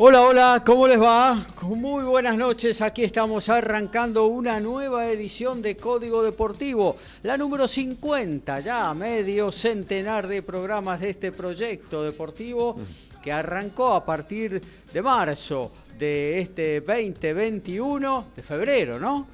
Hola, 0.00 0.22
hola, 0.22 0.62
¿cómo 0.64 0.86
les 0.86 1.00
va? 1.00 1.44
Muy 1.62 2.04
buenas 2.04 2.36
noches, 2.36 2.82
aquí 2.82 3.02
estamos 3.02 3.48
arrancando 3.48 4.26
una 4.26 4.60
nueva 4.60 5.08
edición 5.10 5.60
de 5.60 5.76
Código 5.76 6.22
Deportivo, 6.22 6.94
la 7.24 7.36
número 7.36 7.66
50, 7.66 8.60
ya 8.60 8.94
medio 8.94 9.50
centenar 9.50 10.28
de 10.28 10.40
programas 10.44 11.00
de 11.00 11.10
este 11.10 11.32
proyecto 11.32 12.04
deportivo 12.04 12.76
que 13.20 13.32
arrancó 13.32 13.92
a 13.92 14.04
partir 14.04 14.62
de 14.92 15.02
marzo 15.02 15.72
de 15.98 16.42
este 16.42 16.80
2021, 16.80 18.26
de 18.36 18.42
febrero, 18.42 19.00
¿no? 19.00 19.26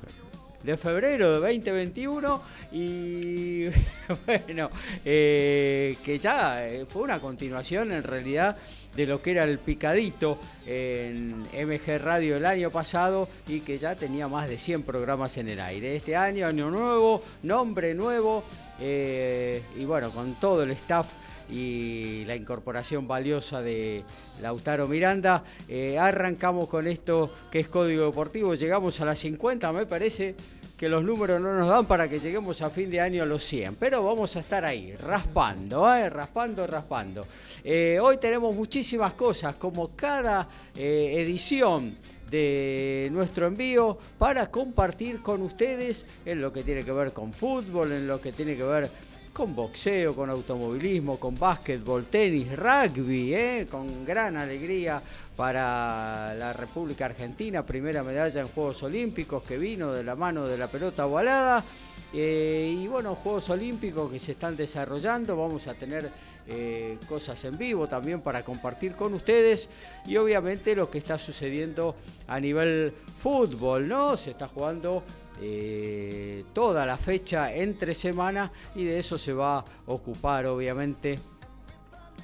De 0.63 0.79
febrero 0.79 1.31
de 1.35 1.41
2021 1.41 2.43
y 2.73 3.65
bueno, 4.27 4.71
eh, 5.05 5.95
que 6.03 6.19
ya 6.19 6.67
eh, 6.67 6.87
fue 6.89 7.03
una 7.03 7.21
continuación 7.21 7.93
en 7.93 8.03
realidad 8.03 8.57
de 8.97 9.07
lo 9.07 9.21
que 9.21 9.33
era 9.33 9.45
el 9.45 9.59
picadito 9.59 10.39
en 10.67 11.43
MG 11.43 11.99
Radio 11.99 12.37
el 12.37 12.47
año 12.47 12.71
pasado 12.71 13.29
y 13.49 13.61
que 13.61 13.79
ya 13.79 13.95
tenía 13.95 14.29
más 14.29 14.49
de 14.49 14.59
100 14.59 14.83
programas 14.83 15.37
en 15.37 15.49
el 15.49 15.61
aire. 15.61 15.97
Este 15.97 16.17
año, 16.17 16.47
año 16.47 16.71
nuevo, 16.71 17.23
nombre 17.43 17.95
nuevo 17.95 18.45
eh, 18.81 19.63
y 19.77 19.85
bueno, 19.85 20.11
con 20.11 20.35
todo 20.35 20.63
el 20.63 20.71
staff 20.73 21.09
y 21.51 22.25
la 22.25 22.37
incorporación 22.37 23.07
valiosa 23.07 23.63
de 23.63 24.05
Lautaro 24.41 24.89
Miranda. 24.89 25.45
Eh, 25.69 25.99
arrancamos 25.99 26.69
con 26.69 26.87
esto 26.87 27.33
que 27.51 27.61
es 27.61 27.69
Código 27.69 28.07
Deportivo, 28.07 28.55
llegamos 28.55 29.01
a 29.01 29.05
las 29.05 29.19
50, 29.19 29.73
me 29.73 29.87
parece 29.87 30.35
que 30.77 30.89
los 30.89 31.05
números 31.05 31.41
no 31.41 31.57
nos 31.57 31.69
dan 31.69 31.87
para 31.87 32.09
que 32.09 32.19
lleguemos 32.19 32.61
a 32.63 32.71
fin 32.71 32.91
de 32.91 33.01
año 33.01 33.23
a 33.23 33.27
los 33.27 33.45
100, 33.45 33.77
pero 33.77 34.03
vamos 34.03 34.35
a 34.37 34.41
estar 34.41 34.65
ahí, 34.65 34.95
raspando, 34.97 35.93
¿eh? 35.95 36.11
raspando, 36.11 36.67
raspando. 36.67 37.27
Eh, 37.63 37.99
hoy 38.03 38.17
tenemos 38.19 38.55
muchísimas 38.55 39.15
cosas, 39.15 39.57
como 39.57 39.95
cada 39.95 40.49
eh, 40.77 41.15
edición 41.17 41.97
de 42.31 43.09
nuestro 43.13 43.47
envío 43.47 43.97
para 44.19 44.51
compartir 44.51 45.23
con 45.23 45.43
ustedes 45.43 46.05
en 46.25 46.41
lo 46.41 46.53
que 46.53 46.65
tiene 46.65 46.85
que 46.85 46.93
ver 46.93 47.13
con 47.13 47.33
fútbol, 47.33 47.93
en 47.93 48.09
lo 48.09 48.21
que 48.21 48.33
tiene 48.33 48.57
que 48.57 48.65
ver 48.65 48.91
con 49.35 49.55
boxeo, 49.55 50.15
con 50.15 50.31
automovilismo, 50.31 51.19
con 51.19 51.37
básquetbol, 51.37 52.07
tenis, 52.07 52.57
rugby, 52.57 53.35
¿eh? 53.35 53.67
con 53.69 54.05
gran 54.05 54.37
alegría 54.37 55.03
para 55.37 56.35
la 56.35 56.53
República 56.53 57.07
Argentina, 57.07 57.67
primera 57.67 58.05
medalla 58.05 58.41
en 58.41 58.49
Juegos 58.49 58.85
Olímpicos 58.85 59.43
que 59.43 59.59
vino 59.59 59.93
de 59.93 60.05
la 60.05 60.15
mano 60.15 60.47
de 60.47 60.57
la 60.57 60.69
pelota 60.69 61.07
ovalada. 61.07 61.65
Eh, 62.13 62.79
y 62.79 62.87
bueno, 62.87 63.17
Juegos 63.17 63.51
Olímpicos 63.51 64.11
que 64.13 64.21
se 64.21 64.33
están 64.33 64.57
desarrollando, 64.57 65.37
vamos 65.37 65.67
a 65.67 65.75
tener 65.75 66.09
eh, 66.47 66.97
cosas 67.09 67.45
en 67.45 67.59
vivo 67.59 67.89
también 67.89 68.21
para 68.21 68.45
compartir 68.45 68.93
con 68.93 69.15
ustedes 69.15 69.69
y 70.07 70.17
obviamente 70.17 70.77
lo 70.77 70.89
que 70.89 70.99
está 70.99 71.19
sucediendo 71.19 71.97
a 72.29 72.39
nivel 72.39 72.95
fútbol, 73.19 73.89
¿no? 73.89 74.17
Se 74.17 74.31
está 74.31 74.47
jugando 74.47 75.03
eh, 75.41 76.45
toda 76.53 76.87
la 76.87 76.97
fecha 76.97 77.53
entre 77.53 77.95
semana 77.95 78.53
y 78.77 78.85
de 78.85 79.01
eso 79.01 79.19
se 79.19 79.33
va 79.33 79.59
a 79.59 79.65
ocupar 79.87 80.47
obviamente 80.47 81.19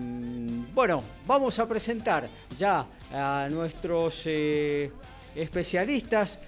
bueno, 0.75 1.03
vamos 1.27 1.59
a 1.59 1.69
presentar 1.69 2.29
ya 2.57 2.87
a 3.13 3.49
nuestros 3.51 4.23
eh, 4.27 4.91
especialistas. 5.35 6.39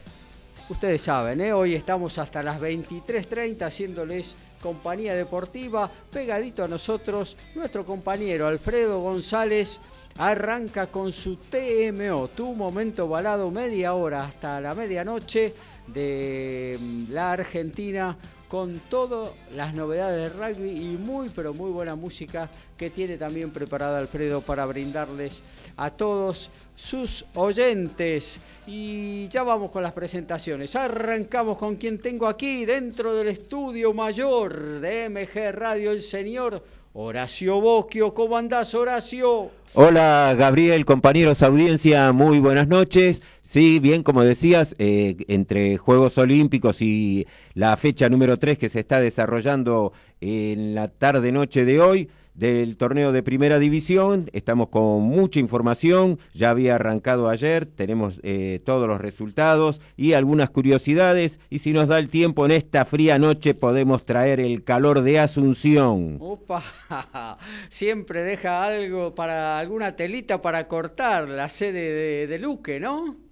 Ustedes 0.68 1.02
saben, 1.02 1.40
¿eh? 1.40 1.52
hoy 1.52 1.74
estamos 1.74 2.18
hasta 2.18 2.42
las 2.42 2.60
23.30 2.60 3.62
haciéndoles 3.62 4.34
compañía 4.60 5.14
deportiva. 5.14 5.88
Pegadito 6.10 6.64
a 6.64 6.68
nosotros, 6.68 7.36
nuestro 7.54 7.84
compañero 7.84 8.48
Alfredo 8.48 9.00
González 9.00 9.80
arranca 10.18 10.86
con 10.86 11.12
su 11.12 11.36
TMO, 11.36 12.28
tu 12.28 12.54
momento 12.54 13.06
balado, 13.06 13.50
media 13.50 13.94
hora 13.94 14.24
hasta 14.24 14.60
la 14.60 14.74
medianoche 14.74 15.54
de 15.86 16.78
mm, 16.80 17.12
la 17.12 17.32
Argentina 17.32 18.16
con 18.48 18.80
todas 18.88 19.30
las 19.54 19.74
novedades 19.74 20.32
de 20.32 20.38
rugby 20.38 20.70
y 20.70 20.96
muy 20.96 21.28
pero 21.28 21.52
muy 21.52 21.70
buena 21.70 21.94
música 21.94 22.48
que 22.76 22.90
tiene 22.90 23.16
también 23.16 23.50
preparada 23.50 23.98
Alfredo 23.98 24.40
para 24.40 24.66
brindarles 24.66 25.42
a 25.76 25.90
todos 25.90 26.50
sus 26.76 27.24
oyentes. 27.34 28.38
Y 28.66 29.28
ya 29.28 29.42
vamos 29.42 29.72
con 29.72 29.82
las 29.82 29.92
presentaciones. 29.92 30.76
Arrancamos 30.76 31.58
con 31.58 31.76
quien 31.76 31.98
tengo 31.98 32.26
aquí 32.26 32.64
dentro 32.64 33.14
del 33.14 33.28
estudio 33.28 33.94
mayor 33.94 34.80
de 34.80 35.08
MG 35.08 35.52
Radio, 35.52 35.90
el 35.90 36.02
señor 36.02 36.62
Horacio 36.92 37.60
Boquio. 37.60 38.14
¿Cómo 38.14 38.36
andás, 38.36 38.74
Horacio? 38.74 39.50
Hola, 39.74 40.34
Gabriel, 40.38 40.84
compañeros, 40.84 41.42
audiencia, 41.42 42.12
muy 42.12 42.38
buenas 42.38 42.68
noches. 42.68 43.20
Sí, 43.46 43.78
bien, 43.78 44.02
como 44.02 44.22
decías, 44.22 44.74
eh, 44.78 45.16
entre 45.28 45.76
Juegos 45.76 46.18
Olímpicos 46.18 46.82
y 46.82 47.28
la 47.54 47.76
fecha 47.76 48.08
número 48.08 48.40
3 48.40 48.58
que 48.58 48.68
se 48.68 48.80
está 48.80 49.00
desarrollando 49.00 49.92
en 50.20 50.74
la 50.74 50.88
tarde-noche 50.88 51.64
de 51.64 51.80
hoy 51.80 52.08
del 52.34 52.76
torneo 52.76 53.12
de 53.12 53.22
primera 53.22 53.58
división, 53.60 54.28
estamos 54.32 54.68
con 54.68 55.02
mucha 55.02 55.40
información, 55.40 56.18
ya 56.34 56.50
había 56.50 56.74
arrancado 56.74 57.30
ayer, 57.30 57.66
tenemos 57.66 58.20
eh, 58.24 58.60
todos 58.64 58.86
los 58.86 59.00
resultados 59.00 59.80
y 59.96 60.12
algunas 60.12 60.50
curiosidades, 60.50 61.40
y 61.48 61.60
si 61.60 61.72
nos 61.72 61.88
da 61.88 61.98
el 61.98 62.10
tiempo 62.10 62.44
en 62.44 62.50
esta 62.50 62.84
fría 62.84 63.18
noche 63.18 63.54
podemos 63.54 64.04
traer 64.04 64.40
el 64.40 64.64
calor 64.64 65.00
de 65.00 65.20
Asunción. 65.20 66.18
Opa, 66.20 66.62
siempre 67.70 68.22
deja 68.22 68.66
algo 68.66 69.14
para 69.14 69.58
alguna 69.58 69.96
telita 69.96 70.42
para 70.42 70.68
cortar 70.68 71.28
la 71.28 71.48
sede 71.48 71.94
de, 71.94 72.26
de 72.26 72.38
Luque, 72.38 72.80
¿no? 72.80 73.25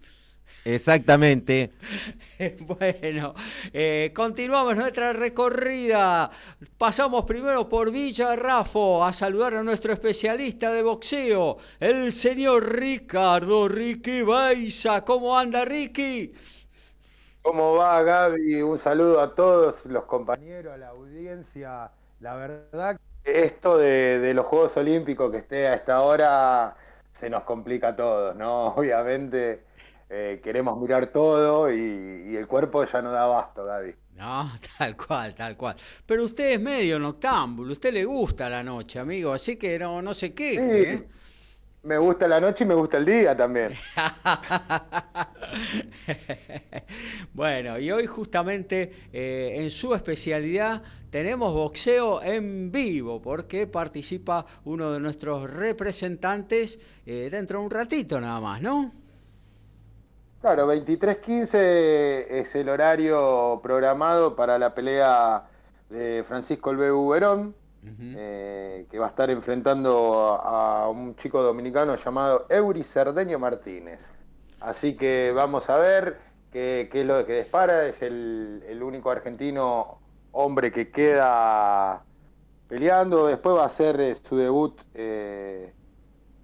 Exactamente. 0.65 1.73
bueno, 2.61 3.35
eh, 3.73 4.13
continuamos 4.15 4.77
nuestra 4.77 5.13
recorrida. 5.13 6.31
Pasamos 6.79 7.25
primero 7.25 7.69
por 7.69 7.91
Villa 7.91 8.35
Rafo 8.35 9.05
a 9.05 9.13
saludar 9.13 9.55
a 9.57 9.63
nuestro 9.63 9.93
especialista 9.93 10.73
de 10.73 10.83
boxeo, 10.83 11.59
el 11.79 12.13
señor 12.13 12.79
Ricardo 12.79 13.69
Ricky 13.69 14.23
Baiza. 14.23 15.05
¿Cómo 15.05 15.39
anda, 15.39 15.67
Ricky? 15.67 16.33
¿Cómo 17.43 17.75
va, 17.75 18.03
Gaby? 18.03 18.63
Un 18.63 18.79
saludo 18.79 19.21
a 19.21 19.35
todos 19.35 19.85
los 19.85 20.05
compañeros, 20.05 20.73
a 20.73 20.79
la 20.79 20.89
audiencia. 20.89 21.91
La 22.21 22.37
verdad 22.37 22.99
que 23.23 23.45
esto 23.45 23.77
de, 23.77 24.19
de 24.19 24.33
los 24.33 24.47
Juegos 24.47 24.75
Olímpicos 24.79 25.31
que 25.31 25.39
esté 25.39 25.69
a 25.69 25.75
esta 25.75 26.01
hora 26.01 26.75
se 27.13 27.29
nos 27.29 27.43
complica 27.43 27.89
a 27.89 27.97
todos, 27.97 28.35
¿no? 28.35 28.69
Obviamente 28.77 29.74
eh, 30.17 30.41
queremos 30.41 30.81
mirar 30.81 31.09
todo 31.09 31.73
y, 31.73 32.37
el 32.37 32.47
cuerpo 32.47 32.85
ya 32.85 33.03
no 33.03 33.11
da 33.11 33.25
abasto, 33.25 33.65
Gaby. 33.65 33.97
No, 34.17 34.53
tal 34.79 34.97
cual, 34.97 35.35
tal 35.35 35.57
cual. 35.57 35.75
Pero 36.07 36.23
usted 36.23 36.53
es 36.53 36.61
medio 36.61 37.01
noctámbulo, 37.01 37.73
usted 37.73 37.93
le 37.93 38.05
gusta 38.05 38.49
la 38.49 38.63
noche, 38.63 39.01
amigo, 39.01 39.33
así 39.33 39.57
que 39.57 39.77
no, 39.77 40.01
no 40.01 40.15
se 40.15 40.33
queje. 40.33 40.93
¿eh? 40.93 41.09
Me 41.83 41.99
gusta 41.99 42.29
la 42.29 42.39
noche 42.39 42.63
y 42.63 42.67
me 42.69 42.75
gusta 42.75 42.97
el 42.97 43.05
día 43.05 43.37
también. 43.37 43.73
bueno, 47.35 47.77
y 47.81 47.91
hoy 47.91 48.07
justamente 48.07 48.93
eh, 49.13 49.55
en 49.57 49.73
su 49.73 49.97
especialidad 49.97 50.81
tenemos 51.11 51.53
boxeo 51.53 52.23
en 52.23 52.71
vivo, 52.71 53.21
porque 53.21 53.67
participa 53.67 54.47
uno 54.63 54.93
de 54.93 55.01
nuestros 55.01 55.51
representantes 55.51 56.79
dentro 57.05 57.59
de 57.59 57.65
un 57.65 57.71
ratito 57.71 58.21
nada 58.21 58.41
más, 58.41 58.63
¿no? 58.63 59.04
Claro, 60.45 60.71
23.15 60.71 62.27
es 62.29 62.55
el 62.55 62.69
horario 62.69 63.61
programado 63.63 64.37
para 64.37 64.59
la 64.59 64.75
pelea 64.75 65.45
de 65.89 66.23
Francisco 66.23 66.71
el 66.71 66.77
Verón 66.77 67.55
que 67.81 68.99
va 68.99 69.07
a 69.07 69.09
estar 69.09 69.31
enfrentando 69.31 70.39
a, 70.39 70.91
un 70.91 71.17
chico 71.17 71.43
dominicano 71.43 71.97
llamado 71.97 72.45
Eury 72.51 72.83
Cerdeño 72.83 73.39
Martínez. 73.39 74.07
Así 74.61 74.99
que 74.99 75.33
vamos 75.35 75.71
a 75.71 75.79
ver 75.79 76.19
qué, 76.53 76.91
es 76.93 77.07
lo 77.07 77.25
que 77.25 77.39
dispara. 77.39 77.87
Es 77.87 78.03
el, 78.03 78.83
único 78.83 79.11
argentino 79.11 79.99
hombre 80.33 80.71
que 80.71 80.91
queda 80.91 82.05
peleando. 82.69 83.29
Después 83.29 83.57
va 83.57 83.65
a 83.65 83.71
ser 83.71 84.15
su 84.17 84.37
debut 84.37 84.79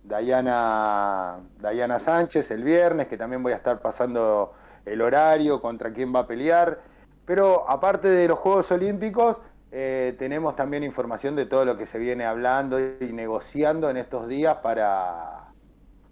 Dayana, 0.02 1.38
Dayana 1.58 1.98
Sánchez 1.98 2.50
el 2.50 2.64
viernes, 2.64 3.06
que 3.06 3.16
también 3.16 3.42
voy 3.42 3.52
a 3.52 3.56
estar 3.56 3.80
pasando 3.80 4.54
el 4.84 5.00
horario, 5.02 5.60
contra 5.60 5.92
quién 5.92 6.14
va 6.14 6.20
a 6.20 6.26
pelear. 6.26 6.78
Pero 7.26 7.68
aparte 7.68 8.08
de 8.08 8.28
los 8.28 8.38
Juegos 8.38 8.70
Olímpicos, 8.72 9.40
eh, 9.72 10.16
tenemos 10.18 10.56
también 10.56 10.82
información 10.82 11.36
de 11.36 11.46
todo 11.46 11.64
lo 11.64 11.76
que 11.76 11.86
se 11.86 11.98
viene 11.98 12.24
hablando 12.24 12.80
y 12.80 13.12
negociando 13.12 13.88
en 13.88 13.98
estos 13.98 14.26
días 14.26 14.56
para, 14.56 15.44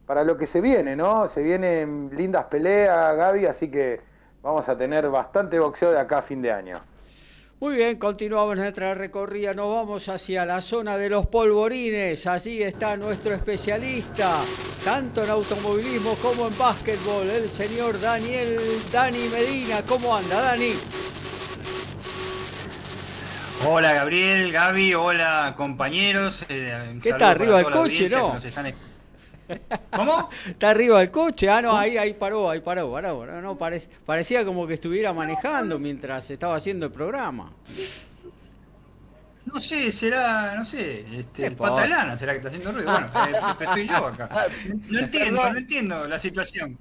para 0.06 0.22
lo 0.22 0.36
que 0.36 0.46
se 0.46 0.60
viene, 0.60 0.94
¿no? 0.94 1.26
Se 1.28 1.42
vienen 1.42 2.10
lindas 2.16 2.44
peleas, 2.44 3.16
Gaby, 3.16 3.46
así 3.46 3.70
que 3.70 4.00
vamos 4.42 4.68
a 4.68 4.78
tener 4.78 5.08
bastante 5.10 5.58
boxeo 5.58 5.90
de 5.90 5.98
acá 5.98 6.18
a 6.18 6.22
fin 6.22 6.40
de 6.40 6.52
año. 6.52 6.76
Muy 7.60 7.74
bien, 7.74 7.96
continuamos 7.96 8.56
nuestra 8.56 8.94
recorrida, 8.94 9.52
nos 9.52 9.68
vamos 9.74 10.08
hacia 10.08 10.46
la 10.46 10.62
zona 10.62 10.96
de 10.96 11.10
los 11.10 11.26
polvorines, 11.26 12.24
allí 12.28 12.62
está 12.62 12.96
nuestro 12.96 13.34
especialista, 13.34 14.32
tanto 14.84 15.24
en 15.24 15.30
automovilismo 15.30 16.14
como 16.22 16.46
en 16.46 16.56
básquetbol, 16.56 17.28
el 17.28 17.48
señor 17.48 18.00
Daniel 18.00 18.56
Dani 18.92 19.26
Medina. 19.32 19.82
¿Cómo 19.88 20.14
anda, 20.14 20.40
Dani? 20.40 20.70
Hola 23.66 23.92
Gabriel, 23.92 24.52
Gaby, 24.52 24.94
hola 24.94 25.54
compañeros. 25.56 26.44
Eh, 26.48 27.00
¿Qué 27.02 27.08
está 27.08 27.30
arriba 27.30 27.56
del 27.56 27.72
coche, 27.72 28.08
no? 28.08 28.38
¿Cómo? 29.94 30.28
Está 30.46 30.70
arriba 30.70 30.98
del 31.00 31.10
coche. 31.10 31.48
Ah, 31.48 31.62
no, 31.62 31.76
ahí, 31.76 31.96
ahí 31.96 32.14
paró, 32.14 32.50
ahí 32.50 32.60
paró, 32.60 32.90
paró. 32.92 33.42
No, 33.42 33.56
parecía 33.56 34.44
como 34.44 34.66
que 34.66 34.74
estuviera 34.74 35.12
manejando 35.12 35.78
mientras 35.78 36.30
estaba 36.30 36.56
haciendo 36.56 36.86
el 36.86 36.92
programa. 36.92 37.52
No 39.52 39.60
sé, 39.60 39.90
será, 39.92 40.54
no 40.54 40.64
sé, 40.64 41.06
este, 41.18 41.50
patalana 41.52 42.16
será 42.16 42.32
que 42.32 42.38
está 42.38 42.48
haciendo 42.48 42.70
ruido. 42.70 42.92
Bueno, 42.92 43.06
eh, 43.06 43.54
estoy 43.64 43.86
yo 43.86 44.06
acá. 44.06 44.28
No 44.88 44.98
entiendo, 44.98 45.50
no 45.50 45.58
entiendo 45.58 46.06
la 46.06 46.18
situación. 46.18 46.76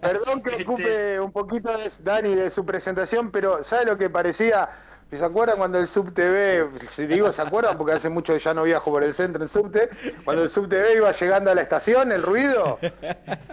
Perdón 0.00 0.42
que 0.42 0.54
ocupe 0.62 0.82
este 0.82 1.20
un 1.20 1.32
poquito, 1.32 1.76
de, 1.76 1.90
Dani, 2.00 2.34
de 2.34 2.50
su 2.50 2.64
presentación, 2.64 3.30
pero 3.30 3.62
¿sabe 3.62 3.84
lo 3.84 3.98
que 3.98 4.08
parecía? 4.08 4.68
¿Se 5.10 5.24
acuerdan 5.24 5.56
cuando 5.56 5.78
el 5.78 5.86
SubTV, 5.86 6.88
si 6.90 7.06
digo 7.06 7.32
se 7.32 7.40
acuerdan 7.40 7.78
porque 7.78 7.92
hace 7.92 8.08
mucho 8.08 8.32
que 8.34 8.40
ya 8.40 8.52
no 8.52 8.64
viajo 8.64 8.90
por 8.90 9.04
el 9.04 9.14
centro 9.14 9.42
en 9.42 9.48
subte, 9.48 9.88
cuando 10.24 10.42
el 10.42 10.50
SubTV 10.50 10.96
iba 10.96 11.12
llegando 11.12 11.50
a 11.52 11.54
la 11.54 11.62
estación, 11.62 12.10
el 12.12 12.22
ruido? 12.22 12.78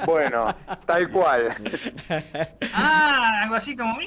Bueno, 0.06 0.54
tal 0.86 1.10
cual. 1.10 1.56
Ah, 2.74 3.42
algo 3.44 3.56
así 3.56 3.76
como 3.76 3.98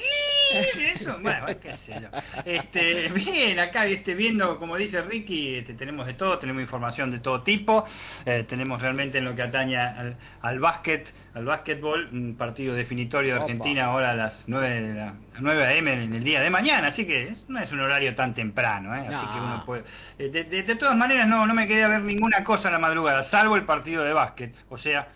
eso, 0.51 1.17
bueno, 1.21 1.47
qué 1.61 1.73
sé 1.73 1.93
yo. 1.99 2.07
Este, 2.45 3.09
bien, 3.09 3.59
acá 3.59 3.85
este, 3.85 4.13
viendo, 4.13 4.57
como 4.59 4.77
dice 4.77 5.01
Ricky, 5.01 5.55
este, 5.55 5.73
tenemos 5.73 6.05
de 6.05 6.13
todo, 6.13 6.37
tenemos 6.37 6.61
información 6.61 7.11
de 7.11 7.19
todo 7.19 7.41
tipo, 7.41 7.85
eh, 8.25 8.45
tenemos 8.47 8.81
realmente 8.81 9.17
en 9.17 9.25
lo 9.25 9.35
que 9.35 9.41
atañe 9.41 9.77
al, 9.77 10.17
al 10.41 10.59
básquet, 10.59 11.13
al 11.33 11.45
básquetbol, 11.45 12.09
un 12.11 12.35
partido 12.35 12.75
definitorio 12.75 13.35
de 13.35 13.41
Argentina 13.41 13.85
ahora 13.85 14.11
a 14.11 14.15
las 14.15 14.45
9 14.47 14.81
de 14.81 14.93
la 14.93 15.13
9 15.41 15.65
a.m. 15.65 15.93
en 15.93 16.13
el 16.13 16.23
día 16.23 16.41
de 16.41 16.49
mañana, 16.49 16.87
así 16.87 17.05
que 17.05 17.33
no 17.47 17.59
es 17.59 17.71
un 17.71 17.79
horario 17.79 18.15
tan 18.15 18.33
temprano, 18.33 18.95
¿eh? 18.95 19.07
así 19.07 19.25
que 19.25 19.39
uno 19.39 19.63
puede... 19.65 19.83
Eh, 20.19 20.29
de, 20.29 20.43
de, 20.43 20.75
todas 20.75 20.95
maneras 20.95 21.27
no, 21.27 21.45
no 21.45 21.53
me 21.53 21.67
quedé 21.67 21.83
a 21.83 21.87
ver 21.87 22.01
ninguna 22.01 22.43
cosa 22.43 22.69
en 22.69 22.73
la 22.73 22.79
madrugada, 22.79 23.23
salvo 23.23 23.55
el 23.55 23.63
partido 23.63 24.03
de 24.03 24.13
básquet, 24.13 24.55
o 24.69 24.77
sea, 24.77 25.07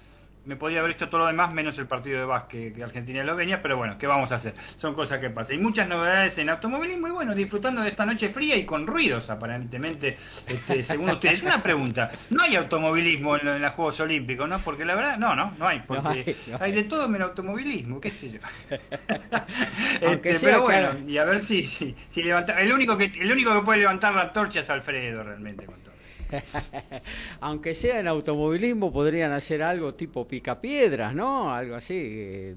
me 0.46 0.56
podía 0.56 0.80
haber 0.80 0.90
visto 0.90 1.08
todo 1.08 1.22
lo 1.22 1.28
demás 1.28 1.54
menos 1.54 1.78
el 1.78 1.86
partido 1.86 2.20
de 2.20 2.26
básquet 2.26 2.76
que 2.76 2.84
Argentina 2.84 3.24
lo 3.24 3.36
venía, 3.36 3.62
pero 3.62 3.78
bueno, 3.78 3.98
¿qué 3.98 4.08
vamos 4.08 4.32
a 4.32 4.36
hacer? 4.36 4.56
Son 4.76 4.96
cosas 4.96 5.20
que 5.20 5.30
pasan. 5.30 5.56
Y 5.56 5.60
muchas 5.60 5.88
novedades 5.88 6.38
en 6.40 6.50
automovilismo 6.50 7.08
y 7.08 7.12
bueno, 7.12 7.36
disfrutando 7.36 7.82
de 7.82 7.90
esta 7.90 8.06
noche 8.06 8.30
fría 8.30 8.56
y 8.56 8.66
con 8.66 8.88
ruidos 8.88 9.30
aparentemente, 9.30 10.18
este, 10.48 10.84
según 10.84 11.12
ustedes. 11.12 11.44
Una 11.44 11.62
pregunta, 11.62 12.12
no 12.30 12.44
hay 12.44 12.56
automovilismo 12.56 13.38
en, 13.38 13.62
los 13.62 13.72
Juegos 13.72 14.00
Olímpicos, 14.00 14.50
¿no? 14.50 14.60
Porque 14.60 14.86
la 14.86 14.96
verdad, 14.96 15.18
no, 15.18 15.36
no, 15.36 15.54
no 15.58 15.68
hay, 15.68 15.82
porque 15.86 16.36
hay, 16.60 16.72
de 16.72 16.84
todo 16.84 17.08
menos 17.08 17.30
automovilismo, 17.30 18.02
qué 18.02 18.10
sé 18.10 18.32
yo. 18.32 18.40
este, 20.02 20.40
pero 20.42 20.64
bueno, 20.64 20.90
y 21.08 21.18
a 21.18 21.26
ver 21.26 21.40
si, 21.40 21.66
si, 21.66 21.96
si 22.10 22.24
levanta, 22.24 22.60
el 22.60 22.72
único 22.72 22.98
que 22.98 23.06
el 23.06 23.32
único 23.32 23.54
que 23.54 23.62
puede 23.62 23.80
levantar 23.80 24.14
la 24.14 24.32
torcha 24.32 24.62
es 24.62 24.70
Alfredo 24.70 25.24
realmente 25.24 25.66
con 25.66 25.76
todo. 25.82 25.91
Aunque 27.42 27.76
sea 27.76 28.00
en 28.00 28.08
automovilismo, 28.08 28.92
podrían 28.92 29.32
hacer 29.32 29.64
algo 29.64 29.94
tipo 29.94 30.28
picapiedras, 30.28 31.14
¿no? 31.14 31.54
Algo 31.54 31.76
así, 31.76 31.96
eh, 31.98 32.56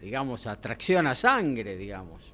digamos, 0.00 0.46
atracción 0.46 1.06
a 1.06 1.14
sangre, 1.14 1.76
digamos. 1.76 2.32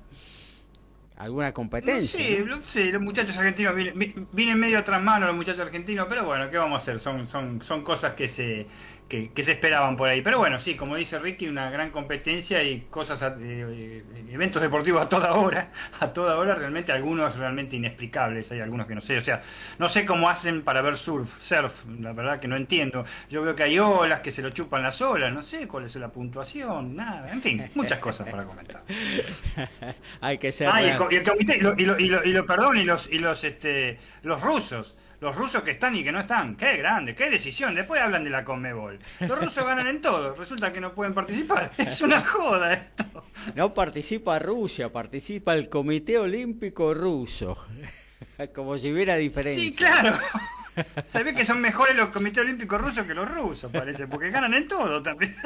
¿Alguna 1.16 1.52
competencia? 1.52 2.18
sí, 2.18 2.44
sí, 2.64 2.90
los 2.90 3.00
muchachos 3.00 3.36
argentinos 3.38 3.76
vienen, 3.76 4.26
vienen 4.32 4.58
medio 4.58 4.78
atrás 4.78 5.00
mano 5.00 5.26
los 5.26 5.36
muchachos 5.36 5.60
argentinos, 5.60 6.06
pero 6.08 6.24
bueno, 6.24 6.50
¿qué 6.50 6.58
vamos 6.58 6.80
a 6.80 6.82
hacer? 6.82 6.98
Son, 6.98 7.28
son, 7.28 7.62
son 7.62 7.84
cosas 7.84 8.14
que 8.14 8.26
se, 8.26 8.66
que, 9.08 9.42
se 9.42 9.52
esperaban 9.52 9.96
por 9.96 10.08
ahí. 10.08 10.22
Pero 10.22 10.38
bueno, 10.38 10.58
sí, 10.58 10.74
como 10.74 10.96
dice 10.96 11.18
Ricky, 11.18 11.46
una 11.46 11.70
gran 11.70 11.90
competencia 11.90 12.62
y 12.62 12.80
cosas, 12.88 13.22
eh, 13.22 13.32
eh, 13.40 14.04
eventos 14.30 14.62
deportivos 14.62 15.02
a 15.02 15.08
toda 15.08 15.34
hora, 15.34 15.70
a 16.00 16.12
toda 16.12 16.36
hora, 16.38 16.54
realmente 16.54 16.92
algunos 16.92 17.36
realmente 17.36 17.76
inexplicables, 17.76 18.50
hay 18.52 18.60
algunos 18.60 18.86
que 18.86 18.94
no 18.94 19.00
sé, 19.00 19.18
o 19.18 19.20
sea, 19.20 19.42
no 19.78 19.88
sé 19.88 20.06
cómo 20.06 20.30
hacen 20.30 20.62
para 20.62 20.80
ver 20.80 20.96
surf, 20.96 21.30
surf, 21.40 21.84
la 22.00 22.12
verdad 22.12 22.40
que 22.40 22.48
no 22.48 22.56
entiendo. 22.56 23.04
Yo 23.28 23.42
veo 23.42 23.54
que 23.54 23.64
hay 23.64 23.78
olas 23.78 24.20
que 24.20 24.30
se 24.30 24.40
lo 24.40 24.50
chupan 24.50 24.82
las 24.82 25.00
olas, 25.02 25.32
no 25.32 25.42
sé 25.42 25.68
cuál 25.68 25.84
es 25.84 25.96
la 25.96 26.08
puntuación, 26.08 26.96
nada, 26.96 27.30
en 27.30 27.42
fin, 27.42 27.70
muchas 27.74 27.98
cosas 27.98 28.30
para 28.30 28.44
comentar. 28.44 28.82
hay 30.20 30.38
que 30.38 30.52
ser... 30.52 30.68
Ah, 30.72 30.82
y 30.82 30.88
el, 30.88 31.22
comité, 31.22 31.58
y 31.58 31.60
lo, 31.60 31.78
y 31.78 31.84
lo, 31.84 32.24
y 32.24 32.32
lo, 32.32 32.46
perdón, 32.46 32.78
y 32.78 32.84
los, 32.84 33.10
y 33.12 33.18
los, 33.18 33.44
este, 33.44 33.98
los 34.22 34.40
rusos 34.40 34.96
los 35.22 35.36
rusos 35.36 35.62
que 35.62 35.70
están 35.70 35.94
y 35.94 36.02
que 36.02 36.10
no 36.10 36.18
están. 36.18 36.56
Qué 36.56 36.78
grande, 36.78 37.14
qué 37.14 37.30
decisión. 37.30 37.76
Después 37.76 38.00
hablan 38.00 38.24
de 38.24 38.30
la 38.30 38.44
Conmebol. 38.44 38.98
Los 39.20 39.40
rusos 39.40 39.64
ganan 39.64 39.86
en 39.86 40.02
todo. 40.02 40.34
Resulta 40.34 40.72
que 40.72 40.80
no 40.80 40.92
pueden 40.92 41.14
participar. 41.14 41.70
Es 41.78 42.00
una 42.00 42.22
joda 42.22 42.72
esto. 42.72 43.04
No 43.54 43.72
participa 43.72 44.40
Rusia, 44.40 44.92
participa 44.92 45.54
el 45.54 45.68
Comité 45.68 46.18
Olímpico 46.18 46.92
Ruso. 46.92 47.56
Como 48.54 48.76
si 48.76 48.92
hubiera 48.92 49.14
diferencia. 49.14 49.62
Sí, 49.62 49.76
claro. 49.76 50.18
Se 51.06 51.34
que 51.34 51.46
son 51.46 51.60
mejores 51.60 51.94
los 51.94 52.08
comités 52.08 52.42
olímpicos 52.42 52.80
rusos 52.80 53.04
que 53.04 53.14
los 53.14 53.30
rusos, 53.30 53.70
parece, 53.70 54.08
porque 54.08 54.30
ganan 54.30 54.54
en 54.54 54.66
todo 54.66 55.02
también. 55.02 55.36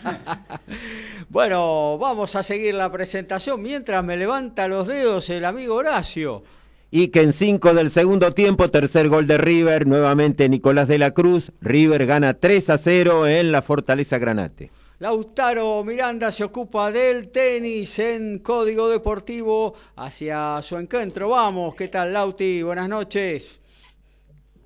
bueno, 1.30 1.96
vamos 1.96 2.34
a 2.34 2.42
seguir 2.42 2.74
la 2.74 2.90
presentación 2.92 3.62
mientras 3.62 4.04
me 4.04 4.16
levanta 4.16 4.68
los 4.68 4.88
dedos 4.88 5.30
el 5.30 5.44
amigo 5.44 5.76
Horacio 5.76 6.42
y 6.90 7.08
que 7.08 7.22
en 7.22 7.32
5 7.32 7.74
del 7.74 7.90
segundo 7.90 8.32
tiempo, 8.32 8.70
tercer 8.70 9.08
gol 9.08 9.26
de 9.26 9.38
River, 9.38 9.86
nuevamente 9.86 10.48
Nicolás 10.48 10.88
de 10.88 10.98
la 10.98 11.12
Cruz, 11.12 11.52
River 11.60 12.06
gana 12.06 12.34
3 12.34 12.70
a 12.70 12.78
0 12.78 13.26
en 13.26 13.52
la 13.52 13.62
Fortaleza 13.62 14.18
Granate. 14.18 14.70
Lautaro 14.98 15.84
Miranda 15.84 16.32
se 16.32 16.44
ocupa 16.44 16.90
del 16.90 17.30
tenis 17.30 17.98
en 17.98 18.38
Código 18.38 18.88
Deportivo 18.88 19.74
hacia 19.96 20.62
su 20.62 20.78
encuentro. 20.78 21.28
Vamos, 21.28 21.74
¿qué 21.74 21.88
tal 21.88 22.14
Lauti? 22.14 22.62
Buenas 22.62 22.88
noches. 22.88 23.60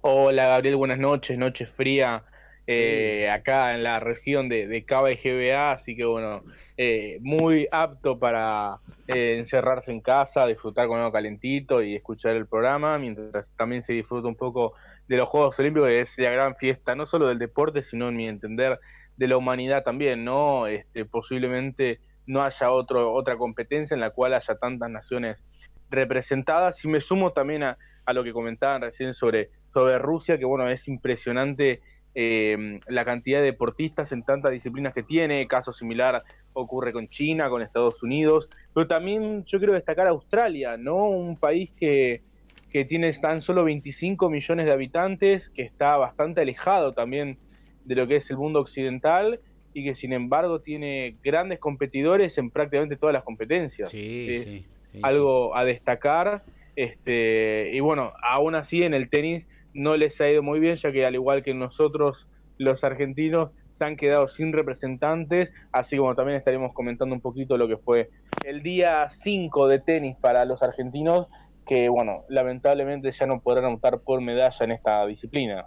Hola 0.03 0.47
Gabriel, 0.47 0.77
buenas 0.77 0.99
noches, 0.99 1.37
noche 1.37 1.67
fría 1.67 2.25
eh, 2.73 3.29
acá 3.29 3.75
en 3.75 3.83
la 3.83 3.99
región 3.99 4.49
de, 4.49 4.69
de 4.69 4.85
Cava 4.85 5.11
y 5.11 5.17
GBA, 5.17 5.73
así 5.73 5.97
que 5.97 6.05
bueno, 6.05 6.45
eh, 6.77 7.19
muy 7.21 7.67
apto 7.73 8.21
para 8.21 8.79
eh, 9.09 9.39
encerrarse 9.41 9.91
en 9.91 10.01
casa, 10.01 10.47
disfrutar 10.47 10.87
con 10.87 10.99
algo 10.99 11.11
calentito 11.11 11.83
y 11.83 11.97
escuchar 11.97 12.37
el 12.37 12.47
programa, 12.47 12.97
mientras 12.97 13.53
también 13.57 13.83
se 13.83 13.95
disfruta 13.95 14.29
un 14.29 14.37
poco 14.37 14.75
de 15.09 15.17
los 15.17 15.29
Juegos 15.29 15.59
Olímpicos, 15.59 15.89
que 15.89 16.01
es 16.03 16.17
la 16.19 16.31
gran 16.31 16.55
fiesta, 16.55 16.95
no 16.95 17.07
solo 17.07 17.27
del 17.27 17.41
deporte, 17.41 17.83
sino 17.83 18.09
en 18.09 18.17
mi 18.17 18.29
entender 18.29 18.79
de 19.17 19.27
la 19.27 19.37
humanidad 19.37 19.83
también, 19.83 20.25
¿no? 20.25 20.69
Este, 20.69 21.05
posiblemente 21.05 21.99
no 22.29 22.41
haya 22.41 22.71
otro, 22.71 23.13
otra 23.13 23.37
competencia 23.37 23.97
en 23.97 24.01
la 24.01 24.11
cual 24.11 24.35
haya 24.35 24.55
tantas 24.55 24.91
naciones 24.91 25.43
representadas. 25.91 26.85
Y 26.85 26.89
me 26.89 27.01
sumo 27.01 27.33
también 27.33 27.65
a, 27.65 27.79
a 28.05 28.13
lo 28.13 28.23
que 28.23 28.33
comentaban 28.33 28.81
recién 28.81 29.13
sobre, 29.13 29.51
sobre 29.73 29.99
Rusia, 29.99 30.39
que 30.39 30.45
bueno, 30.45 30.71
es 30.71 30.87
impresionante 30.87 31.83
eh, 32.15 32.81
la 32.89 33.05
cantidad 33.05 33.39
de 33.39 33.47
deportistas 33.47 34.13
en 34.13 34.25
tantas 34.25 34.51
disciplinas 34.51 34.93
que 34.95 35.03
tiene, 35.03 35.47
caso 35.47 35.73
similar 35.73 36.23
ocurre 36.53 36.93
con 36.93 37.09
China, 37.09 37.49
con 37.49 37.63
Estados 37.63 38.03
Unidos, 38.03 38.49
pero 38.75 38.87
también 38.89 39.45
yo 39.45 39.59
quiero 39.59 39.73
destacar 39.73 40.09
Australia, 40.09 40.77
¿no? 40.77 41.09
Un 41.09 41.37
país 41.37 41.71
que, 41.73 42.23
que 42.71 42.85
tiene 42.85 43.13
tan 43.13 43.41
solo 43.41 43.65
25 43.65 44.29
millones 44.29 44.67
de 44.67 44.73
habitantes, 44.73 45.51
que 45.51 45.63
está 45.63 45.97
bastante 45.97 46.41
alejado 46.41 46.93
también 46.93 47.39
de 47.85 47.95
lo 47.95 48.07
que 48.07 48.17
es 48.17 48.31
el 48.31 48.37
mundo 48.37 48.61
occidental 48.61 49.41
y 49.73 49.85
que 49.85 49.95
sin 49.95 50.13
embargo 50.13 50.61
tiene 50.61 51.17
grandes 51.23 51.59
competidores 51.59 52.37
en 52.39 52.51
prácticamente 52.51 52.97
todas 52.97 53.15
las 53.15 53.25
competencias. 53.25 53.91
Sí, 53.91 54.67
algo 55.03 55.57
a 55.57 55.65
destacar 55.65 56.43
Este, 56.75 57.71
y 57.73 57.81
bueno, 57.81 58.13
aún 58.23 58.55
así 58.55 58.83
en 58.83 58.95
el 58.95 59.11
tenis 59.11 59.47
no 59.75 59.97
les 59.97 60.21
ha 60.21 60.31
ido 60.31 60.43
muy 60.43 60.61
bien, 60.61 60.77
ya 60.77 60.93
que 60.93 61.07
al 61.07 61.15
igual 61.15 61.43
que 61.43 61.55
nosotros, 61.55 62.29
los 62.59 62.85
argentinos, 62.85 63.51
se 63.73 63.85
han 63.85 63.97
quedado 63.97 64.29
sin 64.29 64.53
representantes, 64.53 65.51
así 65.73 65.97
como 65.97 66.15
también 66.15 66.37
estaremos 66.37 66.75
comentando 66.75 67.15
un 67.15 67.21
poquito 67.23 67.57
lo 67.57 67.67
que 67.67 67.79
fue 67.79 68.11
el 68.45 68.63
día 68.63 69.09
5 69.09 69.69
de 69.69 69.79
tenis 69.79 70.17
para 70.21 70.45
los 70.45 70.63
argentinos, 70.63 71.29
que 71.67 71.89
bueno, 71.89 72.25
lamentablemente 72.29 73.11
ya 73.13 73.27
no 73.27 73.41
podrán 73.41 73.73
optar 73.73 74.01
por 74.01 74.21
medalla 74.21 74.65
en 74.65 74.73
esta 74.73 75.07
disciplina. 75.07 75.67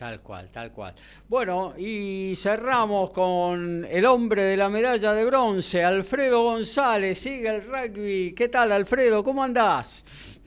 Tal 0.00 0.22
cual, 0.22 0.50
tal 0.50 0.72
cual. 0.72 0.94
Bueno, 1.28 1.74
y 1.76 2.32
cerramos 2.34 3.10
con 3.10 3.84
el 3.84 4.06
hombre 4.06 4.44
de 4.44 4.56
la 4.56 4.70
medalla 4.70 5.12
de 5.12 5.26
bronce, 5.26 5.84
Alfredo 5.84 6.42
González, 6.42 7.18
sigue 7.18 7.50
el 7.50 7.62
rugby. 7.62 8.34
¿Qué 8.34 8.48
tal, 8.48 8.72
Alfredo? 8.72 9.22
¿Cómo 9.22 9.44
andás? 9.44 10.39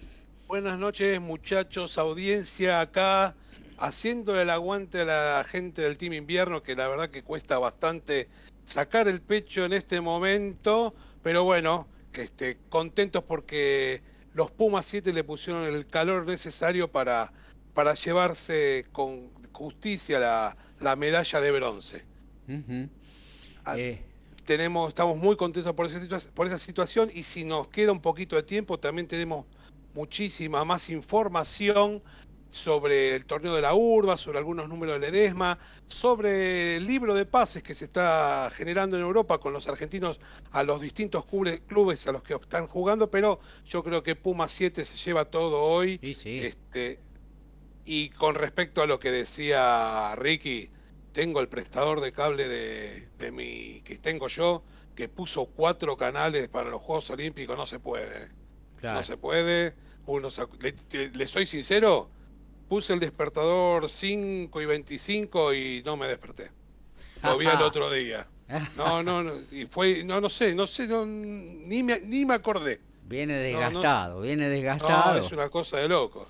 Buenas 0.53 0.77
noches, 0.77 1.19
muchachos, 1.19 1.97
audiencia 1.97 2.79
acá, 2.79 3.33
haciendo 3.79 4.39
el 4.39 4.51
aguante 4.51 5.01
a 5.01 5.05
la 5.05 5.43
gente 5.43 5.81
del 5.81 5.97
Team 5.97 6.13
Invierno, 6.13 6.61
que 6.61 6.75
la 6.75 6.87
verdad 6.87 7.09
que 7.09 7.23
cuesta 7.23 7.57
bastante 7.57 8.29
sacar 8.63 9.07
el 9.07 9.19
pecho 9.19 9.65
en 9.65 9.73
este 9.73 9.99
momento, 9.99 10.93
pero 11.23 11.43
bueno, 11.43 11.87
que 12.11 12.25
este, 12.25 12.59
contentos 12.69 13.23
porque 13.23 14.03
los 14.35 14.51
Pumas 14.51 14.85
7 14.85 15.11
le 15.11 15.23
pusieron 15.23 15.63
el 15.63 15.87
calor 15.87 16.27
necesario 16.27 16.87
para, 16.87 17.33
para 17.73 17.95
llevarse 17.95 18.85
con 18.91 19.31
justicia 19.53 20.19
la, 20.19 20.57
la 20.79 20.95
medalla 20.95 21.41
de 21.41 21.51
bronce. 21.51 22.05
Ah, 23.65 23.75
eh. 23.75 24.03
Tenemos, 24.45 24.89
estamos 24.89 25.17
muy 25.17 25.35
contentos 25.35 25.73
por 25.73 25.87
esa, 25.87 25.99
por 26.35 26.45
esa 26.45 26.59
situación 26.59 27.09
y 27.11 27.23
si 27.23 27.43
nos 27.43 27.69
queda 27.69 27.91
un 27.91 28.01
poquito 28.01 28.35
de 28.35 28.43
tiempo 28.43 28.77
también 28.77 29.07
tenemos 29.07 29.47
muchísima 29.93 30.65
más 30.65 30.89
información 30.89 32.01
sobre 32.53 33.15
el 33.15 33.25
torneo 33.25 33.55
de 33.55 33.61
la 33.61 33.73
urba, 33.73 34.15
sobre 34.15 34.37
algunos 34.37 34.69
números 34.69 35.01
de 35.01 35.11
Ledesma, 35.11 35.57
sobre 35.87 36.77
el 36.77 36.85
libro 36.85 37.15
de 37.15 37.25
pases 37.25 37.63
que 37.63 37.73
se 37.73 37.85
está 37.85 38.51
generando 38.55 38.95
en 38.95 39.01
Europa 39.01 39.39
con 39.39 39.53
los 39.53 39.67
argentinos 39.67 40.19
a 40.51 40.61
los 40.61 40.79
distintos 40.79 41.25
clubes 41.25 42.07
a 42.07 42.11
los 42.11 42.21
que 42.21 42.35
están 42.35 42.67
jugando, 42.67 43.09
pero 43.09 43.39
yo 43.65 43.83
creo 43.83 44.03
que 44.03 44.15
Puma 44.15 44.47
7 44.47 44.85
se 44.85 44.95
lleva 44.97 45.25
todo 45.25 45.63
hoy. 45.63 45.99
Este, 46.03 46.99
y 47.85 48.09
con 48.09 48.35
respecto 48.35 48.83
a 48.83 48.85
lo 48.87 48.99
que 48.99 49.11
decía 49.11 50.15
Ricky, 50.15 50.69
tengo 51.11 51.41
el 51.41 51.47
prestador 51.47 52.01
de 52.01 52.11
cable 52.11 52.47
de, 52.47 53.09
de 53.17 53.31
mi 53.31 53.81
que 53.81 53.97
tengo 53.97 54.27
yo, 54.27 54.63
que 54.95 55.09
puso 55.09 55.47
cuatro 55.47 55.97
canales 55.97 56.49
para 56.49 56.69
los 56.69 56.83
Juegos 56.83 57.09
Olímpicos, 57.09 57.57
no 57.57 57.65
se 57.65 57.79
puede. 57.79 58.42
No 58.91 59.03
se 59.03 59.17
puede. 59.17 59.73
Uno, 60.05 60.29
le, 60.59 61.27
soy 61.27 61.45
sincero, 61.45 62.09
puse 62.67 62.93
el 62.93 62.99
despertador 62.99 63.89
5 63.89 64.61
y 64.61 64.65
25 64.65 65.53
y 65.53 65.83
no 65.83 65.95
me 65.95 66.07
desperté. 66.07 66.51
Lo 67.23 67.37
vi 67.37 67.47
el 67.47 67.61
otro 67.61 67.89
día. 67.89 68.27
No, 68.75 69.01
no, 69.01 69.23
no, 69.23 69.33
y 69.51 69.65
fue, 69.65 70.03
no, 70.03 70.19
no 70.19 70.29
sé, 70.29 70.53
no 70.53 70.67
sé, 70.67 70.87
ni, 70.87 71.81
me, 71.81 72.01
ni 72.01 72.25
me 72.25 72.33
acordé. 72.33 72.81
Viene 73.05 73.35
desgastado, 73.35 74.21
viene 74.21 74.49
desgastado. 74.49 75.19
es 75.19 75.31
una 75.31 75.49
cosa 75.49 75.77
de 75.77 75.87
loco. 75.87 76.27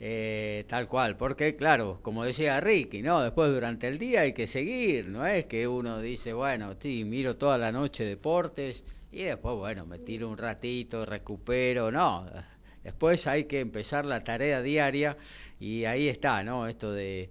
Eh, 0.00 0.64
tal 0.68 0.88
cual, 0.88 1.16
porque 1.16 1.56
claro, 1.56 2.00
como 2.02 2.24
decía 2.24 2.60
Ricky, 2.60 3.02
¿no? 3.02 3.22
Después 3.22 3.50
durante 3.50 3.88
el 3.88 3.98
día 3.98 4.22
hay 4.22 4.32
que 4.34 4.46
seguir, 4.46 5.08
no 5.08 5.26
es 5.26 5.46
que 5.46 5.68
uno 5.68 6.00
dice, 6.00 6.32
bueno, 6.34 6.74
sí, 6.78 7.04
miro 7.04 7.36
toda 7.36 7.56
la 7.56 7.72
noche 7.72 8.04
deportes 8.04 8.84
y 9.16 9.22
después, 9.22 9.56
bueno, 9.56 9.86
me 9.86 9.98
tiro 9.98 10.28
un 10.28 10.36
ratito, 10.36 11.06
recupero, 11.06 11.90
no. 11.90 12.26
Después 12.84 13.26
hay 13.26 13.44
que 13.44 13.60
empezar 13.60 14.04
la 14.04 14.22
tarea 14.22 14.60
diaria 14.60 15.16
y 15.58 15.86
ahí 15.86 16.06
está, 16.08 16.44
¿no? 16.44 16.68
Esto 16.68 16.92
de 16.92 17.30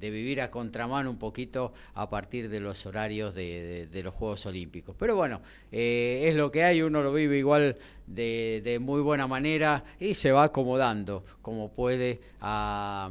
de 0.00 0.10
vivir 0.10 0.40
a 0.40 0.50
contramano 0.50 1.10
un 1.10 1.18
poquito 1.18 1.74
a 1.94 2.08
partir 2.08 2.48
de 2.48 2.58
los 2.58 2.86
horarios 2.86 3.34
de, 3.34 4.00
los 4.02 4.14
Juegos 4.14 4.46
Olímpicos. 4.46 4.96
Pero 4.98 5.14
bueno, 5.14 5.42
eh, 5.70 6.24
es 6.26 6.34
lo 6.34 6.50
que 6.50 6.64
hay, 6.64 6.80
uno 6.80 7.02
lo 7.02 7.12
vive 7.12 7.36
igual 7.36 7.76
de, 8.06 8.78
muy 8.80 9.02
buena 9.02 9.26
manera 9.26 9.84
y 10.00 10.14
se 10.14 10.32
va 10.32 10.44
acomodando 10.44 11.24
como 11.42 11.70
puede 11.70 12.20
a, 12.40 13.10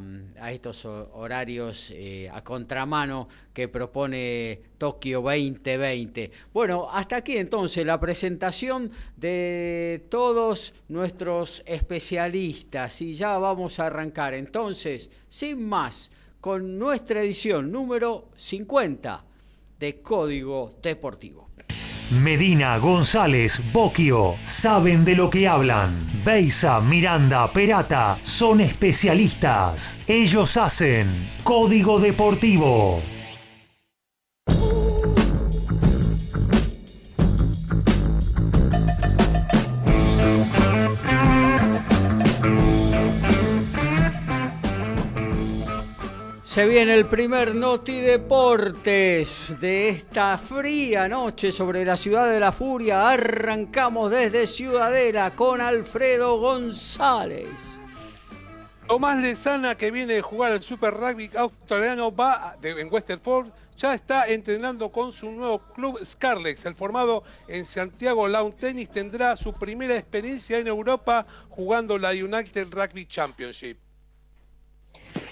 estos 0.52 0.86
horarios 0.86 1.92
eh, 1.92 2.30
a 2.34 2.44
contramano 2.44 3.30
que 3.54 3.68
propone 3.68 4.62
Tokio 4.78 5.22
2020. 5.22 6.32
Bueno, 6.54 6.90
hasta 6.90 7.18
aquí 7.18 7.38
entonces 7.38 7.86
la 7.86 8.00
presentación 8.00 8.92
de 9.16 10.06
todos 10.10 10.74
nuestros 10.88 11.62
especialistas 11.66 13.02
y 13.02 13.14
ya 13.14 13.38
vamos 13.38 13.80
a 13.80 13.86
arrancar 13.86 14.34
entonces, 14.34 15.10
sin 15.30 15.68
más 15.68 16.12
con 16.42 16.80
nuestra 16.80 17.22
edición 17.22 17.72
número 17.72 18.30
50 18.36 19.24
de 19.80 20.02
Código 20.02 20.76
Deportivo. 20.82 21.50
Medina, 22.12 22.78
González, 22.80 23.62
Boquio, 23.72 24.36
saben 24.44 25.06
de 25.06 25.16
lo 25.16 25.30
que 25.30 25.48
hablan. 25.48 26.24
Beisa, 26.26 26.82
Miranda, 26.82 27.52
Perata, 27.54 28.18
son 28.24 28.62
especialistas. 28.62 29.98
Ellos 30.08 30.58
hacen 30.58 31.08
Código 31.44 32.00
Deportivo. 32.00 33.00
Se 46.50 46.66
viene 46.66 46.96
el 46.96 47.06
primer 47.06 47.54
Noti 47.54 48.02
Deportes 48.02 49.54
de 49.60 49.90
esta 49.90 50.36
fría 50.40 51.08
noche 51.08 51.52
sobre 51.52 51.86
la 51.86 51.96
ciudad 51.96 52.28
de 52.28 52.40
la 52.40 52.52
furia. 52.52 53.08
Arrancamos 53.08 54.10
desde 54.10 54.48
Ciudadela 54.48 55.36
con 55.36 55.62
Alfredo 55.62 56.40
González. 56.40 57.80
Tomás 58.88 59.22
Lezana, 59.22 59.76
que 59.76 59.92
viene 59.92 60.16
de 60.16 60.24
jugar 60.24 60.54
el 60.54 60.64
Super 60.64 60.96
Rugby 60.96 61.30
australiano, 61.36 62.12
va 62.16 62.58
en 62.64 62.92
Westerford, 62.92 63.50
ya 63.78 63.94
está 63.94 64.28
entrenando 64.28 64.92
con 64.92 65.12
su 65.12 65.30
nuevo 65.30 65.60
club 65.76 66.04
Scarlex. 66.04 66.66
El 66.66 66.74
formado 66.74 67.24
en 67.48 67.64
Santiago 67.64 68.28
Lawn 68.28 68.54
Tennis 68.54 68.90
tendrá 68.90 69.38
su 69.38 69.54
primera 69.54 69.96
experiencia 69.96 70.58
en 70.58 70.66
Europa 70.66 71.28
jugando 71.50 72.00
la 72.00 72.10
United 72.10 72.70
Rugby 72.72 73.06
Championship. 73.06 73.78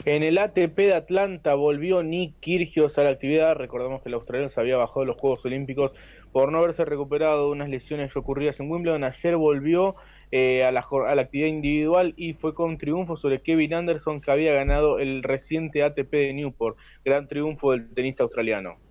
En 0.07 0.23
el 0.23 0.37
ATP 0.37 0.77
de 0.77 0.95
Atlanta 0.95 1.53
volvió 1.55 2.01
Nick 2.01 2.39
Kyrgios 2.39 2.97
a 2.97 3.03
la 3.03 3.09
actividad. 3.09 3.55
Recordamos 3.55 4.01
que 4.01 4.07
el 4.07 4.15
australiano 4.15 4.49
se 4.49 4.61
había 4.61 4.77
bajado 4.77 5.01
de 5.01 5.07
los 5.07 5.17
Juegos 5.17 5.43
Olímpicos 5.43 5.91
por 6.31 6.49
no 6.49 6.59
haberse 6.59 6.85
recuperado 6.85 7.47
de 7.47 7.51
unas 7.51 7.67
lesiones 7.67 8.15
ocurridas 8.15 8.57
en 8.61 8.71
Wimbledon. 8.71 9.03
Ayer 9.03 9.35
volvió 9.35 9.97
eh, 10.31 10.63
a, 10.63 10.71
la, 10.71 10.85
a 11.07 11.13
la 11.13 11.21
actividad 11.23 11.49
individual 11.49 12.13
y 12.15 12.35
fue 12.35 12.53
con 12.53 12.77
triunfo 12.77 13.17
sobre 13.17 13.41
Kevin 13.41 13.73
Anderson 13.73 14.21
que 14.21 14.31
había 14.31 14.53
ganado 14.53 14.99
el 14.99 15.23
reciente 15.23 15.83
ATP 15.83 16.09
de 16.09 16.33
Newport. 16.33 16.77
Gran 17.03 17.27
triunfo 17.27 17.73
del 17.73 17.93
tenista 17.93 18.23
australiano. 18.23 18.86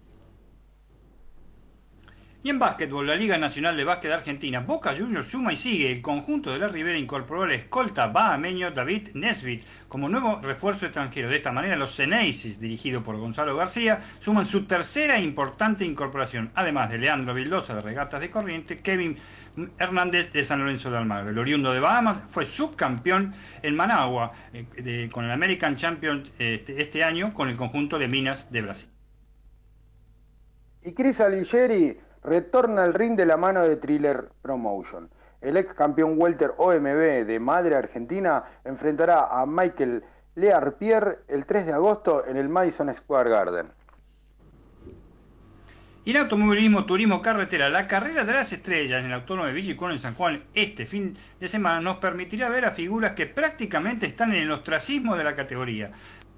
Y 2.47 2.51
en 2.51 2.61
básquetbol, 2.61 3.09
la 3.09 3.17
Liga 3.17 3.37
Nacional 3.39 3.77
de 3.77 3.83
Básquet 3.83 4.13
Argentina, 4.13 4.61
Boca 4.61 4.95
Juniors 4.97 5.27
suma 5.27 5.53
y 5.53 5.57
sigue. 5.57 5.91
El 5.91 6.01
conjunto 6.01 6.53
de 6.53 6.61
la 6.61 6.69
Ribera 6.69 6.97
incorporó 6.97 7.43
al 7.43 7.51
escolta 7.51 8.07
bahameño 8.07 8.71
David 8.71 9.09
Nesbit 9.15 9.65
como 9.89 10.09
nuevo 10.09 10.39
refuerzo 10.41 10.87
extranjero. 10.87 11.29
De 11.29 11.35
esta 11.35 11.51
manera, 11.51 11.75
los 11.75 11.97
Ceneices, 11.97 12.61
dirigido 12.61 13.03
por 13.03 13.17
Gonzalo 13.17 13.57
García, 13.57 14.01
suman 14.21 14.47
su 14.47 14.65
tercera 14.65 15.19
importante 15.19 15.85
incorporación, 15.85 16.53
además 16.55 16.89
de 16.89 16.99
Leandro 16.99 17.35
Vildosa 17.35 17.75
de 17.75 17.81
Regatas 17.81 18.21
de 18.21 18.31
Corriente, 18.31 18.79
Kevin 18.79 19.17
Hernández 19.81 20.33
de 20.33 20.45
San 20.45 20.61
Lorenzo 20.61 20.89
de 20.89 20.99
Almagro. 20.99 21.31
El 21.31 21.39
oriundo 21.41 21.73
de 21.73 21.81
Bahamas 21.81 22.19
fue 22.29 22.45
subcampeón 22.45 23.35
en 23.61 23.75
Managua 23.75 24.31
eh, 24.53 25.09
con 25.11 25.25
el 25.25 25.33
American 25.33 25.75
Champion 25.75 26.23
este, 26.39 26.81
este, 26.81 27.03
año 27.03 27.35
con 27.35 27.49
el 27.49 27.57
conjunto 27.57 27.99
de 27.99 28.07
Minas 28.07 28.53
de 28.53 28.63
Brasil. 28.63 28.89
Y 30.85 30.93
Cris 30.93 31.19
Aligeri 31.19 32.06
retorna 32.27 32.83
al 32.83 32.93
ring 32.93 33.17
de 33.17 33.25
la 33.25 33.37
mano 33.37 33.63
de 33.63 33.77
Thriller 33.77 34.29
Promotion. 34.43 35.09
El 35.41 35.57
ex 35.57 35.73
campeón 35.75 36.15
welter 36.17 36.55
OMB 36.59 37.25
de 37.25 37.39
Madre 37.39 37.77
Argentina 37.77 38.43
enfrentará 38.65 39.29
a 39.31 39.47
Michael 39.47 40.03
Learpierre 40.35 41.21
el 41.29 41.47
3 41.47 41.67
de 41.67 41.73
agosto 41.73 42.27
en 42.27 42.37
el 42.37 42.49
Madison 42.49 42.93
Square 42.93 43.31
Garden. 43.31 43.71
Y 46.05 46.11
en 46.13 46.19
automovilismo, 46.19 46.85
turismo, 46.85 47.21
carretera, 47.21 47.69
la 47.69 47.89
carrera 47.89 48.25
de 48.25 48.33
las 48.33 48.53
estrellas 48.53 49.01
en 49.01 49.07
el 49.07 49.13
Autónomo 49.13 49.47
de 49.47 49.53
Villicón 49.53 49.91
en 49.91 49.99
San 49.99 50.15
Juan 50.15 50.41
este 50.55 50.87
fin 50.87 51.17
de 51.41 51.49
semana 51.49 51.81
nos 51.81 51.97
permitirá 51.97 52.49
ver 52.49 52.65
a 52.65 52.71
figuras 52.71 53.13
que 53.13 53.27
prácticamente 53.27 54.07
están 54.07 54.33
en 54.33 54.43
el 54.43 54.53
ostracismo 54.53 55.17
de 55.17 55.25
la 55.25 55.35
categoría. 55.35 55.91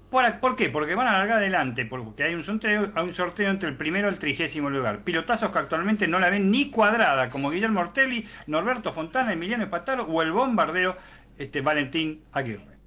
¿Por, 0.09 0.55
qué? 0.55 0.69
Porque 0.69 0.95
van 0.95 1.07
a 1.07 1.19
largar 1.19 1.37
adelante, 1.37 1.85
porque 1.85 2.23
hay 2.23 2.33
un 2.33 2.43
sorteo, 2.43 3.49
entre 3.49 3.69
el 3.69 3.75
primero 3.75 4.07
y 4.07 4.11
el 4.11 4.17
trigésimo 4.17 4.69
lugar. 4.69 4.99
Pilotazos 5.03 5.51
que 5.51 5.59
actualmente 5.59 6.07
no 6.07 6.19
la 6.19 6.31
ven 6.31 6.49
ni 6.49 6.71
cuadrada, 6.71 7.29
como 7.29 7.51
Guillermo 7.51 7.81
Ortelli, 7.81 8.25
Norberto 8.47 8.91
Fontana, 8.91 9.33
Emiliano 9.33 9.63
Espataro 9.63 10.05
o 10.05 10.21
el 10.23 10.31
bombardero 10.31 10.97
este 11.37 11.61
Valentín 11.61 12.21
Aguirre. 12.31 12.79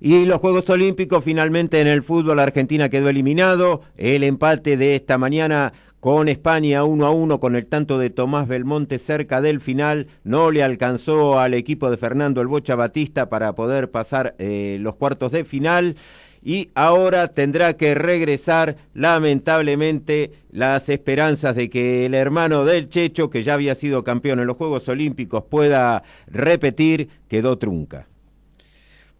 Y 0.00 0.26
los 0.26 0.38
Juegos 0.38 0.68
Olímpicos, 0.68 1.24
finalmente 1.24 1.80
en 1.80 1.86
el 1.86 2.02
fútbol, 2.02 2.38
Argentina 2.38 2.90
quedó 2.90 3.08
eliminado. 3.08 3.80
El 3.96 4.22
empate 4.22 4.76
de 4.76 4.96
esta 4.96 5.16
mañana 5.16 5.72
con 6.00 6.28
España 6.28 6.84
1 6.84 7.06
a 7.06 7.10
1 7.10 7.40
con 7.40 7.56
el 7.56 7.64
tanto 7.64 7.96
de 7.96 8.10
Tomás 8.10 8.46
Belmonte 8.46 8.98
cerca 8.98 9.40
del 9.40 9.62
final. 9.62 10.08
No 10.24 10.50
le 10.50 10.62
alcanzó 10.62 11.40
al 11.40 11.54
equipo 11.54 11.90
de 11.90 11.96
Fernando 11.96 12.42
El 12.42 12.48
Bocha 12.48 12.74
Batista 12.74 13.30
para 13.30 13.54
poder 13.54 13.90
pasar 13.90 14.34
eh, 14.38 14.76
los 14.80 14.96
cuartos 14.96 15.32
de 15.32 15.46
final. 15.46 15.96
Y 16.44 16.70
ahora 16.74 17.28
tendrá 17.28 17.72
que 17.74 17.94
regresar, 17.94 18.76
lamentablemente, 18.92 20.30
las 20.50 20.90
esperanzas 20.90 21.56
de 21.56 21.70
que 21.70 22.04
el 22.04 22.12
hermano 22.12 22.66
del 22.66 22.90
Checho, 22.90 23.30
que 23.30 23.42
ya 23.42 23.54
había 23.54 23.74
sido 23.74 24.04
campeón 24.04 24.40
en 24.40 24.46
los 24.46 24.58
Juegos 24.58 24.86
Olímpicos, 24.90 25.44
pueda 25.44 26.02
repetir, 26.26 27.08
quedó 27.28 27.56
trunca. 27.56 28.08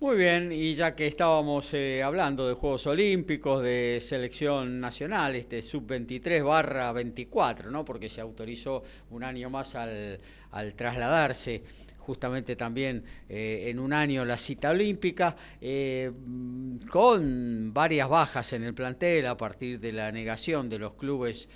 Muy 0.05 0.17
bien, 0.19 0.53
y 0.53 0.75
ya 0.75 0.95
que 0.95 1.07
estábamos 1.07 1.73
eh, 1.73 2.03
hablando 2.03 2.47
de 2.47 2.53
Juegos 2.53 2.87
Olímpicos, 2.87 3.63
de 3.63 4.01
selección 4.03 4.79
nacional, 4.79 5.35
este 5.35 5.63
sub-23 5.63 6.45
barra 6.45 6.93
24, 6.93 7.71
¿no? 7.71 7.87
porque 7.87 8.11
se 8.11 8.21
autorizó 8.21 8.83
un 9.09 9.25
año 9.25 9.49
más 9.49 9.75
al, 9.77 10.21
trasladarse 10.77 11.63
justamente 12.05 12.57
también 12.57 13.03
eh, 13.29 13.65
en 13.69 13.79
un 13.79 13.93
año 13.93 14.25
la 14.25 14.39
cita 14.39 14.71
olímpica, 14.71 15.37
eh, 15.61 16.13
con 16.91 17.73
varias 17.73 18.09
bajas 18.09 18.53
en 18.53 18.63
el 18.63 18.75
plantel 18.75 19.27
a 19.27 19.37
partir 19.37 19.81
de 19.81 19.93
la 19.93 20.13
negación 20.13 20.69
de 20.69 20.79
los 20.79 20.95
clubes 20.95 21.49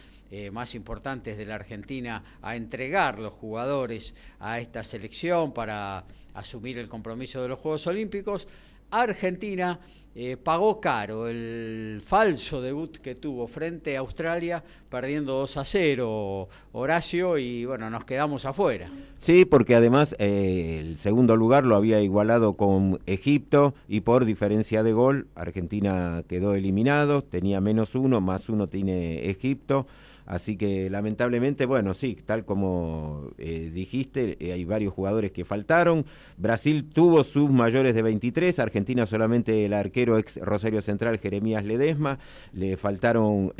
más 0.52 0.74
importantes 0.74 1.38
de 1.38 1.46
la 1.46 1.54
Argentina 1.54 2.22
a 2.42 2.54
entregar 2.54 3.18
los 3.18 3.32
jugadores 3.32 4.12
a 4.40 4.60
esta 4.60 4.84
selección 4.84 5.54
para 5.54 6.04
asumir 6.34 6.76
el 6.76 6.86
compromiso 6.86 7.40
de 7.40 7.48
los 7.48 7.58
Juegos 7.58 7.86
Olímpicos. 7.86 8.46
Argentina 8.90 9.80
eh, 10.20 10.36
pagó 10.36 10.80
caro 10.80 11.28
el 11.28 12.00
falso 12.04 12.60
debut 12.60 12.98
que 12.98 13.14
tuvo 13.14 13.46
frente 13.46 13.96
a 13.96 14.00
Australia, 14.00 14.64
perdiendo 14.88 15.34
2 15.34 15.56
a 15.56 15.64
0 15.64 16.48
Horacio, 16.72 17.38
y 17.38 17.64
bueno, 17.64 17.90
nos 17.90 18.04
quedamos 18.04 18.44
afuera. 18.44 18.90
Sí, 19.18 19.44
porque 19.44 19.74
además 19.74 20.14
eh, 20.18 20.78
el 20.80 20.96
segundo 20.96 21.36
lugar 21.36 21.64
lo 21.64 21.76
había 21.76 22.00
igualado 22.00 22.54
con 22.54 23.00
Egipto 23.06 23.74
y 23.88 24.00
por 24.00 24.24
diferencia 24.24 24.82
de 24.82 24.92
gol 24.92 25.26
Argentina 25.34 26.22
quedó 26.28 26.54
eliminado, 26.54 27.22
tenía 27.22 27.60
menos 27.60 27.94
uno, 27.94 28.20
más 28.20 28.48
uno 28.48 28.68
tiene 28.68 29.28
Egipto. 29.28 29.86
Así 30.24 30.58
que 30.58 30.90
lamentablemente, 30.90 31.64
bueno, 31.64 31.94
sí, 31.94 32.18
tal 32.26 32.44
como 32.44 33.30
eh, 33.38 33.70
dijiste, 33.72 34.36
eh, 34.40 34.52
hay 34.52 34.62
varios 34.66 34.92
jugadores 34.92 35.32
que 35.32 35.46
faltaron. 35.46 36.04
Brasil 36.36 36.84
tuvo 36.84 37.24
sus 37.24 37.50
mayores 37.50 37.94
de 37.94 38.02
23, 38.02 38.58
Argentina 38.58 39.06
solamente 39.06 39.64
el 39.64 39.72
arquero 39.72 40.18
ex 40.18 40.36
Rosario 40.36 40.82
Central 40.82 41.18
Jeremías 41.18 41.64
Ledesma, 41.64 42.18
le 42.52 42.76
faltaron 42.76 43.54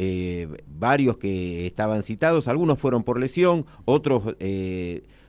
varios 0.66 1.16
que 1.18 1.66
estaban 1.66 2.02
citados, 2.02 2.48
algunos 2.48 2.78
fueron 2.78 3.04
por 3.04 3.18
lesión, 3.18 3.66
otros 3.84 4.36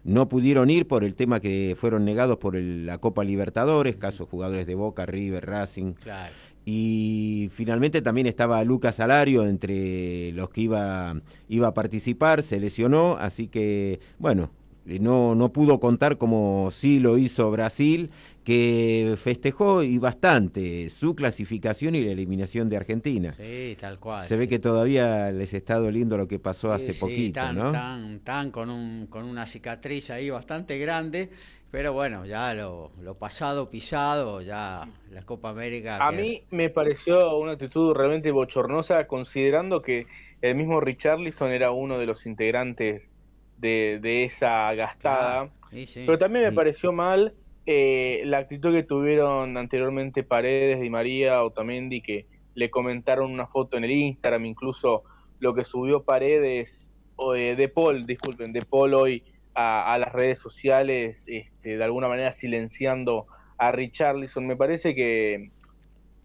no 0.03 0.29
pudieron 0.29 0.69
ir 0.69 0.87
por 0.87 1.03
el 1.03 1.15
tema 1.15 1.39
que 1.39 1.75
fueron 1.77 2.05
negados 2.05 2.37
por 2.37 2.55
la 2.55 2.97
Copa 2.99 3.23
Libertadores, 3.23 3.97
casos 3.97 4.27
jugadores 4.29 4.65
de 4.65 4.75
Boca, 4.75 5.05
River, 5.05 5.45
Racing. 5.45 5.93
Claro. 5.93 6.33
Y 6.65 7.49
finalmente 7.53 8.01
también 8.01 8.27
estaba 8.27 8.63
Lucas 8.63 8.95
Salario 8.95 9.45
entre 9.45 10.31
los 10.33 10.49
que 10.49 10.61
iba, 10.61 11.19
iba 11.47 11.67
a 11.67 11.73
participar, 11.73 12.43
se 12.43 12.59
lesionó, 12.59 13.17
así 13.19 13.47
que 13.47 13.99
bueno, 14.19 14.51
no, 14.85 15.35
no 15.35 15.51
pudo 15.51 15.79
contar 15.79 16.17
como 16.17 16.69
sí 16.71 16.99
lo 16.99 17.17
hizo 17.17 17.49
Brasil, 17.51 18.11
que 18.43 19.15
festejó 19.17 19.83
y 19.83 19.97
bastante 19.97 20.89
su 20.89 21.15
clasificación 21.15 21.95
y 21.95 22.01
la 22.01 22.11
eliminación 22.11 22.69
de 22.69 22.77
Argentina. 22.77 23.31
Sí, 23.33 23.77
tal 23.79 23.99
cual. 23.99 24.27
Se 24.27 24.35
ve 24.35 24.47
que 24.47 24.59
todavía 24.59 25.31
les 25.31 25.53
está 25.53 25.75
doliendo 25.77 26.17
lo 26.17 26.27
que 26.27 26.39
pasó 26.39 26.73
hace 26.73 26.93
poquito, 26.93 27.39
tan, 27.39 27.55
¿no? 27.55 27.71
Tan, 27.71 28.19
tan 28.19 28.51
con, 28.51 28.69
un, 28.69 29.07
con 29.07 29.25
una 29.25 29.45
cicatriz 29.45 30.09
ahí 30.09 30.29
bastante 30.29 30.77
grande 30.77 31.29
pero 31.71 31.93
bueno, 31.93 32.25
ya 32.25 32.53
lo, 32.55 32.91
pasado, 33.19 33.69
pisado, 33.69 34.41
ya 34.41 34.87
la 35.11 35.21
Copa 35.21 35.49
América. 35.49 35.97
A 35.97 36.11
mí 36.11 36.43
me 36.49 36.69
pareció 36.69 37.37
una 37.37 37.53
actitud 37.53 37.93
realmente 37.93 38.31
bochornosa, 38.31 39.05
considerando 39.05 39.81
que 39.81 40.07
el 40.41 40.55
mismo 40.55 40.79
Richarlison 40.79 41.51
era 41.51 41.71
uno 41.71 41.99
de 41.99 42.07
los 42.07 42.25
integrantes 42.25 43.11
de, 43.57 44.23
esa 44.23 44.73
gastada. 44.73 45.51
Pero 45.93 46.17
también 46.17 46.45
me 46.45 46.51
pareció 46.51 46.91
mal 46.91 47.35
eh, 47.71 48.23
la 48.25 48.39
actitud 48.39 48.73
que 48.73 48.81
tuvieron 48.81 49.55
anteriormente 49.55 50.23
Paredes, 50.23 50.81
Di 50.81 50.89
María, 50.89 51.43
Otamendi, 51.43 52.01
que 52.01 52.25
le 52.55 52.71
comentaron 52.71 53.31
una 53.31 53.45
foto 53.45 53.77
en 53.77 53.83
el 53.83 53.91
Instagram, 53.91 54.47
incluso 54.47 55.03
lo 55.37 55.53
que 55.53 55.63
subió 55.63 56.01
Paredes, 56.01 56.89
o, 57.15 57.35
eh, 57.35 57.55
de 57.55 57.69
Paul, 57.69 58.07
disculpen, 58.07 58.53
de 58.53 58.63
Paul 58.63 58.95
hoy 58.95 59.23
a, 59.53 59.95
las 59.99 60.11
redes 60.13 60.39
sociales, 60.39 61.23
este, 61.27 61.77
de 61.77 61.83
alguna 61.83 62.07
manera 62.07 62.31
silenciando 62.31 63.27
a 63.59 63.71
Richarlison. 63.71 64.47
Me 64.47 64.55
parece 64.55 64.95
que, 64.95 65.51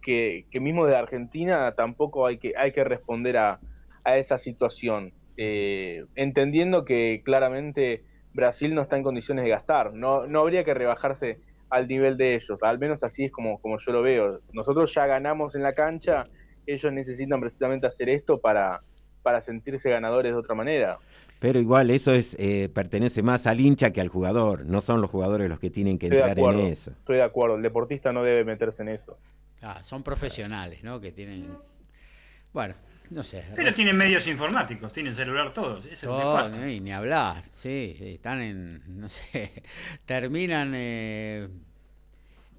que, 0.01 0.47
mismo 0.63 0.87
de 0.87 0.97
Argentina 0.97 1.75
tampoco 1.75 2.25
hay 2.25 2.39
que, 2.39 2.55
hay 2.57 2.73
que 2.73 2.85
responder 2.85 3.37
a, 3.37 3.61
a 4.03 4.17
esa 4.17 4.39
situación, 4.39 5.13
eh, 5.37 6.07
entendiendo 6.15 6.87
que 6.87 7.21
claramente 7.23 8.03
Brasil 8.35 8.75
no 8.75 8.83
está 8.83 8.97
en 8.97 9.03
condiciones 9.03 9.45
de 9.45 9.51
gastar, 9.51 9.95
no, 9.95 10.27
no 10.27 10.41
habría 10.41 10.65
que 10.65 10.75
rebajarse 10.75 11.39
al 11.71 11.89
nivel 11.89 12.17
de 12.17 12.35
ellos, 12.35 12.63
al 12.63 12.79
menos 12.79 13.03
así 13.03 13.25
es 13.25 13.33
como, 13.33 13.59
como 13.61 13.79
yo 13.79 13.93
lo 13.93 14.03
veo. 14.03 14.39
Nosotros 14.53 14.93
ya 14.93 15.07
ganamos 15.07 15.55
en 15.55 15.63
la 15.63 15.73
cancha, 15.73 16.27
ellos 16.67 16.93
necesitan 16.93 17.41
precisamente 17.41 17.87
hacer 17.87 18.09
esto 18.09 18.39
para, 18.39 18.83
para 19.23 19.41
sentirse 19.41 19.91
ganadores 19.91 20.33
de 20.33 20.39
otra 20.39 20.55
manera. 20.55 20.99
Pero 21.41 21.59
igual 21.59 21.91
eso 21.91 22.13
es 22.13 22.37
eh, 22.39 22.71
pertenece 22.73 23.23
más 23.23 23.47
al 23.47 23.61
hincha 23.61 23.91
que 23.91 24.01
al 24.01 24.09
jugador. 24.09 24.65
No 24.65 24.81
son 24.81 25.01
los 25.01 25.11
jugadores 25.11 25.49
los 25.49 25.59
que 25.59 25.69
tienen 25.69 25.99
que 25.99 26.07
entrar 26.07 26.39
en 26.39 26.61
eso. 26.61 26.93
Estoy 26.93 27.17
de 27.17 27.23
acuerdo. 27.23 27.57
El 27.57 27.63
deportista 27.63 28.13
no 28.13 28.23
debe 28.23 28.45
meterse 28.45 28.83
en 28.83 28.89
eso. 28.89 29.19
Ah, 29.61 29.83
son 29.83 30.03
profesionales, 30.03 30.83
¿no? 30.83 31.01
Que 31.01 31.13
tienen. 31.13 31.49
Bueno, 32.53 32.75
no 33.11 33.23
sé. 33.23 33.45
Pero 33.55 33.73
tienen 33.73 33.97
medios 33.97 34.27
informáticos, 34.27 34.93
tienen 34.93 35.15
celular 35.15 35.53
todos. 35.53 35.81
ni 36.81 36.93
hablar. 36.93 37.45
Sí, 37.53 37.97
están 38.01 38.41
en. 38.41 38.83
No 38.87 39.09
sé. 39.09 39.63
Terminan. 40.05 40.73
Eh, 40.75 41.49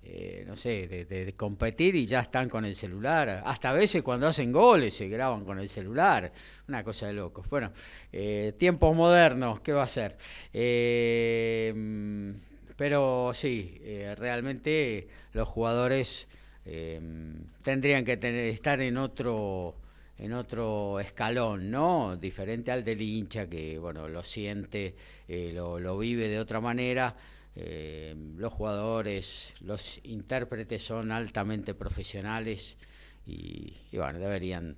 eh, 0.07 0.43
no 0.45 0.55
sé, 0.55 0.87
de, 0.87 1.33
competir 1.33 1.95
y 1.95 2.05
ya 2.05 2.19
están 2.19 2.47
con 2.47 2.63
el 2.63 2.75
celular. 2.75 3.41
Hasta 3.43 3.71
a 3.71 3.73
veces 3.73 4.03
cuando 4.03 4.27
hacen 4.27 4.51
goles 4.51 4.93
se 4.93 5.09
graban 5.09 5.43
con 5.43 5.57
el 5.59 5.67
celular. 5.67 6.31
Una 6.67 6.83
cosa 6.83 7.07
de 7.07 7.13
locos. 7.13 7.49
Bueno, 7.49 7.73
eh, 8.13 8.53
tiempos 8.57 8.95
modernos, 8.95 9.61
¿qué 9.61 9.73
va 9.73 9.83
a 9.83 9.87
ser? 9.87 10.15
Eh, 10.53 11.73
pero 12.77 13.31
sí, 13.33 13.81
realmente 14.17 15.07
los 15.33 15.47
jugadores 15.47 16.27
tendrían 17.63 18.05
que 18.05 18.17
tener, 18.17 18.45
estar 18.45 18.81
en 18.81 18.97
otro 18.97 19.75
en 20.17 20.33
otro 20.33 20.99
escalón, 20.99 21.69
¿no? 21.69 22.17
Diferente 22.17 22.71
al 22.71 22.83
del 22.83 23.01
hincha 23.01 23.49
que, 23.49 23.77
bueno, 23.79 24.07
lo 24.07 24.23
siente, 24.23 24.95
lo, 25.27 25.79
lo 25.79 25.97
vive 25.97 26.27
de 26.29 26.39
otra 26.39 26.61
manera 26.61 27.15
eh, 27.57 28.13
los 28.35 28.51
jugadores, 28.51 29.53
los 29.61 30.01
intérpretes 30.03 30.83
son 30.83 31.13
altamente 31.13 31.73
profesionales 31.73 32.77
y, 33.25 33.73
bueno, 33.93 34.19
deberían 34.19 34.75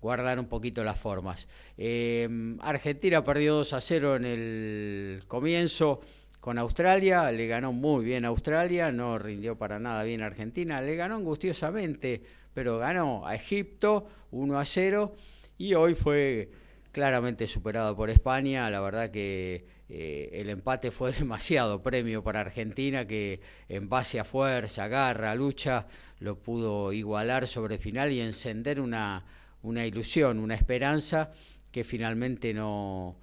guardar 0.00 0.38
un 0.38 0.46
poquito 0.46 0.84
las 0.84 0.98
formas. 0.98 1.48
Eh, 1.76 2.56
Argentina 2.60 3.24
perdió 3.24 3.56
2 3.56 3.72
a 3.72 3.80
0 3.80 4.16
en 4.16 4.24
el 4.24 5.24
comienzo 5.26 6.00
con 6.38 6.56
Australia, 6.58 7.30
le 7.32 7.48
ganó 7.48 7.72
muy 7.72 8.04
bien 8.04 8.24
Australia, 8.24 8.92
no 8.92 9.18
rindió 9.18 9.58
para 9.58 9.80
nada 9.80 10.04
bien 10.04 10.22
Argentina, 10.22 10.80
le 10.80 10.94
ganó 10.94 11.16
angustiosamente, 11.16 12.22
pero 12.54 12.78
ganó 12.78 13.26
a 13.26 13.34
Egipto 13.34 14.08
1 14.30 14.58
a 14.58 14.64
0 14.64 15.14
y 15.58 15.74
hoy 15.74 15.94
fue 15.94 16.50
claramente 16.92 17.46
superado 17.46 17.96
por 17.96 18.10
España, 18.10 18.68
la 18.70 18.80
verdad 18.80 19.10
que 19.10 19.66
eh, 19.88 20.30
el 20.32 20.50
empate 20.50 20.90
fue 20.90 21.12
demasiado 21.18 21.82
premio 21.82 22.22
para 22.22 22.40
Argentina 22.40 23.06
que 23.06 23.40
en 23.68 23.88
base 23.88 24.20
a 24.20 24.24
fuerza, 24.24 24.88
garra, 24.88 25.34
lucha, 25.34 25.86
lo 26.18 26.38
pudo 26.38 26.92
igualar 26.92 27.46
sobre 27.46 27.78
final 27.78 28.12
y 28.12 28.20
encender 28.20 28.80
una, 28.80 29.24
una 29.62 29.86
ilusión, 29.86 30.38
una 30.38 30.54
esperanza 30.54 31.32
que 31.72 31.84
finalmente 31.84 32.52
no, 32.52 33.16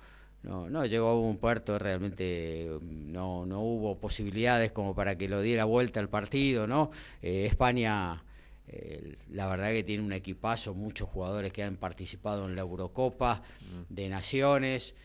no, 0.43 0.85
llegó 0.85 1.09
a 1.09 1.19
un 1.19 1.37
puerto, 1.37 1.77
realmente 1.77 2.69
no, 2.81 3.45
no 3.45 3.61
hubo 3.61 3.99
posibilidades 3.99 4.71
como 4.71 4.95
para 4.95 5.17
que 5.17 5.27
lo 5.27 5.41
diera 5.41 5.65
vuelta 5.65 5.99
al 5.99 6.09
partido, 6.09 6.67
¿no? 6.67 6.91
Eh, 7.21 7.45
España, 7.45 8.23
eh, 8.67 9.17
la 9.29 9.47
verdad 9.47 9.71
que 9.71 9.83
tiene 9.83 10.03
un 10.03 10.13
equipazo, 10.13 10.73
muchos 10.73 11.09
jugadores 11.09 11.53
que 11.53 11.63
han 11.63 11.77
participado 11.77 12.45
en 12.45 12.55
la 12.55 12.61
Eurocopa 12.61 13.41
mm. 13.61 13.93
de 13.93 14.09
Naciones, 14.09 14.95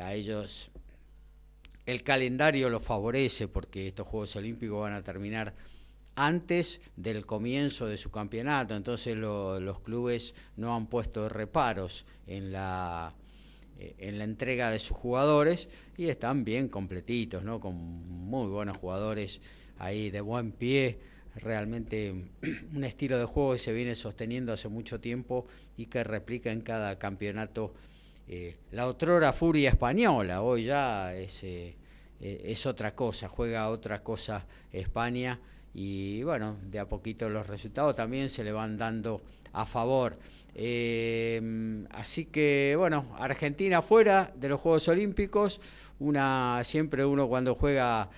a 0.00 0.12
ellos 0.12 0.72
el 1.86 2.02
calendario 2.02 2.70
lo 2.70 2.80
favorece 2.80 3.48
porque 3.48 3.88
estos 3.88 4.06
Juegos 4.06 4.36
Olímpicos 4.36 4.80
van 4.80 4.92
a 4.92 5.02
terminar 5.02 5.54
antes 6.14 6.80
del 6.96 7.24
comienzo 7.24 7.86
de 7.86 7.98
su 7.98 8.10
campeonato, 8.10 8.76
entonces 8.76 9.16
los 9.16 9.80
clubes 9.80 10.34
no 10.56 10.76
han 10.76 10.86
puesto 10.86 11.28
reparos 11.28 12.04
en 12.26 12.52
la, 12.52 13.14
eh, 13.78 13.94
en 13.98 14.18
la 14.18 14.24
entrega 14.24 14.70
de 14.70 14.78
sus 14.78 14.96
jugadores 14.96 15.68
y 15.96 16.08
están 16.08 16.44
bien 16.44 16.68
completitos, 16.68 17.44
¿no? 17.44 17.60
con 17.60 17.74
muy 17.76 18.48
buenos 18.48 18.76
jugadores 18.76 19.40
ahí 19.78 20.10
de 20.10 20.20
buen 20.20 20.52
pie, 20.52 20.98
realmente 21.36 22.14
un 22.74 22.84
estilo 22.84 23.18
de 23.18 23.24
juego 23.24 23.52
que 23.52 23.58
se 23.58 23.72
viene 23.72 23.94
sosteniendo 23.94 24.52
hace 24.52 24.68
mucho 24.68 25.00
tiempo 25.00 25.46
y 25.76 25.86
que 25.86 26.04
replica 26.04 26.50
en 26.50 26.60
cada 26.60 26.98
campeonato 26.98 27.74
eh, 28.28 28.56
la 28.70 28.86
otrora 28.86 29.32
furia 29.32 29.70
española, 29.70 30.42
hoy 30.42 30.64
ya 30.64 31.14
es, 31.14 31.42
eh, 31.44 31.76
es 32.20 32.66
otra 32.66 32.94
cosa, 32.94 33.28
juega 33.28 33.68
otra 33.68 34.02
cosa 34.02 34.46
España 34.72 35.40
y 35.74 36.22
bueno, 36.22 36.56
de 36.70 36.78
a 36.78 36.88
poquito 36.88 37.28
los 37.28 37.46
resultados 37.46 37.96
también 37.96 38.28
se 38.28 38.44
le 38.44 38.52
van 38.52 38.76
dando 38.76 39.22
a 39.52 39.66
favor. 39.66 40.18
Eh, 40.54 41.84
así 41.90 42.26
que 42.26 42.74
bueno, 42.76 43.06
Argentina 43.18 43.80
fuera 43.80 44.32
de 44.36 44.50
los 44.50 44.60
Juegos 44.60 44.86
Olímpicos, 44.88 45.60
una 45.98 46.60
siempre 46.64 47.04
uno 47.04 47.28
cuando 47.28 47.54
juega 47.54 48.10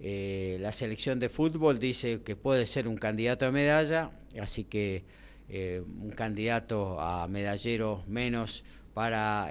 eh, 0.00 0.58
la 0.60 0.72
selección 0.72 1.18
de 1.18 1.28
fútbol 1.28 1.78
dice 1.78 2.22
que 2.22 2.36
puede 2.36 2.66
ser 2.66 2.88
un 2.88 2.96
candidato 2.96 3.46
a 3.46 3.50
medalla, 3.50 4.10
así 4.40 4.64
que 4.64 5.04
eh, 5.48 5.82
un 6.00 6.10
candidato 6.10 7.00
a 7.00 7.28
medallero 7.28 8.02
menos 8.06 8.64
para 8.94 9.50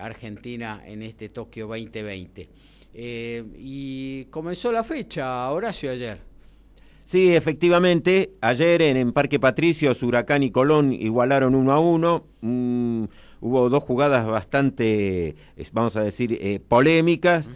Argentina 0.00 0.82
en 0.84 1.02
este 1.02 1.28
Tokio 1.28 1.68
2020. 1.68 2.48
y 2.94 4.24
comenzó 4.26 4.72
la 4.72 4.84
fecha, 4.84 5.50
Horacio, 5.50 5.90
ayer. 5.90 6.34
Sí, 7.06 7.34
efectivamente, 7.34 8.32
ayer 8.40 8.80
en, 8.80 9.12
Parque 9.12 9.38
Patricios, 9.38 10.02
Huracán 10.02 10.42
y 10.42 10.50
Colón 10.50 10.92
igualaron 10.92 11.54
uno 11.54 11.72
a 11.72 11.78
uno. 11.78 12.24
Mm, 12.40 13.04
hubo 13.44 13.68
dos 13.68 13.84
jugadas 13.84 14.26
bastante, 14.26 15.36
vamos 15.72 15.96
a 15.96 16.02
decir, 16.02 16.38
eh, 16.40 16.60
polémicas. 16.66 17.50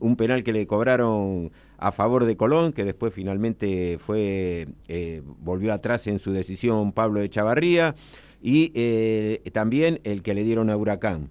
un 0.00 0.16
penal 0.16 0.42
que 0.42 0.52
le 0.52 0.66
cobraron 0.66 1.52
a 1.78 1.92
favor 1.92 2.24
de 2.24 2.36
Colón, 2.36 2.72
que 2.72 2.84
después 2.84 3.14
finalmente 3.14 3.98
fue 3.98 4.66
eh, 4.88 5.22
volvió 5.38 5.72
atrás 5.72 6.08
en 6.08 6.18
su 6.18 6.32
decisión 6.32 6.90
Pablo 6.90 7.20
de 7.20 7.30
Chavarría 7.30 7.94
y 8.42 8.72
eh, 8.74 9.40
también 9.52 10.00
el 10.04 10.22
que 10.22 10.34
le 10.34 10.44
dieron 10.44 10.70
a 10.70 10.76
Huracán. 10.76 11.30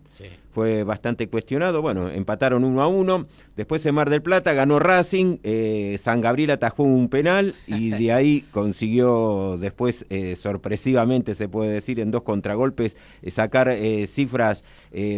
Fue 0.51 0.85
bastante 0.85 1.27
cuestionado, 1.27 1.81
bueno, 1.81 2.09
empataron 2.09 2.63
uno 2.63 2.81
a 2.81 2.87
uno, 2.87 3.27
después 3.57 3.85
en 3.85 3.95
Mar 3.95 4.09
del 4.09 4.21
Plata 4.21 4.53
ganó 4.53 4.79
Racing, 4.79 5.39
eh, 5.43 5.97
San 6.01 6.21
Gabriel 6.21 6.51
atajó 6.51 6.83
un 6.83 7.09
penal 7.09 7.55
y 7.67 7.89
de 7.89 8.13
ahí 8.13 8.45
consiguió 8.51 9.57
después, 9.59 10.05
eh, 10.09 10.37
sorpresivamente 10.41 11.35
se 11.35 11.49
puede 11.49 11.71
decir, 11.71 11.99
en 11.99 12.09
dos 12.09 12.21
contragolpes, 12.21 12.95
sacar 13.27 13.75
cifras 14.07 14.63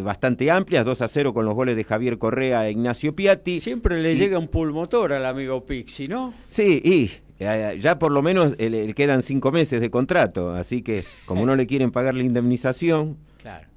bastante 0.02 0.50
amplias, 0.50 0.84
2 0.86 1.02
a 1.04 1.08
0 1.08 1.36
con 1.36 1.46
los 1.46 1.54
goles 1.54 1.76
de 1.76 1.84
Javier 1.84 2.18
Correa 2.18 2.68
e 2.68 2.72
Ignacio 2.72 3.16
Piatti. 3.16 3.60
Siempre 3.60 4.02
le 4.02 4.16
llega 4.16 4.40
un 4.40 4.48
pulmotor 4.48 5.14
al 5.14 5.26
amigo 5.28 5.66
Pixi, 5.68 6.08
¿no? 6.08 6.34
Sí, 6.50 6.82
y 6.84 7.27
eh, 7.40 7.78
ya 7.80 8.00
por 8.00 8.12
lo 8.12 8.22
menos 8.22 8.56
eh, 8.58 8.70
le 8.70 8.94
quedan 8.94 9.22
cinco 9.22 9.52
meses 9.52 9.80
de 9.80 9.92
contrato, 9.92 10.54
así 10.54 10.82
que 10.82 11.04
como 11.26 11.46
no 11.46 11.56
le 11.56 11.68
quieren 11.68 11.92
pagar 11.92 12.16
la 12.16 12.24
indemnización, 12.24 13.18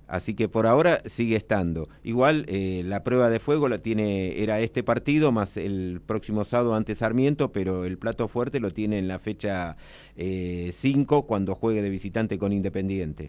así 0.06 0.34
que 0.34 0.48
por 0.48 0.66
ahora 0.66 1.02
sigue 1.06 1.36
estando. 1.36 1.88
Igual 2.02 2.46
eh, 2.48 2.82
la 2.86 3.04
prueba 3.04 3.28
de 3.28 3.38
fuego 3.38 3.68
la 3.68 3.78
tiene 3.78 4.42
era 4.42 4.60
este 4.60 4.82
partido 4.82 5.30
más 5.30 5.56
el 5.56 6.00
próximo 6.04 6.44
sábado 6.44 6.74
ante 6.74 6.94
Sarmiento, 6.94 7.52
pero 7.52 7.84
el 7.84 7.98
plato 7.98 8.28
fuerte 8.28 8.60
lo 8.60 8.70
tiene 8.70 8.98
en 8.98 9.08
la 9.08 9.18
fecha 9.18 9.76
5 10.16 11.26
cuando 11.26 11.54
juegue 11.54 11.82
de 11.82 11.90
visitante 11.90 12.38
con 12.38 12.52
Independiente. 12.52 13.28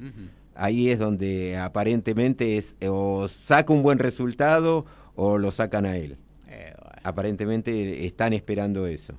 Ahí 0.55 0.89
es 0.89 0.99
donde 0.99 1.57
aparentemente 1.57 2.57
es 2.57 2.75
o 2.87 3.27
saca 3.27 3.71
un 3.71 3.83
buen 3.83 3.99
resultado 3.99 4.85
o 5.15 5.37
lo 5.37 5.51
sacan 5.51 5.85
a 5.85 5.97
él. 5.97 6.17
Aparentemente 7.03 8.05
están 8.05 8.33
esperando 8.33 8.87
eso. 8.87 9.13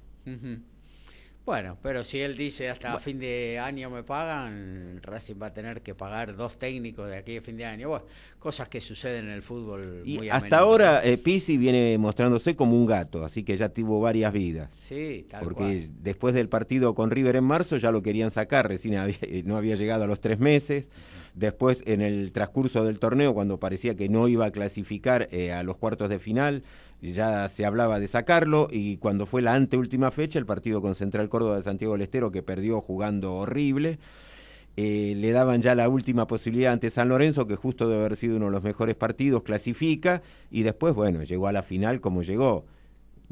Bueno, 1.44 1.76
pero 1.82 2.04
si 2.04 2.20
él 2.20 2.36
dice 2.36 2.70
hasta 2.70 3.00
fin 3.00 3.18
de 3.18 3.58
año 3.58 3.90
me 3.90 4.04
pagan, 4.04 5.00
Racing 5.02 5.34
va 5.42 5.46
a 5.46 5.52
tener 5.52 5.82
que 5.82 5.92
pagar 5.92 6.36
dos 6.36 6.56
técnicos 6.56 7.10
de 7.10 7.16
aquí 7.16 7.36
a 7.36 7.42
fin 7.42 7.56
de 7.56 7.64
año. 7.64 7.88
Bueno, 7.88 8.04
cosas 8.38 8.68
que 8.68 8.80
suceden 8.80 9.24
en 9.24 9.32
el 9.32 9.42
fútbol 9.42 10.02
y 10.04 10.28
Hasta 10.28 10.58
ahora 10.58 11.04
eh, 11.04 11.18
Pisi 11.18 11.56
viene 11.56 11.98
mostrándose 11.98 12.54
como 12.54 12.76
un 12.76 12.86
gato, 12.86 13.24
así 13.24 13.42
que 13.42 13.56
ya 13.56 13.68
tuvo 13.68 14.00
varias 14.00 14.32
vidas. 14.32 14.70
Sí, 14.76 15.26
tal 15.28 15.42
Porque 15.42 15.88
después 16.00 16.32
del 16.32 16.48
partido 16.48 16.94
con 16.94 17.10
River 17.10 17.34
en 17.34 17.44
marzo 17.44 17.76
ya 17.76 17.90
lo 17.90 18.02
querían 18.02 18.30
sacar, 18.30 18.68
recién 18.68 18.94
eh, 18.94 19.42
no 19.44 19.56
había 19.56 19.74
llegado 19.74 20.04
a 20.04 20.06
los 20.06 20.20
tres 20.20 20.38
meses. 20.38 20.86
Después, 21.34 21.82
en 21.86 22.02
el 22.02 22.30
transcurso 22.30 22.84
del 22.84 22.98
torneo, 22.98 23.32
cuando 23.32 23.58
parecía 23.58 23.96
que 23.96 24.08
no 24.08 24.28
iba 24.28 24.44
a 24.46 24.50
clasificar 24.50 25.28
eh, 25.32 25.50
a 25.50 25.62
los 25.62 25.76
cuartos 25.78 26.10
de 26.10 26.18
final, 26.18 26.62
ya 27.10 27.48
se 27.48 27.64
hablaba 27.64 27.98
de 27.98 28.06
sacarlo 28.06 28.68
y 28.70 28.98
cuando 28.98 29.26
fue 29.26 29.42
la 29.42 29.54
anteúltima 29.54 30.12
fecha, 30.12 30.38
el 30.38 30.46
partido 30.46 30.80
con 30.80 30.94
Central 30.94 31.28
Córdoba 31.28 31.56
de 31.56 31.64
Santiago 31.64 31.94
del 31.94 32.02
Estero, 32.02 32.30
que 32.30 32.42
perdió 32.42 32.80
jugando 32.80 33.34
horrible, 33.34 33.98
eh, 34.76 35.14
le 35.16 35.32
daban 35.32 35.60
ya 35.60 35.74
la 35.74 35.88
última 35.88 36.26
posibilidad 36.26 36.72
ante 36.72 36.90
San 36.90 37.08
Lorenzo, 37.08 37.46
que 37.46 37.56
justo 37.56 37.88
de 37.88 37.96
haber 37.96 38.16
sido 38.16 38.36
uno 38.36 38.46
de 38.46 38.52
los 38.52 38.62
mejores 38.62 38.94
partidos, 38.94 39.42
clasifica 39.42 40.22
y 40.50 40.62
después, 40.62 40.94
bueno, 40.94 41.24
llegó 41.24 41.48
a 41.48 41.52
la 41.52 41.62
final 41.62 42.00
como 42.00 42.22
llegó. 42.22 42.64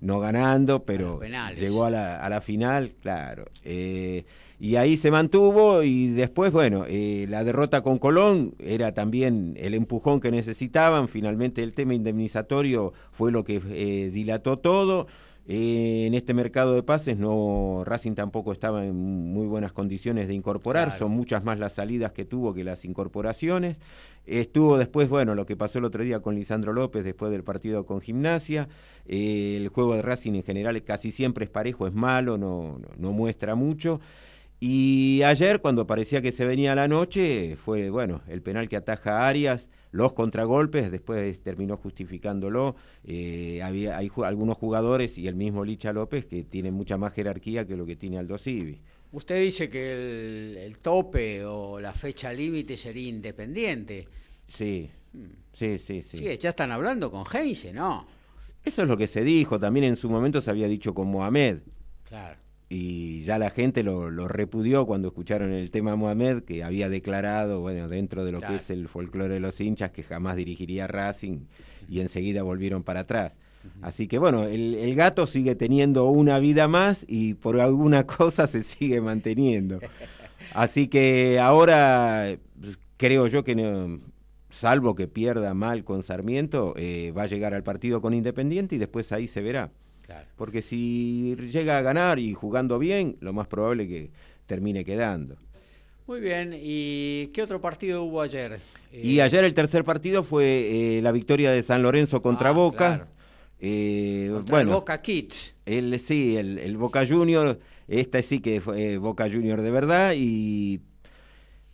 No 0.00 0.18
ganando, 0.18 0.84
pero 0.84 1.20
llegó 1.54 1.84
a 1.84 1.90
la, 1.90 2.24
a 2.24 2.28
la 2.30 2.40
final, 2.40 2.94
claro. 3.02 3.44
Eh, 3.64 4.24
y 4.60 4.76
ahí 4.76 4.98
se 4.98 5.10
mantuvo 5.10 5.82
y 5.82 6.08
después, 6.08 6.52
bueno, 6.52 6.84
eh, 6.86 7.24
la 7.30 7.44
derrota 7.44 7.80
con 7.80 7.98
Colón 7.98 8.54
era 8.58 8.92
también 8.92 9.54
el 9.56 9.72
empujón 9.72 10.20
que 10.20 10.30
necesitaban, 10.30 11.08
finalmente 11.08 11.62
el 11.62 11.72
tema 11.72 11.94
indemnizatorio 11.94 12.92
fue 13.10 13.32
lo 13.32 13.42
que 13.42 13.62
eh, 13.70 14.10
dilató 14.12 14.58
todo. 14.58 15.06
Eh, 15.48 16.04
en 16.06 16.12
este 16.12 16.34
mercado 16.34 16.74
de 16.74 16.82
pases 16.82 17.16
no 17.16 17.84
Racing 17.86 18.12
tampoco 18.12 18.52
estaba 18.52 18.84
en 18.84 18.94
muy 18.94 19.46
buenas 19.46 19.72
condiciones 19.72 20.28
de 20.28 20.34
incorporar, 20.34 20.96
son 20.98 21.10
muchas 21.12 21.42
más 21.42 21.58
las 21.58 21.72
salidas 21.72 22.12
que 22.12 22.26
tuvo 22.26 22.52
que 22.52 22.62
las 22.62 22.84
incorporaciones. 22.84 23.78
Estuvo 24.26 24.76
después, 24.76 25.08
bueno, 25.08 25.34
lo 25.34 25.46
que 25.46 25.56
pasó 25.56 25.78
el 25.78 25.86
otro 25.86 26.04
día 26.04 26.20
con 26.20 26.34
Lisandro 26.34 26.74
López 26.74 27.02
después 27.02 27.32
del 27.32 27.44
partido 27.44 27.86
con 27.86 28.02
Gimnasia. 28.02 28.68
el 29.08 29.68
juego 29.68 29.94
de 29.94 30.02
Racing 30.02 30.34
en 30.34 30.44
general 30.44 30.80
casi 30.84 31.12
siempre 31.12 31.46
es 31.46 31.50
parejo, 31.50 31.86
es 31.86 31.94
malo, 31.94 32.36
no, 32.36 32.78
no 32.98 33.12
muestra 33.12 33.54
mucho. 33.54 34.00
Y 34.62 35.22
ayer, 35.22 35.62
cuando 35.62 35.86
parecía 35.86 36.20
que 36.20 36.32
se 36.32 36.44
venía 36.44 36.74
la 36.74 36.86
noche, 36.86 37.56
fue, 37.56 37.88
bueno, 37.88 38.20
el 38.28 38.42
penal 38.42 38.68
que 38.68 38.76
ataja 38.76 39.20
a 39.20 39.28
Arias, 39.28 39.68
los 39.90 40.12
contragolpes, 40.12 40.90
después 40.90 41.42
terminó 41.42 41.78
justificándolo. 41.78 42.76
Eh, 43.04 43.62
había, 43.62 43.96
hay 43.96 44.10
algunos 44.22 44.58
jugadores 44.58 45.16
y 45.16 45.26
el 45.28 45.34
mismo 45.34 45.64
Licha 45.64 45.94
López 45.94 46.26
que 46.26 46.44
tienen 46.44 46.74
mucha 46.74 46.98
más 46.98 47.14
jerarquía 47.14 47.66
que 47.66 47.74
lo 47.74 47.86
que 47.86 47.96
tiene 47.96 48.18
Aldo 48.18 48.36
Civi. 48.36 48.82
Usted 49.12 49.40
dice 49.40 49.70
que 49.70 50.62
el, 50.66 50.78
tope 50.78 51.42
o 51.46 51.80
la 51.80 51.94
fecha 51.94 52.30
límite 52.30 52.76
sería 52.76 53.08
independiente. 53.08 54.08
Sí, 54.46 54.90
hmm. 55.14 55.24
sí, 55.54 55.78
sí, 55.78 56.02
sí. 56.02 56.18
Sí, 56.18 56.38
ya 56.38 56.50
están 56.50 56.70
hablando 56.70 57.10
con 57.10 57.24
Heinze, 57.24 57.72
¿no? 57.72 58.06
Eso 58.62 58.82
es 58.82 58.88
lo 58.88 58.98
que 58.98 59.06
se 59.06 59.24
dijo, 59.24 59.58
también 59.58 59.84
en 59.84 59.96
su 59.96 60.10
momento 60.10 60.42
se 60.42 60.50
había 60.50 60.68
dicho 60.68 60.92
con 60.92 61.10
Mohamed. 61.10 61.60
Claro 62.04 62.49
y 62.72 63.24
ya 63.24 63.36
la 63.36 63.50
gente 63.50 63.82
lo, 63.82 64.08
repudió 64.28 64.86
cuando 64.86 65.08
escucharon 65.08 65.52
el 65.52 65.72
tema 65.72 65.96
Mohamed, 65.96 66.44
que 66.44 66.62
había 66.62 66.88
declarado, 66.88 67.60
bueno, 67.60 67.88
dentro 67.88 68.24
de 68.24 68.30
lo 68.30 68.40
que 68.40 68.54
es 68.54 68.70
el 68.70 68.86
folclore 68.86 69.34
de 69.34 69.40
los 69.40 69.60
hinchas, 69.60 69.90
que 69.90 70.04
jamás 70.04 70.36
dirigiría 70.36 70.86
Racing 70.86 71.40
y 71.88 71.98
enseguida 71.98 72.44
volvieron 72.44 72.84
para 72.84 73.00
atrás. 73.00 73.36
Así 73.82 74.06
que 74.06 74.18
bueno, 74.18 74.44
el, 74.44 74.94
gato 74.94 75.26
sigue 75.26 75.56
teniendo 75.56 76.06
una 76.06 76.38
vida 76.38 76.68
más 76.68 77.04
y 77.08 77.34
por 77.34 77.60
alguna 77.60 78.06
cosa 78.06 78.46
se 78.46 78.62
sigue 78.62 79.00
manteniendo. 79.00 79.80
Así 80.54 80.86
que 80.86 81.40
ahora 81.40 82.36
pues, 82.60 82.78
creo 82.96 83.26
yo 83.26 83.42
que 83.42 83.98
salvo 84.48 84.94
que 84.94 85.08
pierda 85.08 85.54
mal 85.54 85.82
con 85.82 86.04
Sarmiento, 86.04 86.74
eh, 86.76 87.12
va 87.18 87.24
a 87.24 87.26
llegar 87.26 87.52
al 87.52 87.64
partido 87.64 88.00
con 88.00 88.14
Independiente 88.14 88.76
y 88.76 88.78
después 88.78 89.10
ahí 89.10 89.26
se 89.26 89.40
verá. 89.40 89.72
Porque 90.36 90.62
si 90.62 91.36
llega 91.36 91.78
a 91.78 91.82
ganar 91.82 92.18
y 92.18 92.34
jugando 92.34 92.78
bien, 92.78 93.16
lo 93.20 93.32
más 93.32 93.46
probable 93.46 93.84
es 93.84 93.88
que 93.88 94.10
termine 94.46 94.84
quedando. 94.84 95.36
Muy 96.06 96.20
bien, 96.20 96.56
¿y 96.60 97.28
qué 97.28 97.42
otro 97.42 97.60
partido 97.60 98.02
hubo 98.02 98.20
ayer? 98.20 98.58
Y 98.92 99.18
eh, 99.18 99.22
ayer 99.22 99.44
el 99.44 99.54
tercer 99.54 99.84
partido 99.84 100.24
fue 100.24 100.96
eh, 100.96 101.02
la 101.02 101.12
victoria 101.12 101.52
de 101.52 101.62
San 101.62 101.82
Lorenzo 101.82 102.20
contra 102.20 102.48
ah, 102.48 102.52
Boca. 102.52 103.08
Eh, 103.60 104.28
bueno, 104.48 104.70
el 104.70 104.74
Boca 104.74 105.00
Kids. 105.00 105.54
El, 105.66 106.00
sí, 106.00 106.36
el, 106.36 106.76
Boca 106.76 107.06
Junior, 107.06 107.60
esta 107.86 108.20
sí 108.22 108.40
que 108.40 108.60
fue 108.60 108.96
Boca 108.98 109.30
Junior 109.30 109.60
de 109.60 109.70
verdad 109.70 110.14
y 110.16 110.80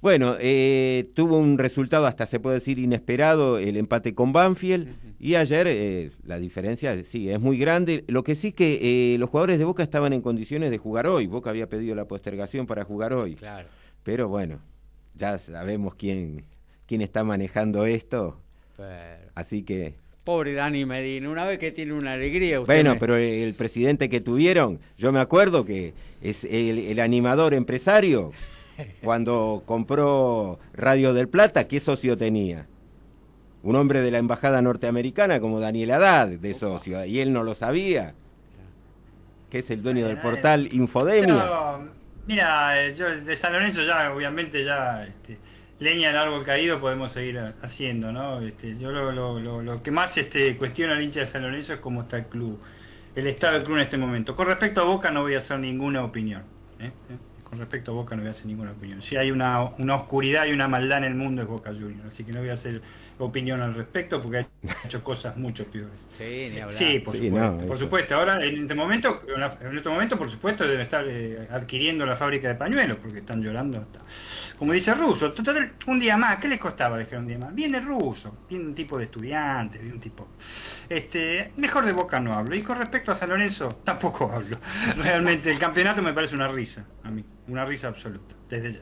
Bueno, 0.07 0.37
eh, 0.39 1.09
tuvo 1.15 1.37
un 1.37 1.59
resultado 1.59 2.07
hasta 2.07 2.27
se 2.27 2.39
puede 2.39 2.59
decir 2.61 2.79
inesperado, 2.79 3.59
el 3.59 3.77
empate 3.77 4.15
con 4.15 4.33
Banfield, 4.33 4.95
y 5.19 5.35
ayer 5.35 5.67
eh, 5.69 6.13
la 6.23 6.39
diferencia 6.39 6.97
sí 7.03 7.29
es 7.29 7.41
muy 7.41 7.59
grande. 7.59 8.05
Lo 8.07 8.23
que 8.23 8.37
sí 8.37 8.53
que 8.53 9.15
eh, 9.15 9.19
los 9.19 9.31
jugadores 9.31 9.59
de 9.59 9.65
Boca 9.65 9.83
estaban 9.83 10.13
en 10.13 10.21
condiciones 10.21 10.71
de 10.71 10.79
jugar 10.79 11.09
hoy, 11.09 11.27
Boca 11.27 11.51
había 11.51 11.69
pedido 11.69 11.97
la 11.97 12.05
postergación 12.05 12.69
para 12.69 12.85
jugar 12.85 13.15
hoy. 13.15 13.35
Claro. 13.35 13.69
Pero 14.05 14.29
bueno, 14.29 14.61
ya 15.17 15.41
sabemos 15.41 15.97
quién, 15.97 16.45
quién 16.87 17.03
está 17.03 17.25
manejando 17.25 17.85
esto, 17.85 18.41
Pero- 18.77 18.93
así 19.35 19.65
que... 19.65 19.95
Pobre 20.23 20.53
Dani 20.53 20.85
Medina, 20.87 21.29
una 21.31 21.47
vez 21.47 21.59
que 21.59 21.73
tiene 21.73 21.95
una 21.95 22.13
alegría. 22.13 22.61
usted 22.61 22.73
Bueno, 22.73 22.95
me- 22.95 23.01
pero 23.01 23.17
el 23.17 23.55
presidente 23.57 24.09
que 24.09 24.21
tuvieron, 24.21 24.79
yo 24.97 25.11
me 25.11 25.19
acuerdo 25.19 25.65
que 25.65 25.95
es 26.23 26.45
el, 26.45 26.79
el 26.79 27.01
animador 27.01 27.55
empresario, 27.55 28.31
cuando 29.03 29.63
compró 29.67 30.59
Radio 30.75 31.15
del 31.15 31.29
Plata, 31.29 31.67
¿qué 31.69 31.81
socio 31.81 32.17
tenía? 32.17 32.67
Un 33.63 33.77
hombre 33.77 34.01
de 34.01 34.11
la 34.11 34.19
embajada 34.19 34.63
norteamericana 34.63 35.41
como 35.41 35.61
Daniel 35.61 35.91
Haddad 35.93 36.29
de 36.29 36.55
socio, 36.55 37.05
y 37.05 37.19
él 37.21 37.33
no 37.33 37.43
lo 37.43 37.55
sabía, 37.55 38.15
que 39.51 39.59
es 39.59 39.71
el 39.71 39.83
dueño 39.83 40.07
del 40.07 40.19
portal 40.21 40.69
Infodemia. 40.73 41.79
Mira, 42.27 42.85
eh, 42.85 42.95
yo 42.95 43.07
de 43.09 43.37
San 43.37 43.53
Lorenzo 43.53 43.83
ya, 43.85 44.13
obviamente, 44.13 44.65
ya 44.65 45.05
este, 45.05 45.39
leña 45.79 46.09
del 46.09 46.17
árbol 46.19 46.45
caído 46.45 46.81
podemos 46.81 47.13
seguir 47.13 47.39
ha- 47.39 47.55
haciendo, 47.63 48.11
¿no? 48.13 48.41
Este, 48.41 48.77
yo 48.79 48.91
lo, 48.91 49.13
lo, 49.13 49.39
lo, 49.39 49.63
lo 49.63 49.83
que 49.83 49.93
más 49.93 50.17
este, 50.17 50.57
cuestiona 50.57 50.95
al 50.95 51.03
hincha 51.03 51.21
de 51.21 51.27
San 51.27 51.43
Lorenzo 51.43 51.75
es 51.75 51.79
cómo 51.81 52.03
está 52.03 52.17
el 52.19 52.27
club, 52.27 52.61
el 53.15 53.27
estado 53.29 53.55
del 53.55 53.63
club 53.65 53.77
en 53.77 53.83
este 53.85 53.97
momento. 53.97 54.35
Con 54.35 54.47
respecto 54.49 54.81
a 54.81 54.85
Boca 54.85 55.11
no 55.13 55.23
voy 55.23 55.35
a 55.35 55.39
hacer 55.39 55.61
ninguna 55.61 56.05
opinión. 56.05 56.43
¿eh? 56.81 56.91
Con 57.57 57.63
respecto 57.63 57.91
a 57.93 57.95
Boca 57.95 58.15
no 58.15 58.21
voy 58.21 58.29
a 58.29 58.33
hacer 58.33 58.45
ninguna 58.45 58.73
opinión. 58.73 59.01
Si 59.01 59.17
hay 59.17 59.31
una, 59.31 59.63
una 59.79 59.95
oscuridad 59.95 60.45
y 60.45 60.53
una 60.53 60.69
maldad 60.69 60.99
en 60.99 61.05
el 61.05 61.15
mundo 61.15 61.41
es 61.41 61.49
Boca 61.49 61.71
Juniors, 61.71 62.05
así 62.09 62.23
que 62.23 62.31
no 62.33 62.41
voy 62.41 62.51
a 62.51 62.53
hacer 62.53 62.83
opinión 63.19 63.63
al 63.63 63.73
respecto 63.75 64.21
porque 64.21 64.41
ha 64.41 64.47
hecho 64.85 65.03
cosas 65.03 65.39
mucho 65.39 65.65
peores. 65.65 66.07
Sí, 66.19 66.51
ni 66.53 66.59
hablar. 66.61 66.75
Sí, 66.75 66.99
por 67.01 67.15
Sí, 67.17 67.25
supuesto. 67.29 67.57
no, 67.63 67.67
por 67.67 67.79
supuesto. 67.79 68.15
Ahora, 68.15 68.45
en 68.45 68.61
este 68.61 68.75
momento, 68.75 69.23
en 69.63 69.75
este 69.75 69.89
momento, 69.89 70.19
por 70.19 70.29
supuesto, 70.31 70.65
deben 70.69 70.83
estar 70.83 71.03
eh, 71.09 71.49
adquiriendo 71.51 72.05
la 72.05 72.15
fábrica 72.19 72.49
de 72.49 72.57
pañuelos 72.57 72.99
porque 72.99 73.21
están 73.21 73.43
llorando. 73.43 73.79
hasta- 73.81 74.01
Como 74.59 74.75
dice 74.75 74.93
Russo, 74.95 75.33
total, 75.33 75.73
un 75.87 75.99
día 75.99 76.19
más, 76.19 76.37
¿qué 76.37 76.49
les 76.49 76.59
costaba 76.59 76.99
dejar 76.99 77.21
un 77.21 77.27
día 77.27 77.39
más? 77.39 77.55
Viene 77.55 77.81
Russo, 77.81 78.37
viene 78.51 78.67
un 78.67 78.75
tipo 78.75 78.99
de 78.99 79.05
estudiante, 79.05 79.79
viene 79.79 79.95
un 79.95 80.01
tipo. 80.01 80.29
Este, 80.91 81.53
mejor 81.57 81.87
de 81.87 81.95
Boca 81.95 82.21
no 82.21 82.35
hablo. 82.35 82.55
Y 82.55 82.61
con 82.61 82.77
respecto 82.77 83.13
a 83.13 83.15
San 83.15 83.31
Lorenzo, 83.31 83.81
tampoco 83.83 84.31
hablo. 84.31 84.59
Realmente, 85.03 85.51
el 85.51 85.59
campeonato 85.59 86.03
me 86.03 86.13
parece 86.13 86.35
una 86.35 86.49
risa, 86.49 86.85
a 87.03 87.11
mí, 87.11 87.25
una 87.49 87.65
risa 87.65 87.89
absoluta, 87.89 88.35
desde 88.49 88.75
ya. 88.75 88.81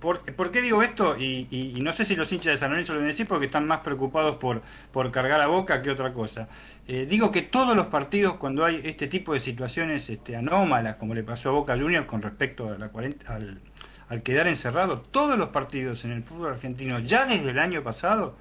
¿Por, 0.00 0.50
qué 0.50 0.62
digo 0.62 0.82
esto? 0.82 1.16
Y, 1.16 1.46
y- 1.48 1.80
no 1.80 1.92
sé 1.92 2.04
si 2.04 2.16
los 2.16 2.32
hinchas 2.32 2.54
de 2.54 2.58
San 2.58 2.70
Lorenzo 2.70 2.92
lo 2.92 2.98
deben 2.98 3.12
decir 3.12 3.28
porque 3.28 3.46
están 3.46 3.68
más 3.68 3.80
preocupados 3.80 4.36
por, 4.36 4.60
por 4.92 5.12
cargar 5.12 5.40
a 5.40 5.46
boca 5.46 5.80
que 5.80 5.90
otra 5.90 6.12
cosa. 6.12 6.48
Eh, 6.88 7.06
digo 7.08 7.30
que 7.30 7.42
todos 7.42 7.76
los 7.76 7.86
partidos, 7.86 8.34
cuando 8.34 8.64
hay 8.64 8.80
este 8.84 9.06
tipo 9.06 9.32
de 9.32 9.38
situaciones 9.38 10.10
este, 10.10 10.34
anómalas, 10.34 10.96
como 10.96 11.14
le 11.14 11.22
pasó 11.22 11.50
a 11.50 11.52
Boca 11.52 11.78
Juniors 11.78 12.06
con 12.06 12.20
respecto 12.20 12.68
a 12.68 12.78
la 12.78 12.88
40 12.88 13.32
al, 13.32 13.60
al 14.08 14.22
quedar 14.22 14.48
encerrado, 14.48 14.98
todos 15.00 15.38
los 15.38 15.50
partidos 15.50 16.04
en 16.04 16.12
el 16.12 16.24
fútbol 16.24 16.54
argentino, 16.54 16.98
ya 16.98 17.24
desde 17.26 17.50
el 17.50 17.58
año 17.60 17.82
pasado, 17.84 18.34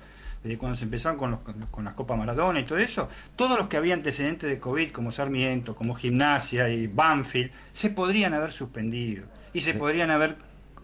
desde 0.44 0.58
cuando 0.58 0.76
se 0.76 0.86
empezaron 0.86 1.18
con, 1.18 1.30
los, 1.32 1.40
con 1.70 1.86
las 1.86 1.94
Copas 1.94 2.18
Maradona 2.18 2.60
y 2.60 2.66
todo 2.66 2.80
eso, 2.80 3.08
todos 3.36 3.58
los 3.58 3.68
que 3.68 3.78
había 3.78 3.94
antecedentes 3.94 4.50
de 4.50 4.60
COVID, 4.60 4.92
como 4.92 5.12
Sarmiento, 5.12 5.76
como 5.76 5.94
Gimnasia 5.94 6.70
y 6.70 6.88
Banfield, 6.88 7.52
se 7.72 7.92
podrían 7.92 8.34
haber 8.34 8.52
suspendido 8.52 9.26
y 9.56 9.62
se 9.62 9.74
podrían 9.74 10.12
haber 10.12 10.36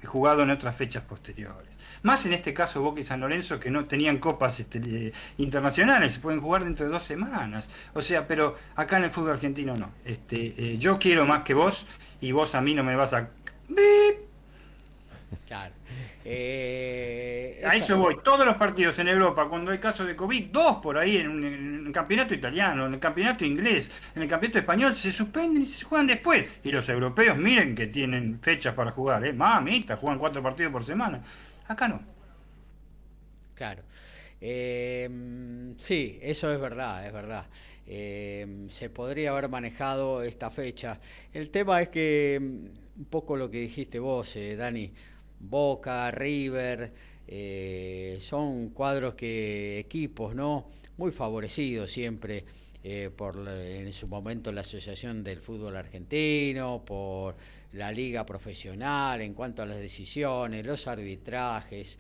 jugado 0.06 0.44
en 0.44 0.50
otras 0.50 0.74
fechas 0.74 1.04
posteriores. 1.04 1.78
Más 2.04 2.26
en 2.26 2.32
este 2.32 2.54
caso 2.54 2.82
Boca 2.82 3.02
y 3.02 3.04
San 3.04 3.20
Lorenzo 3.20 3.60
que 3.60 3.70
no 3.70 3.84
tenían 3.84 4.18
copas 4.18 4.62
este, 4.62 4.80
eh, 4.80 5.14
internacionales, 5.38 6.14
se 6.14 6.20
pueden 6.22 6.40
jugar 6.40 6.64
dentro 6.64 6.86
de 6.86 6.92
dos 6.94 7.04
semanas. 7.04 7.70
O 7.94 8.02
sea, 8.02 8.26
pero 8.26 8.58
acá 8.78 8.98
en 8.98 9.04
el 9.04 9.12
fútbol 9.12 9.32
argentino 9.32 9.76
no. 9.76 9.92
Este, 10.06 10.54
eh, 10.58 10.78
yo 10.78 10.98
quiero 10.98 11.26
más 11.26 11.44
que 11.44 11.54
vos 11.54 11.86
y 12.22 12.32
vos 12.32 12.56
a 12.56 12.62
mí 12.62 12.74
no 12.74 12.82
me 12.82 12.96
vas 12.96 13.14
a... 13.14 13.30
¡Bip! 13.68 14.32
Claro. 15.48 15.74
Eh, 16.24 17.62
A 17.64 17.76
eso 17.76 17.98
voy. 17.98 18.16
Todos 18.24 18.46
los 18.46 18.56
partidos 18.56 18.98
en 19.00 19.08
Europa, 19.08 19.48
cuando 19.50 19.72
hay 19.72 19.80
casos 19.80 20.08
de 20.08 20.16
COVID, 20.16 20.50
dos 20.52 20.78
por 20.78 20.98
ahí 20.98 21.18
en, 21.18 21.30
un- 21.30 21.44
en 21.46 21.88
el 21.88 21.92
campeonato 21.94 22.34
italiano, 22.34 22.86
en 22.88 22.94
el 22.96 23.00
campeonato 23.00 23.46
inglés, 23.46 23.92
en 24.16 24.24
el 24.24 24.28
campeonato 24.30 24.60
español, 24.60 24.96
se 24.96 25.12
suspenden 25.12 25.64
y 25.64 25.66
se 25.66 25.86
juegan 25.86 26.08
después. 26.08 26.46
Y 26.64 26.72
los 26.72 26.88
europeos 26.90 27.38
miren 27.38 27.76
que 27.76 27.88
tienen 27.88 28.40
fechas 28.42 28.74
para 28.76 28.92
jugar, 28.92 29.26
¿eh? 29.26 29.34
Mamita, 29.34 29.98
juegan 29.98 30.20
cuatro 30.20 30.42
partidos 30.44 30.72
por 30.72 30.84
semana. 30.86 31.24
Acá 31.68 31.88
no. 31.88 32.02
Claro. 33.54 33.84
Eh, 34.40 35.74
sí, 35.78 36.18
eso 36.22 36.52
es 36.54 36.60
verdad, 36.60 37.06
es 37.06 37.14
verdad. 37.14 37.46
Eh, 37.86 38.66
se 38.70 38.90
podría 38.90 39.32
haber 39.32 39.50
manejado 39.50 40.24
esta 40.24 40.50
fecha. 40.50 41.00
El 41.34 41.50
tema 41.52 41.82
es 41.82 41.90
que, 41.90 42.40
mm, 42.42 43.00
un 43.02 43.06
poco 43.10 43.36
lo 43.38 43.50
que 43.52 43.60
dijiste 43.60 44.00
vos, 44.00 44.36
eh, 44.36 44.56
Dani, 44.56 44.94
Boca, 45.42 46.10
River, 46.12 46.92
eh, 47.28 48.18
son 48.22 48.70
cuadros 48.70 49.16
que, 49.16 49.80
equipos, 49.80 50.36
¿no? 50.36 50.68
Muy 50.98 51.12
favorecidos 51.12 51.92
siempre 51.92 52.44
eh, 52.84 53.10
por 53.16 53.48
en 53.48 53.94
su 53.94 54.08
momento 54.08 54.52
la 54.52 54.62
Asociación 54.62 55.24
del 55.24 55.40
Fútbol 55.40 55.78
Argentino, 55.78 56.84
por 56.86 57.36
la 57.74 57.92
liga 57.92 58.26
profesional 58.26 59.22
en 59.22 59.34
cuanto 59.34 59.62
a 59.62 59.66
las 59.66 59.78
decisiones, 59.78 60.66
los 60.66 60.88
arbitrajes 60.88 62.00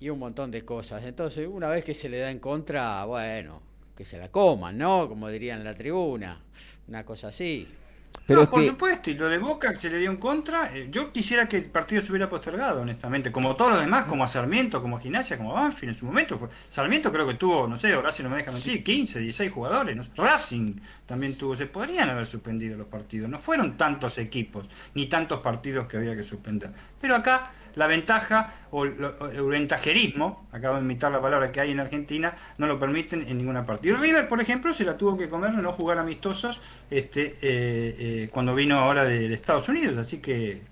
y 0.00 0.08
un 0.10 0.18
montón 0.18 0.50
de 0.50 0.62
cosas. 0.62 1.04
Entonces, 1.04 1.48
una 1.50 1.68
vez 1.68 1.84
que 1.84 1.94
se 1.94 2.08
le 2.08 2.18
da 2.18 2.30
en 2.30 2.38
contra, 2.38 3.04
bueno, 3.04 3.62
que 3.96 4.04
se 4.04 4.18
la 4.18 4.30
coman, 4.30 4.78
¿no? 4.78 5.08
Como 5.08 5.28
dirían 5.28 5.64
la 5.64 5.74
tribuna, 5.74 6.40
una 6.86 7.04
cosa 7.04 7.28
así. 7.28 7.66
Pero 8.28 8.42
no, 8.42 8.50
por 8.50 8.60
que- 8.60 8.68
supuesto, 8.68 9.10
y 9.10 9.14
lo 9.14 9.26
de 9.28 9.38
Boca 9.38 9.70
que 9.70 9.76
se 9.76 9.88
le 9.90 9.98
dio 9.98 10.10
en 10.10 10.18
contra, 10.18 10.70
eh, 10.76 10.88
yo 10.90 11.10
quisiera 11.10 11.48
que 11.48 11.56
el 11.56 11.64
partido 11.64 12.02
se 12.02 12.12
hubiera 12.12 12.28
postergado, 12.28 12.82
honestamente, 12.82 13.32
como 13.32 13.56
todos 13.56 13.72
los 13.72 13.80
demás, 13.80 14.04
como 14.04 14.22
a 14.22 14.28
Sarmiento, 14.28 14.80
como 14.82 14.98
a 14.98 15.00
Gimnasia, 15.00 15.38
como 15.38 15.56
a 15.56 15.62
Banfield 15.62 15.94
en 15.94 15.98
su 15.98 16.04
momento. 16.04 16.38
Fue, 16.38 16.48
Sarmiento 16.68 17.10
creo 17.10 17.26
que 17.26 17.34
tuvo, 17.34 17.66
no 17.66 17.78
sé, 17.78 17.96
Horacio 17.96 18.22
no 18.24 18.30
me 18.30 18.36
deja 18.36 18.52
mentir, 18.52 18.84
15, 18.84 19.18
16 19.20 19.50
jugadores. 19.50 19.96
¿no? 19.96 20.04
Racing 20.14 20.74
también 21.06 21.36
tuvo, 21.36 21.56
se 21.56 21.64
podrían 21.66 22.10
haber 22.10 22.26
suspendido 22.26 22.76
los 22.76 22.86
partidos. 22.86 23.30
No 23.30 23.38
fueron 23.38 23.78
tantos 23.78 24.18
equipos, 24.18 24.66
ni 24.94 25.06
tantos 25.06 25.40
partidos 25.40 25.88
que 25.88 25.96
había 25.96 26.14
que 26.14 26.22
suspender. 26.22 26.70
Pero 27.00 27.16
acá 27.16 27.50
la 27.74 27.86
ventaja 27.86 28.54
o 28.70 28.84
el 28.84 28.94
ventajerismo, 29.48 30.46
acabo 30.52 30.76
de 30.76 30.82
imitar 30.82 31.10
la 31.12 31.20
palabra 31.20 31.50
que 31.52 31.60
hay 31.60 31.70
en 31.72 31.80
Argentina, 31.80 32.34
no 32.58 32.66
lo 32.66 32.78
permiten 32.78 33.22
en 33.28 33.38
ninguna 33.38 33.64
parte. 33.66 33.88
Y 33.88 33.92
River, 33.92 34.28
por 34.28 34.40
ejemplo, 34.40 34.72
se 34.74 34.84
la 34.84 34.96
tuvo 34.96 35.16
que 35.16 35.28
comer 35.28 35.54
no 35.54 35.72
jugar 35.72 35.98
amistosos 35.98 36.60
este, 36.90 37.38
eh, 37.42 37.94
eh, 37.98 38.28
cuando 38.32 38.54
vino 38.54 38.76
ahora 38.78 39.04
de, 39.04 39.28
de 39.28 39.34
Estados 39.34 39.68
Unidos. 39.68 39.96
Así 39.98 40.18
que, 40.18 40.62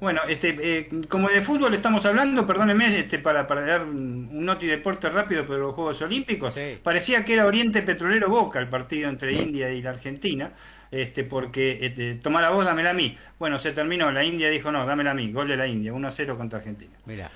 bueno, 0.00 0.20
este, 0.28 0.56
eh, 0.60 0.88
como 1.08 1.28
de 1.28 1.40
fútbol 1.42 1.72
estamos 1.74 2.04
hablando, 2.04 2.46
perdónenme 2.46 2.98
este, 2.98 3.18
para, 3.18 3.46
para 3.46 3.62
dar 3.64 3.82
un, 3.84 4.28
un 4.32 4.44
noti 4.44 4.66
deporte 4.66 5.08
rápido, 5.10 5.44
pero 5.46 5.58
los 5.60 5.74
Juegos 5.74 6.02
Olímpicos, 6.02 6.54
Sí. 6.54 6.78
parecía 6.82 7.24
que 7.24 7.34
era 7.34 7.46
Oriente 7.46 7.82
Petrolero 7.82 8.28
Boca 8.28 8.58
el 8.58 8.68
partido 8.68 9.08
entre 9.08 9.32
India 9.32 9.70
y 9.72 9.80
la 9.82 9.90
Argentina. 9.90 10.50
Este, 10.94 11.24
porque 11.24 11.78
este, 11.82 12.14
toma 12.14 12.40
la 12.40 12.50
voz, 12.50 12.64
dámela 12.64 12.90
a 12.90 12.94
mí. 12.94 13.16
Bueno, 13.38 13.58
se 13.58 13.72
terminó. 13.72 14.12
La 14.12 14.24
India 14.24 14.48
dijo 14.48 14.70
no, 14.70 14.86
dámela 14.86 15.10
a 15.10 15.14
mí. 15.14 15.32
Gol 15.32 15.48
de 15.48 15.56
la 15.56 15.66
India, 15.66 15.92
1-0 15.92 16.36
contra 16.36 16.58
Argentina. 16.60 16.92
Mira, 17.04 17.32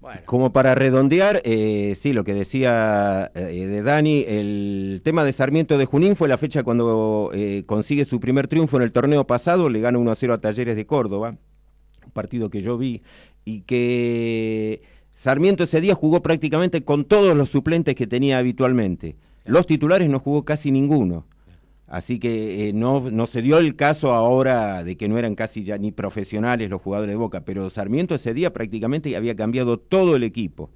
bueno, 0.00 0.22
Como 0.24 0.52
para 0.54 0.74
redondear, 0.74 1.42
eh, 1.44 1.96
sí, 2.00 2.14
lo 2.14 2.24
que 2.24 2.32
decía 2.32 3.30
eh, 3.34 3.66
de 3.66 3.82
Dani, 3.82 4.24
el 4.26 5.02
tema 5.04 5.22
de 5.22 5.34
Sarmiento 5.34 5.76
de 5.76 5.84
Junín 5.84 6.16
fue 6.16 6.28
la 6.28 6.38
fecha 6.38 6.62
cuando 6.62 7.30
eh, 7.34 7.64
consigue 7.66 8.06
su 8.06 8.20
primer 8.20 8.48
triunfo 8.48 8.78
en 8.78 8.84
el 8.84 8.92
torneo 8.92 9.26
pasado, 9.26 9.68
le 9.68 9.80
gana 9.80 9.98
1-0 9.98 10.32
a 10.32 10.38
Talleres 10.38 10.74
de 10.74 10.86
Córdoba, 10.86 11.36
un 12.06 12.10
partido 12.12 12.48
que 12.48 12.62
yo 12.62 12.78
vi, 12.78 13.02
y 13.44 13.62
que 13.62 14.82
Sarmiento 15.14 15.64
ese 15.64 15.82
día 15.82 15.94
jugó 15.94 16.22
prácticamente 16.22 16.84
con 16.84 17.04
todos 17.04 17.36
los 17.36 17.50
suplentes 17.50 17.94
que 17.94 18.06
tenía 18.06 18.38
habitualmente. 18.38 19.16
Los 19.44 19.66
titulares 19.66 20.08
no 20.08 20.20
jugó 20.20 20.46
casi 20.46 20.70
ninguno. 20.70 21.26
Así 21.94 22.18
que 22.18 22.68
eh, 22.68 22.72
no, 22.72 23.08
no 23.08 23.28
se 23.28 23.40
dio 23.40 23.56
el 23.58 23.76
caso 23.76 24.12
ahora 24.14 24.82
de 24.82 24.96
que 24.96 25.06
no 25.08 25.16
eran 25.16 25.36
casi 25.36 25.62
ya 25.62 25.78
ni 25.78 25.92
profesionales 25.92 26.68
los 26.68 26.80
jugadores 26.82 27.12
de 27.12 27.16
Boca, 27.16 27.42
pero 27.44 27.70
Sarmiento 27.70 28.16
ese 28.16 28.34
día 28.34 28.52
prácticamente 28.52 29.16
había 29.16 29.36
cambiado 29.36 29.78
todo 29.78 30.16
el 30.16 30.24
equipo. 30.24 30.70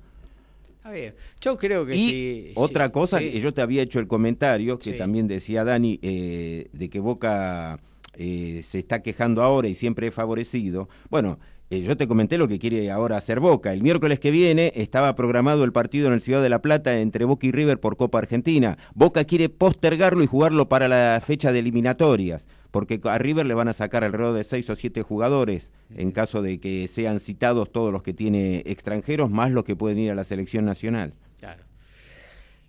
está 0.77 0.93
bien. 0.93 1.15
Yo 1.41 1.57
creo 1.59 1.85
que 1.85 1.97
Y 1.97 1.99
sí. 1.99 2.53
otra 2.55 2.87
sí, 2.87 2.93
cosa, 2.93 3.19
sí. 3.19 3.33
que 3.33 3.41
yo 3.41 3.53
te 3.53 3.63
había 3.63 3.83
hecho 3.83 3.99
el 3.99 4.07
comentario, 4.07 4.79
que 4.79 4.93
también 4.93 5.27
decía 5.27 5.65
Dani, 5.65 5.99
eh, 6.03 6.69
de 6.73 6.89
que 6.89 7.01
Boca 7.01 7.81
eh, 8.15 8.63
se 8.65 8.79
está 8.79 9.03
quejando 9.03 9.43
ahora 9.43 9.67
y 9.67 9.75
siempre 9.75 10.07
es 10.07 10.15
favorecido. 10.15 10.89
Bueno, 11.11 11.41
eh, 11.71 11.83
yo 11.83 11.97
te 11.97 12.09
comenté 12.09 12.39
lo 12.39 12.49
que 12.49 12.59
quiere 12.59 12.91
ahora 12.91 13.19
hacer 13.19 13.41
Boca. 13.41 13.73
El 13.73 13.83
miércoles 13.83 14.19
que 14.19 14.31
viene 14.31 14.73
estaba 14.75 15.15
programado 15.15 15.65
el 15.65 15.73
partido 15.73 16.07
en 16.07 16.15
el 16.15 16.23
Ciudad 16.23 16.43
de 16.43 16.49
la 16.49 16.63
Plata 16.63 16.99
entre 16.99 17.27
Boca 17.27 17.47
y 17.47 17.53
River 17.53 17.79
por 17.79 17.97
Copa 17.97 18.19
Argentina. 18.19 18.79
Boca 18.95 19.25
quiere 19.25 19.51
postergarlo 19.51 20.23
y 20.23 20.27
jugarlo 20.27 20.69
para 20.69 20.89
la 20.89 21.21
fecha 21.25 21.53
de 21.53 21.59
eliminatorias, 21.59 22.47
porque 22.71 22.99
a 23.05 23.19
River 23.19 23.45
le 23.45 23.53
van 23.53 23.69
a 23.69 23.75
sacar 23.75 24.03
alrededor 24.03 24.35
de 24.35 24.45
seis 24.45 24.71
o 24.71 24.77
siete 24.77 25.03
jugadores 25.03 25.71
en 25.95 26.11
caso 26.11 26.41
de 26.41 26.59
que 26.59 26.89
sean 26.89 27.21
citados 27.21 27.71
todos 27.71 27.93
los 27.93 28.03
que 28.03 28.15
tiene 28.15 28.63
extranjeros, 28.65 29.31
más 29.31 29.51
los 29.51 29.65
que 29.65 29.77
pueden 29.77 29.99
ir 29.99 30.11
a 30.11 30.15
la 30.15 30.25
selección 30.25 30.65
nacional. 30.65 31.13
Claro. 31.39 31.65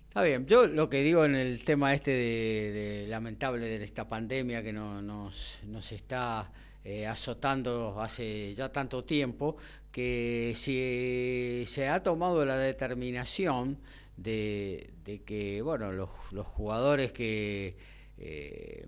Está 0.08 0.22
bien, 0.22 0.44
yo 0.46 0.66
lo 0.66 0.90
que 0.90 1.02
digo 1.02 1.24
en 1.24 1.36
el 1.36 1.62
tema 1.64 1.94
este 1.94 2.10
de, 2.10 3.06
lamentable 3.08 3.64
de 3.64 3.84
esta 3.84 4.08
pandemia 4.08 4.62
que 4.62 4.72
no, 4.72 5.00
nos, 5.00 5.60
nos 5.68 5.92
está 5.92 6.50
eh, 6.84 7.06
azotando 7.06 8.00
hace 8.00 8.54
ya 8.54 8.70
tanto 8.72 9.04
tiempo, 9.04 9.56
que 9.92 10.52
si 10.56 11.64
se 11.66 11.88
ha 11.88 12.02
tomado 12.02 12.44
la 12.46 12.56
determinación 12.56 13.78
de, 14.16 14.92
que 15.26 15.62
bueno 15.62 15.92
los, 15.92 16.10
jugadores 16.46 17.12
que 17.12 17.76
eh, 18.18 18.86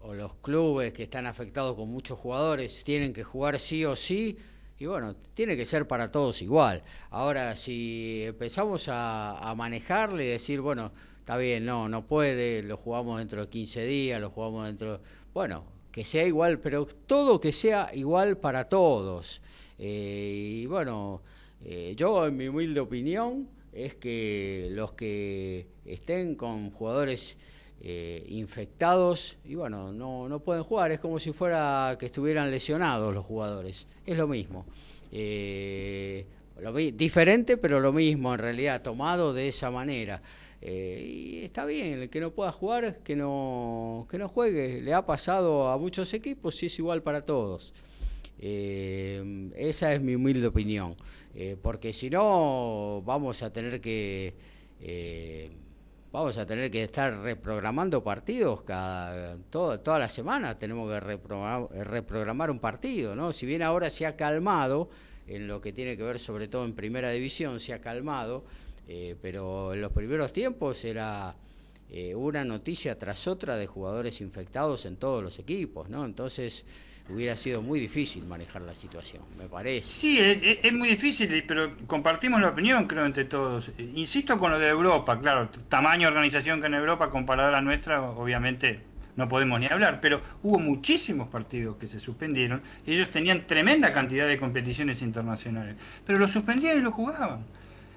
o 0.00 0.14
los 0.14 0.36
clubes 0.36 0.92
que 0.92 1.04
están 1.04 1.26
afectados 1.26 1.76
con 1.76 1.88
muchos 1.90 2.18
jugadores 2.18 2.82
tienen 2.84 3.12
que 3.12 3.24
jugar 3.24 3.58
sí 3.60 3.84
o 3.84 3.96
sí 3.96 4.38
y 4.78 4.86
bueno, 4.86 5.16
tiene 5.34 5.56
que 5.56 5.64
ser 5.64 5.88
para 5.88 6.12
todos 6.12 6.42
igual. 6.42 6.82
Ahora, 7.10 7.56
si 7.56 8.24
empezamos 8.26 8.88
a, 8.88 9.38
a 9.38 9.54
manejarle 9.54 10.24
y 10.26 10.28
decir, 10.28 10.60
bueno, 10.60 10.92
está 11.18 11.38
bien, 11.38 11.64
no, 11.64 11.88
no 11.88 12.06
puede, 12.06 12.62
lo 12.62 12.76
jugamos 12.76 13.18
dentro 13.18 13.40
de 13.40 13.48
15 13.48 13.86
días, 13.86 14.20
lo 14.20 14.30
jugamos 14.30 14.66
dentro... 14.66 15.00
Bueno, 15.32 15.64
que 15.96 16.04
sea 16.04 16.26
igual, 16.26 16.58
pero 16.58 16.84
todo 16.84 17.40
que 17.40 17.52
sea 17.54 17.90
igual 17.94 18.36
para 18.36 18.68
todos. 18.68 19.40
Eh, 19.78 20.60
y 20.60 20.66
bueno, 20.66 21.22
eh, 21.64 21.94
yo 21.96 22.26
en 22.26 22.36
mi 22.36 22.48
humilde 22.48 22.80
opinión 22.80 23.48
es 23.72 23.94
que 23.94 24.68
los 24.72 24.92
que 24.92 25.66
estén 25.86 26.34
con 26.34 26.70
jugadores 26.70 27.38
eh, 27.80 28.26
infectados, 28.28 29.38
y 29.46 29.54
bueno, 29.54 29.90
no, 29.90 30.28
no 30.28 30.40
pueden 30.40 30.64
jugar, 30.64 30.92
es 30.92 31.00
como 31.00 31.18
si 31.18 31.32
fuera 31.32 31.96
que 31.98 32.04
estuvieran 32.04 32.50
lesionados 32.50 33.14
los 33.14 33.24
jugadores, 33.24 33.86
es 34.04 34.18
lo 34.18 34.28
mismo. 34.28 34.66
Lo, 36.60 36.74
diferente, 36.74 37.56
pero 37.56 37.80
lo 37.80 37.94
mismo 37.94 38.34
en 38.34 38.40
realidad, 38.40 38.82
tomado 38.82 39.32
de 39.32 39.48
esa 39.48 39.70
manera. 39.70 40.20
Eh, 40.68 41.00
y 41.06 41.44
está 41.44 41.64
bien, 41.64 41.92
el 41.92 42.10
que 42.10 42.18
no 42.18 42.32
pueda 42.32 42.50
jugar, 42.50 42.96
que 43.04 43.14
no, 43.14 44.04
que 44.10 44.18
no 44.18 44.28
juegue. 44.28 44.80
Le 44.82 44.92
ha 44.94 45.06
pasado 45.06 45.68
a 45.68 45.78
muchos 45.78 46.12
equipos 46.12 46.60
y 46.60 46.66
es 46.66 46.76
igual 46.80 47.04
para 47.04 47.24
todos. 47.24 47.72
Eh, 48.40 49.52
esa 49.54 49.94
es 49.94 50.00
mi 50.00 50.16
humilde 50.16 50.48
opinión. 50.48 50.96
Eh, 51.36 51.56
porque 51.62 51.92
si 51.92 52.10
no, 52.10 53.00
vamos 53.06 53.44
a 53.44 53.52
tener 53.52 53.80
que. 53.80 54.34
vamos 56.10 56.36
a 56.36 56.44
tener 56.44 56.68
que 56.68 56.82
estar 56.82 57.16
reprogramando 57.16 58.02
partidos 58.02 58.62
cada 58.62 59.38
todo, 59.50 59.78
toda 59.78 60.00
la 60.00 60.08
semana 60.08 60.58
tenemos 60.58 60.90
que 60.90 60.98
reprogramar, 60.98 61.68
reprogramar 61.86 62.50
un 62.50 62.58
partido, 62.58 63.14
¿no? 63.14 63.32
Si 63.32 63.46
bien 63.46 63.62
ahora 63.62 63.88
se 63.88 64.04
ha 64.04 64.16
calmado 64.16 64.90
en 65.28 65.46
lo 65.46 65.60
que 65.60 65.72
tiene 65.72 65.96
que 65.96 66.02
ver 66.02 66.18
sobre 66.18 66.48
todo 66.48 66.64
en 66.64 66.74
primera 66.74 67.10
división, 67.10 67.60
se 67.60 67.72
ha 67.72 67.80
calmado, 67.80 68.44
eh, 68.88 69.16
pero 69.20 69.74
en 69.74 69.80
los 69.80 69.92
primeros 69.92 70.32
tiempos 70.32 70.84
era 70.84 71.34
eh, 71.90 72.14
una 72.14 72.44
noticia 72.44 72.98
tras 72.98 73.26
otra 73.26 73.56
de 73.56 73.66
jugadores 73.66 74.20
infectados 74.20 74.86
en 74.86 74.96
todos 74.96 75.22
los 75.22 75.38
equipos, 75.38 75.88
¿no? 75.88 76.04
Entonces 76.04 76.64
hubiera 77.08 77.36
sido 77.36 77.62
muy 77.62 77.78
difícil 77.78 78.24
manejar 78.26 78.62
la 78.62 78.74
situación, 78.74 79.22
me 79.38 79.46
parece. 79.46 79.86
Sí, 79.86 80.18
es, 80.18 80.72
muy 80.72 80.88
difícil, 80.88 81.44
pero 81.46 81.76
compartimos 81.86 82.40
la 82.40 82.48
opinión, 82.48 82.86
creo, 82.86 83.06
entre 83.06 83.24
todos. 83.24 83.70
Insisto 83.78 84.38
con 84.38 84.50
lo 84.50 84.58
de 84.58 84.68
Europa, 84.68 85.18
claro, 85.20 85.48
tamaño 85.68 86.08
organización 86.08 86.60
que 86.60 86.66
en 86.66 86.74
Europa 86.74 87.10
comparada 87.10 87.48
a 87.48 87.52
la 87.52 87.60
nuestra, 87.60 88.02
obviamente 88.02 88.80
no 89.16 89.28
podemos 89.28 89.58
ni 89.60 89.66
hablar, 89.66 90.00
pero 90.00 90.20
hubo 90.42 90.58
muchísimos 90.58 91.28
partidos 91.28 91.76
que 91.76 91.86
se 91.86 91.98
suspendieron 91.98 92.60
y 92.86 92.94
ellos 92.94 93.10
tenían 93.10 93.46
tremenda 93.46 93.92
cantidad 93.92 94.26
de 94.26 94.38
competiciones 94.38 95.00
internacionales, 95.02 95.76
pero 96.04 96.18
lo 96.18 96.28
suspendían 96.28 96.78
y 96.78 96.80
lo 96.80 96.92
jugaban. 96.92 97.44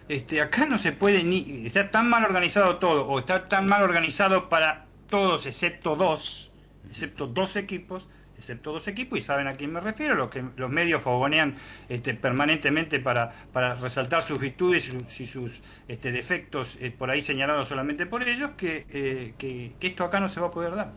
Este, 0.10 0.42
acá 0.42 0.66
no 0.66 0.80
se 0.80 0.92
puede 0.92 1.24
ni. 1.24 1.68
Está 1.68 1.92
tan 1.92 2.10
mal 2.10 2.24
organizado 2.26 2.78
todo, 2.78 3.08
o 3.08 3.20
está 3.20 3.48
tan 3.48 3.68
mal 3.68 3.84
organizado 3.84 4.50
para 4.50 4.86
todos, 5.08 5.46
excepto 5.46 5.96
dos, 5.96 6.52
excepto 6.90 7.28
dos 7.28 7.56
equipos, 7.56 8.08
excepto 8.36 8.72
dos 8.72 8.88
equipos, 8.88 9.20
y 9.20 9.22
saben 9.22 9.46
a 9.46 9.54
quién 9.54 9.72
me 9.72 9.80
refiero, 9.80 10.16
los 10.16 10.32
que 10.32 10.44
los 10.58 10.72
medios 10.72 11.04
fogonean 11.04 11.58
este, 11.90 12.16
permanentemente 12.16 13.00
para, 13.00 13.32
para 13.54 13.76
resaltar 13.76 14.24
sus 14.24 14.40
virtudes 14.40 14.92
y 15.20 15.28
sus, 15.28 15.62
este, 15.88 16.12
defectos 16.12 16.80
eh, 16.82 16.90
por 16.90 17.12
ahí 17.12 17.22
señalados 17.22 17.68
solamente 17.68 18.08
por 18.08 18.28
ellos, 18.28 18.50
que, 18.58 18.88
eh, 18.90 19.36
que 19.38 19.74
esto 19.82 20.04
acá 20.04 20.20
no 20.20 20.28
se 20.28 20.40
va 20.40 20.48
a 20.48 20.52
poder 20.52 20.74
dar. 20.74 20.92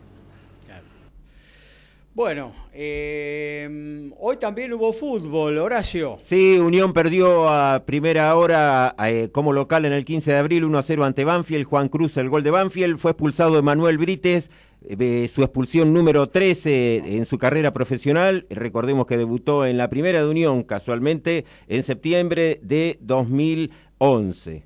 Bueno, 2.15 2.51
eh, 2.73 4.11
hoy 4.19 4.37
también 4.37 4.71
hubo 4.73 4.93
fútbol, 4.93 5.57
Horacio. 5.57 6.19
Sí, 6.21 6.59
Unión 6.59 6.93
perdió 6.93 7.49
a 7.49 7.85
primera 7.87 8.35
hora 8.35 8.93
eh, 9.03 9.29
como 9.31 9.51
local 9.51 9.85
en 9.85 9.93
el 9.93 10.05
15 10.05 10.31
de 10.31 10.37
abril 10.37 10.63
1 10.65 10.77
a 10.77 10.83
0 10.83 11.05
ante 11.05 11.25
Banfield. 11.25 11.65
Juan 11.65 11.89
Cruz, 11.89 12.17
el 12.17 12.29
gol 12.29 12.43
de 12.43 12.51
Banfield, 12.51 12.99
fue 12.99 13.11
expulsado 13.11 13.57
Emanuel 13.57 13.97
Brites, 13.97 14.51
eh, 14.87 15.27
su 15.33 15.41
expulsión 15.41 15.91
número 15.91 16.29
13 16.29 17.17
en 17.17 17.25
su 17.25 17.39
carrera 17.39 17.73
profesional. 17.73 18.45
Recordemos 18.51 19.07
que 19.07 19.17
debutó 19.17 19.65
en 19.65 19.77
la 19.77 19.89
primera 19.89 20.21
de 20.21 20.29
Unión 20.29 20.61
casualmente 20.61 21.45
en 21.67 21.81
septiembre 21.81 22.59
de 22.61 22.99
2011. 23.01 24.65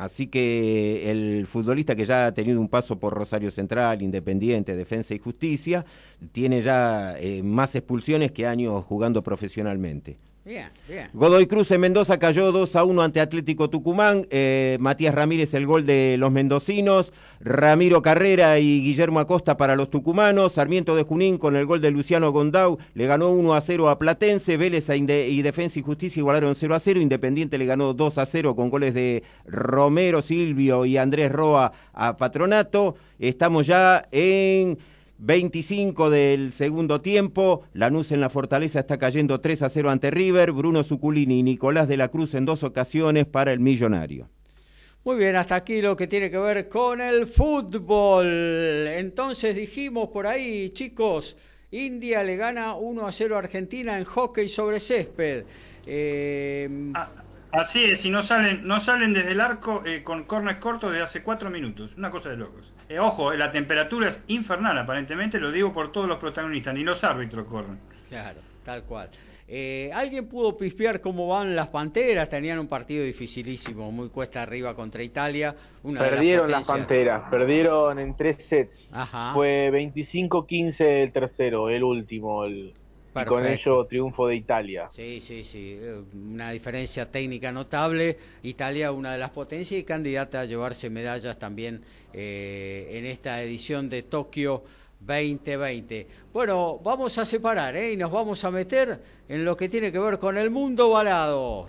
Así 0.00 0.28
que 0.28 1.10
el 1.10 1.46
futbolista 1.46 1.94
que 1.94 2.06
ya 2.06 2.28
ha 2.28 2.32
tenido 2.32 2.58
un 2.58 2.70
paso 2.70 2.98
por 2.98 3.12
Rosario 3.12 3.50
Central, 3.50 4.00
Independiente, 4.00 4.74
Defensa 4.74 5.12
y 5.12 5.18
Justicia, 5.18 5.84
tiene 6.32 6.62
ya 6.62 7.18
eh, 7.18 7.42
más 7.42 7.74
expulsiones 7.74 8.32
que 8.32 8.46
años 8.46 8.82
jugando 8.84 9.22
profesionalmente. 9.22 10.16
Godoy 11.12 11.46
Cruz 11.46 11.70
en 11.70 11.82
Mendoza 11.82 12.18
cayó 12.18 12.50
2 12.50 12.74
a 12.74 12.84
1 12.84 13.02
ante 13.02 13.20
Atlético 13.20 13.68
Tucumán. 13.68 14.26
Eh, 14.30 14.78
Matías 14.80 15.14
Ramírez 15.14 15.52
el 15.52 15.66
gol 15.66 15.84
de 15.84 16.16
los 16.18 16.32
mendocinos. 16.32 17.12
Ramiro 17.40 18.00
Carrera 18.00 18.58
y 18.58 18.82
Guillermo 18.82 19.20
Acosta 19.20 19.58
para 19.58 19.76
los 19.76 19.90
tucumanos. 19.90 20.52
Sarmiento 20.52 20.96
de 20.96 21.02
Junín 21.02 21.36
con 21.36 21.56
el 21.56 21.66
gol 21.66 21.82
de 21.82 21.90
Luciano 21.90 22.32
Gondau 22.32 22.78
le 22.94 23.06
ganó 23.06 23.30
1 23.30 23.54
a 23.54 23.60
0 23.60 23.90
a 23.90 23.98
Platense. 23.98 24.56
Vélez 24.56 24.88
y 24.88 25.42
Defensa 25.42 25.78
y 25.78 25.82
Justicia 25.82 26.20
igualaron 26.20 26.54
0 26.54 26.74
a 26.74 26.80
0. 26.80 27.00
Independiente 27.00 27.58
le 27.58 27.66
ganó 27.66 27.92
2 27.92 28.18
a 28.18 28.24
0 28.24 28.56
con 28.56 28.70
goles 28.70 28.94
de 28.94 29.22
Romero, 29.44 30.22
Silvio 30.22 30.86
y 30.86 30.96
Andrés 30.96 31.30
Roa 31.30 31.72
a 31.92 32.16
Patronato. 32.16 32.96
Estamos 33.18 33.66
ya 33.66 34.08
en 34.10 34.78
25 35.20 36.08
del 36.08 36.52
segundo 36.52 37.02
tiempo, 37.02 37.62
Lanús 37.74 38.10
en 38.10 38.20
la 38.20 38.30
Fortaleza 38.30 38.80
está 38.80 38.98
cayendo 38.98 39.40
3 39.40 39.62
a 39.62 39.68
0 39.68 39.90
ante 39.90 40.10
River, 40.10 40.52
Bruno 40.52 40.82
Zuculini 40.82 41.40
y 41.40 41.42
Nicolás 41.42 41.88
de 41.88 41.98
la 41.98 42.08
Cruz 42.08 42.34
en 42.34 42.46
dos 42.46 42.62
ocasiones 42.62 43.26
para 43.26 43.52
el 43.52 43.60
Millonario. 43.60 44.30
Muy 45.04 45.16
bien, 45.16 45.36
hasta 45.36 45.56
aquí 45.56 45.80
lo 45.82 45.94
que 45.94 46.06
tiene 46.06 46.30
que 46.30 46.38
ver 46.38 46.68
con 46.68 47.00
el 47.00 47.26
fútbol. 47.26 48.88
Entonces 48.88 49.54
dijimos 49.54 50.08
por 50.08 50.26
ahí, 50.26 50.70
chicos, 50.70 51.36
India 51.70 52.22
le 52.22 52.36
gana 52.36 52.74
1 52.74 53.06
a 53.06 53.12
0 53.12 53.36
a 53.36 53.38
Argentina 53.40 53.98
en 53.98 54.04
hockey 54.04 54.48
sobre 54.48 54.80
césped. 54.80 55.44
Eh... 55.86 56.92
Ah, 56.94 57.08
Así 57.52 57.84
es, 57.84 58.00
si 58.00 58.10
no 58.10 58.22
salen, 58.22 58.66
no 58.66 58.78
salen 58.78 59.12
desde 59.12 59.32
el 59.32 59.40
arco 59.40 59.82
eh, 59.84 60.02
con 60.04 60.22
cornes 60.24 60.58
cortos 60.58 60.92
de 60.92 61.02
hace 61.02 61.22
cuatro 61.22 61.50
minutos. 61.50 61.92
Una 61.96 62.10
cosa 62.10 62.28
de 62.28 62.36
locos. 62.36 62.69
Eh, 62.90 62.98
ojo, 62.98 63.32
eh, 63.32 63.38
la 63.38 63.52
temperatura 63.52 64.08
es 64.08 64.20
infernal, 64.26 64.76
aparentemente, 64.76 65.38
lo 65.38 65.52
digo 65.52 65.72
por 65.72 65.92
todos 65.92 66.08
los 66.08 66.18
protagonistas, 66.18 66.74
ni 66.74 66.82
los 66.82 67.04
árbitros 67.04 67.46
corren. 67.46 67.78
Claro, 68.08 68.40
tal 68.64 68.82
cual. 68.82 69.08
¿Alguien 69.94 70.28
pudo 70.28 70.56
pispear 70.56 71.00
cómo 71.00 71.26
van 71.26 71.56
las 71.56 71.68
Panteras? 71.68 72.28
Tenían 72.28 72.58
un 72.60 72.68
partido 72.68 73.04
dificilísimo, 73.04 73.90
muy 73.90 74.08
cuesta 74.08 74.42
arriba 74.42 74.74
contra 74.74 75.02
Italia. 75.02 75.56
perdieron 75.82 76.50
las, 76.50 76.66
Panteras, 76.66 77.22
perdieron 77.30 77.98
en 77.98 78.16
tres 78.16 78.44
sets. 78.44 78.88
Fue 79.34 79.70
25-15 79.72 80.84
el 80.84 81.12
tercero, 81.12 81.68
el 81.68 81.82
último, 81.82 82.44
el, 82.44 82.74
y 83.14 83.24
con 83.24 83.46
ello 83.46 83.84
triunfo 83.86 84.28
de 84.28 84.36
Italia. 84.36 84.88
Sí, 84.92 85.20
sí, 85.20 85.44
sí. 85.44 85.78
Una 86.14 86.50
diferencia 86.52 87.10
técnica 87.10 87.50
notable. 87.50 88.18
Italia, 88.42 88.92
una 88.92 89.12
de 89.12 89.18
las 89.18 89.30
potencias 89.30 89.80
y 89.80 89.84
candidata 89.84 90.40
a 90.40 90.44
llevarse 90.44 90.90
medallas 90.90 91.38
también 91.38 91.82
eh, 92.12 92.88
en 92.92 93.06
esta 93.06 93.42
edición 93.42 93.88
de 93.88 94.02
Tokio 94.02 94.62
2020. 95.00 96.06
Bueno, 96.32 96.78
vamos 96.82 97.18
a 97.18 97.26
separar 97.26 97.76
¿eh? 97.76 97.92
y 97.92 97.96
nos 97.96 98.10
vamos 98.10 98.44
a 98.44 98.50
meter 98.50 99.00
en 99.28 99.44
lo 99.44 99.56
que 99.56 99.68
tiene 99.68 99.90
que 99.90 99.98
ver 99.98 100.18
con 100.18 100.38
el 100.38 100.50
mundo 100.50 100.90
balado. 100.90 101.68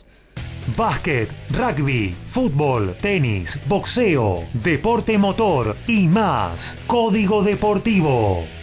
Básquet, 0.78 1.30
rugby, 1.50 2.14
fútbol, 2.14 2.96
tenis, 3.02 3.60
boxeo, 3.68 4.44
deporte 4.54 5.18
motor 5.18 5.76
y 5.88 6.08
más. 6.08 6.78
Código 6.88 7.44
Deportivo. 7.44 8.61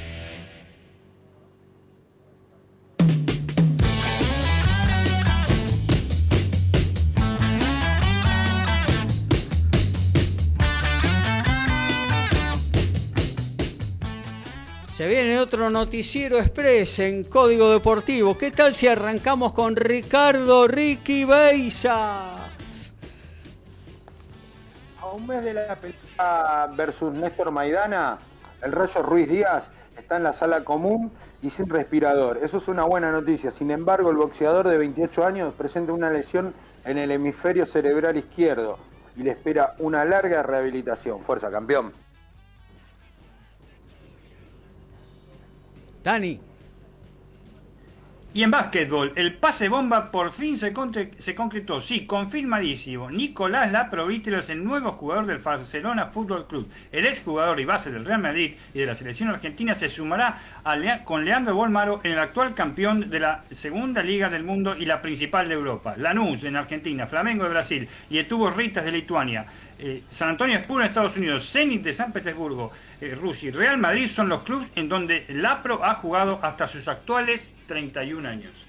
Se 14.98 15.06
viene 15.06 15.38
otro 15.38 15.70
noticiero 15.70 16.38
express 16.38 16.98
en 16.98 17.22
Código 17.22 17.70
Deportivo. 17.70 18.36
¿Qué 18.36 18.50
tal 18.50 18.74
si 18.74 18.88
arrancamos 18.88 19.52
con 19.52 19.76
Ricardo 19.76 20.66
Ricky 20.66 21.24
Beisa? 21.24 22.48
A 25.00 25.06
un 25.12 25.24
mes 25.24 25.44
de 25.44 25.54
la 25.54 25.76
pelea 25.76 26.68
versus 26.76 27.14
Néstor 27.14 27.52
Maidana, 27.52 28.18
el 28.60 28.72
Rayo 28.72 29.00
Ruiz 29.04 29.28
Díaz 29.28 29.70
está 29.96 30.16
en 30.16 30.24
la 30.24 30.32
sala 30.32 30.64
común 30.64 31.12
y 31.42 31.50
sin 31.50 31.68
respirador. 31.68 32.38
Eso 32.38 32.56
es 32.56 32.66
una 32.66 32.82
buena 32.82 33.12
noticia. 33.12 33.52
Sin 33.52 33.70
embargo, 33.70 34.10
el 34.10 34.16
boxeador 34.16 34.66
de 34.66 34.78
28 34.78 35.24
años 35.24 35.54
presenta 35.56 35.92
una 35.92 36.10
lesión 36.10 36.52
en 36.84 36.98
el 36.98 37.12
hemisferio 37.12 37.66
cerebral 37.66 38.16
izquierdo 38.16 38.80
y 39.16 39.22
le 39.22 39.30
espera 39.30 39.74
una 39.78 40.04
larga 40.04 40.42
rehabilitación. 40.42 41.22
Fuerza, 41.22 41.52
campeón. 41.52 42.07
Dani. 46.08 46.40
Y 48.38 48.44
en 48.44 48.52
básquetbol, 48.52 49.14
el 49.16 49.34
pase 49.34 49.68
bomba 49.68 50.12
por 50.12 50.30
fin 50.30 50.56
se, 50.56 50.72
se 51.18 51.34
concretó, 51.34 51.80
sí, 51.80 52.06
confirmadísimo. 52.06 53.10
Nicolás 53.10 53.72
Laprovítero 53.72 54.38
es 54.38 54.48
el 54.48 54.62
nuevo 54.62 54.92
jugador 54.92 55.26
del 55.26 55.38
Barcelona 55.38 56.06
Fútbol 56.06 56.46
Club. 56.46 56.70
El 56.92 57.04
exjugador 57.06 57.58
y 57.58 57.64
base 57.64 57.90
del 57.90 58.04
Real 58.04 58.22
Madrid 58.22 58.54
y 58.72 58.78
de 58.78 58.86
la 58.86 58.94
selección 58.94 59.30
argentina 59.30 59.74
se 59.74 59.88
sumará 59.88 60.40
con 61.02 61.24
Leandro 61.24 61.56
Bolmaro 61.56 62.00
en 62.04 62.12
el 62.12 62.18
actual 62.20 62.54
campeón 62.54 63.10
de 63.10 63.18
la 63.18 63.42
segunda 63.50 64.04
liga 64.04 64.30
del 64.30 64.44
mundo 64.44 64.76
y 64.76 64.84
la 64.84 65.02
principal 65.02 65.48
de 65.48 65.54
Europa. 65.54 65.96
Lanús 65.96 66.44
en 66.44 66.54
Argentina, 66.54 67.08
Flamengo 67.08 67.42
de 67.42 67.50
Brasil 67.50 67.88
y 68.08 68.18
Etuvo 68.18 68.50
Ritas 68.50 68.84
de 68.84 68.92
Lituania. 68.92 69.46
Eh, 69.80 70.04
San 70.08 70.28
Antonio 70.28 70.58
Spurs 70.58 70.84
en 70.84 70.86
Estados 70.86 71.16
Unidos, 71.16 71.50
Zenit 71.50 71.82
de 71.82 71.92
San 71.92 72.12
Petersburgo, 72.12 72.70
eh, 73.00 73.18
Rusia 73.20 73.48
y 73.48 73.50
Real 73.50 73.78
Madrid 73.78 74.06
son 74.06 74.28
los 74.28 74.42
clubes 74.42 74.68
en 74.76 74.88
donde 74.88 75.24
Lapro 75.28 75.84
ha 75.84 75.94
jugado 75.96 76.38
hasta 76.40 76.68
sus 76.68 76.86
actuales 76.86 77.50
31 77.68 78.28
años. 78.28 78.66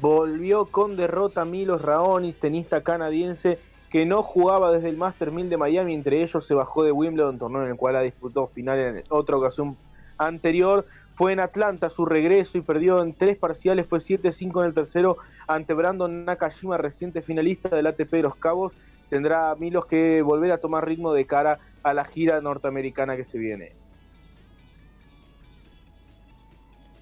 Volvió 0.00 0.66
con 0.66 0.96
derrota 0.96 1.44
Milos 1.44 1.82
Raonis, 1.82 2.40
tenista 2.40 2.82
canadiense 2.82 3.58
que 3.90 4.06
no 4.06 4.22
jugaba 4.22 4.72
desde 4.72 4.88
el 4.88 4.96
Master 4.96 5.30
1000 5.30 5.50
de 5.50 5.56
Miami, 5.56 5.94
entre 5.94 6.22
ellos 6.22 6.46
se 6.46 6.54
bajó 6.54 6.82
de 6.82 6.90
Wimbledon, 6.90 7.38
torneo 7.38 7.64
en 7.64 7.70
el 7.70 7.76
cual 7.76 7.96
ha 7.96 8.00
disputado 8.00 8.46
final 8.48 8.78
en 8.78 9.04
otra 9.10 9.36
ocasión 9.36 9.76
anterior. 10.16 10.86
Fue 11.14 11.32
en 11.32 11.38
Atlanta 11.38 11.90
su 11.90 12.06
regreso 12.06 12.58
y 12.58 12.62
perdió 12.62 13.02
en 13.02 13.14
tres 13.14 13.36
parciales, 13.36 13.86
fue 13.86 14.00
7-5 14.00 14.62
en 14.62 14.66
el 14.66 14.74
tercero 14.74 15.18
ante 15.46 15.74
Brandon 15.74 16.24
Nakashima, 16.24 16.76
reciente 16.76 17.22
finalista 17.22 17.68
del 17.68 17.86
ATP 17.86 18.10
de 18.10 18.22
los 18.22 18.36
Cabos, 18.36 18.72
tendrá 19.10 19.54
Milos 19.54 19.86
que 19.86 20.22
volver 20.22 20.50
a 20.50 20.58
tomar 20.58 20.88
ritmo 20.88 21.12
de 21.12 21.26
cara 21.26 21.60
a 21.84 21.94
la 21.94 22.04
gira 22.04 22.40
norteamericana 22.40 23.16
que 23.16 23.24
se 23.24 23.38
viene. 23.38 23.83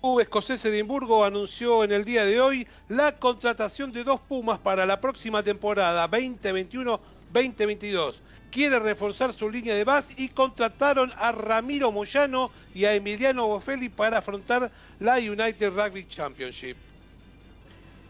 Club 0.02 0.18
escocés 0.18 0.64
Edimburgo 0.64 1.24
anunció 1.24 1.84
en 1.84 1.92
el 1.92 2.04
día 2.04 2.24
de 2.24 2.40
hoy 2.40 2.66
la 2.88 3.20
contratación 3.20 3.92
de 3.92 4.02
dos 4.02 4.20
Pumas 4.20 4.58
para 4.58 4.84
la 4.84 5.00
próxima 5.00 5.44
temporada 5.44 6.10
2021-2022. 6.10 8.16
Quiere 8.50 8.80
reforzar 8.80 9.32
su 9.32 9.48
línea 9.48 9.76
de 9.76 9.84
base 9.84 10.12
y 10.16 10.30
contrataron 10.30 11.12
a 11.16 11.30
Ramiro 11.30 11.92
Moyano 11.92 12.50
y 12.74 12.84
a 12.84 12.94
Emiliano 12.94 13.46
Bofelli 13.46 13.90
para 13.90 14.18
afrontar 14.18 14.72
la 14.98 15.18
United 15.18 15.70
Rugby 15.70 16.08
Championship. 16.08 16.76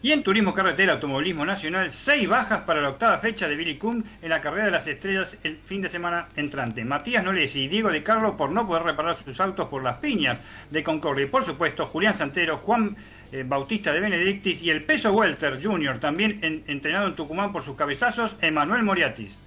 Y 0.03 0.11
en 0.11 0.21
Turismo 0.21 0.53
Carretera 0.53 0.91
Automovilismo 0.95 1.45
Nacional, 1.45 1.89
seis 1.89 2.27
bajas 2.27 2.63
para 2.63 2.81
la 2.81 2.89
octava 2.89 3.19
fecha 3.19 3.47
de 3.47 3.55
Billy 3.55 3.77
Kuhn 3.77 4.03
en 4.21 4.29
la 4.29 4.41
carrera 4.41 4.65
de 4.65 4.71
las 4.71 4.85
estrellas 4.85 5.37
el 5.45 5.55
fin 5.65 5.81
de 5.81 5.87
semana 5.87 6.27
entrante. 6.35 6.83
Matías 6.83 7.23
Nolesi 7.23 7.61
y 7.61 7.67
Diego 7.69 7.89
de 7.89 8.03
Carlo 8.03 8.35
por 8.35 8.51
no 8.51 8.67
poder 8.67 8.83
reparar 8.83 9.15
sus 9.15 9.39
autos 9.39 9.69
por 9.69 9.81
las 9.81 9.99
piñas 9.99 10.41
de 10.69 10.83
Concordia. 10.83 11.23
Y 11.23 11.29
por 11.29 11.45
supuesto, 11.45 11.85
Julián 11.85 12.13
Santero, 12.13 12.57
Juan 12.57 12.97
eh, 13.31 13.45
Bautista 13.47 13.93
de 13.93 14.01
Benedictis 14.01 14.61
y 14.61 14.71
el 14.71 14.83
peso 14.83 15.13
Welter 15.13 15.63
Jr., 15.63 16.01
también 16.01 16.63
entrenado 16.67 17.07
en 17.07 17.15
Tucumán 17.15 17.53
por 17.53 17.63
sus 17.63 17.77
cabezazos, 17.77 18.35
Emanuel 18.41 18.83
Moriatis. 18.83 19.39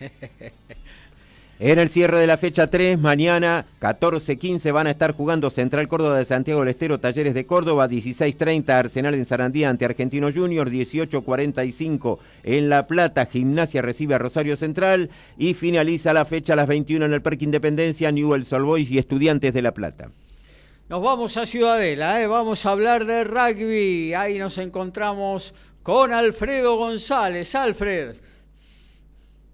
En 1.64 1.78
el 1.78 1.90
cierre 1.90 2.18
de 2.18 2.26
la 2.26 2.38
fecha 2.38 2.66
3, 2.66 2.98
mañana 2.98 3.66
14-15 3.80 4.72
van 4.72 4.88
a 4.88 4.90
estar 4.90 5.12
jugando 5.12 5.48
Central 5.48 5.86
Córdoba 5.86 6.18
de 6.18 6.24
Santiago 6.24 6.58
del 6.58 6.70
Estero, 6.70 6.98
Talleres 6.98 7.34
de 7.34 7.46
Córdoba, 7.46 7.88
16-30 7.88 8.68
Arsenal 8.70 9.14
en 9.14 9.26
Sarandía 9.26 9.70
ante 9.70 9.84
Argentino 9.84 10.32
Junior, 10.32 10.68
18-45 10.68 12.18
en 12.42 12.68
La 12.68 12.88
Plata, 12.88 13.26
Gimnasia 13.26 13.80
recibe 13.80 14.16
a 14.16 14.18
Rosario 14.18 14.56
Central 14.56 15.10
y 15.38 15.54
finaliza 15.54 16.12
la 16.12 16.24
fecha 16.24 16.54
a 16.54 16.56
las 16.56 16.66
21 16.66 17.04
en 17.04 17.12
el 17.12 17.22
Parque 17.22 17.44
Independencia, 17.44 18.10
Newell's 18.10 18.52
Old 18.52 18.66
Boys 18.66 18.90
y 18.90 18.98
Estudiantes 18.98 19.54
de 19.54 19.62
La 19.62 19.72
Plata. 19.72 20.10
Nos 20.88 21.00
vamos 21.00 21.36
a 21.36 21.46
Ciudadela, 21.46 22.20
¿eh? 22.20 22.26
vamos 22.26 22.66
a 22.66 22.72
hablar 22.72 23.04
de 23.04 23.22
rugby. 23.22 24.14
Ahí 24.14 24.36
nos 24.36 24.58
encontramos 24.58 25.54
con 25.84 26.12
Alfredo 26.12 26.76
González. 26.76 27.54
Alfred. 27.54 28.16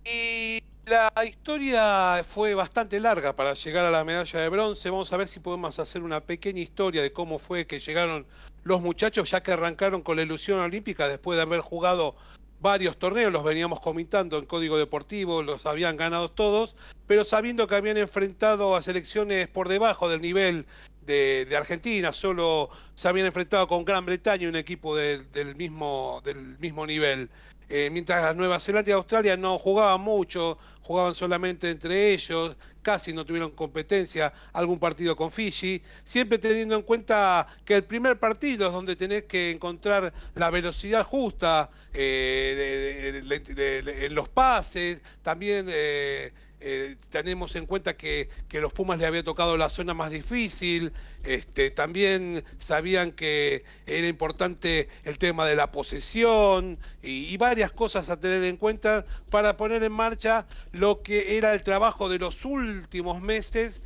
Y 0.06 0.67
la 0.88 1.24
historia 1.24 2.24
fue 2.24 2.54
bastante 2.54 2.98
larga 2.98 3.34
para 3.34 3.54
llegar 3.54 3.84
a 3.84 3.90
la 3.90 4.04
medalla 4.04 4.40
de 4.40 4.48
bronce. 4.48 4.90
Vamos 4.90 5.12
a 5.12 5.16
ver 5.16 5.28
si 5.28 5.40
podemos 5.40 5.78
hacer 5.78 6.02
una 6.02 6.20
pequeña 6.20 6.60
historia 6.60 7.02
de 7.02 7.12
cómo 7.12 7.38
fue 7.38 7.66
que 7.66 7.78
llegaron 7.78 8.26
los 8.64 8.80
muchachos, 8.80 9.30
ya 9.30 9.42
que 9.42 9.52
arrancaron 9.52 10.02
con 10.02 10.16
la 10.16 10.22
ilusión 10.22 10.60
olímpica 10.60 11.08
después 11.08 11.36
de 11.36 11.42
haber 11.42 11.60
jugado 11.60 12.16
varios 12.60 12.98
torneos, 12.98 13.32
los 13.32 13.44
veníamos 13.44 13.80
comentando 13.80 14.38
en 14.38 14.46
Código 14.46 14.78
Deportivo, 14.78 15.42
los 15.42 15.66
habían 15.66 15.96
ganado 15.96 16.30
todos, 16.30 16.74
pero 17.06 17.24
sabiendo 17.24 17.66
que 17.66 17.76
habían 17.76 17.96
enfrentado 17.96 18.74
a 18.74 18.82
selecciones 18.82 19.48
por 19.48 19.68
debajo 19.68 20.08
del 20.08 20.20
nivel 20.20 20.66
de, 21.06 21.48
Argentina, 21.56 22.12
solo 22.12 22.70
se 22.94 23.08
habían 23.08 23.26
enfrentado 23.26 23.66
con 23.68 23.84
Gran 23.84 24.04
Bretaña, 24.04 24.48
un 24.48 24.56
equipo 24.56 24.96
del, 24.96 25.54
mismo, 25.56 26.20
del 26.24 26.58
mismo 26.58 26.86
nivel. 26.86 27.30
Eh, 27.70 27.90
mientras 27.90 28.34
Nueva 28.34 28.60
Zelanda 28.60 28.90
y 28.90 28.94
Australia 28.94 29.36
no 29.36 29.58
jugaban 29.58 30.00
mucho, 30.00 30.58
jugaban 30.88 31.14
solamente 31.14 31.68
entre 31.68 32.14
ellos, 32.14 32.56
casi 32.80 33.12
no 33.12 33.26
tuvieron 33.26 33.50
competencia, 33.50 34.32
algún 34.54 34.78
partido 34.78 35.14
con 35.14 35.30
Fiji, 35.30 35.82
siempre 36.02 36.38
teniendo 36.38 36.76
en 36.76 36.80
cuenta 36.80 37.46
que 37.66 37.74
el 37.74 37.84
primer 37.84 38.18
partido 38.18 38.68
es 38.68 38.72
donde 38.72 38.96
tenés 38.96 39.24
que 39.24 39.50
encontrar 39.50 40.14
la 40.34 40.48
velocidad 40.48 41.04
justa 41.04 41.68
eh, 41.92 43.20
en 43.22 44.14
los 44.14 44.30
pases, 44.30 45.02
también... 45.22 45.66
Eh, 45.68 46.32
eh, 46.60 46.96
tenemos 47.10 47.54
en 47.54 47.66
cuenta 47.66 47.96
que, 47.96 48.28
los 48.50 48.72
Pumas 48.72 48.98
le 48.98 49.06
había 49.06 49.22
tocado 49.22 49.56
la 49.56 49.68
zona 49.68 49.94
más 49.94 50.10
difícil, 50.10 50.92
este, 51.22 51.70
también 51.70 52.44
sabían 52.58 53.12
que 53.12 53.64
era 53.86 54.08
importante 54.08 54.88
el 55.04 55.18
tema 55.18 55.46
de 55.46 55.54
la 55.54 55.70
posesión 55.70 56.78
y, 57.02 57.36
varias 57.36 57.70
cosas 57.70 58.10
a 58.10 58.18
tener 58.18 58.42
en 58.42 58.56
cuenta 58.56 59.06
para 59.30 59.56
poner 59.56 59.84
en 59.84 59.92
marcha 59.92 60.46
lo 60.72 61.02
que 61.02 61.38
era 61.38 61.54
el 61.54 61.62
trabajo 61.62 62.08
de 62.08 62.18
los 62.18 62.44
últimos 62.44 63.20
meses 63.22 63.80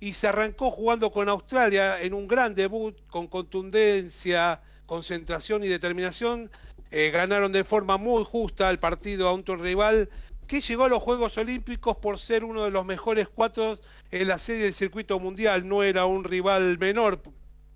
y 0.00 0.14
se 0.14 0.26
arrancó 0.26 0.72
jugando 0.72 1.12
con 1.12 1.28
Australia 1.28 2.02
en 2.02 2.12
un 2.12 2.26
gran 2.26 2.56
debut 2.56 2.96
con 3.08 3.28
contundencia, 3.28 4.60
concentración 4.86 5.62
y 5.62 5.68
determinación. 5.68 6.50
Eh, 6.90 7.10
ganaron 7.10 7.52
de 7.52 7.64
forma 7.64 7.96
muy 7.96 8.24
justa 8.24 8.70
el 8.70 8.78
partido 8.78 9.28
a 9.28 9.32
un 9.32 9.44
rival 9.44 10.08
que 10.46 10.60
llegó 10.60 10.84
a 10.84 10.88
los 10.88 11.02
Juegos 11.02 11.36
Olímpicos 11.38 11.96
por 11.96 12.18
ser 12.18 12.44
uno 12.44 12.64
de 12.64 12.70
los 12.70 12.84
mejores 12.84 13.28
cuatro 13.28 13.78
en 14.10 14.28
la 14.28 14.38
serie 14.38 14.64
del 14.64 14.74
circuito 14.74 15.18
mundial, 15.18 15.68
no 15.68 15.82
era 15.82 16.06
un 16.06 16.24
rival 16.24 16.78
menor, 16.78 17.20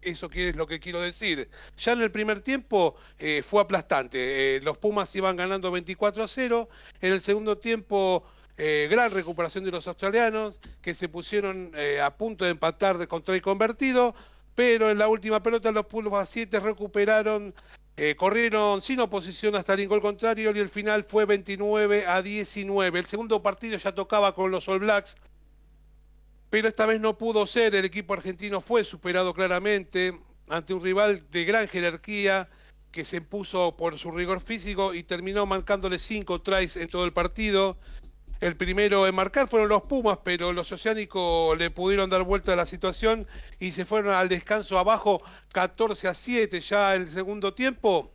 eso 0.03 0.31
es 0.33 0.57
lo 0.57 0.67
que 0.67 0.81
quiero 0.81 1.01
decir. 1.01 1.51
Ya 1.77 1.93
en 1.93 2.03
el 2.03 2.11
primer 2.11 2.41
tiempo 2.41 2.97
eh, 3.19 3.43
fue 3.47 3.63
aplastante, 3.63 4.57
eh, 4.57 4.61
los 4.61 4.79
Pumas 4.79 5.15
iban 5.17 5.37
ganando 5.37 5.71
24 5.71 6.25
a 6.25 6.29
0, 6.29 6.69
en 7.01 7.13
el 7.13 7.21
segundo 7.21 7.59
tiempo 7.59 8.25
eh, 8.57 8.89
gran 8.91 9.11
recuperación 9.11 9.65
de 9.65 9.71
los 9.73 9.89
australianos, 9.89 10.59
que 10.81 10.95
se 10.95 11.09
pusieron 11.09 11.73
a 12.03 12.11
punto 12.17 12.45
de 12.45 12.53
empatar 12.53 12.99
de 12.99 13.07
contra 13.07 13.37
y 13.37 13.41
convertido, 13.41 14.15
pero 14.55 14.91
en 14.91 14.99
la 14.99 15.09
última 15.09 15.43
pelota 15.43 15.73
los 15.73 15.87
Pumas 15.87 16.29
7 16.29 16.61
recuperaron 16.61 17.55
eh, 18.03 18.17
corrieron 18.17 18.81
sin 18.81 18.99
oposición 19.01 19.57
hasta 19.57 19.75
el 19.75 19.87
gol 19.87 20.01
contrario 20.01 20.57
y 20.57 20.59
el 20.59 20.71
final 20.71 21.05
fue 21.05 21.27
29 21.27 22.07
a 22.07 22.23
19. 22.23 22.99
El 22.99 23.05
segundo 23.05 23.43
partido 23.43 23.77
ya 23.77 23.95
tocaba 23.95 24.35
con 24.35 24.51
los 24.51 24.67
All 24.71 24.79
Blacks, 24.79 25.17
pero 26.49 26.67
esta 26.67 26.87
vez 26.87 26.99
no 26.99 27.19
pudo 27.19 27.47
ser. 27.47 27.75
El 27.75 27.85
equipo 27.85 28.15
argentino 28.15 28.63
fue 28.63 28.85
superado 28.85 29.35
claramente 29.35 30.19
ante 30.49 30.73
un 30.73 30.83
rival 30.83 31.27
de 31.31 31.45
gran 31.45 31.69
jerarquía 31.69 32.49
que 32.91 33.05
se 33.05 33.19
impuso 33.19 33.77
por 33.77 33.99
su 33.99 34.11
rigor 34.13 34.41
físico 34.41 34.95
y 34.95 35.03
terminó 35.03 35.45
marcándole 35.45 35.99
cinco 35.99 36.41
tries 36.41 36.79
en 36.79 36.89
todo 36.89 37.05
el 37.05 37.13
partido. 37.13 37.77
El 38.41 38.57
primero 38.57 39.07
en 39.07 39.15
marcar 39.15 39.49
fueron 39.49 39.69
los 39.69 39.83
Pumas, 39.83 40.19
pero 40.25 40.55
los 40.55 40.73
oceánicos 40.73 41.59
le 41.59 41.71
pudieron 41.71 42.09
dar 42.09 42.23
vuelta 42.23 42.55
a 42.55 42.57
la 42.57 42.65
situación 42.65 43.27
y 43.59 43.73
se 43.73 43.85
fueron 43.85 44.15
al 44.15 44.31
descanso 44.31 44.79
abajo 44.79 45.23
14 45.53 46.09
a 46.09 46.15
7 46.15 46.61
ya 46.63 46.95
el 46.95 47.09
segundo 47.09 47.53
tiempo. 47.53 48.11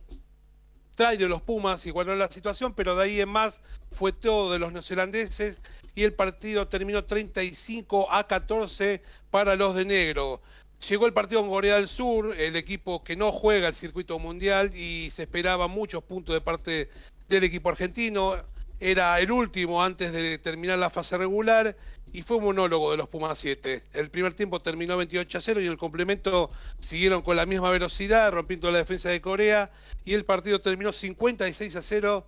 Trae 0.96 1.16
los 1.16 1.42
Pumas 1.42 1.86
igualó 1.86 2.16
la 2.16 2.28
situación, 2.28 2.74
pero 2.74 2.96
de 2.96 3.04
ahí 3.04 3.20
en 3.20 3.28
más 3.28 3.60
fue 3.92 4.12
todo 4.12 4.52
de 4.52 4.58
los 4.58 4.72
neozelandeses 4.72 5.60
y 5.94 6.02
el 6.02 6.12
partido 6.12 6.66
terminó 6.66 7.04
35 7.04 8.10
a 8.10 8.26
14 8.26 9.02
para 9.30 9.54
los 9.54 9.76
de 9.76 9.84
negro. 9.84 10.42
Llegó 10.88 11.06
el 11.06 11.12
partido 11.12 11.40
en 11.40 11.48
Corea 11.48 11.76
del 11.76 11.86
Sur, 11.86 12.34
el 12.36 12.56
equipo 12.56 13.04
que 13.04 13.14
no 13.14 13.30
juega 13.30 13.68
el 13.68 13.76
circuito 13.76 14.18
mundial 14.18 14.74
y 14.74 15.08
se 15.12 15.22
esperaba 15.22 15.68
muchos 15.68 16.02
puntos 16.02 16.34
de 16.34 16.40
parte 16.40 16.90
del 17.28 17.44
equipo 17.44 17.68
argentino. 17.68 18.34
Era 18.78 19.18
el 19.20 19.30
último 19.30 19.82
antes 19.82 20.12
de 20.12 20.38
terminar 20.38 20.78
la 20.78 20.90
fase 20.90 21.16
regular 21.16 21.76
y 22.12 22.22
fue 22.22 22.36
un 22.36 22.44
monólogo 22.44 22.90
de 22.90 22.98
los 22.98 23.08
Pumas 23.08 23.38
7. 23.38 23.82
El 23.94 24.10
primer 24.10 24.34
tiempo 24.34 24.60
terminó 24.60 24.96
28 24.96 25.38
a 25.38 25.40
0 25.40 25.60
y 25.60 25.64
en 25.64 25.72
el 25.72 25.78
complemento 25.78 26.50
siguieron 26.78 27.22
con 27.22 27.36
la 27.36 27.46
misma 27.46 27.70
velocidad, 27.70 28.32
rompiendo 28.32 28.70
la 28.70 28.78
defensa 28.78 29.08
de 29.08 29.20
Corea 29.20 29.70
y 30.04 30.14
el 30.14 30.24
partido 30.24 30.60
terminó 30.60 30.92
56 30.92 31.76
a 31.76 31.82
0 31.82 32.26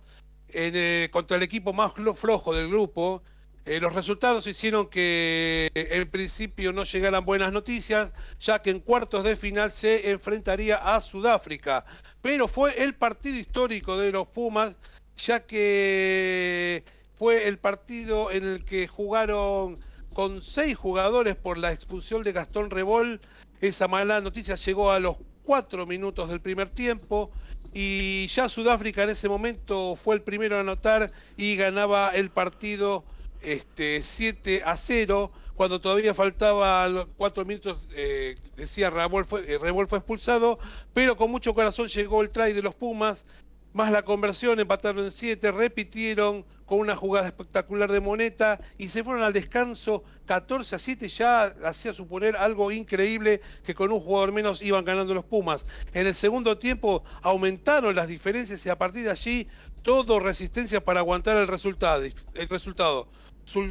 eh, 0.49 1.09
contra 1.11 1.37
el 1.37 1.43
equipo 1.43 1.73
más 1.73 1.93
flojo 2.15 2.53
del 2.53 2.67
grupo. 2.67 3.21
Eh, 3.65 3.79
los 3.79 3.93
resultados 3.93 4.47
hicieron 4.47 4.87
que 4.87 5.69
en 5.75 6.09
principio 6.09 6.73
no 6.73 6.83
llegaran 6.85 7.23
buenas 7.23 7.51
noticias, 7.51 8.11
ya 8.39 8.61
que 8.61 8.71
en 8.71 8.79
cuartos 8.79 9.23
de 9.23 9.35
final 9.35 9.71
se 9.71 10.09
enfrentaría 10.09 10.77
a 10.77 10.99
Sudáfrica. 11.01 11.85
Pero 12.21 12.47
fue 12.47 12.83
el 12.83 12.95
partido 12.95 13.37
histórico 13.37 13.97
de 13.97 14.11
los 14.11 14.27
Pumas, 14.27 14.75
ya 15.19 15.45
que 15.45 16.83
fue 17.17 17.47
el 17.47 17.57
partido 17.57 18.31
en 18.31 18.45
el 18.45 18.65
que 18.65 18.87
jugaron 18.87 19.79
con 20.13 20.41
seis 20.41 20.75
jugadores 20.75 21.35
por 21.35 21.57
la 21.57 21.71
expulsión 21.71 22.23
de 22.23 22.31
Gastón 22.31 22.69
Rebol. 22.69 23.21
Esa 23.61 23.87
mala 23.87 24.21
noticia 24.21 24.55
llegó 24.55 24.91
a 24.91 24.99
los 24.99 25.17
cuatro 25.43 25.85
minutos 25.85 26.29
del 26.29 26.41
primer 26.41 26.69
tiempo 26.69 27.31
y 27.73 28.27
ya 28.27 28.49
Sudáfrica 28.49 29.03
en 29.03 29.09
ese 29.09 29.29
momento 29.29 29.95
fue 29.95 30.15
el 30.15 30.21
primero 30.21 30.57
a 30.57 30.61
anotar 30.61 31.11
y 31.37 31.55
ganaba 31.55 32.09
el 32.09 32.29
partido 32.29 33.03
este, 33.41 34.01
7 34.01 34.61
a 34.65 34.77
0 34.77 35.31
cuando 35.55 35.81
todavía 35.81 36.13
faltaba 36.13 37.05
cuatro 37.17 37.43
minutos, 37.43 37.85
eh, 37.93 38.37
decía 38.55 38.89
Rebol 38.89 39.25
fue, 39.25 39.43
eh, 39.45 39.59
fue 39.59 39.97
expulsado, 39.97 40.57
pero 40.93 41.17
con 41.17 41.29
mucho 41.29 41.53
corazón 41.53 41.89
llegó 41.89 42.21
el 42.21 42.29
try 42.29 42.53
de 42.53 42.61
los 42.61 42.75
Pumas, 42.75 43.25
más 43.73 43.91
la 43.91 44.03
conversión, 44.03 44.59
empataron 44.59 45.05
en 45.05 45.11
7, 45.11 45.51
repitieron 45.51 46.45
con 46.65 46.79
una 46.79 46.95
jugada 46.95 47.27
espectacular 47.27 47.91
de 47.91 47.99
Moneta 47.99 48.59
y 48.77 48.89
se 48.89 49.03
fueron 49.03 49.23
al 49.23 49.33
descanso 49.33 50.03
14 50.25 50.75
a 50.75 50.79
7, 50.79 51.07
ya 51.07 51.43
hacía 51.65 51.93
suponer 51.93 52.35
algo 52.37 52.71
increíble 52.71 53.41
que 53.63 53.73
con 53.73 53.91
un 53.91 53.99
jugador 53.99 54.31
menos 54.31 54.61
iban 54.61 54.85
ganando 54.85 55.13
los 55.13 55.25
Pumas. 55.25 55.65
En 55.93 56.05
el 56.05 56.13
segundo 56.13 56.57
tiempo 56.57 57.03
aumentaron 57.21 57.95
las 57.95 58.07
diferencias 58.07 58.65
y 58.65 58.69
a 58.69 58.77
partir 58.77 59.05
de 59.05 59.11
allí 59.11 59.47
todo 59.81 60.19
resistencia 60.19 60.83
para 60.83 60.99
aguantar 60.99 61.37
el 61.37 61.47
resultado. 61.47 62.03
El 62.03 62.49
resultado. 62.49 63.07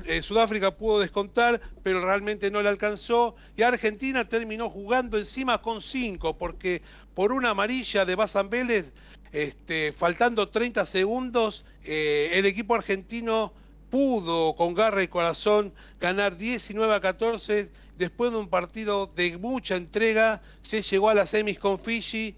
Eh, 0.06 0.22
Sudáfrica 0.22 0.76
pudo 0.76 0.98
descontar, 0.98 1.60
pero 1.84 2.04
realmente 2.04 2.50
no 2.50 2.62
le 2.62 2.68
alcanzó. 2.68 3.36
Y 3.56 3.62
Argentina 3.62 4.28
terminó 4.28 4.70
jugando 4.70 5.18
encima 5.18 5.62
con 5.62 5.80
5, 5.82 6.36
porque 6.36 6.82
por 7.14 7.32
una 7.32 7.50
amarilla 7.50 8.04
de 8.04 8.16
Bazán 8.16 8.50
Vélez 8.50 8.92
este, 9.32 9.92
faltando 9.92 10.48
30 10.48 10.86
segundos, 10.86 11.64
eh, 11.84 12.30
el 12.34 12.46
equipo 12.46 12.74
argentino 12.74 13.52
pudo 13.90 14.54
con 14.54 14.74
garra 14.74 15.02
y 15.02 15.08
corazón 15.08 15.72
ganar 16.00 16.36
19 16.36 16.94
a 16.94 17.00
14. 17.00 17.70
Después 17.96 18.30
de 18.30 18.38
un 18.38 18.48
partido 18.48 19.10
de 19.14 19.36
mucha 19.38 19.76
entrega, 19.76 20.40
se 20.62 20.82
llegó 20.82 21.10
a 21.10 21.14
las 21.14 21.30
semis 21.30 21.58
con 21.58 21.80
Fiji, 21.80 22.36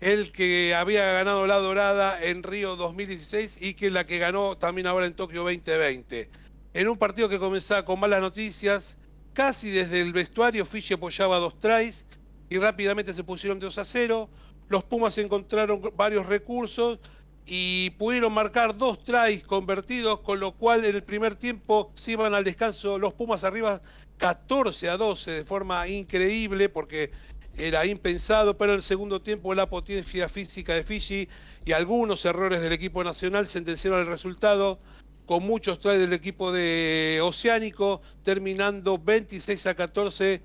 el 0.00 0.32
que 0.32 0.74
había 0.74 1.04
ganado 1.12 1.46
la 1.46 1.58
dorada 1.58 2.22
en 2.22 2.42
Río 2.42 2.76
2016 2.76 3.58
y 3.60 3.74
que 3.74 3.90
la 3.90 4.06
que 4.06 4.18
ganó 4.18 4.56
también 4.56 4.86
ahora 4.86 5.06
en 5.06 5.14
Tokio 5.14 5.42
2020. 5.42 6.28
En 6.74 6.88
un 6.88 6.96
partido 6.96 7.28
que 7.28 7.38
comenzaba 7.38 7.84
con 7.84 8.00
malas 8.00 8.20
noticias, 8.20 8.96
casi 9.34 9.70
desde 9.70 10.00
el 10.00 10.12
vestuario 10.12 10.64
Fiji 10.64 10.94
apoyaba 10.94 11.38
dos 11.38 11.60
tries 11.60 12.06
y 12.48 12.58
rápidamente 12.58 13.14
se 13.14 13.22
pusieron 13.24 13.58
2 13.58 13.78
a 13.78 13.84
0 13.84 14.28
los 14.72 14.84
Pumas 14.84 15.18
encontraron 15.18 15.82
varios 15.94 16.26
recursos 16.26 16.98
y 17.44 17.90
pudieron 17.90 18.32
marcar 18.32 18.76
dos 18.76 19.04
tries 19.04 19.44
convertidos, 19.44 20.20
con 20.20 20.40
lo 20.40 20.52
cual 20.52 20.84
en 20.86 20.96
el 20.96 21.02
primer 21.02 21.36
tiempo 21.36 21.92
se 21.94 22.12
iban 22.12 22.34
al 22.34 22.42
descanso 22.42 22.98
los 22.98 23.12
Pumas 23.12 23.44
arriba 23.44 23.82
14 24.16 24.88
a 24.88 24.96
12 24.96 25.30
de 25.30 25.44
forma 25.44 25.86
increíble 25.88 26.70
porque 26.70 27.10
era 27.58 27.84
impensado, 27.84 28.56
pero 28.56 28.72
en 28.72 28.78
el 28.78 28.82
segundo 28.82 29.20
tiempo 29.20 29.54
la 29.54 29.68
potencia 29.68 30.26
física 30.28 30.74
de 30.74 30.84
Fiji 30.84 31.28
y 31.66 31.72
algunos 31.72 32.24
errores 32.24 32.62
del 32.62 32.72
equipo 32.72 33.04
nacional 33.04 33.48
sentenciaron 33.48 34.00
el 34.00 34.06
resultado 34.06 34.78
con 35.26 35.42
muchos 35.42 35.80
tries 35.80 36.00
del 36.00 36.14
equipo 36.14 36.50
de 36.50 37.20
Oceánico, 37.22 38.00
terminando 38.22 38.96
26 38.96 39.66
a 39.66 39.74
14 39.74 40.40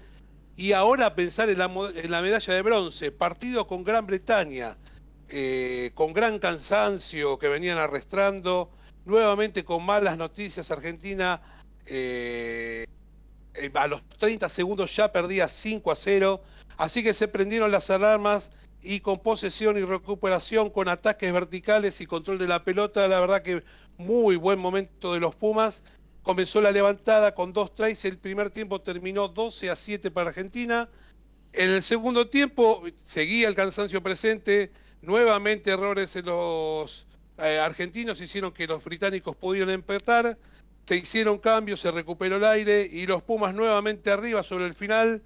y 0.57 0.73
ahora 0.73 1.13
pensar 1.13 1.51
en 1.51 1.59
la, 1.59 1.69
medalla 1.69 2.53
de 2.53 2.61
bronce, 2.63 3.11
partido 3.11 3.67
con 3.67 3.83
Gran 3.83 4.07
Bretaña, 4.07 4.75
eh, 5.29 5.91
con 5.93 6.13
gran 6.13 6.39
cansancio 6.39 7.37
que 7.37 7.47
venían 7.47 7.77
arrastrando, 7.77 8.71
nuevamente 9.05 9.63
con 9.63 9.85
malas 9.85 10.17
noticias, 10.17 10.71
Argentina 10.71 11.41
eh, 11.85 12.87
eh, 13.53 13.71
a 13.75 13.87
los 13.87 14.01
30 14.17 14.49
segundos 14.49 14.95
ya 14.95 15.11
perdía 15.11 15.47
5 15.47 15.91
a 15.91 15.95
0, 15.95 16.41
así 16.77 17.03
que 17.03 17.13
se 17.13 17.27
prendieron 17.27 17.71
las 17.71 17.91
alarmas 17.91 18.49
y 18.81 19.01
con 19.01 19.19
posesión 19.19 19.77
y 19.77 19.83
recuperación, 19.83 20.71
con 20.71 20.89
ataques 20.89 21.31
verticales 21.31 22.01
y 22.01 22.07
control 22.07 22.39
de 22.39 22.47
la 22.47 22.63
pelota, 22.63 23.07
la 23.07 23.19
verdad 23.19 23.43
que 23.43 23.63
muy 23.97 24.35
buen 24.37 24.57
momento 24.57 25.13
de 25.13 25.19
los 25.19 25.35
Pumas 25.35 25.83
comenzó 26.27 26.59
la 26.59 26.71
levantada 26.71 27.33
con 27.33 27.53
dos 27.53 27.73
tries, 27.73 28.03
el 28.03 28.17
primer 28.17 28.49
tiempo 28.49 28.81
terminó 28.81 29.29
12 29.29 29.69
a 29.69 29.77
7 29.77 30.11
para 30.11 30.31
Argentina, 30.31 30.89
en 31.53 31.69
el 31.69 31.81
segundo 31.81 32.27
tiempo 32.27 32.83
seguía 33.05 33.47
el 33.47 33.55
cansancio 33.55 34.03
presente, 34.03 34.69
nuevamente 35.01 35.71
errores 35.71 36.17
en 36.17 36.25
los 36.25 37.07
eh, 37.37 37.59
argentinos 37.59 38.19
hicieron 38.19 38.51
que 38.51 38.67
los 38.67 38.83
británicos 38.83 39.37
pudieran 39.37 39.69
empatar, 39.69 40.37
se 40.85 40.97
hicieron 40.97 41.37
cambios, 41.37 41.79
se 41.79 41.91
recuperó 41.91 42.35
el 42.35 42.43
aire 42.43 42.89
y 42.91 43.05
los 43.05 43.23
Pumas 43.23 43.55
nuevamente 43.55 44.11
arriba 44.11 44.43
sobre 44.43 44.65
el 44.65 44.73
final. 44.73 45.21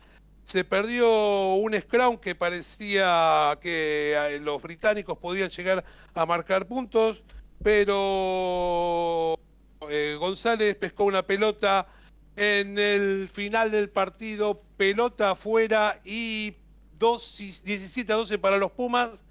Se 0.45 0.63
perdió 0.63 1.55
un 1.55 1.73
scrum 1.81 2.17
que 2.17 2.35
parecía 2.35 3.57
que 3.59 4.13
eh, 4.15 4.39
los 4.39 4.61
británicos 4.61 5.17
podían 5.17 5.49
llegar 5.49 5.83
a 6.13 6.25
marcar 6.27 6.67
puntos, 6.67 7.23
pero 7.63 9.39
eh, 9.89 10.15
González 10.19 10.75
pescó 10.75 11.05
una 11.05 11.23
pelota 11.23 11.87
en 12.35 12.77
el 12.77 13.29
final 13.29 13.71
del 13.71 13.89
partido, 13.89 14.61
pelota 14.77 15.31
afuera 15.31 15.99
y 16.05 16.55
17 16.99 18.13
a 18.13 18.15
12 18.15 18.37
para 18.37 18.57
los 18.57 18.71
Pumas. 18.71 19.23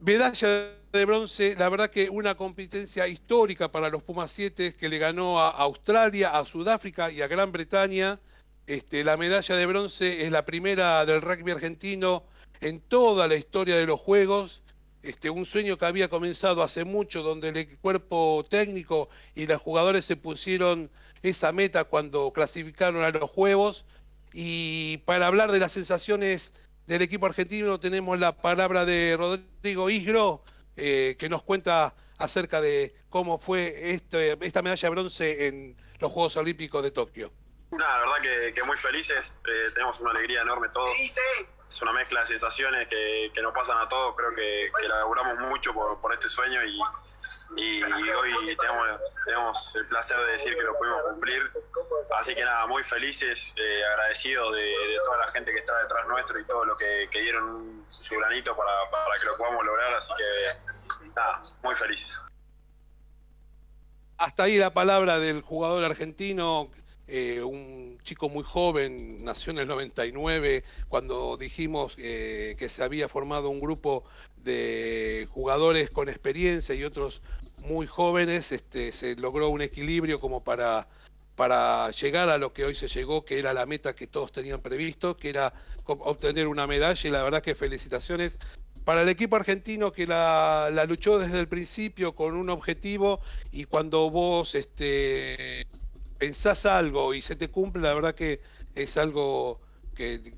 Medalla 0.00 0.70
de 0.92 1.04
bronce, 1.04 1.54
la 1.56 1.68
verdad 1.68 1.90
que 1.90 2.08
una 2.08 2.36
competencia 2.36 3.06
histórica 3.06 3.70
para 3.70 3.90
los 3.90 4.02
Pumas 4.02 4.30
7 4.32 4.74
que 4.74 4.88
le 4.88 4.98
ganó 4.98 5.40
a 5.40 5.50
Australia, 5.50 6.36
a 6.36 6.44
Sudáfrica 6.44 7.10
y 7.10 7.22
a 7.22 7.28
Gran 7.28 7.52
Bretaña. 7.52 8.20
Este, 8.66 9.02
la 9.02 9.16
medalla 9.16 9.56
de 9.56 9.66
bronce 9.66 10.24
es 10.24 10.30
la 10.30 10.44
primera 10.44 11.04
del 11.06 11.22
rugby 11.22 11.52
argentino 11.52 12.24
en 12.60 12.80
toda 12.80 13.28
la 13.28 13.36
historia 13.36 13.76
de 13.76 13.86
los 13.86 14.00
Juegos 14.00 14.62
este, 15.02 15.30
un 15.30 15.46
sueño 15.46 15.78
que 15.78 15.86
había 15.86 16.08
comenzado 16.08 16.62
hace 16.62 16.84
mucho, 16.84 17.22
donde 17.22 17.48
el 17.48 17.78
cuerpo 17.78 18.44
técnico 18.48 19.08
y 19.34 19.46
los 19.46 19.60
jugadores 19.60 20.04
se 20.04 20.16
pusieron 20.16 20.90
esa 21.22 21.52
meta 21.52 21.84
cuando 21.84 22.32
clasificaron 22.32 23.02
a 23.02 23.10
los 23.10 23.30
Juegos. 23.30 23.84
Y 24.32 24.98
para 24.98 25.26
hablar 25.26 25.52
de 25.52 25.58
las 25.58 25.72
sensaciones 25.72 26.52
del 26.86 27.02
equipo 27.02 27.26
argentino 27.26 27.80
tenemos 27.80 28.18
la 28.18 28.36
palabra 28.36 28.84
de 28.84 29.16
Rodrigo 29.16 29.90
Isgro, 29.90 30.42
eh, 30.76 31.16
que 31.18 31.28
nos 31.28 31.42
cuenta 31.42 31.94
acerca 32.18 32.60
de 32.60 32.94
cómo 33.08 33.38
fue 33.38 33.92
este, 33.92 34.36
esta 34.44 34.62
medalla 34.62 34.88
de 34.88 34.94
bronce 34.94 35.46
en 35.46 35.76
los 36.00 36.12
Juegos 36.12 36.36
Olímpicos 36.36 36.82
de 36.82 36.90
Tokio. 36.90 37.32
La 37.70 38.00
verdad 38.00 38.52
que, 38.54 38.62
muy 38.64 38.76
felices, 38.76 39.40
eh, 39.46 39.70
tenemos 39.74 40.00
una 40.00 40.10
alegría 40.10 40.42
enorme 40.42 40.68
todos 40.70 40.96
es 41.68 41.82
una 41.82 41.92
mezcla 41.92 42.20
de 42.20 42.26
sensaciones 42.26 42.88
que, 42.88 43.30
que 43.34 43.42
nos 43.42 43.52
pasan 43.52 43.78
a 43.78 43.88
todos. 43.88 44.14
Creo 44.16 44.34
que, 44.34 44.70
que 44.80 44.88
laburamos 44.88 45.38
mucho 45.40 45.74
por, 45.74 46.00
por 46.00 46.12
este 46.14 46.28
sueño 46.28 46.64
y, 46.64 46.80
y, 47.56 47.82
hoy 47.82 48.56
tenemos, 48.58 49.16
tenemos, 49.24 49.76
el 49.76 49.86
placer 49.86 50.18
de 50.18 50.32
decir 50.32 50.54
que 50.54 50.62
lo 50.62 50.76
pudimos 50.78 51.02
cumplir. 51.02 51.52
Así 52.16 52.34
que 52.34 52.42
nada, 52.42 52.66
muy 52.66 52.82
felices, 52.82 53.54
eh, 53.56 53.84
agradecidos 53.84 54.54
de, 54.54 54.74
toda 55.04 55.18
la 55.18 55.28
gente 55.28 55.52
que 55.52 55.58
está 55.58 55.76
detrás 55.82 56.06
nuestro 56.08 56.38
y 56.40 56.46
todo 56.46 56.64
lo 56.64 56.74
que, 56.74 57.08
que 57.10 57.20
dieron 57.20 57.84
su 57.88 58.16
granito 58.16 58.56
para, 58.56 58.90
para 58.90 59.18
que 59.20 59.26
lo 59.26 59.36
podamos 59.36 59.66
lograr. 59.66 59.92
Así 59.92 60.12
que 60.16 61.08
nada, 61.14 61.42
muy 61.62 61.74
felices. 61.74 62.22
Hasta 64.16 64.44
ahí 64.44 64.56
la 64.56 64.72
palabra 64.72 65.18
del 65.18 65.42
jugador 65.42 65.84
argentino 65.84 66.70
eh, 67.08 67.42
un 67.42 67.98
chico 68.04 68.28
muy 68.28 68.44
joven, 68.44 69.24
nació 69.24 69.52
en 69.52 69.58
el 69.60 69.68
99, 69.68 70.62
cuando 70.88 71.38
dijimos 71.38 71.94
eh, 71.96 72.54
que 72.58 72.68
se 72.68 72.82
había 72.82 73.08
formado 73.08 73.48
un 73.48 73.60
grupo 73.60 74.04
de 74.36 75.26
jugadores 75.30 75.90
con 75.90 76.10
experiencia 76.10 76.74
y 76.74 76.84
otros 76.84 77.22
muy 77.64 77.86
jóvenes, 77.86 78.52
este, 78.52 78.92
se 78.92 79.16
logró 79.16 79.48
un 79.48 79.62
equilibrio 79.62 80.20
como 80.20 80.44
para, 80.44 80.86
para 81.34 81.90
llegar 81.92 82.28
a 82.28 82.36
lo 82.36 82.52
que 82.52 82.66
hoy 82.66 82.74
se 82.74 82.88
llegó, 82.88 83.24
que 83.24 83.38
era 83.38 83.54
la 83.54 83.64
meta 83.64 83.94
que 83.94 84.06
todos 84.06 84.30
tenían 84.30 84.60
previsto, 84.60 85.16
que 85.16 85.30
era 85.30 85.54
obtener 85.86 86.46
una 86.46 86.66
medalla 86.66 87.08
y 87.08 87.10
la 87.10 87.22
verdad 87.22 87.42
que 87.42 87.54
felicitaciones 87.54 88.38
para 88.84 89.02
el 89.02 89.08
equipo 89.08 89.36
argentino 89.36 89.92
que 89.92 90.06
la, 90.06 90.68
la, 90.72 90.84
luchó 90.84 91.18
desde 91.18 91.40
el 91.40 91.48
principio 91.48 92.14
con 92.14 92.34
un 92.34 92.50
objetivo 92.50 93.20
y 93.50 93.64
cuando 93.64 94.10
vos 94.10 94.54
este, 94.54 95.66
pensás 96.18 96.66
algo 96.66 97.14
y 97.14 97.22
se 97.22 97.36
te 97.36 97.48
cumple, 97.48 97.82
la 97.82 97.94
verdad 97.94 98.14
que 98.14 98.40
es 98.74 98.96
algo 98.96 99.60
que, 99.94 100.34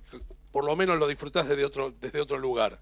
por 0.53 0.64
lo 0.64 0.76
menos 0.76 0.99
lo 0.99 1.09
disfrutás 1.09 1.49
desde 1.49 1.64
otro, 1.64 1.93
desde 2.01 2.20
otro 2.20 2.39
lugar. 2.39 2.81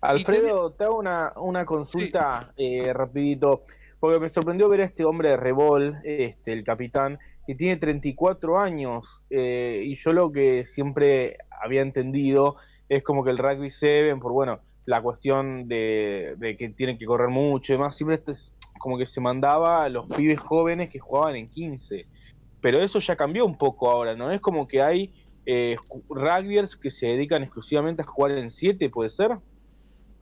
Alfredo, 0.00 0.72
te 0.72 0.84
hago 0.84 0.98
una, 0.98 1.32
una 1.36 1.64
consulta 1.66 2.52
eh, 2.56 2.92
rapidito, 2.92 3.64
porque 3.98 4.18
me 4.18 4.30
sorprendió 4.30 4.68
ver 4.68 4.80
a 4.80 4.84
este 4.84 5.04
hombre 5.04 5.30
de 5.30 5.36
Revol, 5.36 5.98
este, 6.04 6.52
el 6.52 6.64
capitán, 6.64 7.18
que 7.46 7.54
tiene 7.54 7.76
34 7.76 8.58
años, 8.58 9.20
eh, 9.28 9.82
y 9.84 9.94
yo 9.96 10.12
lo 10.12 10.32
que 10.32 10.64
siempre 10.64 11.36
había 11.62 11.82
entendido 11.82 12.56
es 12.88 13.02
como 13.02 13.24
que 13.24 13.30
el 13.30 13.38
rugby 13.38 13.70
7, 13.70 14.16
por 14.16 14.32
bueno, 14.32 14.60
la 14.86 15.02
cuestión 15.02 15.68
de, 15.68 16.36
que 16.58 16.68
tienen 16.70 16.98
que 16.98 17.06
correr 17.06 17.28
mucho 17.28 17.72
y 17.72 17.76
demás, 17.76 17.96
siempre 17.96 18.16
este 18.16 18.32
como 18.80 18.96
que 18.96 19.06
se 19.06 19.20
mandaba 19.20 19.84
a 19.84 19.88
los 19.88 20.08
pibes 20.08 20.40
jóvenes 20.40 20.88
que 20.88 20.98
jugaban 20.98 21.36
en 21.36 21.48
15. 21.48 22.06
Pero 22.60 22.82
eso 22.82 22.98
ya 22.98 23.14
cambió 23.14 23.44
un 23.44 23.56
poco 23.56 23.90
ahora, 23.90 24.16
¿no? 24.16 24.32
Es 24.32 24.40
como 24.40 24.66
que 24.66 24.82
hay 24.82 25.12
eh, 25.44 25.76
rugbyers 26.08 26.76
que 26.76 26.90
se 26.90 27.06
dedican 27.06 27.42
exclusivamente 27.42 28.02
a 28.02 28.06
jugar 28.06 28.32
en 28.32 28.50
7, 28.50 28.88
¿puede 28.88 29.10
ser? 29.10 29.32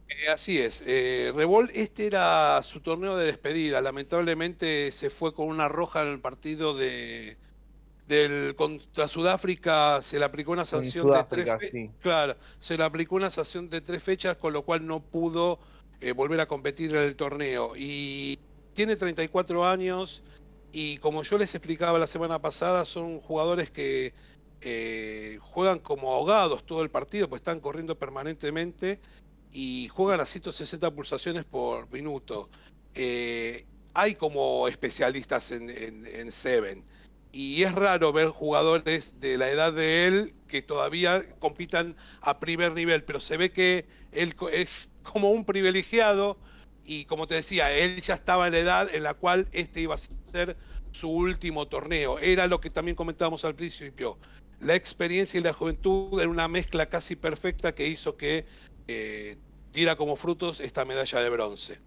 Eh, 0.08 0.28
así 0.28 0.58
es. 0.60 0.82
Eh, 0.86 1.32
Revol, 1.34 1.70
este 1.72 2.06
era 2.06 2.60
su 2.64 2.80
torneo 2.80 3.16
de 3.16 3.26
despedida. 3.26 3.80
Lamentablemente 3.80 4.90
se 4.90 5.08
fue 5.08 5.32
con 5.32 5.46
una 5.46 5.68
roja 5.68 6.02
en 6.02 6.08
el 6.08 6.20
partido 6.20 6.74
de 6.74 7.36
del 8.08 8.56
contra 8.56 9.06
Sudáfrica. 9.06 10.02
Se 10.02 10.18
le 10.18 10.24
aplicó 10.24 10.50
una 10.50 10.64
sanción 10.64 11.12
de 11.12 11.24
tres 11.28 11.44
fechas. 11.60 11.94
Claro, 12.00 12.36
se 12.58 12.76
le 12.76 12.82
aplicó 12.82 13.14
una 13.14 13.30
sanción 13.30 13.70
de 13.70 13.80
tres 13.82 14.02
fechas, 14.02 14.36
con 14.36 14.52
lo 14.52 14.62
cual 14.62 14.84
no 14.84 15.00
pudo 15.00 15.60
eh, 16.00 16.12
volver 16.12 16.40
a 16.40 16.46
competir 16.46 16.94
en 16.94 17.02
el 17.02 17.16
torneo. 17.16 17.74
Y 17.76 18.38
tiene 18.78 18.94
34 18.94 19.66
años 19.66 20.22
y 20.70 20.98
como 20.98 21.24
yo 21.24 21.36
les 21.36 21.52
explicaba 21.52 21.98
la 21.98 22.06
semana 22.06 22.40
pasada, 22.40 22.84
son 22.84 23.18
jugadores 23.18 23.72
que 23.72 24.14
eh, 24.60 25.40
juegan 25.40 25.80
como 25.80 26.12
ahogados 26.12 26.64
todo 26.64 26.84
el 26.84 26.88
partido, 26.88 27.28
pues 27.28 27.40
están 27.40 27.58
corriendo 27.58 27.98
permanentemente 27.98 29.00
y 29.52 29.88
juegan 29.88 30.20
a 30.20 30.26
160 30.26 30.92
pulsaciones 30.92 31.44
por 31.44 31.90
minuto. 31.90 32.50
Eh, 32.94 33.66
hay 33.94 34.14
como 34.14 34.68
especialistas 34.68 35.50
en, 35.50 35.70
en, 35.70 36.30
Seven 36.30 36.84
y 37.32 37.64
es 37.64 37.74
raro 37.74 38.12
ver 38.12 38.28
jugadores 38.28 39.18
de 39.18 39.38
la 39.38 39.50
edad 39.50 39.72
de 39.72 40.06
él 40.06 40.34
que 40.46 40.62
todavía 40.62 41.28
compitan 41.40 41.96
a 42.20 42.38
primer 42.38 42.74
nivel, 42.74 43.02
pero 43.02 43.18
se 43.18 43.38
ve 43.38 43.50
que 43.50 43.86
él 44.12 44.36
es 44.52 44.92
como 45.02 45.32
un 45.32 45.44
privilegiado 45.44 46.38
y 46.88 47.04
como 47.04 47.26
te 47.26 47.34
decía, 47.34 47.70
él 47.70 48.00
ya 48.00 48.14
estaba 48.14 48.46
en 48.46 48.54
la 48.54 48.58
edad 48.60 48.88
en 48.94 49.02
la 49.02 49.12
cual 49.12 49.46
este 49.52 49.82
iba 49.82 49.94
a 49.94 49.98
ser 49.98 50.56
su 50.90 51.10
último 51.10 51.68
torneo. 51.68 52.18
Era 52.18 52.46
lo 52.46 52.62
que 52.62 52.70
también 52.70 52.96
comentábamos 52.96 53.44
al 53.44 53.54
principio. 53.54 54.16
La 54.60 54.74
experiencia 54.74 55.38
y 55.38 55.42
la 55.42 55.52
juventud 55.52 56.18
era 56.18 56.30
una 56.30 56.48
mezcla 56.48 56.86
casi 56.86 57.14
perfecta 57.14 57.74
que 57.74 57.86
hizo 57.86 58.16
que 58.16 58.46
eh, 58.88 59.36
diera 59.70 59.96
como 59.96 60.16
frutos 60.16 60.60
esta 60.60 60.86
medalla 60.86 61.20
de 61.20 61.28
bronce. 61.28 61.78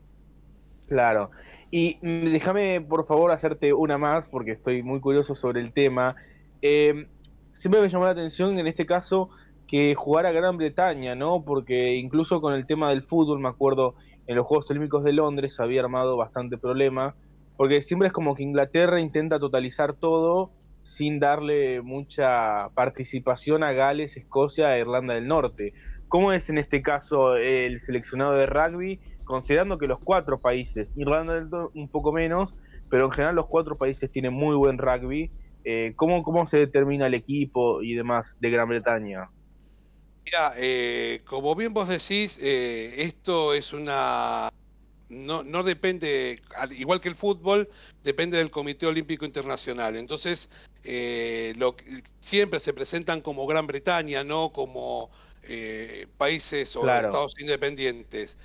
Claro. 0.88 1.32
Y 1.72 1.98
déjame, 2.02 2.80
por 2.82 3.08
favor, 3.08 3.32
hacerte 3.32 3.74
una 3.74 3.98
más, 3.98 4.28
porque 4.28 4.52
estoy 4.52 4.84
muy 4.84 5.00
curioso 5.00 5.34
sobre 5.34 5.62
el 5.62 5.74
tema. 5.74 6.16
Eh, 6.62 7.08
siempre 7.54 7.82
me 7.82 7.90
llamó 7.90 8.06
la 8.06 8.12
atención, 8.12 8.60
en 8.60 8.68
este 8.68 8.86
caso, 8.86 9.30
que 9.68 9.96
jugara 9.96 10.32
Gran 10.32 10.58
Bretaña, 10.58 11.16
¿no? 11.16 11.44
Porque 11.44 11.96
incluso 11.96 12.40
con 12.40 12.54
el 12.54 12.68
tema 12.68 12.90
del 12.90 13.02
fútbol, 13.02 13.40
me 13.40 13.50
acuerdo, 13.50 13.96
en 14.32 14.38
los 14.38 14.48
Juegos 14.48 14.70
Olímpicos 14.72 15.04
de 15.04 15.12
Londres 15.12 15.60
había 15.60 15.82
armado 15.82 16.16
bastante 16.16 16.58
problema, 16.58 17.16
porque 17.58 17.82
siempre 17.82 18.08
es 18.08 18.14
como 18.14 18.34
que 18.34 18.44
Inglaterra 18.44 19.02
intenta 19.02 19.40
totalizar 19.40 19.92
todo 19.92 20.52
sin 20.84 21.20
darle 21.20 21.82
mucha 21.82 22.70
participación 22.70 23.62
a 23.64 23.74
Gales, 23.74 24.16
Escocia 24.16 24.76
e 24.76 24.80
Irlanda 24.80 25.16
del 25.16 25.28
Norte. 25.28 25.74
¿Cómo 26.08 26.32
es 26.32 26.50
en 26.50 26.58
este 26.58 26.82
caso 26.82 27.36
el 27.36 27.82
seleccionado 27.82 28.34
de 28.34 28.46
rugby, 28.46 29.02
considerando 29.26 29.78
que 29.78 29.88
los 29.88 30.00
cuatro 30.00 30.40
países, 30.40 30.94
Irlanda 30.96 31.34
del 31.36 31.50
Norte 31.50 31.78
un 31.78 31.90
poco 31.90 32.14
menos, 32.14 32.56
pero 32.90 33.06
en 33.06 33.12
general 33.12 33.36
los 33.36 33.48
cuatro 33.48 33.78
países 33.78 34.10
tienen 34.10 34.34
muy 34.34 34.56
buen 34.56 34.78
rugby, 34.78 35.30
eh, 35.66 35.92
¿cómo, 35.98 36.24
¿cómo 36.24 36.48
se 36.48 36.58
determina 36.58 37.08
el 37.08 37.16
equipo 37.16 37.84
y 37.84 37.96
demás 37.96 38.38
de 38.40 38.50
Gran 38.50 38.70
Bretaña? 38.70 39.30
Mira, 40.26 40.54
eh, 40.58 41.22
como 41.26 41.56
bien 41.56 41.74
vos 41.74 41.88
decís, 41.88 42.38
eh, 42.42 42.96
esto 42.98 43.54
es 43.54 43.74
una... 43.74 44.50
No, 45.10 45.44
no 45.44 45.64
depende, 45.64 46.40
igual 46.78 47.02
que 47.02 47.10
el 47.10 47.16
fútbol, 47.16 47.70
depende 48.02 48.38
del 48.38 48.50
Comité 48.50 48.86
Olímpico 48.86 49.26
Internacional. 49.26 49.98
Entonces, 49.98 50.50
eh, 50.86 51.54
lo, 51.58 51.76
siempre 52.22 52.62
se 52.62 52.72
presentan 52.72 53.20
como 53.20 53.46
Gran 53.46 53.68
Bretaña, 53.68 54.24
no 54.24 54.54
como 54.54 55.12
países 56.18 56.74
o 56.78 56.90
estados 56.90 57.36
independientes. 57.40 58.38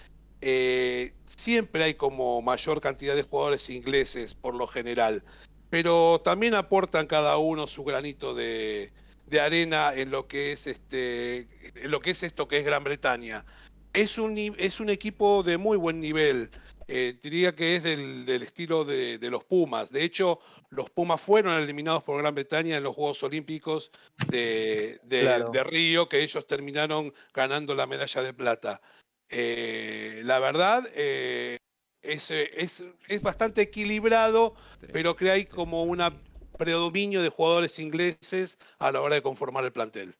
siempre 1.37 1.85
hay 1.85 1.95
como 1.95 2.43
mayor 2.43 2.81
cantidad 2.81 3.15
de 3.15 3.23
jugadores 3.23 3.71
ingleses, 3.71 4.35
por 4.35 4.55
lo 4.57 4.67
general, 4.67 5.23
pero 5.71 6.21
también 6.25 6.55
aportan 6.55 7.07
cada 7.07 7.37
uno 7.37 7.69
su 7.69 7.85
granito 7.85 8.35
de, 8.35 8.91
de 9.27 9.41
arena 9.41 9.93
en 9.95 10.11
lo 10.11 10.27
que 10.27 10.53
es 10.53 10.67
este 10.67 11.49
en 11.75 11.91
lo 11.91 12.01
que 12.01 12.11
es 12.11 12.23
esto 12.23 12.49
que 12.49 12.59
es 12.59 12.65
Gran 12.65 12.85
Bretaña. 12.85 13.45
Es 13.93 14.19
un 14.19 14.37
es 14.59 14.81
un 14.81 14.91
equipo 14.91 15.43
de 15.43 15.59
muy 15.59 15.77
buen 15.77 16.01
nivel. 16.01 16.51
Eh, 16.89 17.19
diría 17.21 17.53
que 17.57 17.77
es 17.77 17.83
del, 17.83 18.25
del 18.25 18.45
estilo 18.45 18.85
de, 18.85 19.19
de, 19.19 19.31
los 19.31 19.43
Pumas. 19.43 19.91
De 19.91 20.05
hecho, 20.05 20.39
los 20.71 20.89
Pumas 20.89 21.21
fueron 21.21 21.61
eliminados 21.61 22.05
por 22.05 22.19
Gran 22.19 22.35
Bretaña 22.35 22.77
en 22.77 22.85
los 22.85 22.95
Juegos 22.95 23.25
Olímpicos 23.25 23.91
de, 24.31 25.01
de, 25.03 25.65
Río, 25.65 26.09
que 26.09 26.23
ellos 26.23 26.47
terminaron 26.47 27.13
ganando 27.35 27.75
la 27.75 27.89
medalla 27.89 28.23
de 28.23 28.33
plata. 28.33 28.81
Eh, 29.29 30.23
la 30.25 30.39
verdad, 30.39 30.89
eh, 30.95 31.59
es, 32.03 32.31
es, 32.31 32.85
es, 33.09 33.23
bastante 33.23 33.63
equilibrado, 33.63 34.55
pero 34.93 35.17
que 35.17 35.33
hay 35.33 35.47
como 35.47 35.83
una 35.83 36.13
predominio 36.57 37.23
de 37.23 37.29
jugadores 37.29 37.79
ingleses 37.79 38.59
a 38.79 38.91
la 38.91 39.01
hora 39.01 39.17
de 39.17 39.23
conformar 39.23 39.65
el 39.65 39.73
plantel. 39.73 40.15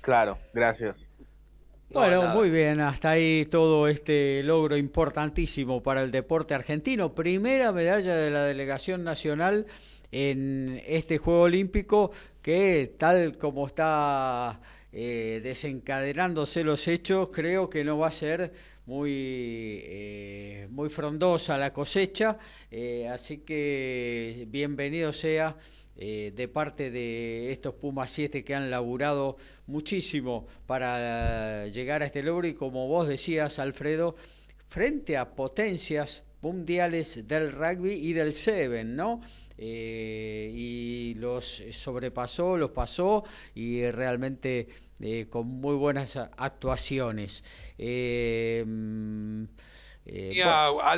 Claro, 0.00 0.38
gracias. 0.52 0.96
bueno, 1.90 2.28
muy 2.28 2.50
bien, 2.50 2.80
hasta 2.80 3.10
ahí 3.10 3.46
todo 3.50 3.86
este 3.88 4.42
logro 4.42 4.76
importantísimo 4.76 5.82
para 5.82 6.02
el 6.02 6.10
deporte 6.10 6.54
argentino. 6.54 7.14
Primera 7.14 7.72
medalla 7.72 8.16
de 8.16 8.30
la 8.30 8.44
delegación 8.44 9.04
nacional 9.04 9.66
en 10.12 10.82
este 10.86 11.18
Juego 11.18 11.42
Olímpico 11.42 12.10
que 12.42 12.94
tal 12.98 13.36
como 13.36 13.66
está 13.66 14.60
eh, 14.92 15.40
desencadenándose 15.42 16.64
los 16.64 16.88
hechos, 16.88 17.30
creo 17.32 17.70
que 17.70 17.84
no 17.84 17.98
va 17.98 18.08
a 18.08 18.12
ser 18.12 18.52
muy, 18.90 19.12
eh, 19.84 20.66
muy 20.68 20.88
frondosa 20.88 21.56
la 21.56 21.72
cosecha, 21.72 22.38
eh, 22.72 23.06
así 23.06 23.38
que 23.38 24.48
bienvenido 24.48 25.12
sea 25.12 25.56
eh, 25.96 26.32
de 26.34 26.48
parte 26.48 26.90
de 26.90 27.52
estos 27.52 27.74
Pumas 27.74 28.10
7 28.10 28.42
que 28.42 28.52
han 28.52 28.68
laburado 28.68 29.36
muchísimo 29.68 30.48
para 30.66 31.68
llegar 31.68 32.02
a 32.02 32.06
este 32.06 32.24
logro 32.24 32.48
y 32.48 32.54
como 32.54 32.88
vos 32.88 33.06
decías, 33.06 33.60
Alfredo, 33.60 34.16
frente 34.66 35.16
a 35.16 35.36
potencias 35.36 36.24
mundiales 36.40 37.28
del 37.28 37.52
rugby 37.52 37.92
y 37.92 38.12
del 38.12 38.32
Seven, 38.32 38.96
¿no? 38.96 39.20
y 39.62 41.14
los 41.18 41.62
sobrepasó, 41.72 42.56
los 42.56 42.70
pasó 42.70 43.24
y 43.54 43.88
realmente 43.90 44.68
eh, 45.00 45.26
con 45.30 45.46
muy 45.46 45.74
buenas 45.74 46.16
actuaciones. 46.16 47.42
Eh, 47.78 48.64
eh 50.06 50.42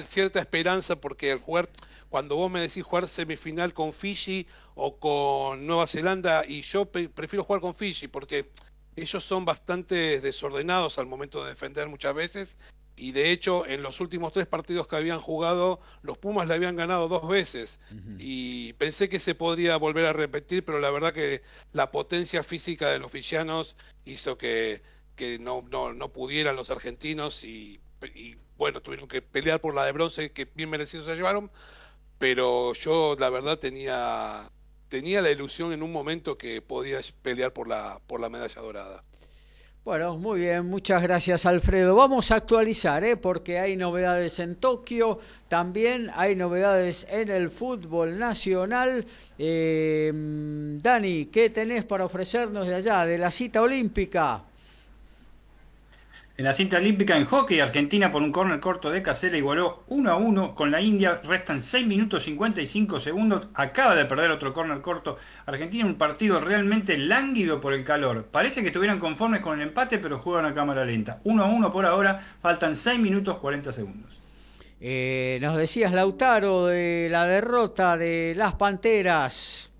cierta 0.06 0.40
esperanza 0.40 0.96
porque 0.96 1.32
al 1.32 1.38
jugar, 1.38 1.68
cuando 2.08 2.36
vos 2.36 2.50
me 2.50 2.60
decís 2.60 2.82
jugar 2.82 3.08
semifinal 3.08 3.72
con 3.74 3.92
Fiji 3.92 4.46
o 4.74 4.98
con 4.98 5.66
Nueva 5.66 5.86
Zelanda, 5.86 6.44
y 6.46 6.62
yo 6.62 6.86
prefiero 6.86 7.44
jugar 7.44 7.60
con 7.60 7.74
Fiji 7.74 8.08
porque 8.08 8.50
ellos 8.96 9.24
son 9.24 9.44
bastante 9.44 10.20
desordenados 10.20 10.98
al 10.98 11.06
momento 11.06 11.42
de 11.42 11.50
defender 11.50 11.88
muchas 11.88 12.14
veces 12.14 12.56
y 12.96 13.12
de 13.12 13.30
hecho 13.30 13.66
en 13.66 13.82
los 13.82 14.00
últimos 14.00 14.32
tres 14.32 14.46
partidos 14.46 14.86
que 14.86 14.96
habían 14.96 15.20
jugado 15.20 15.80
los 16.02 16.18
Pumas 16.18 16.46
le 16.48 16.54
habían 16.54 16.76
ganado 16.76 17.08
dos 17.08 17.28
veces. 17.28 17.80
Y 18.18 18.74
pensé 18.74 19.08
que 19.08 19.20
se 19.20 19.34
podría 19.34 19.76
volver 19.76 20.06
a 20.06 20.12
repetir 20.12 20.64
pero 20.64 20.78
la 20.80 20.90
verdad 20.90 21.12
que 21.12 21.42
la 21.72 21.90
potencia 21.90 22.42
física 22.42 22.88
de 22.88 22.98
los 22.98 23.12
villanos 23.12 23.76
hizo 24.04 24.36
que, 24.38 24.82
que 25.16 25.38
no, 25.38 25.64
no, 25.70 25.92
no 25.92 26.10
pudieran 26.10 26.56
los 26.56 26.70
argentinos 26.70 27.44
y, 27.44 27.80
y, 28.14 28.36
bueno, 28.56 28.80
tuvieron 28.80 29.08
que 29.08 29.22
pelear 29.22 29.60
por 29.60 29.74
la 29.74 29.84
de 29.84 29.92
bronce 29.92 30.32
que 30.32 30.44
bien 30.44 30.70
merecidos 30.70 31.06
se 31.06 31.16
llevaron, 31.16 31.50
pero 32.18 32.72
yo 32.74 33.16
la 33.18 33.30
verdad 33.30 33.58
tenía, 33.58 34.50
tenía 34.88 35.20
la 35.22 35.30
ilusión 35.30 35.72
en 35.72 35.82
un 35.82 35.92
momento 35.92 36.38
que 36.38 36.62
podía 36.62 37.00
pelear 37.22 37.52
por 37.52 37.68
la, 37.68 38.00
por 38.06 38.20
la 38.20 38.28
medalla 38.28 38.60
dorada. 38.60 39.04
Bueno, 39.84 40.16
muy 40.16 40.38
bien, 40.38 40.66
muchas 40.66 41.02
gracias 41.02 41.44
Alfredo. 41.44 41.96
Vamos 41.96 42.30
a 42.30 42.36
actualizar, 42.36 43.02
¿eh? 43.02 43.16
porque 43.16 43.58
hay 43.58 43.76
novedades 43.76 44.38
en 44.38 44.54
Tokio, 44.54 45.18
también 45.48 46.08
hay 46.14 46.36
novedades 46.36 47.04
en 47.10 47.28
el 47.28 47.50
fútbol 47.50 48.16
nacional. 48.16 49.04
Eh, 49.40 50.12
Dani, 50.80 51.26
¿qué 51.26 51.50
tenés 51.50 51.82
para 51.82 52.04
ofrecernos 52.04 52.68
de 52.68 52.76
allá, 52.76 53.04
de 53.06 53.18
la 53.18 53.32
cita 53.32 53.60
olímpica? 53.60 54.44
En 56.34 56.46
la 56.46 56.54
cinta 56.54 56.78
olímpica 56.78 57.14
en 57.18 57.26
hockey, 57.26 57.60
Argentina 57.60 58.10
por 58.10 58.22
un 58.22 58.32
córner 58.32 58.58
corto 58.58 58.90
de 58.90 59.02
Casera 59.02 59.36
igualó 59.36 59.84
1 59.88 60.10
a 60.10 60.16
1 60.16 60.54
con 60.54 60.70
la 60.70 60.80
India. 60.80 61.20
Restan 61.22 61.60
6 61.60 61.86
minutos 61.86 62.22
55 62.22 63.00
segundos. 63.00 63.48
Acaba 63.52 63.94
de 63.94 64.06
perder 64.06 64.30
otro 64.30 64.54
córner 64.54 64.80
corto. 64.80 65.18
Argentina 65.44 65.84
un 65.84 65.96
partido 65.96 66.40
realmente 66.40 66.96
lánguido 66.96 67.60
por 67.60 67.74
el 67.74 67.84
calor. 67.84 68.24
Parece 68.32 68.62
que 68.62 68.68
estuvieran 68.68 68.98
conformes 68.98 69.42
con 69.42 69.60
el 69.60 69.68
empate, 69.68 69.98
pero 69.98 70.20
juegan 70.20 70.46
a 70.46 70.54
cámara 70.54 70.86
lenta. 70.86 71.20
1 71.24 71.44
a 71.44 71.46
1 71.46 71.70
por 71.70 71.84
ahora. 71.84 72.18
Faltan 72.40 72.76
6 72.76 72.98
minutos 72.98 73.36
40 73.36 73.70
segundos. 73.70 74.18
Eh, 74.80 75.38
nos 75.42 75.58
decías, 75.58 75.92
Lautaro, 75.92 76.64
de 76.64 77.08
la 77.10 77.26
derrota 77.26 77.98
de 77.98 78.32
las 78.34 78.54
Panteras. 78.54 79.70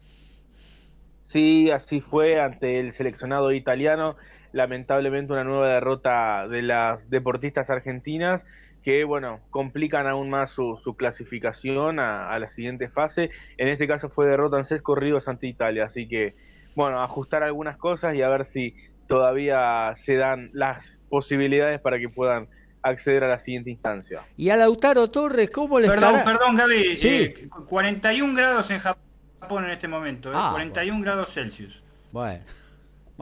Sí, 1.28 1.70
así 1.70 2.02
fue 2.02 2.38
ante 2.38 2.78
el 2.78 2.92
seleccionado 2.92 3.52
italiano 3.52 4.16
lamentablemente 4.52 5.32
una 5.32 5.44
nueva 5.44 5.68
derrota 5.68 6.46
de 6.48 6.62
las 6.62 7.08
deportistas 7.10 7.70
argentinas 7.70 8.44
que, 8.82 9.04
bueno, 9.04 9.40
complican 9.50 10.06
aún 10.06 10.28
más 10.28 10.50
su, 10.50 10.78
clasificación 10.96 12.00
a, 12.00 12.36
la 12.38 12.48
siguiente 12.48 12.88
fase. 12.88 13.30
En 13.56 13.68
este 13.68 13.86
caso 13.86 14.08
fue 14.08 14.26
derrota 14.26 14.58
en 14.58 14.64
seis 14.64 14.82
corridos 14.82 15.28
ante 15.28 15.46
Italia, 15.46 15.84
así 15.84 16.08
que, 16.08 16.34
bueno, 16.74 17.00
ajustar 17.02 17.42
algunas 17.42 17.76
cosas 17.76 18.14
y 18.14 18.22
a 18.22 18.28
ver 18.28 18.44
si 18.44 18.74
todavía 19.06 19.92
se 19.94 20.16
dan 20.16 20.50
las 20.52 21.00
posibilidades 21.08 21.80
para 21.80 21.98
que 21.98 22.08
puedan 22.08 22.48
acceder 22.82 23.22
a 23.22 23.28
la 23.28 23.38
siguiente 23.38 23.70
instancia. 23.70 24.22
Y 24.36 24.50
a 24.50 24.56
Lautaro 24.56 25.08
Torres, 25.08 25.50
¿cómo 25.50 25.78
le 25.78 25.86
Perdón, 25.86 26.20
perdón, 26.24 26.56
Gaby, 26.56 26.96
sí. 26.96 27.34
41 27.68 28.32
eh, 28.32 28.36
grados 28.36 28.70
en 28.70 28.80
Japón 28.80 29.64
en 29.64 29.70
este 29.70 29.86
momento, 29.86 30.32
41 30.32 30.98
ah, 30.98 31.00
grados 31.02 31.32
Celsius. 31.32 31.82
Bueno. 32.10 32.44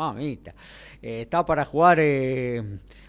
Mamita. 0.01 0.55
Eh, 1.03 1.22
está 1.22 1.44
para 1.44 1.66
jugar. 1.66 1.98
Eh, 2.01 2.62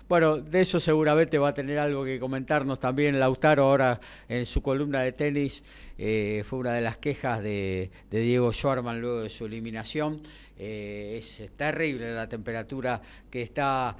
bueno, 0.09 0.37
de 0.39 0.59
eso 0.59 0.77
seguramente 0.77 1.37
va 1.37 1.49
a 1.49 1.53
tener 1.53 1.79
algo 1.79 2.03
que 2.03 2.19
comentarnos 2.19 2.81
también 2.81 3.17
Lautaro 3.17 3.63
ahora 3.63 3.97
en 4.27 4.45
su 4.45 4.61
columna 4.61 4.99
de 4.99 5.13
tenis. 5.13 5.63
Eh, 5.97 6.43
fue 6.45 6.59
una 6.59 6.73
de 6.73 6.81
las 6.81 6.97
quejas 6.97 7.41
de, 7.41 7.89
Diego 8.09 8.51
Schwarman 8.51 8.99
luego 8.99 9.21
de 9.21 9.29
su 9.29 9.45
eliminación. 9.45 10.21
es 10.57 11.41
terrible 11.55 12.13
la 12.13 12.27
temperatura 12.27 13.01
que 13.29 13.41
está 13.41 13.95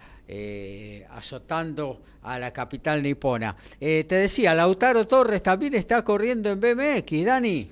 azotando 1.12 2.02
a 2.24 2.38
la 2.40 2.52
capital 2.52 3.02
nipona. 3.02 3.56
te 3.80 4.16
decía, 4.16 4.54
Lautaro 4.54 5.08
Torres 5.08 5.42
también 5.42 5.76
está 5.76 6.04
corriendo 6.04 6.50
en 6.50 6.60
BMX, 6.60 7.26
Dani. 7.26 7.70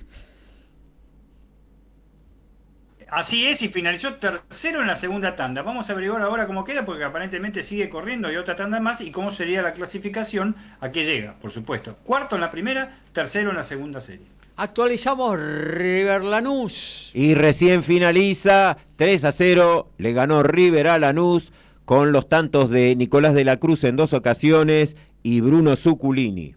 Así 3.10 3.46
es, 3.46 3.60
y 3.62 3.68
finalizó 3.68 4.14
tercero 4.14 4.80
en 4.80 4.86
la 4.86 4.94
segunda 4.94 5.34
tanda. 5.34 5.62
Vamos 5.62 5.90
a 5.90 5.94
averiguar 5.94 6.22
ahora 6.22 6.46
cómo 6.46 6.64
queda, 6.64 6.84
porque 6.84 7.02
aparentemente 7.02 7.64
sigue 7.64 7.88
corriendo 7.88 8.30
y 8.30 8.36
otra 8.36 8.54
tanda 8.54 8.78
más, 8.78 9.00
y 9.00 9.10
cómo 9.10 9.32
sería 9.32 9.62
la 9.62 9.72
clasificación 9.72 10.54
a 10.80 10.92
qué 10.92 11.04
llega, 11.04 11.34
por 11.40 11.50
supuesto. 11.50 11.96
Cuarto 12.04 12.36
en 12.36 12.40
la 12.40 12.52
primera, 12.52 12.98
tercero 13.12 13.50
en 13.50 13.56
la 13.56 13.64
segunda 13.64 14.00
serie. 14.00 14.26
Actualizamos 14.56 15.40
River 15.40 16.22
Lanús. 16.22 17.10
Y 17.14 17.34
recién 17.34 17.82
finaliza 17.82 18.76
3 18.96 19.24
a 19.24 19.32
0, 19.32 19.90
le 19.98 20.12
ganó 20.12 20.42
River 20.44 20.88
a 20.88 20.98
Lanús 20.98 21.52
con 21.84 22.12
los 22.12 22.28
tantos 22.28 22.70
de 22.70 22.94
Nicolás 22.94 23.34
de 23.34 23.44
la 23.44 23.56
Cruz 23.56 23.82
en 23.82 23.96
dos 23.96 24.12
ocasiones 24.12 24.96
y 25.24 25.40
Bruno 25.40 25.74
Zuculini. 25.74 26.54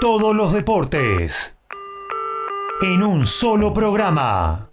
Todos 0.00 0.36
los 0.36 0.52
deportes 0.52 1.56
en 2.80 3.02
un 3.02 3.26
solo 3.26 3.72
programa. 3.72 4.68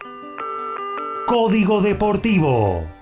Código 1.28 1.82
Deportivo. 1.82 3.01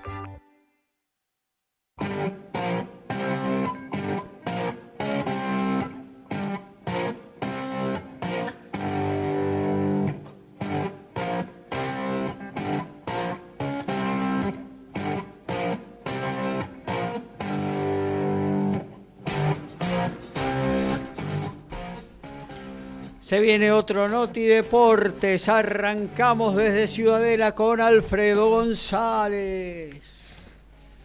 Se 23.30 23.38
viene 23.38 23.70
otro 23.70 24.08
Noti 24.08 24.42
Deportes. 24.44 25.48
Arrancamos 25.48 26.56
desde 26.56 26.88
Ciudadela 26.88 27.54
con 27.54 27.80
Alfredo 27.80 28.50
González. 28.50 30.36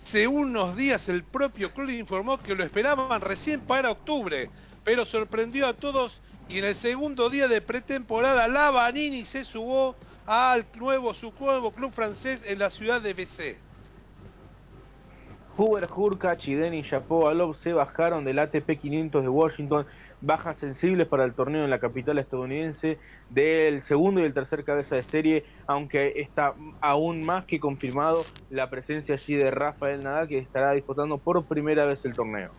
Hace 0.02 0.28
unos 0.28 0.76
días 0.76 1.08
el 1.08 1.24
propio 1.24 1.70
club 1.70 1.92
informó 1.92 2.40
que 2.40 2.56
lo 2.56 2.64
esperaban 2.64 3.22
recién 3.22 3.62
para 3.62 3.92
octubre, 3.92 4.50
pero 4.84 5.06
sorprendió 5.06 5.68
a 5.68 5.76
todos 5.76 6.20
y 6.50 6.58
en 6.58 6.66
el 6.66 6.76
segundo 6.76 7.30
día 7.30 7.48
de 7.48 7.62
pretemporada 7.62 8.48
la 8.48 8.72
Vanini 8.72 9.24
se 9.24 9.46
subió 9.46 9.94
al 10.26 10.66
nuevo, 10.80 11.14
su 11.14 11.32
nuevo 11.40 11.70
club 11.70 11.94
francés 11.94 12.42
en 12.48 12.58
la 12.58 12.72
ciudad 12.72 13.02
de 13.02 13.14
BC. 13.14 13.58
Hubert 15.58 15.92
Hurkacz 15.96 16.48
y 16.48 16.56
Denis 16.56 16.88
Shapovalov 16.88 17.56
se 17.56 17.72
bajaron 17.72 18.26
del 18.26 18.40
ATP 18.40 18.80
500 18.82 19.22
de 19.22 19.30
Washington 19.30 19.86
bajas 20.22 20.58
sensibles 20.58 21.08
para 21.08 21.24
el 21.26 21.34
torneo 21.34 21.64
en 21.64 21.70
la 21.70 21.80
capital 21.80 22.18
estadounidense 22.18 22.98
del 23.30 23.82
segundo 23.82 24.22
y 24.22 24.24
el 24.24 24.34
tercer 24.34 24.64
cabeza 24.64 24.96
de 24.96 25.02
serie, 25.02 25.46
aunque 25.68 26.14
está 26.18 26.54
aún 26.82 27.26
más 27.26 27.46
que 27.46 27.60
confirmado 27.60 28.24
la 28.50 28.70
presencia 28.70 29.16
allí 29.16 29.36
de 29.36 29.52
Rafael 29.52 30.04
Nadal, 30.04 30.28
que 30.28 30.38
estará 30.38 30.72
disputando 30.72 31.18
por 31.18 31.44
primera 31.46 31.86
vez 31.86 32.04
el 32.06 32.14
torneo. 32.14 32.52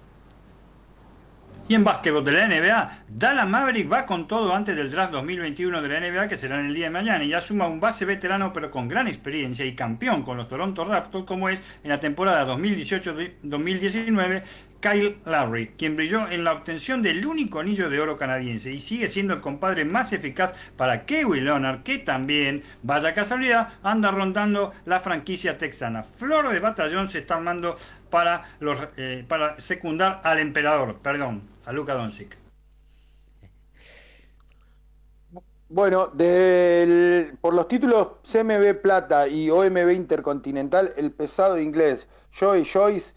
Y 1.68 1.74
en 1.74 1.82
básquetbol 1.82 2.24
de 2.24 2.30
la 2.30 2.46
NBA, 2.46 2.98
Dallas 3.08 3.48
Maverick 3.48 3.92
va 3.92 4.06
con 4.06 4.28
todo 4.28 4.54
antes 4.54 4.76
del 4.76 4.88
draft 4.88 5.10
2021 5.10 5.82
de 5.82 5.88
la 5.88 5.98
NBA 5.98 6.28
que 6.28 6.36
será 6.36 6.60
en 6.60 6.66
el 6.66 6.74
día 6.74 6.84
de 6.84 6.90
mañana 6.90 7.24
y 7.24 7.30
ya 7.30 7.40
suma 7.40 7.66
un 7.66 7.80
base 7.80 8.04
veterano 8.04 8.52
pero 8.52 8.70
con 8.70 8.86
gran 8.86 9.08
experiencia 9.08 9.66
y 9.66 9.74
campeón 9.74 10.22
con 10.22 10.36
los 10.36 10.48
Toronto 10.48 10.84
Raptors 10.84 11.26
como 11.26 11.48
es 11.48 11.64
en 11.82 11.90
la 11.90 11.98
temporada 11.98 12.46
2018-2019 12.54 14.44
Kyle 14.80 15.18
Lowry, 15.24 15.68
quien 15.78 15.96
brilló 15.96 16.28
en 16.28 16.44
la 16.44 16.52
obtención 16.52 17.02
del 17.02 17.24
único 17.26 17.60
anillo 17.60 17.88
de 17.88 18.00
oro 18.00 18.16
canadiense 18.16 18.70
y 18.70 18.78
sigue 18.78 19.08
siendo 19.08 19.34
el 19.34 19.40
compadre 19.40 19.84
más 19.84 20.12
eficaz 20.12 20.54
para 20.76 21.04
Kevin 21.06 21.44
Leonard, 21.44 21.82
que 21.82 21.98
también, 21.98 22.62
vaya 22.82 23.14
casualidad, 23.14 23.74
anda 23.82 24.10
rondando 24.10 24.72
la 24.84 25.00
franquicia 25.00 25.58
texana. 25.58 26.04
Flor 26.14 26.48
de 26.50 26.60
batallón 26.60 27.10
se 27.10 27.18
está 27.18 27.34
armando 27.34 27.76
para, 28.10 28.50
los, 28.60 28.78
eh, 28.96 29.24
para 29.26 29.60
secundar 29.60 30.20
al 30.24 30.38
emperador, 30.38 30.98
perdón, 31.02 31.42
a 31.64 31.72
Luka 31.72 31.94
Doncic. 31.94 32.36
Bueno, 35.68 36.12
por 37.40 37.52
los 37.52 37.66
títulos 37.66 38.08
CMB 38.22 38.80
Plata 38.80 39.26
y 39.26 39.50
OMB 39.50 39.90
Intercontinental, 39.90 40.92
el 40.96 41.10
pesado 41.10 41.58
inglés 41.58 42.06
Joey 42.38 42.64
Joyce 42.64 43.14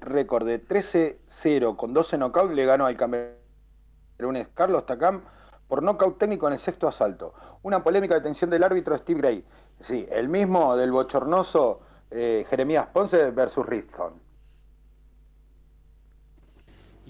récord 0.00 0.46
de 0.46 0.66
13-0 0.66 1.76
con 1.76 1.92
12 1.92 2.16
knockouts 2.18 2.54
le 2.54 2.66
ganó 2.66 2.86
al 2.86 2.96
camerunés 2.96 4.48
Carlos 4.54 4.86
Takam 4.86 5.22
por 5.68 5.82
knockout 5.82 6.18
técnico 6.18 6.46
en 6.48 6.54
el 6.54 6.58
sexto 6.58 6.88
asalto. 6.88 7.34
Una 7.62 7.82
polémica 7.82 8.14
detención 8.14 8.50
del 8.50 8.64
árbitro 8.64 8.96
Steve 8.96 9.20
Gray. 9.20 9.44
Sí, 9.80 10.06
el 10.10 10.28
mismo 10.28 10.76
del 10.76 10.90
bochornoso 10.90 11.80
eh, 12.10 12.44
Jeremías 12.50 12.86
Ponce 12.92 13.30
versus 13.30 13.64
Ritson. 13.66 14.29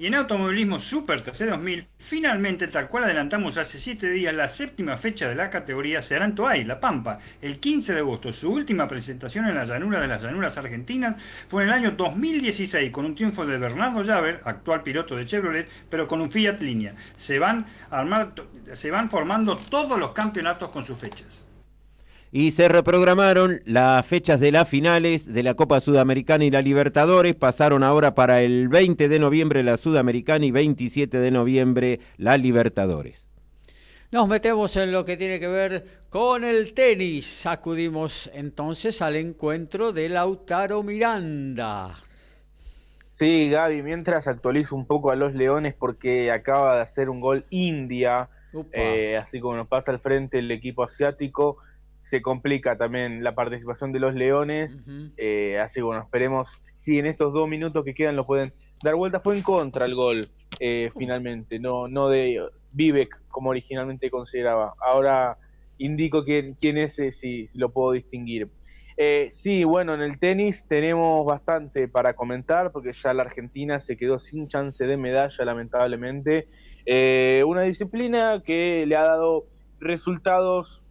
Y 0.01 0.07
en 0.07 0.15
automovilismo 0.15 0.79
Super 0.79 1.23
TC2000, 1.23 1.85
finalmente, 1.99 2.67
tal 2.69 2.89
cual 2.89 3.05
adelantamos 3.05 3.59
hace 3.59 3.79
7 3.79 4.09
días, 4.09 4.33
la 4.33 4.49
séptima 4.49 4.97
fecha 4.97 5.29
de 5.29 5.35
la 5.35 5.51
categoría 5.51 6.01
será 6.01 6.25
en 6.25 6.35
Toay, 6.35 6.65
La 6.65 6.81
Pampa, 6.81 7.19
el 7.43 7.59
15 7.61 7.93
de 7.93 7.99
agosto. 7.99 8.33
Su 8.33 8.51
última 8.51 8.89
presentación 8.89 9.47
en 9.47 9.57
la 9.57 9.67
llanura 9.67 10.01
de 10.01 10.09
las 10.09 10.23
llanuras 10.23 10.57
argentinas 10.57 11.23
fue 11.49 11.65
en 11.65 11.69
el 11.69 11.75
año 11.75 11.91
2016, 11.91 12.91
con 12.91 13.05
un 13.05 13.15
triunfo 13.15 13.45
de 13.45 13.59
Bernardo 13.59 14.03
Llaver, 14.03 14.41
actual 14.47 14.83
piloto 14.83 15.17
de 15.17 15.27
Chevrolet, 15.27 15.69
pero 15.91 16.09
con 16.09 16.23
un 16.23 16.31
Fiat 16.31 16.63
Línea. 16.63 16.95
Se 17.15 17.39
van, 17.39 17.67
se 18.73 18.91
van 18.91 19.11
formando 19.11 19.55
todos 19.55 19.99
los 19.99 20.13
campeonatos 20.13 20.71
con 20.71 20.83
sus 20.83 20.99
fechas. 20.99 21.45
Y 22.33 22.53
se 22.53 22.69
reprogramaron 22.69 23.61
las 23.65 24.07
fechas 24.07 24.39
de 24.39 24.53
las 24.53 24.69
finales 24.69 25.27
de 25.27 25.43
la 25.43 25.55
Copa 25.55 25.81
Sudamericana 25.81 26.45
y 26.45 26.51
la 26.51 26.63
Libertadores. 26.63 27.35
Pasaron 27.35 27.83
ahora 27.83 28.15
para 28.15 28.43
el 28.43 28.69
20 28.69 29.09
de 29.09 29.19
noviembre 29.19 29.65
la 29.65 29.77
Sudamericana 29.77 30.47
y 30.47 30.53
27 30.53 31.19
de 31.19 31.31
noviembre 31.33 31.99
la 32.19 32.37
Libertadores. 32.37 33.25
Nos 34.13 34.29
metemos 34.29 34.77
en 34.77 34.93
lo 34.93 35.05
que 35.05 35.17
tiene 35.17 35.41
que 35.41 35.49
ver 35.49 35.85
con 36.09 36.45
el 36.45 36.73
tenis. 36.73 37.47
Acudimos 37.47 38.31
entonces 38.33 39.03
al 39.03 39.17
encuentro 39.17 39.93
de 39.93 40.09
Lautaro 40.09 40.85
Miranda. 40.85 41.97
Sí, 43.19 43.51
Gaby, 43.51 43.83
mientras 43.83 44.29
actualizo 44.29 44.77
un 44.77 44.87
poco 44.87 45.11
a 45.11 45.17
los 45.17 45.35
Leones 45.35 45.75
porque 45.75 46.31
acaba 46.31 46.77
de 46.77 46.83
hacer 46.83 47.11
un 47.11 47.21
gol 47.21 47.45
India, 47.51 48.29
eh, 48.73 49.17
así 49.17 49.41
como 49.41 49.57
nos 49.57 49.69
pasa 49.69 49.91
al 49.91 50.01
frente 50.01 50.39
el 50.39 50.51
equipo 50.51 50.85
asiático 50.85 51.59
se 52.03 52.23
complica 52.23 52.77
también 52.77 53.23
la 53.23 53.35
participación 53.35 53.93
de 53.93 54.01
los 54.01 54.15
Leones. 54.15 54.77
Eh, 55.17 55.59
así 55.59 55.81
bueno, 55.81 56.03
esperemos 56.03 56.61
si 56.75 56.99
en 56.99 57.07
estos 57.07 57.33
dos 57.33 57.49
minutos 57.49 57.85
que 57.85 57.95
quedan 57.95 58.17
lo 58.17 58.25
pueden 58.25 58.51
dar 58.83 58.95
vuelta. 58.95 59.21
Fue 59.21 59.37
en 59.37 59.43
contra 59.43 59.85
el 59.85 59.95
gol 59.95 60.29
eh, 60.59 60.91
finalmente, 60.97 61.59
no, 61.59 61.89
no 61.89 62.09
de 62.09 62.41
Vivek 62.73 63.17
como 63.29 63.51
originalmente 63.51 64.11
consideraba. 64.11 64.75
Ahora 64.81 65.39
indico 65.79 66.25
quién, 66.25 66.57
quién 66.61 66.79
es, 66.79 66.99
eh, 66.99 67.13
si, 67.13 67.49
lo 67.55 67.71
puedo 67.71 67.93
distinguir. 67.93 68.49
sí, 69.31 69.65
bueno, 69.65 69.95
en 69.95 70.03
el 70.03 70.19
tenis 70.19 70.67
tenemos 70.69 71.25
bastante 71.25 71.89
para 71.89 72.15
comentar 72.15 72.71
porque 72.73 72.93
ya 72.93 73.15
la 73.15 73.23
Argentina 73.23 73.81
se 73.81 73.97
quedó 73.97 74.19
sin 74.19 74.49
chance 74.49 74.85
de 74.85 74.97
medalla, 74.97 75.45
lamentablemente. 75.45 76.49
una 77.47 77.63
disciplina 77.63 78.43
que 78.45 78.85
le 78.87 78.97
ha 78.97 79.05
dado 79.05 79.47
resultados 79.79 80.83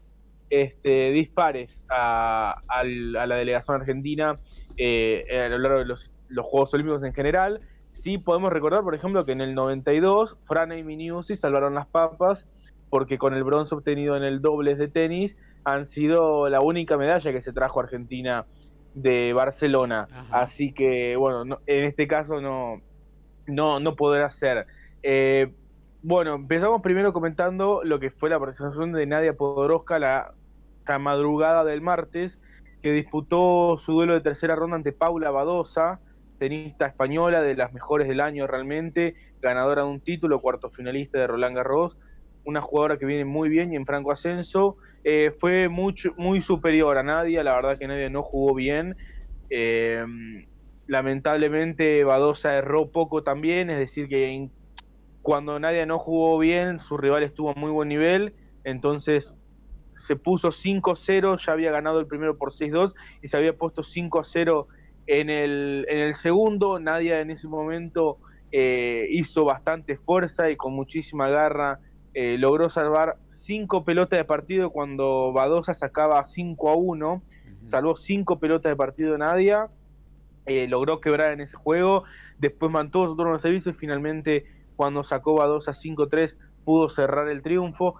este, 0.49 1.11
dispares 1.11 1.83
a, 1.89 2.61
la 2.83 3.35
delegación 3.35 3.81
argentina 3.81 4.39
eh, 4.77 5.25
a 5.45 5.49
lo 5.49 5.59
largo 5.59 5.79
de 5.79 5.85
los, 5.85 6.09
Juegos 6.41 6.73
Olímpicos 6.73 7.03
en 7.03 7.13
general. 7.13 7.61
Sí 7.91 8.17
podemos 8.17 8.51
recordar, 8.51 8.83
por 8.83 8.95
ejemplo, 8.95 9.25
que 9.25 9.31
en 9.31 9.41
el 9.41 9.55
92 9.55 10.37
Frana 10.45 10.77
y 10.77 10.83
Miniusi 10.83 11.35
salvaron 11.35 11.73
las 11.73 11.87
papas 11.87 12.45
porque 12.89 13.17
con 13.17 13.33
el 13.33 13.43
bronce 13.43 13.75
obtenido 13.75 14.15
en 14.15 14.23
el 14.23 14.41
dobles 14.41 14.77
de 14.77 14.87
tenis 14.87 15.35
han 15.63 15.85
sido 15.85 16.49
la 16.49 16.61
única 16.61 16.97
medalla 16.97 17.31
que 17.31 17.41
se 17.41 17.51
trajo 17.51 17.79
a 17.79 17.83
Argentina 17.83 18.45
de 18.93 19.33
Barcelona. 19.33 20.07
Así 20.31 20.71
que, 20.71 21.15
bueno, 21.15 21.59
en 21.65 21.83
este 21.83 22.07
caso 22.07 22.41
no, 22.41 22.81
no, 23.47 23.79
no 23.79 23.95
podrá 23.95 24.29
ser. 24.31 24.65
Eh, 25.03 25.51
bueno, 26.01 26.35
empezamos 26.35 26.81
primero 26.81 27.11
comentando 27.11 27.81
lo 27.83 27.99
que 27.99 28.09
fue 28.09 28.29
la 28.29 28.39
presentación 28.39 28.93
de 28.93 29.05
Nadia 29.05 29.33
Podoroska, 29.33 29.99
la 29.99 30.33
madrugada 30.97 31.63
del 31.63 31.81
martes, 31.81 32.39
que 32.81 32.91
disputó 32.91 33.77
su 33.77 33.93
duelo 33.93 34.13
de 34.13 34.21
tercera 34.21 34.55
ronda 34.55 34.77
ante 34.77 34.93
Paula 34.93 35.29
Badosa, 35.29 35.99
tenista 36.39 36.87
española 36.87 37.41
de 37.41 37.55
las 37.55 37.73
mejores 37.73 38.07
del 38.07 38.21
año 38.21 38.47
realmente, 38.47 39.15
ganadora 39.41 39.83
de 39.83 39.89
un 39.89 40.01
título, 40.01 40.39
cuarto 40.39 40.69
finalista 40.69 41.19
de 41.19 41.27
Roland 41.27 41.57
Garros, 41.57 41.97
una 42.45 42.61
jugadora 42.61 42.97
que 42.97 43.05
viene 43.05 43.25
muy 43.25 43.49
bien 43.49 43.73
y 43.73 43.75
en 43.75 43.85
franco 43.85 44.11
ascenso, 44.11 44.77
eh, 45.03 45.31
fue 45.37 45.69
mucho, 45.69 46.13
muy 46.17 46.41
superior 46.41 46.97
a 46.97 47.03
Nadia, 47.03 47.43
la 47.43 47.53
verdad 47.53 47.77
que 47.77 47.87
Nadia 47.87 48.09
no 48.09 48.23
jugó 48.23 48.55
bien, 48.55 48.95
eh, 49.49 50.05
lamentablemente 50.87 52.03
Badosa 52.03 52.55
erró 52.55 52.91
poco 52.91 53.23
también, 53.23 53.69
es 53.69 53.77
decir 53.77 54.07
que 54.07 54.49
cuando 55.21 55.59
Nadia 55.59 55.85
no 55.85 55.99
jugó 55.99 56.39
bien, 56.39 56.79
su 56.79 56.97
rival 56.97 57.23
estuvo 57.23 57.51
a 57.51 57.53
muy 57.55 57.69
buen 57.69 57.89
nivel, 57.89 58.33
entonces 58.63 59.33
se 59.99 60.15
puso 60.15 60.49
5-0, 60.49 61.37
ya 61.45 61.51
había 61.51 61.71
ganado 61.71 61.99
el 61.99 62.07
primero 62.07 62.37
por 62.37 62.53
6-2 62.53 62.93
y 63.21 63.27
se 63.27 63.37
había 63.37 63.55
puesto 63.55 63.83
5-0 63.83 64.65
en 65.07 65.29
el, 65.29 65.85
en 65.89 65.99
el 65.99 66.15
segundo. 66.15 66.79
Nadia 66.79 67.21
en 67.21 67.31
ese 67.31 67.47
momento 67.47 68.17
eh, 68.51 69.07
hizo 69.11 69.45
bastante 69.45 69.97
fuerza 69.97 70.49
y 70.49 70.55
con 70.55 70.73
muchísima 70.73 71.27
garra 71.29 71.79
eh, 72.13 72.37
logró 72.39 72.69
salvar 72.69 73.17
cinco 73.27 73.85
pelotas 73.85 74.17
de 74.17 74.25
partido 74.25 74.71
cuando 74.71 75.31
Badosa 75.31 75.73
sacaba 75.73 76.23
5 76.23 76.69
a 76.69 76.75
1. 76.75 77.21
Salvó 77.65 77.95
cinco 77.95 78.39
pelotas 78.39 78.71
de 78.71 78.75
partido 78.75 79.17
Nadia. 79.17 79.69
Eh, 80.45 80.67
logró 80.67 81.01
quebrar 81.01 81.33
en 81.33 81.41
ese 81.41 81.55
juego. 81.55 82.03
Después 82.39 82.71
mantuvo 82.71 83.07
su 83.07 83.15
turno 83.15 83.33
de 83.33 83.39
servicio 83.39 83.71
y 83.71 83.75
finalmente, 83.75 84.45
cuando 84.75 85.03
sacó 85.03 85.35
Badosa 85.35 85.73
5-3, 85.73 86.35
pudo 86.65 86.89
cerrar 86.89 87.27
el 87.29 87.41
triunfo. 87.41 87.95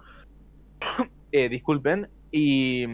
Eh, 1.32 1.48
disculpen, 1.48 2.08
y, 2.30 2.84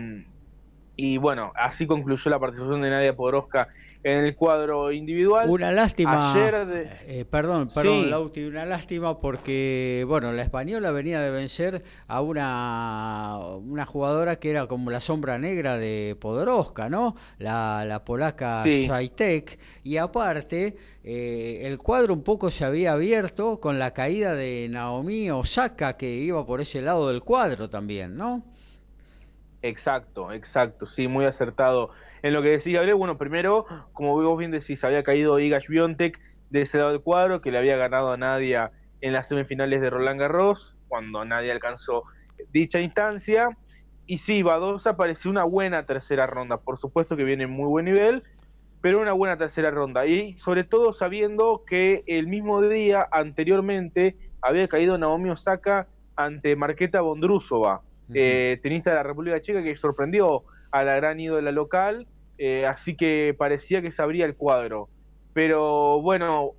y 0.96 1.16
bueno, 1.18 1.52
así 1.56 1.86
concluyó 1.86 2.30
la 2.30 2.38
participación 2.38 2.82
de 2.82 2.90
Nadia 2.90 3.16
Podoroska 3.16 3.68
en 4.06 4.24
el 4.24 4.36
cuadro 4.36 4.92
individual. 4.92 5.50
Una 5.50 5.72
lástima. 5.72 6.32
Eh, 6.36 7.24
perdón, 7.28 7.70
perdón, 7.74 8.08
Lauti, 8.08 8.44
una 8.44 8.64
lástima 8.64 9.18
porque, 9.18 10.04
bueno, 10.06 10.30
la 10.30 10.42
española 10.42 10.92
venía 10.92 11.20
de 11.20 11.32
vencer 11.32 11.82
a 12.06 12.20
una, 12.20 13.38
una 13.56 13.84
jugadora 13.84 14.36
que 14.36 14.50
era 14.50 14.68
como 14.68 14.92
la 14.92 15.00
sombra 15.00 15.38
negra 15.38 15.76
de 15.76 16.16
Podoroska, 16.20 16.88
¿no? 16.88 17.16
La, 17.38 17.84
la 17.84 18.04
polaca 18.04 18.62
sí. 18.62 18.88
Y 19.82 19.96
aparte, 19.96 20.76
eh, 21.02 21.62
el 21.64 21.78
cuadro 21.78 22.14
un 22.14 22.22
poco 22.22 22.52
se 22.52 22.64
había 22.64 22.92
abierto 22.92 23.58
con 23.58 23.80
la 23.80 23.92
caída 23.92 24.36
de 24.36 24.68
Naomi 24.70 25.32
Osaka, 25.32 25.96
que 25.96 26.14
iba 26.14 26.46
por 26.46 26.60
ese 26.60 26.80
lado 26.80 27.08
del 27.08 27.22
cuadro 27.22 27.68
también, 27.68 28.16
¿no? 28.16 28.44
Exacto, 29.62 30.30
exacto, 30.32 30.86
sí, 30.86 31.08
muy 31.08 31.24
acertado. 31.24 31.90
En 32.22 32.32
lo 32.32 32.42
que 32.42 32.50
decía 32.50 32.78
Gabriel, 32.78 32.96
bueno, 32.96 33.18
primero, 33.18 33.66
como 33.92 34.20
vos 34.20 34.38
bien 34.38 34.50
decís, 34.50 34.82
había 34.84 35.02
caído 35.02 35.38
Iga 35.38 35.60
Biontek 35.66 36.20
de 36.50 36.62
ese 36.62 36.78
lado 36.78 36.90
del 36.90 37.00
cuadro, 37.00 37.40
que 37.40 37.50
le 37.50 37.58
había 37.58 37.76
ganado 37.76 38.12
a 38.12 38.16
Nadia 38.16 38.72
en 39.00 39.12
las 39.12 39.28
semifinales 39.28 39.80
de 39.80 39.90
Roland 39.90 40.20
Garros, 40.20 40.76
cuando 40.88 41.24
Nadia 41.24 41.52
alcanzó 41.52 42.02
dicha 42.52 42.80
instancia. 42.80 43.56
Y 44.06 44.18
sí, 44.18 44.42
Badosa 44.42 44.96
pareció 44.96 45.30
una 45.30 45.44
buena 45.44 45.84
tercera 45.84 46.26
ronda, 46.26 46.58
por 46.58 46.78
supuesto 46.78 47.16
que 47.16 47.24
viene 47.24 47.44
en 47.44 47.50
muy 47.50 47.66
buen 47.66 47.84
nivel, 47.84 48.22
pero 48.80 49.00
una 49.00 49.12
buena 49.12 49.36
tercera 49.36 49.70
ronda. 49.70 50.06
Y 50.06 50.38
sobre 50.38 50.64
todo 50.64 50.92
sabiendo 50.92 51.64
que 51.66 52.04
el 52.06 52.28
mismo 52.28 52.62
día 52.62 53.06
anteriormente 53.10 54.16
había 54.40 54.68
caído 54.68 54.96
Naomi 54.96 55.30
Osaka 55.30 55.88
ante 56.14 56.54
Marqueta 56.56 57.00
Bondrusova 57.00 57.82
eh, 58.14 58.58
tenista 58.62 58.90
de 58.90 58.96
la 58.96 59.02
República 59.02 59.40
Checa 59.40 59.62
que 59.62 59.74
sorprendió 59.76 60.44
a 60.78 60.84
la 60.84 60.96
gran 60.96 61.18
ídola 61.18 61.52
local, 61.52 62.06
eh, 62.38 62.66
así 62.66 62.96
que 62.96 63.34
parecía 63.36 63.82
que 63.82 63.92
se 63.92 64.02
abría 64.02 64.26
el 64.26 64.36
cuadro. 64.36 64.88
Pero 65.32 66.00
bueno, 66.00 66.52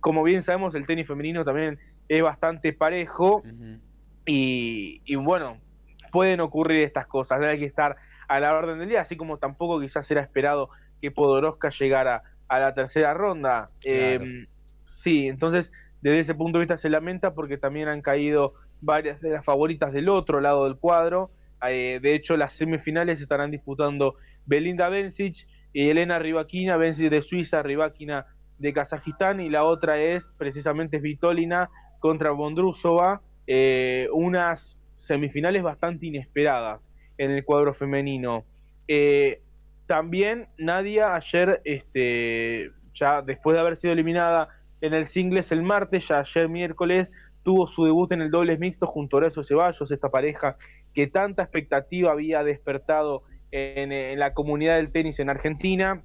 como 0.00 0.22
bien 0.22 0.42
sabemos, 0.42 0.74
el 0.74 0.86
tenis 0.86 1.06
femenino 1.06 1.44
también 1.44 1.78
es 2.08 2.22
bastante 2.22 2.72
parejo 2.72 3.42
y, 4.26 5.14
bueno, 5.16 5.58
pueden 6.12 6.40
ocurrir 6.40 6.80
estas 6.80 7.06
cosas, 7.06 7.42
hay 7.42 7.58
que 7.58 7.64
estar 7.64 7.96
a 8.28 8.40
la 8.40 8.56
orden 8.56 8.78
del 8.78 8.88
día, 8.88 9.00
así 9.00 9.16
como 9.16 9.38
tampoco 9.38 9.80
quizás 9.80 10.10
era 10.10 10.20
esperado 10.20 10.70
que 11.00 11.10
Podoroska 11.10 11.70
llegara 11.70 12.22
a 12.48 12.58
la 12.58 12.74
tercera 12.74 13.14
ronda. 13.14 13.70
Eh, 13.84 14.46
sí, 14.84 15.28
entonces 15.28 15.72
desde 16.00 16.20
ese 16.20 16.34
punto 16.34 16.58
de 16.58 16.64
vista 16.64 16.76
se 16.76 16.90
lamenta 16.90 17.34
porque 17.34 17.56
también 17.56 17.88
han 17.88 18.02
caído 18.02 18.54
varias 18.80 19.20
de 19.20 19.30
las 19.30 19.44
favoritas 19.44 19.92
del 19.92 20.08
otro 20.08 20.40
lado 20.40 20.64
del 20.64 20.76
cuadro. 20.76 21.30
Eh, 21.70 22.00
de 22.00 22.14
hecho, 22.14 22.36
las 22.36 22.54
semifinales 22.54 23.20
estarán 23.20 23.50
disputando 23.50 24.16
Belinda 24.46 24.88
Bencic 24.88 25.46
y 25.72 25.88
Elena 25.88 26.18
Rivaquina, 26.18 26.76
Bencic 26.76 27.10
de 27.10 27.22
Suiza, 27.22 27.62
Rivaquina 27.62 28.26
de 28.58 28.72
Kazajistán, 28.72 29.40
y 29.40 29.50
la 29.50 29.64
otra 29.64 30.00
es 30.00 30.32
precisamente 30.38 30.98
Vitolina 30.98 31.70
contra 32.00 32.30
Bondrusova, 32.30 33.22
eh, 33.46 34.08
unas 34.12 34.78
semifinales 34.96 35.62
bastante 35.62 36.06
inesperadas 36.06 36.80
en 37.18 37.30
el 37.30 37.44
cuadro 37.44 37.74
femenino. 37.74 38.44
Eh, 38.88 39.40
también 39.86 40.48
Nadia 40.56 41.14
ayer, 41.14 41.60
este, 41.64 42.70
ya 42.94 43.22
después 43.22 43.54
de 43.54 43.60
haber 43.60 43.76
sido 43.76 43.92
eliminada 43.92 44.48
en 44.80 44.94
el 44.94 45.06
singles 45.06 45.52
el 45.52 45.62
martes, 45.62 46.08
ya 46.08 46.20
ayer 46.20 46.48
miércoles, 46.48 47.08
tuvo 47.42 47.66
su 47.66 47.84
debut 47.84 48.10
en 48.12 48.22
el 48.22 48.30
dobles 48.30 48.58
mixto 48.58 48.86
junto 48.86 49.16
a 49.16 49.20
Horacio 49.20 49.44
Ceballos, 49.44 49.90
esta 49.90 50.10
pareja 50.10 50.56
que 50.94 51.08
tanta 51.08 51.42
expectativa 51.42 52.12
había 52.12 52.42
despertado 52.42 53.24
en, 53.50 54.18
la 54.18 54.32
comunidad 54.32 54.76
del 54.76 54.92
tenis 54.92 55.18
en 55.18 55.30
Argentina. 55.30 56.02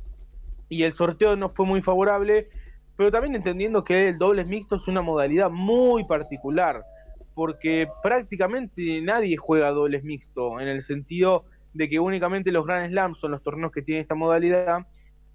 Y 0.67 0.83
el 0.83 0.93
sorteo 0.93 1.35
no 1.35 1.49
fue 1.49 1.65
muy 1.65 1.81
favorable, 1.81 2.49
pero 2.95 3.11
también 3.11 3.35
entendiendo 3.35 3.83
que 3.83 4.09
el 4.09 4.17
dobles 4.17 4.47
mixto 4.47 4.75
es 4.75 4.87
una 4.87 5.01
modalidad 5.01 5.49
muy 5.49 6.03
particular, 6.05 6.83
porque 7.33 7.87
prácticamente 8.03 9.01
nadie 9.01 9.37
juega 9.37 9.71
dobles 9.71 10.03
mixto, 10.03 10.59
en 10.59 10.67
el 10.67 10.83
sentido 10.83 11.45
de 11.73 11.89
que 11.89 11.99
únicamente 11.99 12.51
los 12.51 12.65
Grand 12.65 12.91
Slams 12.91 13.19
son 13.19 13.31
los 13.31 13.41
torneos 13.41 13.71
que 13.71 13.81
tienen 13.81 14.01
esta 14.01 14.15
modalidad 14.15 14.85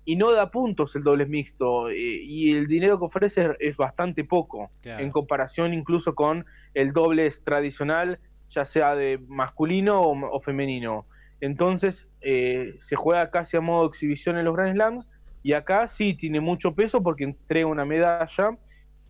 y 0.04 0.16
no 0.16 0.32
da 0.32 0.50
puntos 0.50 0.94
el 0.96 1.02
doble 1.02 1.26
mixto 1.26 1.90
y 1.90 2.52
el 2.52 2.66
dinero 2.66 2.98
que 2.98 3.06
ofrece 3.06 3.56
es 3.58 3.76
bastante 3.76 4.24
poco 4.24 4.68
en 4.82 5.10
comparación 5.10 5.72
incluso 5.72 6.14
con 6.14 6.44
el 6.74 6.92
dobles 6.92 7.42
tradicional 7.42 8.18
ya 8.54 8.64
sea 8.64 8.94
de 8.94 9.18
masculino 9.28 10.00
o, 10.02 10.40
femenino 10.40 11.06
Entonces 11.40 12.08
eh, 12.20 12.76
se 12.80 12.96
juega 12.96 13.30
casi 13.30 13.56
a 13.56 13.60
modo 13.60 13.86
exhibición 13.86 14.38
en 14.38 14.44
los 14.44 14.54
Grand 14.54 14.74
Slams 14.74 15.06
y 15.42 15.52
acá 15.52 15.88
sí 15.88 16.14
tiene 16.14 16.40
mucho 16.40 16.74
peso 16.74 17.02
porque 17.02 17.24
entrega 17.24 17.66
una 17.66 17.84
medalla, 17.84 18.56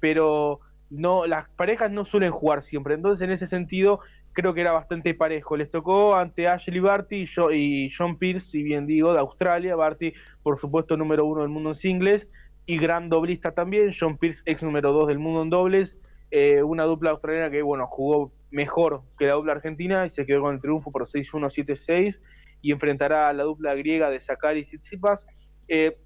pero 0.01 0.61
no 0.91 1.27
las 1.27 1.49
parejas 1.51 1.91
no 1.91 2.05
suelen 2.05 2.33
jugar 2.33 2.63
siempre. 2.63 2.95
Entonces 2.95 3.25
en 3.25 3.31
ese 3.31 3.47
sentido 3.47 4.01
creo 4.35 4.53
que 4.53 4.61
era 4.61 4.73
bastante 4.73 5.15
parejo. 5.15 5.57
Les 5.57 5.71
tocó 5.71 6.17
ante 6.17 6.49
Ashley 6.49 6.81
Barty 6.81 7.25
y 7.53 7.91
John 7.97 8.19
Pierce, 8.19 8.51
si 8.51 8.63
bien 8.63 8.87
digo, 8.87 9.13
de 9.13 9.21
Australia. 9.21 9.77
Barty, 9.77 10.13
por 10.43 10.59
supuesto, 10.59 10.97
número 10.97 11.25
uno 11.25 11.43
del 11.43 11.51
mundo 11.51 11.71
en 11.71 11.75
singles 11.77 12.29
y 12.67 12.79
gran 12.79 13.09
doblista 13.09 13.53
también. 13.53 13.93
John 13.99 14.19
Pierce, 14.19 14.43
ex 14.45 14.63
número 14.63 14.93
dos 14.93 15.07
del 15.07 15.19
mundo 15.19 15.43
en 15.43 15.51
dobles. 15.51 15.97
Eh, 16.31 16.63
una 16.63 16.85
dupla 16.85 17.11
australiana 17.11 17.51
que, 17.51 17.63
bueno, 17.63 17.87
jugó 17.87 18.33
mejor 18.55 19.03
que 19.19 19.27
la 19.27 19.35
dupla 19.35 19.53
argentina 19.53 20.07
y 20.07 20.11
se 20.11 20.25
quedó 20.25 20.43
con 20.43 20.55
el 20.55 20.61
triunfo 20.61 20.93
por 20.93 21.07
6-1, 21.07 21.51
7-6 21.51 22.21
y 22.63 22.71
enfrentará 22.71 23.29
a 23.29 23.33
la 23.33 23.43
dupla 23.43 23.75
griega 23.75 24.09
de 24.09 24.21
Sakari 24.21 24.61
y 24.61 24.65
Tsitsipas. 24.65 25.27
Eh, 25.67 25.99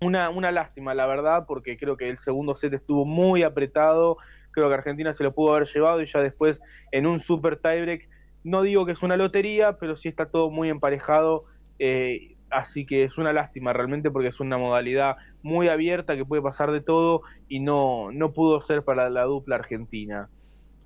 una, 0.00 0.30
una 0.30 0.50
lástima, 0.50 0.94
la 0.94 1.06
verdad, 1.06 1.44
porque 1.46 1.76
creo 1.76 1.96
que 1.96 2.08
el 2.08 2.18
segundo 2.18 2.56
set 2.56 2.72
estuvo 2.72 3.04
muy 3.04 3.42
apretado. 3.42 4.16
Creo 4.52 4.68
que 4.68 4.74
Argentina 4.74 5.12
se 5.12 5.22
lo 5.22 5.34
pudo 5.34 5.54
haber 5.54 5.68
llevado 5.68 6.02
y 6.02 6.06
ya 6.06 6.20
después 6.20 6.60
en 6.90 7.06
un 7.06 7.20
super 7.20 7.56
tiebreak. 7.56 8.08
No 8.42 8.62
digo 8.62 8.86
que 8.86 8.92
es 8.92 9.02
una 9.02 9.16
lotería, 9.16 9.76
pero 9.78 9.94
sí 9.94 10.08
está 10.08 10.30
todo 10.30 10.50
muy 10.50 10.70
emparejado. 10.70 11.44
Eh, 11.78 12.36
así 12.50 12.86
que 12.86 13.04
es 13.04 13.18
una 13.18 13.32
lástima 13.32 13.72
realmente 13.72 14.10
porque 14.10 14.28
es 14.28 14.40
una 14.40 14.56
modalidad 14.56 15.16
muy 15.42 15.68
abierta 15.68 16.16
que 16.16 16.24
puede 16.24 16.42
pasar 16.42 16.72
de 16.72 16.80
todo 16.80 17.22
y 17.48 17.60
no, 17.60 18.10
no 18.12 18.32
pudo 18.32 18.62
ser 18.62 18.82
para 18.82 19.10
la 19.10 19.24
dupla 19.24 19.56
argentina. 19.56 20.30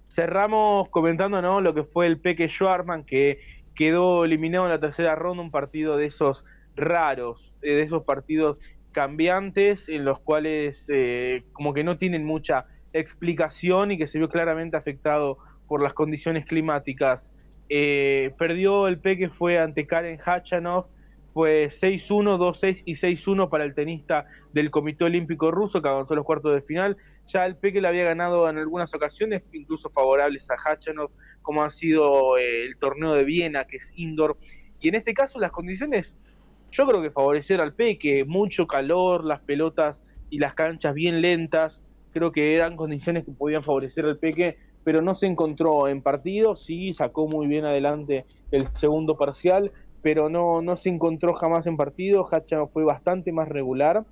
Cerramos 0.09 0.89
comentando 0.89 1.43
¿no? 1.43 1.61
lo 1.61 1.75
que 1.75 1.85
fue 1.85 2.07
el 2.07 2.21
Peque 2.21 2.49
Schwarman 2.49 3.05
que 3.05 3.39
quedó 3.75 4.25
eliminado 4.25 4.65
en 4.65 4.71
la 4.71 4.81
tercera 4.81 5.15
ronda, 5.15 5.43
un 5.43 5.51
partido 5.51 5.97
de 5.97 6.07
esos 6.07 6.45
raros, 6.75 7.53
eh, 7.63 7.75
de 7.75 7.83
esos 7.83 8.05
partidos 8.05 8.59
cambiantes 8.93 9.89
en 9.89 10.05
los 10.05 10.21
cuales 10.21 10.87
eh, 10.89 11.45
como 11.53 11.75
que 11.75 11.85
no 11.85 11.99
tienen 11.99 12.25
mucha 12.25 12.67
explicación 12.93 13.93
y 13.93 13.99
que 13.99 14.07
se 14.07 14.19
vio 14.19 14.29
claramente 14.29 14.77
afectado 14.77 15.39
por 15.69 15.83
las 15.83 15.93
condiciones 15.93 16.47
climáticas. 16.47 17.31
Eh, 17.69 18.33
perdió 18.39 18.89
el 18.89 18.99
Peque 18.99 19.29
fue 19.29 19.59
ante 19.59 19.87
Karen 19.87 20.19
Hachanov, 20.19 20.87
fue 21.37 21.67
6-1, 21.67 22.39
2-6 22.39 22.83
y 22.87 22.95
6-1 22.95 23.51
para 23.51 23.65
el 23.65 23.75
tenista 23.75 24.25
del 24.55 24.71
Comité 24.71 25.05
Olímpico 25.05 25.51
Ruso 25.51 25.83
que 25.83 25.89
avanzó 25.91 26.15
los 26.15 26.25
cuartos 26.25 26.55
de 26.55 26.63
final. 26.63 26.97
Ya 27.27 27.45
el 27.45 27.57
Peque 27.57 27.83
le 27.83 27.89
había 27.89 28.05
ganado 28.05 28.49
en 28.49 28.57
algunas 28.57 28.95
ocasiones, 28.95 29.47
incluso 29.53 29.91
favorables 29.91 30.49
a 30.51 30.57
Hachanov, 30.57 31.11
como 31.43 31.63
ha 31.63 31.69
sido 31.69 32.39
el 32.39 32.79
torneo 32.79 33.13
de 33.13 33.25
Viena, 33.25 33.67
que 33.67 33.77
es 33.77 33.93
indoor. 33.97 34.39
Y 34.81 34.89
en 34.89 34.95
este 34.95 35.13
caso 35.13 35.39
las 35.39 35.53
condiciones 35.53 36.15
yo 36.71 36.87
creo 36.87 37.03
que 37.03 37.11
favorecer 37.11 37.61
al 37.61 37.75
Peque, 37.75 38.25
mucho 38.27 38.67
calor, 38.67 39.23
las 39.23 39.43
pelotas 39.43 39.99
y 40.31 40.39
las 40.39 40.55
canchas 40.55 40.95
bien 40.95 41.21
lentas, 41.21 41.83
creo 42.15 42.33
que 42.33 42.55
eran 42.55 42.77
condiciones 42.77 43.27
que 43.27 43.33
podían 43.33 43.63
favorecer 43.63 44.07
al 44.07 44.17
Peque, 44.17 44.57
pero 44.85 45.03
no 45.03 45.15
se 45.15 45.27
encontró 45.27 45.87
en 45.89 46.01
partido, 46.01 46.57
sí 46.57 46.95
sacó 46.95 47.29
muy 47.29 47.47
bien 47.47 47.67
adelante 47.67 48.25
el 48.53 48.67
segundo 48.75 49.19
parcial, 49.19 49.73
pero 50.07 50.29
no, 50.29 50.63
no 50.63 50.77
se 50.77 50.89
encontró 50.89 51.35
jamás 51.35 51.67
en 51.67 51.77
partido, 51.77 52.25
Hacha 52.31 52.65
fue 52.69 52.85
bastante 52.85 53.33
más 53.33 53.49
regular 53.49 54.05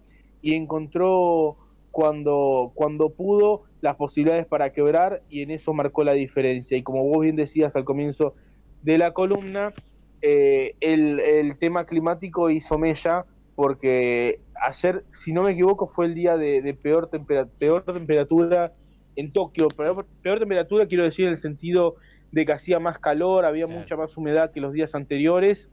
y 0.43 0.57
encontró 0.57 1.57
cuando, 1.93 2.73
cuando 2.75 3.11
pudo 3.11 3.63
las 3.81 3.95
posibilidades 3.95 4.45
para 4.45 4.73
quebrar 4.73 5.23
y 5.31 5.43
en 5.43 5.53
eso 5.53 5.73
marcó 5.73 6.03
la 6.03 6.15
diferencia. 6.15 6.77
Y 6.77 6.83
como 6.83 7.05
vos 7.05 7.23
bien 7.23 7.37
decías 7.37 7.77
al 7.77 7.85
comienzo 7.85 8.35
de 8.83 8.99
la 8.99 9.13
columna, 9.13 9.73
eh, 10.21 10.75
el, 10.81 11.57
tema 11.61 11.87
climático 11.87 12.51
hizo 12.51 12.77
mella 12.77 13.25
porque 13.55 14.41
ayer, 14.61 15.05
si 15.13 15.33
no 15.33 15.45
me 15.45 15.53
equivoco, 15.53 15.87
fue 15.87 16.07
el 16.07 16.17
día 16.17 16.37
de, 16.37 16.77
peor, 16.83 17.09
peor 17.57 17.85
temperatura 17.85 18.73
en 19.15 19.33
Tokio. 19.33 19.69
Peor, 19.69 20.05
peor, 20.25 20.41
temperatura 20.41 20.89
quiero 20.89 21.05
decir 21.05 21.27
en 21.27 21.31
el 21.31 21.39
sentido 21.39 21.95
de 22.33 22.45
que 22.45 22.53
hacía 22.53 22.81
más 22.81 22.99
calor, 22.99 23.45
había 23.45 23.69
mucha 23.69 23.97
más 23.97 24.17
humedad 24.17 24.51
que 24.51 24.61
los 24.61 24.73
días 24.73 24.97
anteriores, 24.97 25.71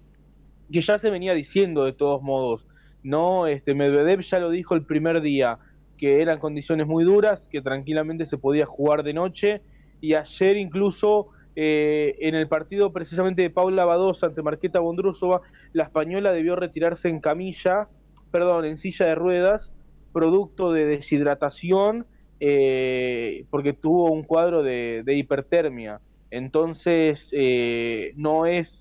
que 0.71 0.81
ya 0.81 0.97
se 0.97 1.09
venía 1.09 1.33
diciendo 1.33 1.85
de 1.85 1.93
todos 1.93 2.21
modos. 2.21 2.65
No, 3.03 3.47
este 3.47 3.73
Medvedev 3.73 4.21
ya 4.21 4.39
lo 4.39 4.49
dijo 4.49 4.75
el 4.75 4.85
primer 4.85 5.21
día, 5.21 5.59
que 5.97 6.21
eran 6.21 6.39
condiciones 6.39 6.87
muy 6.87 7.03
duras, 7.03 7.47
que 7.49 7.61
tranquilamente 7.61 8.25
se 8.25 8.37
podía 8.37 8.65
jugar 8.65 9.03
de 9.03 9.13
noche, 9.13 9.61
y 10.01 10.15
ayer 10.15 10.57
incluso 10.57 11.27
eh, 11.55 12.15
en 12.19 12.35
el 12.35 12.47
partido 12.47 12.93
precisamente 12.93 13.41
de 13.41 13.49
Paula 13.49 13.85
Badosa 13.85 14.27
ante 14.27 14.41
Marqueta 14.41 14.79
Bondrusova, 14.79 15.41
la 15.73 15.83
española 15.83 16.31
debió 16.31 16.55
retirarse 16.55 17.09
en 17.09 17.19
camilla, 17.19 17.87
perdón, 18.31 18.65
en 18.65 18.77
silla 18.77 19.07
de 19.07 19.15
ruedas, 19.15 19.73
producto 20.13 20.71
de 20.71 20.85
deshidratación, 20.85 22.05
eh, 22.39 23.45
porque 23.49 23.73
tuvo 23.73 24.11
un 24.11 24.23
cuadro 24.23 24.63
de, 24.63 25.03
hipertermia. 25.05 26.01
Entonces, 26.31 27.29
eh, 27.33 28.13
no 28.15 28.45
es 28.45 28.80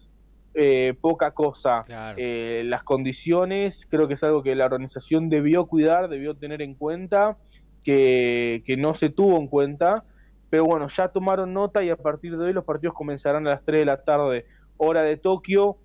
poca 1.01 1.31
cosa. 1.33 1.83
las 2.17 2.83
condiciones, 2.83 3.87
creo 3.89 4.09
que 4.09 4.15
es 4.15 4.23
algo 4.23 4.43
que 4.43 4.55
la 4.55 4.67
organización 4.67 5.29
debió 5.29 5.67
cuidar, 5.67 6.09
debió 6.09 6.35
tener 6.35 6.63
en 6.63 6.75
cuenta, 6.75 7.39
que, 7.83 8.63
que 8.67 8.77
no 8.77 8.95
se 8.95 9.09
tuvo 9.11 9.39
en 9.39 9.47
cuenta 9.47 10.05
pero 10.51 10.65
bueno, 10.65 10.89
ya 10.89 11.09
tomaron 11.09 11.55
nota 11.55 11.83
y 11.83 11.91
a 11.91 11.97
partir 11.97 12.37
de 12.37 12.45
hoy 12.45 12.53
los 12.53 12.65
partidos 12.65 12.95
comenzarán 12.95 13.47
a 13.47 13.51
las 13.51 13.65
3 13.65 13.81
de 13.81 13.85
la 13.87 14.03
tarde, 14.03 14.47
hora 14.77 15.05
de 15.05 15.17
Tokio, 15.17 15.79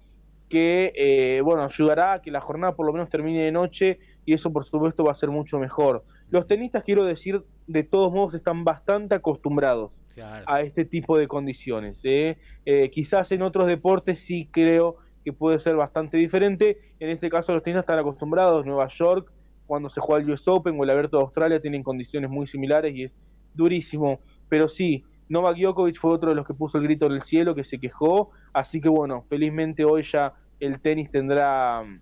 que 0.49 0.91
eh, 0.95 1.41
bueno, 1.41 1.63
ayudará 1.63 2.13
a 2.13 2.21
que 2.21 2.31
la 2.31 2.41
jornada 2.41 2.75
por 2.75 2.87
lo 2.87 2.91
menos 2.91 3.09
termine 3.09 3.43
de 3.43 3.51
noche 3.51 3.99
y 4.25 4.33
eso 4.33 4.51
por 4.51 4.65
supuesto 4.65 5.03
va 5.03 5.11
a 5.11 5.15
ser 5.15 5.29
mucho 5.29 5.59
mejor. 5.59 6.03
Los 6.31 6.47
tenistas, 6.47 6.83
quiero 6.83 7.03
decir, 7.03 7.43
de 7.67 7.83
todos 7.83 8.11
modos 8.11 8.33
están 8.33 8.63
bastante 8.63 9.15
acostumbrados 9.15 9.91
a 10.21 10.61
este 10.61 10.85
tipo 10.85 11.17
de 11.17 11.27
condiciones. 11.27 12.01
¿eh? 12.03 12.37
Eh, 12.65 12.89
quizás 12.89 13.31
en 13.31 13.41
otros 13.41 13.67
deportes 13.67 14.19
sí 14.19 14.47
creo 14.51 14.97
que 15.23 15.33
puede 15.33 15.59
ser 15.59 15.75
bastante 15.75 16.17
diferente. 16.17 16.93
En 16.99 17.09
este 17.09 17.29
caso 17.29 17.53
los 17.53 17.63
tenistas 17.63 17.83
están 17.83 17.99
acostumbrados. 17.99 18.65
Nueva 18.65 18.87
York, 18.87 19.31
cuando 19.65 19.89
se 19.89 19.99
juega 19.99 20.23
el 20.23 20.31
US 20.31 20.47
Open 20.47 20.79
o 20.79 20.83
el 20.83 20.89
Abierto 20.89 21.17
de 21.17 21.23
Australia, 21.23 21.59
tienen 21.59 21.83
condiciones 21.83 22.29
muy 22.29 22.47
similares 22.47 22.95
y 22.95 23.03
es 23.03 23.11
durísimo 23.53 24.19
pero 24.49 24.67
sí, 24.67 25.03
Novak 25.29 25.57
Djokovic 25.57 25.97
fue 25.97 26.11
otro 26.11 26.29
de 26.29 26.35
los 26.35 26.45
que 26.45 26.53
puso 26.53 26.77
el 26.77 26.83
grito 26.83 27.07
en 27.07 27.13
el 27.13 27.23
cielo, 27.23 27.55
que 27.55 27.63
se 27.63 27.79
quejó, 27.79 28.31
así 28.53 28.79
que 28.79 28.89
bueno, 28.89 29.23
felizmente 29.23 29.83
hoy 29.83 30.03
ya 30.03 30.33
el 30.59 30.79
tenis 30.79 31.09
tendrá 31.09 31.83
mm, 31.83 32.01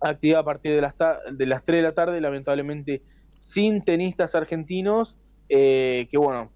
actividad 0.00 0.40
a 0.40 0.44
partir 0.44 0.74
de 0.74 0.80
las, 0.80 0.94
de 1.32 1.46
las 1.46 1.64
3 1.64 1.78
de 1.78 1.82
la 1.82 1.94
tarde, 1.94 2.20
lamentablemente 2.20 3.02
sin 3.38 3.82
tenistas 3.82 4.34
argentinos, 4.34 5.16
eh, 5.48 6.06
que 6.10 6.18
bueno, 6.18 6.50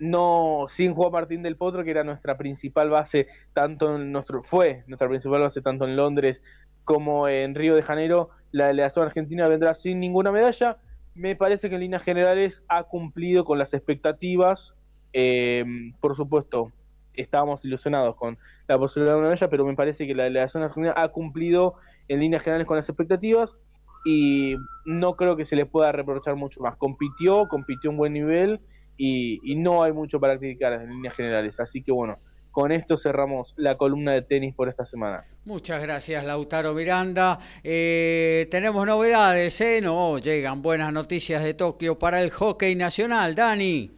no 0.00 0.66
sin 0.68 0.94
Juan 0.94 1.12
Martín 1.12 1.42
del 1.42 1.56
Potro, 1.56 1.84
que 1.84 1.90
era 1.92 2.02
nuestra 2.02 2.36
principal 2.36 2.90
base, 2.90 3.28
tanto 3.52 3.94
en 3.94 4.10
nuestro, 4.10 4.42
fue 4.42 4.82
nuestra 4.88 5.08
principal 5.08 5.42
base 5.42 5.62
tanto 5.62 5.84
en 5.84 5.94
Londres 5.94 6.42
como 6.84 7.28
en 7.28 7.54
Río 7.54 7.76
de 7.76 7.82
Janeiro, 7.82 8.30
la 8.50 8.66
delegación 8.66 9.06
argentina 9.06 9.46
vendrá 9.46 9.74
sin 9.74 10.00
ninguna 10.00 10.32
medalla, 10.32 10.78
me 11.14 11.36
parece 11.36 11.68
que 11.68 11.74
en 11.74 11.82
líneas 11.82 12.02
generales 12.02 12.62
ha 12.68 12.84
cumplido 12.84 13.44
con 13.44 13.58
las 13.58 13.74
expectativas. 13.74 14.74
Eh, 15.12 15.64
por 16.00 16.16
supuesto, 16.16 16.72
estábamos 17.14 17.64
ilusionados 17.64 18.16
con 18.16 18.38
la 18.68 18.78
posibilidad 18.78 19.14
de 19.14 19.18
una 19.18 19.28
medalla, 19.28 19.50
pero 19.50 19.64
me 19.64 19.74
parece 19.74 20.06
que 20.06 20.14
la 20.14 20.24
delegación 20.24 20.62
argentina 20.62 20.94
ha 20.96 21.08
cumplido 21.08 21.74
en 22.08 22.20
líneas 22.20 22.42
generales 22.42 22.66
con 22.66 22.76
las 22.76 22.88
expectativas 22.88 23.56
y 24.04 24.56
no 24.86 25.16
creo 25.16 25.36
que 25.36 25.44
se 25.44 25.56
le 25.56 25.66
pueda 25.66 25.92
reprochar 25.92 26.36
mucho 26.36 26.60
más. 26.60 26.76
Compitió, 26.76 27.48
compitió 27.48 27.90
un 27.90 27.96
buen 27.96 28.12
nivel 28.12 28.60
y, 29.02 29.40
y 29.42 29.56
no 29.56 29.82
hay 29.82 29.92
mucho 29.92 30.20
para 30.20 30.38
criticar 30.38 30.74
en 30.74 30.90
líneas 30.90 31.14
generales. 31.14 31.58
Así 31.58 31.82
que 31.82 31.90
bueno, 31.90 32.18
con 32.50 32.70
esto 32.70 32.98
cerramos 32.98 33.54
la 33.56 33.76
columna 33.78 34.12
de 34.12 34.22
tenis 34.22 34.54
por 34.54 34.68
esta 34.68 34.84
semana. 34.84 35.24
Muchas 35.46 35.80
gracias, 35.80 36.22
Lautaro 36.22 36.74
Miranda. 36.74 37.38
Eh, 37.64 38.46
tenemos 38.50 38.86
novedades, 38.86 39.58
¿eh? 39.62 39.80
No, 39.80 40.18
llegan 40.18 40.60
buenas 40.60 40.92
noticias 40.92 41.42
de 41.42 41.54
Tokio 41.54 41.98
para 41.98 42.20
el 42.20 42.30
hockey 42.30 42.74
nacional. 42.74 43.34
Dani. 43.34 43.90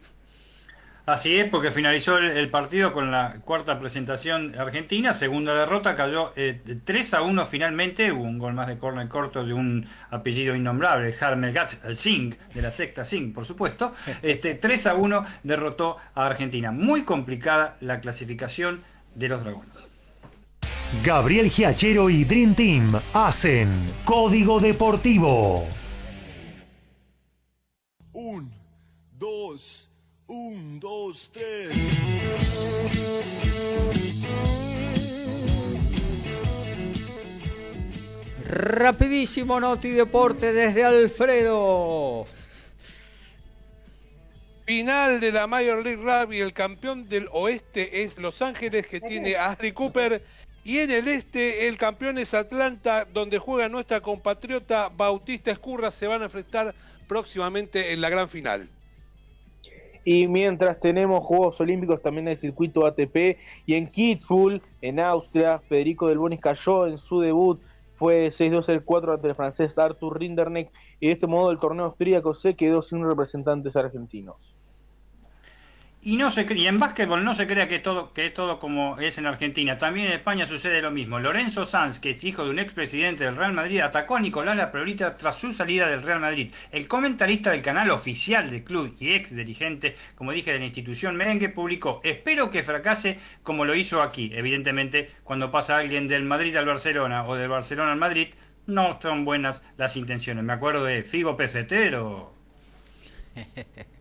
Así 1.05 1.35
es, 1.35 1.49
porque 1.49 1.71
finalizó 1.71 2.17
el, 2.17 2.49
partido 2.49 2.93
con 2.93 3.11
la 3.11 3.35
cuarta 3.43 3.77
presentación 3.77 4.57
argentina, 4.57 5.11
segunda 5.11 5.53
derrota, 5.53 5.95
cayó 5.95 6.31
3 6.33 6.37
eh, 6.37 7.15
a 7.17 7.21
1 7.21 7.45
finalmente, 7.45 8.13
hubo 8.13 8.23
un 8.23 8.39
gol 8.39 8.53
más 8.53 8.67
de 8.67 8.77
córner 8.77 9.09
corto 9.09 9.45
de 9.45 9.51
un 9.51 9.85
apellido 10.11 10.55
innombrable, 10.55 11.13
Harmegat 11.19 11.93
Singh, 11.93 12.37
de 12.53 12.61
la 12.61 12.71
secta 12.71 13.03
Singh, 13.03 13.33
por 13.33 13.45
supuesto. 13.45 13.93
Este, 14.21 14.55
3 14.55 14.87
a 14.87 14.95
1 14.95 15.25
derrotó 15.43 15.97
a 16.15 16.25
Argentina. 16.25 16.71
Muy 16.71 17.03
complicada 17.03 17.75
la 17.81 17.99
clasificación 17.99 18.81
de 19.15 19.27
los 19.27 19.43
dragones. 19.43 19.89
Gabriel 21.03 21.49
Giachero 21.49 22.09
y 22.09 22.23
Dream 22.23 22.55
Team 22.55 22.93
hacen 23.13 23.69
Código 24.05 24.59
Deportivo. 24.61 25.67
Un, 28.13 28.53
dos, 29.17 29.82
un, 30.33 30.79
dos, 30.79 31.29
tres. 31.31 31.69
Rapidísimo 38.45 39.59
Noti 39.59 39.89
Deporte 39.89 40.51
desde 40.53 40.83
Alfredo. 40.83 42.25
Final 44.65 45.19
de 45.19 45.31
la 45.31 45.45
Major 45.45 45.83
League 45.83 46.01
Rugby, 46.01 46.39
el 46.39 46.53
campeón 46.53 47.07
del 47.09 47.27
oeste 47.31 48.03
es 48.03 48.17
Los 48.17 48.41
Ángeles 48.41 48.87
que 48.87 49.01
tiene 49.01 49.35
a 49.35 49.51
Ashley 49.51 49.73
Cooper 49.73 50.23
y 50.63 50.79
en 50.79 50.89
el 50.89 51.09
este 51.09 51.67
el 51.67 51.77
campeón 51.77 52.17
es 52.17 52.33
Atlanta 52.33 53.05
donde 53.05 53.37
juega 53.37 53.67
nuestra 53.67 53.99
compatriota 53.99 54.87
Bautista 54.87 55.51
Escurra, 55.51 55.91
se 55.91 56.07
van 56.07 56.21
a 56.21 56.25
enfrentar 56.25 56.73
próximamente 57.07 57.91
en 57.91 57.99
la 57.99 58.09
gran 58.09 58.29
final. 58.29 58.69
Y 60.05 60.27
mientras 60.27 60.79
tenemos 60.79 61.23
Juegos 61.23 61.59
Olímpicos 61.61 62.01
también 62.01 62.27
en 62.27 62.33
el 62.33 62.37
circuito 62.37 62.85
ATP 62.85 63.37
y 63.65 63.75
en 63.75 63.87
Kitzbühel, 63.87 64.61
en 64.81 64.99
Austria, 64.99 65.59
Federico 65.59 66.07
Del 66.07 66.17
Bonis 66.17 66.41
cayó 66.41 66.87
en 66.87 66.97
su 66.97 67.21
debut, 67.21 67.61
fue 67.93 68.27
6-2 68.27 68.69
el 68.69 68.83
4 68.83 69.13
ante 69.13 69.27
el 69.29 69.35
francés 69.35 69.77
Arthur 69.77 70.19
Rinderneck. 70.19 70.69
Y 70.99 71.07
de 71.07 71.13
este 71.13 71.27
modo 71.27 71.51
el 71.51 71.59
torneo 71.59 71.85
austríaco 71.85 72.35
se 72.35 72.55
quedó 72.55 72.81
sin 72.81 73.05
representantes 73.07 73.75
argentinos. 73.75 74.35
Y, 76.05 76.17
no 76.17 76.31
se, 76.31 76.45
y 76.53 76.67
en 76.67 76.79
básquetbol 76.79 77.23
no 77.23 77.33
se 77.33 77.47
crea 77.47 77.69
que 77.69 77.75
es, 77.75 77.81
todo, 77.81 78.11
que 78.11 78.25
es 78.25 78.33
todo 78.33 78.59
como 78.59 78.99
es 78.99 79.17
en 79.17 79.25
Argentina. 79.25 79.77
También 79.77 80.07
en 80.07 80.13
España 80.13 80.45
sucede 80.45 80.81
lo 80.81 80.91
mismo. 80.91 81.17
Lorenzo 81.17 81.65
Sanz, 81.65 82.01
que 82.01 82.09
es 82.09 82.21
hijo 82.25 82.43
de 82.43 82.49
un 82.49 82.59
expresidente 82.59 83.23
del 83.23 83.37
Real 83.37 83.53
Madrid, 83.53 83.79
atacó 83.79 84.17
a 84.17 84.19
Nicolás 84.19 84.57
La 84.57 84.65
Laprolita 84.65 85.15
tras 85.15 85.37
su 85.37 85.53
salida 85.53 85.87
del 85.87 86.01
Real 86.01 86.19
Madrid. 86.19 86.51
El 86.73 86.89
comentarista 86.89 87.51
del 87.51 87.61
canal 87.61 87.89
oficial 87.89 88.51
del 88.51 88.65
club 88.65 88.93
y 88.99 89.13
ex 89.13 89.33
dirigente, 89.33 89.95
como 90.15 90.33
dije, 90.33 90.51
de 90.51 90.59
la 90.59 90.65
institución 90.65 91.15
merengue, 91.15 91.47
publicó, 91.47 92.01
espero 92.03 92.51
que 92.51 92.63
fracase 92.63 93.17
como 93.41 93.63
lo 93.63 93.73
hizo 93.73 94.01
aquí. 94.01 94.29
Evidentemente, 94.33 95.09
cuando 95.23 95.51
pasa 95.51 95.77
alguien 95.77 96.09
del 96.09 96.25
Madrid 96.25 96.53
al 96.57 96.65
Barcelona 96.65 97.25
o 97.25 97.35
del 97.35 97.47
Barcelona 97.47 97.93
al 97.93 97.97
Madrid, 97.97 98.27
no 98.67 98.99
son 99.01 99.23
buenas 99.23 99.63
las 99.77 99.95
intenciones. 99.95 100.43
Me 100.43 100.51
acuerdo 100.51 100.83
de 100.83 101.03
Figo 101.03 101.37
Pesetero. 101.37 102.33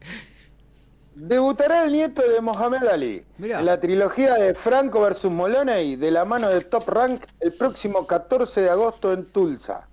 Debutará 1.14 1.84
el 1.84 1.92
nieto 1.92 2.22
de 2.22 2.40
Mohamed 2.40 2.86
Ali 2.88 3.24
en 3.38 3.66
la 3.66 3.78
trilogía 3.78 4.34
de 4.34 4.54
Franco 4.54 5.00
vs 5.02 5.26
Moloney 5.26 5.96
de 5.96 6.10
la 6.10 6.24
mano 6.24 6.48
de 6.48 6.62
Top 6.62 6.88
Rank 6.88 7.24
el 7.40 7.52
próximo 7.52 8.06
14 8.06 8.62
de 8.62 8.70
agosto 8.70 9.12
en 9.12 9.26
Tulsa. 9.26 9.88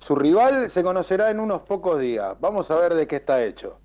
Su 0.00 0.14
rival 0.14 0.70
se 0.70 0.82
conocerá 0.82 1.30
en 1.30 1.40
unos 1.40 1.62
pocos 1.62 1.98
días. 1.98 2.36
Vamos 2.40 2.70
a 2.70 2.76
ver 2.76 2.94
de 2.94 3.06
qué 3.06 3.16
está 3.16 3.42
hecho. 3.42 3.78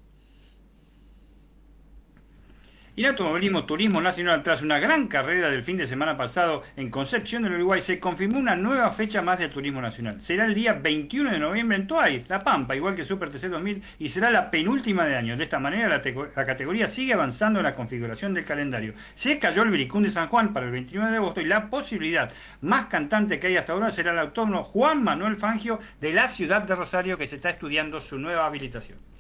Y 2.98 3.02
el 3.02 3.08
automovilismo 3.08 3.66
turismo 3.66 4.00
nacional, 4.00 4.42
tras 4.42 4.62
una 4.62 4.80
gran 4.80 5.08
carrera 5.08 5.50
del 5.50 5.66
fin 5.66 5.76
de 5.76 5.86
semana 5.86 6.16
pasado 6.16 6.64
en 6.78 6.90
Concepción 6.90 7.44
del 7.44 7.56
Uruguay, 7.56 7.82
se 7.82 8.00
confirmó 8.00 8.38
una 8.38 8.56
nueva 8.56 8.90
fecha 8.90 9.22
más 9.22 9.38
del 9.38 9.50
turismo 9.50 9.82
nacional. 9.82 10.22
Será 10.22 10.46
el 10.46 10.54
día 10.54 10.72
21 10.72 11.30
de 11.30 11.40
noviembre 11.40 11.78
en 11.78 11.88
Tuay, 11.88 12.24
La 12.30 12.40
Pampa, 12.40 12.74
igual 12.74 12.96
que 12.96 13.04
Super 13.04 13.30
TC 13.30 13.50
2000, 13.50 13.84
y 14.00 14.08
será 14.08 14.32
la 14.32 14.50
penúltima 14.50 15.04
de 15.04 15.18
año. 15.18 15.36
De 15.36 15.44
esta 15.44 15.60
manera, 15.60 15.90
la, 15.90 16.46
categoría 16.46 16.88
sigue 16.88 17.14
avanzando 17.14 17.60
en 17.60 17.66
la 17.66 17.76
configuración 17.76 18.34
del 18.34 18.46
calendario. 18.46 18.94
Se 19.14 19.40
cayó 19.40 19.64
el 19.64 19.72
Viricún 19.72 20.04
de 20.04 20.10
San 20.10 20.30
Juan 20.30 20.54
para 20.54 20.68
el 20.68 20.72
29 20.72 21.12
de 21.12 21.18
agosto 21.18 21.42
y 21.42 21.46
la 21.48 21.70
posibilidad 21.70 22.32
más 22.62 22.86
cantante 22.86 23.40
que 23.40 23.48
hay 23.48 23.58
hasta 23.58 23.74
ahora 23.74 23.92
será 23.92 24.14
el 24.14 24.20
autónomo 24.20 24.64
Juan 24.64 25.04
Manuel 25.04 25.36
Fangio 25.36 25.82
de 26.00 26.14
la 26.14 26.30
ciudad 26.30 26.62
de 26.62 26.76
Rosario, 26.76 27.18
que 27.18 27.28
se 27.28 27.36
está 27.36 27.50
estudiando 27.50 28.00
su 28.00 28.18
nueva 28.18 28.46
habilitación. 28.46 29.15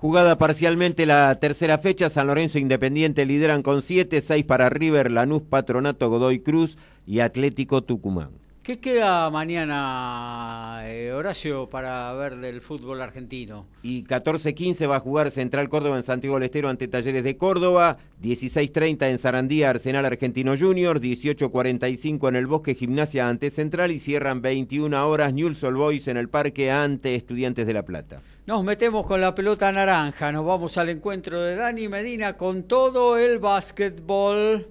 Jugada 0.00 0.38
parcialmente 0.38 1.04
la 1.04 1.38
tercera 1.40 1.76
fecha, 1.76 2.08
San 2.08 2.26
Lorenzo 2.26 2.58
Independiente 2.58 3.26
lideran 3.26 3.62
con 3.62 3.82
7, 3.82 4.22
6 4.22 4.46
para 4.46 4.70
River, 4.70 5.10
Lanús, 5.10 5.42
Patronato, 5.42 6.08
Godoy 6.08 6.40
Cruz 6.40 6.78
y 7.06 7.20
Atlético 7.20 7.82
Tucumán. 7.82 8.30
¿Qué 8.70 8.78
queda 8.78 9.28
mañana, 9.30 10.82
eh, 10.84 11.10
Horacio, 11.12 11.68
para 11.68 12.12
ver 12.12 12.36
del 12.36 12.60
fútbol 12.60 13.02
argentino? 13.02 13.66
Y 13.82 14.04
14-15 14.04 14.88
va 14.88 14.94
a 14.94 15.00
jugar 15.00 15.32
Central 15.32 15.68
Córdoba 15.68 15.96
en 15.96 16.04
Santiago 16.04 16.36
del 16.36 16.44
Estero 16.44 16.68
ante 16.68 16.86
Talleres 16.86 17.24
de 17.24 17.36
Córdoba, 17.36 17.96
16-30 18.22 19.10
en 19.10 19.18
Sarandía 19.18 19.70
Arsenal 19.70 20.06
Argentino 20.06 20.56
Junior, 20.56 21.00
18-45 21.00 22.28
en 22.28 22.36
el 22.36 22.46
Bosque 22.46 22.76
Gimnasia 22.76 23.28
ante 23.28 23.50
Central 23.50 23.90
y 23.90 23.98
cierran 23.98 24.40
21 24.40 25.08
horas 25.08 25.34
Newell's 25.34 25.64
Old 25.64 25.76
Boys 25.76 26.06
en 26.06 26.16
el 26.16 26.28
Parque 26.28 26.70
ante 26.70 27.16
Estudiantes 27.16 27.66
de 27.66 27.74
La 27.74 27.82
Plata. 27.82 28.22
Nos 28.46 28.62
metemos 28.62 29.04
con 29.04 29.20
la 29.20 29.34
pelota 29.34 29.72
naranja, 29.72 30.30
nos 30.30 30.46
vamos 30.46 30.78
al 30.78 30.90
encuentro 30.90 31.42
de 31.42 31.56
Dani 31.56 31.88
Medina 31.88 32.36
con 32.36 32.62
todo 32.62 33.18
el 33.18 33.40
básquetbol. 33.40 34.64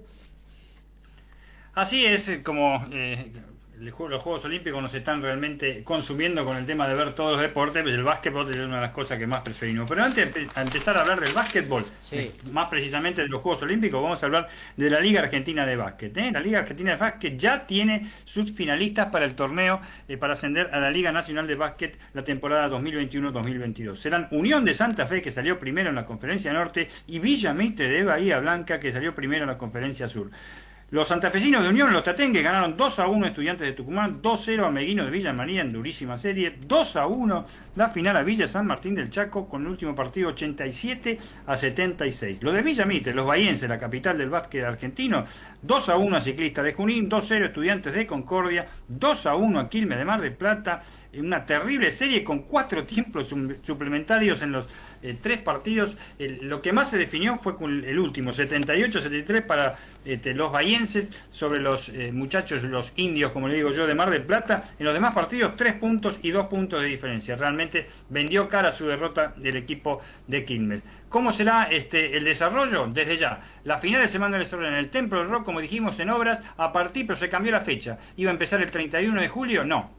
Así 1.74 2.06
es, 2.06 2.40
como 2.46 2.86
eh, 2.94 3.30
los 3.80 3.94
Juegos 3.94 4.44
Olímpicos 4.44 4.82
nos 4.82 4.94
están 4.94 5.22
realmente 5.22 5.84
consumiendo 5.84 6.44
con 6.44 6.58
el 6.58 6.66
tema 6.66 6.88
de 6.88 6.96
ver 6.96 7.14
todos 7.14 7.34
los 7.34 7.42
deportes, 7.42 7.82
pues 7.82 7.96
el 7.96 8.04
básquetbol 8.04 8.50
es 8.50 8.58
una 8.58 8.76
de 8.76 8.82
las 8.82 8.92
cosas 8.92 9.18
que 9.18 9.26
más 9.26 9.42
preferimos. 9.42 9.88
Pero 9.88 10.04
antes 10.04 10.34
de 10.34 10.48
empezar 10.56 10.98
a 10.98 11.02
hablar 11.02 11.22
del 11.22 11.32
básquetbol, 11.34 11.86
eh, 12.12 12.32
más 12.52 12.68
precisamente 12.68 13.22
de 13.22 13.30
los 13.30 13.42
Juegos 13.42 13.62
Olímpicos, 13.62 14.02
vamos 14.04 14.22
a 14.22 14.26
hablar 14.26 14.48
de 14.76 14.90
la 14.90 15.00
Liga 15.00 15.22
Argentina 15.22 15.66
de 15.66 15.78
Básquet. 15.78 16.16
¿eh? 16.18 16.30
La 16.32 16.42
Liga 16.42 16.60
Argentina 16.60 16.92
de 16.92 16.98
Básquet 16.98 17.38
ya 17.38 17.66
tiene 17.66 18.06
sus 18.26 18.52
finalistas 18.52 19.08
para 19.08 19.24
el 19.24 19.36
torneo 19.36 19.80
eh, 20.10 20.18
para 20.18 20.34
ascender 20.34 20.70
a 20.74 20.80
la 20.80 20.92
Liga 20.92 21.14
Nacional 21.14 21.48
de 21.48 21.56
Básquet 21.56 21.98
la 22.14 22.24
temporada 22.24 22.70
2021-2022. 22.70 23.96
Serán 23.96 24.28
Unión 24.32 24.66
de 24.66 24.74
Santa 24.74 25.08
Fe, 25.08 25.22
que 25.22 25.32
salió 25.32 25.58
primero 25.58 25.90
en 25.90 25.96
la 25.96 26.06
Conferencia 26.06 26.52
Norte, 26.52 26.90
y 27.08 27.20
Villa 27.20 27.54
Mitre 27.54 27.88
de 27.88 28.04
Bahía 28.04 28.40
Blanca, 28.40 28.80
que 28.80 28.92
salió 28.92 29.16
primero 29.16 29.44
en 29.44 29.50
la 29.50 29.58
Conferencia 29.58 30.10
Sur. 30.10 30.32
Los 30.92 31.10
santafesinos 31.10 31.62
de 31.62 31.70
Unión, 31.70 31.94
los 31.94 32.04
Tatengue, 32.04 32.42
ganaron 32.42 32.76
2 32.76 32.98
a 32.98 33.08
1 33.08 33.28
Estudiantes 33.28 33.68
de 33.68 33.74
Tucumán, 33.74 34.24
2-0 34.24 34.66
a 34.66 34.72
Meguino 34.72 35.06
de 35.06 35.12
Villa 35.12 35.32
María 35.32 35.62
en 35.62 35.72
durísima 35.72 36.18
serie, 36.18 36.56
2 36.66 36.96
a 36.96 37.06
1 37.06 37.46
la 37.76 37.90
final 37.90 38.18
a 38.18 38.24
Villa 38.24 38.48
San 38.48 38.66
Martín 38.66 38.96
del 38.96 39.12
Chaco 39.12 39.48
con 39.48 39.62
el 39.62 39.68
último 39.68 39.94
partido 39.94 40.30
87 40.30 41.20
a 41.46 41.56
76. 41.56 42.42
Lo 42.42 42.52
de 42.52 42.64
Villa 42.64 42.86
Mitre, 42.86 43.14
los 43.14 43.28
bahienses, 43.28 43.70
la 43.70 43.78
capital 43.78 44.18
del 44.18 44.32
básquet 44.32 44.64
argentino, 44.64 45.26
2 45.62 45.90
a 45.90 45.98
1 45.98 46.18
a 46.18 46.22
Ciclista 46.22 46.64
de 46.64 46.74
Junín, 46.74 47.08
2-0 47.08 47.46
Estudiantes 47.46 47.94
de 47.94 48.08
Concordia, 48.08 48.68
2 48.88 49.26
a 49.28 49.36
1 49.36 49.60
a 49.60 49.70
Quilmes 49.70 49.98
de 50.00 50.06
Mar 50.06 50.22
del 50.22 50.34
Plata, 50.34 50.82
en 51.12 51.26
una 51.26 51.46
terrible 51.46 51.92
serie 51.92 52.24
con 52.24 52.40
cuatro 52.40 52.84
tiempos 52.86 53.34
suplementarios 53.64 54.42
en 54.42 54.52
los 54.52 54.68
eh, 55.02 55.18
tres 55.22 55.40
partidos. 55.40 55.98
lo 56.20 56.62
que 56.62 56.74
más 56.74 56.90
se 56.90 56.98
definió 56.98 57.38
fue 57.38 57.56
con 57.56 57.84
el 57.84 58.00
último, 58.00 58.32
78-73 58.32 59.46
para 59.46 59.78
este, 60.06 60.34
los 60.34 60.52
bahienses 60.52 61.12
sobre 61.30 61.60
los 61.60 61.90
eh, 61.90 62.12
muchachos, 62.12 62.64
los 62.64 62.94
indios, 62.96 63.32
como 63.32 63.48
le 63.48 63.56
digo 63.56 63.72
yo, 63.72 63.88
de 63.88 63.96
Mar 63.96 64.10
del 64.10 64.24
Plata. 64.24 64.64
En 64.78 64.86
los 64.86 64.94
demás 64.94 65.14
partidos, 65.14 65.56
tres 65.56 65.74
puntos 65.74 66.20
y 66.22 66.32
dos 66.32 66.48
puntos 66.48 66.82
de 66.82 66.88
diferencia. 66.88 67.36
Realmente 67.36 67.88
vendió 68.10 68.50
cara 68.50 68.72
su 68.72 68.88
derrota 68.88 69.34
del 69.38 69.56
equipo 69.56 70.02
de 70.28 70.44
Quilmes. 70.44 70.84
¿Cómo 71.10 71.32
será 71.32 71.64
este, 71.64 72.18
el 72.18 72.24
desarrollo? 72.24 72.88
Desde 72.88 73.18
ya. 73.18 73.42
La 73.64 73.80
final 73.80 74.02
de 74.02 74.08
semana 74.08 74.38
del 74.38 74.48
en 74.66 74.74
el 74.76 74.90
Templo 74.90 75.20
del 75.20 75.30
Rock, 75.30 75.44
como 75.44 75.60
dijimos, 75.60 76.00
en 76.00 76.10
obras, 76.12 76.44
a 76.58 76.72
partir, 76.72 77.08
pero 77.08 77.18
se 77.18 77.30
cambió 77.30 77.52
la 77.52 77.62
fecha. 77.62 77.98
¿Iba 78.16 78.30
a 78.30 78.34
empezar 78.34 78.62
el 78.62 78.70
31 78.70 79.20
de 79.20 79.28
julio? 79.28 79.64
No 79.64 79.99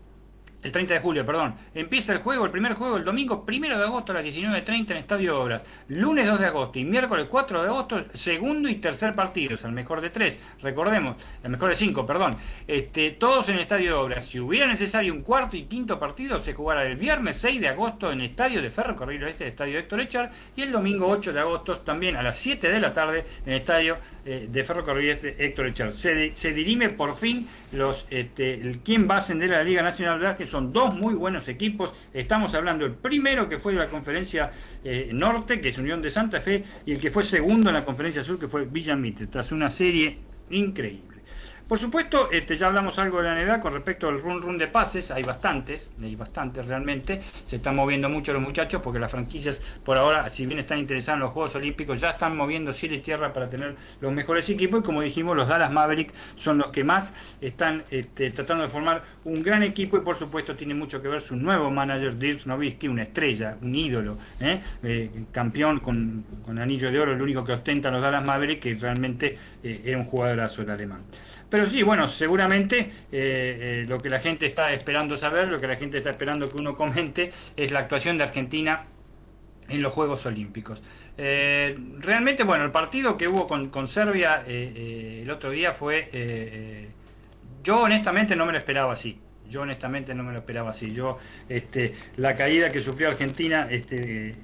el 0.63 0.73
30 0.73 0.95
de 0.95 1.01
julio, 1.01 1.25
perdón. 1.25 1.55
Empieza 1.75 2.13
el 2.13 2.19
juego, 2.19 2.45
el 2.45 2.51
primer 2.51 2.75
juego, 2.75 2.97
el 2.97 3.05
domingo 3.05 3.45
1 3.47 3.79
de 3.79 3.85
agosto 3.85 4.13
a 4.13 4.17
las 4.17 4.25
19.30 4.25 4.91
en 4.91 4.97
Estadio 4.99 5.35
de 5.35 5.39
Obras. 5.39 5.63
Lunes 5.89 6.27
2 6.27 6.39
de 6.39 6.47
agosto 6.47 6.79
y 6.79 6.85
miércoles 6.85 7.27
4 7.31 7.63
de 7.63 7.69
agosto, 7.69 8.05
segundo 8.13 8.69
y 8.69 8.77
tercer 8.77 9.15
partido. 9.15 9.55
Es 9.55 9.65
el 9.65 9.73
mejor 9.73 10.01
de 10.01 10.11
tres. 10.11 10.39
Recordemos, 10.63 11.17
el 11.43 11.51
mejor 11.51 11.71
de 11.71 11.77
cinco, 11.77 12.05
perdón. 12.07 12.37
Este, 12.67 13.13
todos 13.13 13.49
en 13.49 13.59
Estadio 13.59 13.87
de 13.87 13.95
Obras. 13.95 14.27
Si 14.27 14.39
hubiera 14.39 14.67
necesario 14.67 15.13
un 15.13 15.23
cuarto 15.23 15.57
y 15.57 15.65
quinto 15.65 15.99
partido, 15.99 16.39
se 16.41 16.53
jugará 16.53 16.87
el 16.87 16.97
viernes 16.97 17.39
6 17.39 17.61
de 17.61 17.69
agosto 17.69 18.13
en 18.13 18.21
Estadio 18.21 18.61
de 18.61 18.71
Ferrocarril 18.71 19.25
Oeste, 19.25 19.47
Estadio 19.47 19.79
Héctor 19.79 20.01
Echar. 20.01 20.31
Y 20.57 20.63
el 20.63 20.73
domingo 20.73 21.07
8 21.09 21.33
de 21.33 21.41
agosto 21.41 21.79
también 21.79 22.17
a 22.17 22.23
las 22.23 22.39
7 22.39 22.69
de 22.69 22.81
la 22.81 22.93
tarde 22.93 23.25
en 23.47 23.53
Estadio 23.55 23.97
eh, 24.25 24.47
de 24.51 24.65
Ferrocarril 24.65 25.09
Oeste, 25.09 25.37
Héctor 25.39 25.67
Echar. 25.69 25.93
Se, 25.93 26.37
se 26.37 26.53
dirime 26.53 26.91
por 26.91 27.17
fin 27.17 27.49
los, 27.73 28.07
este, 28.11 28.79
quién 28.85 29.09
va 29.09 29.17
a 29.17 29.19
ascender 29.19 29.53
a 29.53 29.59
la 29.59 29.65
Liga 29.65 29.83
Nacional 29.83 30.21
de 30.21 30.37
que 30.37 30.47
son 30.47 30.73
dos 30.73 30.95
muy 30.95 31.15
buenos 31.15 31.49
equipos. 31.49 31.93
Estamos 32.13 32.55
hablando 32.55 32.85
el 32.85 32.93
primero 32.93 33.49
que 33.49 33.59
fue 33.59 33.73
de 33.73 33.81
la 33.81 33.89
conferencia 33.89 34.51
eh, 34.85 35.11
norte, 35.13 35.61
que 35.61 35.69
es 35.69 35.79
Unión 35.79 36.03
de 36.03 36.11
Santa 36.11 36.41
Fe, 36.41 36.65
y 36.87 36.93
el 36.93 37.01
que 37.01 37.11
fue 37.11 37.25
segundo 37.25 37.71
en 37.71 37.75
la 37.75 37.85
conferencia 37.85 38.25
sur, 38.25 38.39
que 38.39 38.49
fue 38.49 38.65
Villamite, 38.65 39.27
tras 39.27 39.53
una 39.53 39.71
serie 39.71 40.19
increíble. 40.51 41.10
Por 41.71 41.79
supuesto, 41.79 42.33
este, 42.33 42.57
ya 42.57 42.67
hablamos 42.67 42.99
algo 42.99 43.23
de 43.23 43.29
la 43.29 43.45
NBA 43.45 43.61
con 43.61 43.73
respecto 43.73 44.09
al 44.09 44.21
run 44.21 44.43
run 44.43 44.59
de 44.59 44.67
pases, 44.67 45.13
hay 45.13 45.23
bastantes, 45.23 45.89
hay 46.03 46.17
bastantes 46.17 46.67
realmente, 46.67 47.23
se 47.23 47.55
están 47.55 47.77
moviendo 47.77 48.09
mucho 48.09 48.33
los 48.33 48.43
muchachos 48.43 48.83
porque 48.83 48.99
las 48.99 49.09
franquicias 49.09 49.63
por 49.85 49.97
ahora, 49.97 50.29
si 50.29 50.47
bien 50.47 50.59
están 50.59 50.81
interesadas 50.81 51.19
en 51.19 51.21
los 51.21 51.31
Juegos 51.31 51.55
Olímpicos, 51.55 52.01
ya 52.01 52.11
están 52.11 52.37
moviendo 52.37 52.73
cielo 52.73 52.97
y 52.97 52.99
tierra 52.99 53.33
para 53.33 53.49
tener 53.49 53.77
los 54.01 54.13
mejores 54.13 54.51
equipos 54.51 54.81
y 54.81 54.83
como 54.83 55.01
dijimos, 55.01 55.37
los 55.37 55.47
Dallas 55.47 55.71
Mavericks 55.71 56.13
son 56.35 56.59
los 56.59 56.71
que 56.71 56.83
más 56.83 57.15
están 57.41 57.85
este, 57.93 58.33
tratando 58.33 58.65
de 58.65 58.69
formar 58.69 59.05
un 59.25 59.41
gran 59.41 59.63
equipo 59.63 59.97
y 59.97 60.01
por 60.01 60.17
supuesto 60.17 60.57
tiene 60.57 60.75
mucho 60.75 61.01
que 61.01 61.07
ver 61.07 61.21
su 61.21 61.37
nuevo 61.37 61.71
manager 61.71 62.19
Dirk 62.19 62.47
Nowitzki, 62.47 62.89
una 62.89 63.05
estrella, 63.05 63.57
un 63.63 63.73
ídolo, 63.73 64.19
¿eh? 64.41 64.61
Eh, 64.83 65.09
campeón 65.31 65.79
con, 65.79 66.25
anillo 66.59 66.91
de 66.91 66.99
oro, 66.99 67.13
el 67.13 67.23
único 67.23 67.45
que 67.45 67.53
ostenta 67.53 67.93
los 67.93 68.03
Dallas 68.03 68.25
Mavericks, 68.25 68.61
que 68.61 68.75
realmente 68.75 69.39
eh, 69.63 69.83
era 69.85 69.99
un 69.99 70.07
jugadorazo 70.07 70.63
el 70.63 70.71
alemán. 70.71 71.03
Pero 71.51 71.67
sí, 71.67 71.83
bueno, 71.83 72.07
seguramente 72.07 72.79
eh, 72.79 72.91
eh, 73.11 73.85
lo 73.89 73.99
que 74.01 74.09
la 74.09 74.21
gente 74.21 74.47
está 74.47 74.73
esperando 74.73 75.17
saber, 75.17 75.49
lo 75.49 75.61
que 75.61 75.67
la 75.67 75.77
gente 75.77 75.99
está 75.99 76.11
esperando 76.11 76.49
que 76.49 76.57
uno 76.57 76.77
comente, 76.77 77.33
es 77.57 77.73
la 77.73 77.81
actuación 77.81 78.17
de 78.17 78.25
Argentina 78.25 78.85
en 79.69 79.83
los 79.83 79.93
Juegos 79.93 80.25
Olímpicos. 80.27 80.83
Eh, 81.19 81.77
realmente, 81.99 82.45
bueno, 82.45 82.65
el 82.65 82.71
partido 82.71 83.17
que 83.17 83.29
hubo 83.29 83.47
con, 83.47 83.69
con 83.69 83.89
Serbia 83.89 84.45
el 84.47 85.29
otro 85.31 85.51
día 85.51 85.73
fue... 85.73 86.89
yo 87.63 87.81
honestamente 87.81 88.37
no 88.37 88.47
me 88.47 88.53
lo 88.53 88.59
esperaba 88.59 88.93
así. 88.93 89.19
Yo 89.49 89.63
honestamente 89.63 90.15
no 90.15 90.23
me 90.23 90.33
lo 90.33 90.39
esperaba 90.39 90.71
así. 90.71 90.93
Yo, 90.93 91.19
este, 91.49 91.93
la 92.17 92.37
caída 92.37 92.71
que 92.71 92.81
sufrió 92.81 93.09
Argentina, 93.09 93.67
este, 93.69 94.37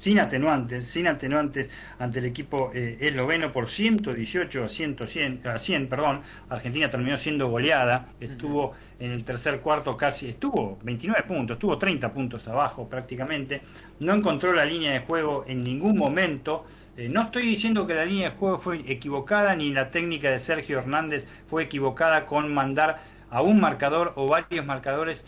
sin 0.00 0.18
atenuantes, 0.18 0.88
sin 0.88 1.06
atenuantes 1.06 1.68
ante 1.98 2.20
el 2.20 2.24
equipo 2.24 2.72
eh, 2.74 2.96
esloveno 3.00 3.52
por 3.52 3.68
118 3.68 4.64
a 4.64 4.68
100, 4.68 4.96
a 5.44 5.58
100, 5.58 5.88
perdón. 5.88 6.22
Argentina 6.48 6.88
terminó 6.88 7.18
siendo 7.18 7.48
goleada, 7.48 8.06
estuvo 8.18 8.74
en 8.98 9.12
el 9.12 9.24
tercer 9.24 9.60
cuarto 9.60 9.98
casi, 9.98 10.30
estuvo 10.30 10.78
29 10.82 11.22
puntos, 11.28 11.56
estuvo 11.56 11.76
30 11.76 12.14
puntos 12.14 12.48
abajo 12.48 12.88
prácticamente, 12.88 13.60
no 13.98 14.14
encontró 14.14 14.54
la 14.54 14.64
línea 14.64 14.92
de 14.92 15.00
juego 15.00 15.44
en 15.46 15.62
ningún 15.62 15.98
momento. 15.98 16.64
Eh, 16.96 17.10
no 17.10 17.24
estoy 17.24 17.42
diciendo 17.42 17.86
que 17.86 17.92
la 17.92 18.06
línea 18.06 18.30
de 18.30 18.36
juego 18.36 18.56
fue 18.56 18.82
equivocada 18.90 19.54
ni 19.54 19.70
la 19.70 19.90
técnica 19.90 20.30
de 20.30 20.38
Sergio 20.38 20.78
Hernández 20.78 21.26
fue 21.46 21.64
equivocada 21.64 22.24
con 22.24 22.54
mandar 22.54 23.02
a 23.30 23.42
un 23.42 23.60
marcador 23.60 24.14
o 24.16 24.26
varios 24.26 24.64
marcadores 24.64 25.24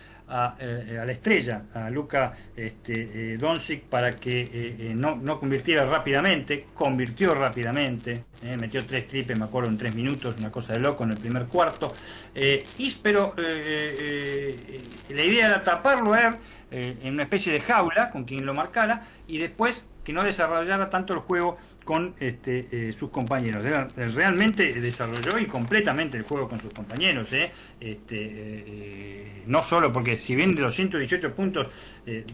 eh, 0.59 0.99
a, 0.99 1.05
la 1.05 1.13
estrella, 1.13 1.65
a 1.75 1.91
Luca 1.91 2.35
este, 2.57 3.35
eh, 3.35 3.37
Doncic, 3.37 3.83
para 3.83 4.17
que 4.17 4.41
eh, 4.41 4.93
no, 4.95 5.15
no, 5.17 5.39
convirtiera 5.39 5.85
rápidamente. 5.85 6.69
Convirtió 6.73 7.35
rápidamente, 7.35 8.25
metió 8.59 8.83
tres 8.87 9.09
triples, 9.09 9.39
me 9.39 9.45
acuerdo, 9.45 9.69
en 9.69 9.77
tres 9.77 9.95
minutos, 9.95 10.37
una 10.39 10.51
cosa 10.51 10.73
de 10.73 10.79
loco 10.79 11.05
en 11.05 11.11
el 11.11 11.19
primer 11.19 11.45
cuarto. 11.45 11.93
y, 12.35 12.95
pero 13.03 13.35
la 13.37 15.23
idea 15.23 15.49
era 15.49 15.63
taparlo 15.63 16.15
a 16.15 16.39
en 16.71 17.13
una 17.13 17.25
especie 17.25 17.53
de 17.53 17.61
jaula 17.61 18.11
con 18.11 18.25
quien 18.25 18.47
lo 18.47 18.55
marcara 18.55 19.07
y 19.29 19.37
después 19.37 19.87
que 20.03 20.15
no 20.15 20.25
desarrollara 20.25 20.89
tanto 20.89 21.13
el 21.13 21.21
juego 21.21 21.59
con 21.85 22.15
este, 22.21 22.69
eh, 22.71 22.93
sus 22.93 23.11
compañeros. 23.11 23.65
Realmente 23.97 24.81
desarrolló 24.81 25.39
y 25.39 25.47
completamente 25.47 26.17
el 26.17 26.23
juego 26.25 26.49
con 26.49 26.61
sus 26.61 26.73
compañeros. 26.73 27.33
¿eh? 27.33 27.51
Este, 27.81 28.17
eh, 28.21 29.43
no 29.47 29.63
solo 29.63 29.93
porque 29.93 30.17
si 30.17 30.35
bien 30.35 30.55
de 30.55 30.63
los 30.63 30.75
118 30.75 31.35
puntos, 31.35 31.67
eh, 32.07 32.25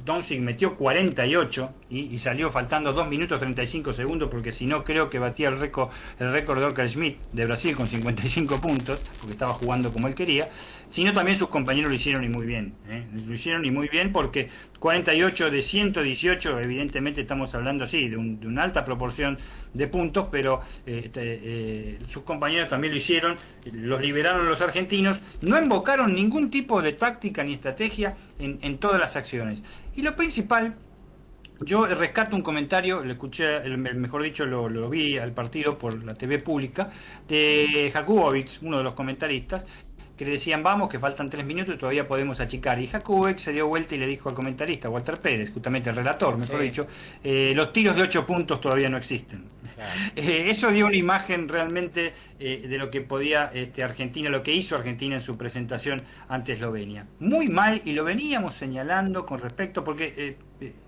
metió 0.41 0.77
48 0.77 1.75
y, 1.91 2.19
salió 2.19 2.51
faltando 2.51 2.93
2 2.93 3.09
minutos 3.09 3.39
35 3.39 3.93
segundos, 3.93 4.29
porque 4.31 4.53
si 4.53 4.67
no 4.67 4.85
creo 4.85 5.09
que 5.09 5.19
batía 5.19 5.49
el 5.49 5.59
récord, 5.59 5.91
el 6.19 6.33
récord 6.33 6.59
de 6.59 6.67
Oscar 6.67 6.89
Schmidt 6.89 7.19
de 7.33 7.47
Brasil 7.47 7.77
con 7.77 7.87
55 7.87 8.61
puntos, 8.61 9.01
porque 9.21 9.33
estaba 9.33 9.53
jugando 9.55 9.93
como 9.93 10.09
él 10.09 10.15
quería, 10.15 10.51
sino 10.91 11.13
también 11.13 11.39
sus 11.39 11.49
compañeros 11.49 11.91
lo 11.91 11.95
hicieron 11.97 12.25
y 12.25 12.29
muy 12.29 12.47
bien. 12.47 12.75
Lo 13.27 13.33
hicieron 13.33 13.65
y 13.65 13.71
muy 13.71 13.89
bien 13.89 14.13
porque 14.13 14.49
48 14.79 15.51
de 15.51 15.63
118, 15.63 16.61
evidentemente 16.61 17.21
estamos 17.21 17.55
hablando 17.55 17.85
así, 17.85 18.09
de, 18.09 18.17
de 18.17 18.47
una 18.47 18.63
alta 18.63 18.85
proporción 18.85 19.38
de 19.75 19.87
puntos, 19.87 20.29
pero 20.31 20.61
eh, 20.87 21.11
eh, 21.15 21.99
sus 22.09 22.23
compañeros 22.23 22.69
también 22.69 22.93
lo 22.93 22.99
hicieron, 22.99 23.37
los 23.73 24.01
liberaron 24.01 24.49
los 24.49 24.61
argentinos, 24.61 25.19
no 25.43 25.61
invocaron 25.61 26.15
ningún 26.15 26.51
tipo 26.51 26.83
de 26.83 26.93
táctica 26.93 27.45
ni 27.45 27.55
estrategia 27.55 28.17
en, 28.39 28.79
todas 28.79 29.01
las 29.01 29.17
acciones. 29.17 29.63
Y 29.95 30.03
lo 30.03 30.15
principal, 30.17 30.75
yo 31.61 31.87
rescato 31.87 32.37
un 32.37 32.43
comentario, 32.43 33.05
lo 33.05 33.13
escuché, 33.13 33.61
mejor 33.77 34.23
dicho, 34.23 34.45
lo, 34.45 34.69
lo, 34.69 34.89
vi 34.89 35.19
al 35.19 35.33
partido 35.33 35.79
por 35.79 36.05
la 36.05 36.15
TV 36.15 36.39
pública, 36.39 36.91
de 37.29 37.91
Jakubowicz, 37.93 38.63
uno 38.63 38.79
de 38.79 38.85
los 38.85 38.95
comentaristas, 38.95 39.67
que 40.19 40.25
le 40.25 40.33
decían, 40.33 40.65
vamos, 40.65 40.89
que 40.89 40.99
faltan 40.99 41.31
tres 41.31 41.47
minutos 41.47 41.77
y 41.77 41.79
todavía 41.79 42.07
podemos 42.07 42.41
achicar. 42.41 42.81
Y 42.81 42.89
Jakubek 42.89 43.39
se 43.39 43.53
dio 43.53 43.69
vuelta 43.69 43.95
y 43.95 43.99
le 43.99 44.07
dijo 44.09 44.29
al 44.29 44.35
comentarista, 44.35 44.91
Walter 44.91 45.19
Pérez, 45.19 45.53
justamente 45.53 45.91
el 45.91 45.97
relator, 45.97 46.37
mejor 46.37 46.61
dicho, 46.61 46.89
eh, 47.23 47.53
los 47.55 47.73
tiros 47.73 47.95
de 47.95 48.03
ocho 48.03 48.27
puntos 48.27 48.61
todavía 48.61 48.89
no 48.89 48.97
existen. 48.97 49.45
Eh, 50.17 50.47
eso 50.49 50.73
dio 50.73 50.87
una 50.87 50.97
imagen 50.97 51.49
realmente 51.49 52.13
eh, 52.41 52.67
de 52.69 52.79
lo 52.79 52.91
que 52.91 53.01
podía 53.01 53.53
este, 53.55 53.85
Argentina, 53.85 54.29
lo 54.29 54.43
que 54.43 54.53
hizo 54.53 54.75
Argentina 54.75 55.15
en 55.15 55.21
su 55.21 55.39
presentación 55.39 56.03
ante 56.29 56.55
Eslovenia. 56.55 57.07
Muy 57.21 57.49
mal, 57.49 57.81
y 57.85 57.93
lo 57.93 58.03
veníamos 58.03 58.55
señalando 58.55 59.25
con 59.25 59.41
respecto, 59.41 59.85
porque 59.85 60.37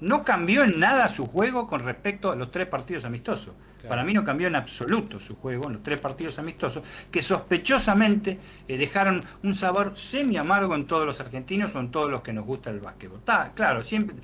no 0.00 0.24
cambió 0.24 0.64
en 0.64 0.80
nada 0.80 1.08
su 1.08 1.26
juego 1.26 1.68
con 1.68 1.80
respecto 1.80 2.32
a 2.32 2.36
los 2.36 2.50
tres 2.50 2.66
partidos 2.66 3.04
amistosos. 3.04 3.54
Para 3.88 4.04
mí 4.04 4.12
no 4.12 4.24
cambió 4.24 4.46
en 4.46 4.56
absoluto 4.56 5.18
su 5.18 5.36
juego 5.36 5.66
en 5.66 5.74
los 5.74 5.82
tres 5.82 5.98
partidos 5.98 6.38
amistosos, 6.38 6.84
que 7.10 7.22
sospechosamente 7.22 8.38
eh, 8.68 8.76
dejaron 8.76 9.24
un 9.42 9.54
sabor 9.54 9.96
semi 9.96 10.36
amargo 10.36 10.74
en 10.74 10.86
todos 10.86 11.06
los 11.06 11.18
argentinos 11.20 11.74
o 11.74 11.80
en 11.80 11.90
todos 11.90 12.10
los 12.10 12.20
que 12.20 12.32
nos 12.32 12.44
gusta 12.44 12.68
el 12.70 12.80
básquetbol. 12.80 13.20
Está, 13.20 13.52
claro, 13.54 13.82
siempre 13.82 14.16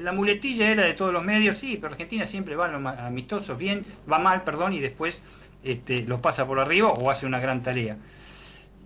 la 0.00 0.12
muletilla 0.12 0.70
era 0.70 0.84
de 0.84 0.94
todos 0.94 1.12
los 1.12 1.22
medios, 1.22 1.58
sí, 1.58 1.76
pero 1.80 1.92
Argentina 1.92 2.24
siempre 2.24 2.56
va 2.56 2.66
a 2.66 2.68
los 2.68 2.98
amistosos 2.98 3.58
bien, 3.58 3.84
va 4.10 4.18
mal, 4.18 4.42
perdón, 4.44 4.72
y 4.72 4.80
después 4.80 5.22
este, 5.62 6.02
los 6.02 6.20
pasa 6.20 6.46
por 6.46 6.58
arriba 6.58 6.88
o 6.88 7.10
hace 7.10 7.26
una 7.26 7.38
gran 7.38 7.62
tarea. 7.62 7.96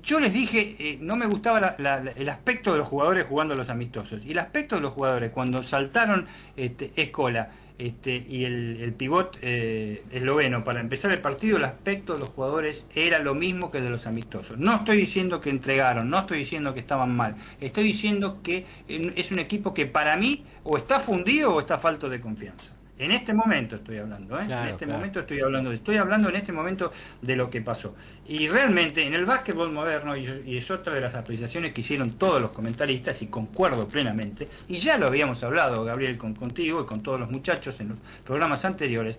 Yo 0.07 0.20
les 0.20 0.33
dije, 0.33 0.77
eh, 0.78 0.99
no 1.01 1.16
me 1.16 1.27
gustaba 1.27 1.74
el 1.78 2.28
aspecto 2.28 2.70
de 2.70 2.78
los 2.78 2.87
jugadores 2.87 3.24
jugando 3.24 3.55
a 3.55 3.57
los 3.57 3.70
amistosos. 3.70 4.24
Y 4.24 4.31
el 4.31 4.39
aspecto 4.39 4.77
de 4.77 4.83
los 4.83 4.93
jugadores, 4.93 5.33
cuando 5.33 5.65
saltaron 5.65 6.27
este, 6.57 6.93
Escola, 6.95 7.51
este, 7.77 8.24
y 8.28 8.45
el, 8.45 8.81
el 8.83 8.93
pivot 8.93 9.37
eh, 9.43 10.05
esloveno 10.12 10.62
para 10.62 10.81
empezar 10.81 11.11
el 11.11 11.20
partido, 11.20 11.57
el 11.57 11.65
aspecto 11.65 12.15
de 12.15 12.20
los 12.20 12.28
jugadores 12.28 12.87
era 12.95 13.19
lo 13.19 13.35
mismo 13.35 13.73
que 13.73 13.78
el 13.78 13.85
de 13.85 13.91
los 13.91 14.07
amistosos. 14.07 14.57
No 14.59 14.77
estoy 14.77 14.97
diciendo 14.97 15.41
que 15.41 15.51
entregaron, 15.51 16.09
no 16.09 16.20
estoy 16.20 16.39
diciendo 16.39 16.73
que 16.73 16.78
estaban 16.78 17.15
mal, 17.15 17.35
estoy 17.61 17.83
diciendo 17.83 18.39
que 18.45 18.65
es 18.87 19.33
un 19.33 19.41
equipo 19.41 19.74
que 19.74 19.87
para 19.87 20.16
mí 20.16 20.45
o 20.62 20.77
está 20.77 21.01
fundido 21.01 21.53
o 21.53 21.59
está 21.59 21.78
falto 21.78 22.09
de 22.09 22.20
confianza. 22.20 22.74
En 22.98 23.10
este 23.10 23.35
momento 23.35 23.77
estoy 23.77 23.98
hablando, 23.98 24.40
¿eh? 24.40 24.44
en 24.44 24.68
este 24.68 24.86
momento 24.86 25.20
estoy 25.20 25.40
hablando, 25.40 25.70
estoy 25.70 25.97
hablando 25.97 26.31
en 26.31 26.36
este 26.36 26.52
momento 26.52 26.90
de 27.20 27.36
lo 27.36 27.51
que 27.51 27.60
pasó. 27.60 27.94
Y 28.27 28.48
realmente 28.48 29.05
en 29.05 29.12
el 29.12 29.27
básquetbol 29.27 29.70
moderno, 29.70 30.16
y, 30.16 30.56
es 30.56 30.70
otra 30.70 30.94
de 30.94 31.02
las 31.02 31.14
apreciaciones 31.14 31.74
que 31.74 31.82
hicieron 31.82 32.12
todos 32.12 32.40
los 32.40 32.52
comentaristas, 32.52 33.20
y 33.20 33.27
concuerdo 33.27 33.86
plenamente, 33.86 34.48
y 34.68 34.78
ya 34.78 34.97
lo 34.97 35.09
habíamos 35.09 35.43
hablado, 35.44 35.85
Gabriel, 35.85 36.16
con, 36.16 36.35
contigo 36.35 36.82
y 36.82 36.86
con 36.86 37.02
todos 37.02 37.20
los 37.20 37.31
muchachos 37.31 37.78
en 37.81 37.89
los 37.89 37.98
programas 38.24 38.64
anteriores, 38.64 39.18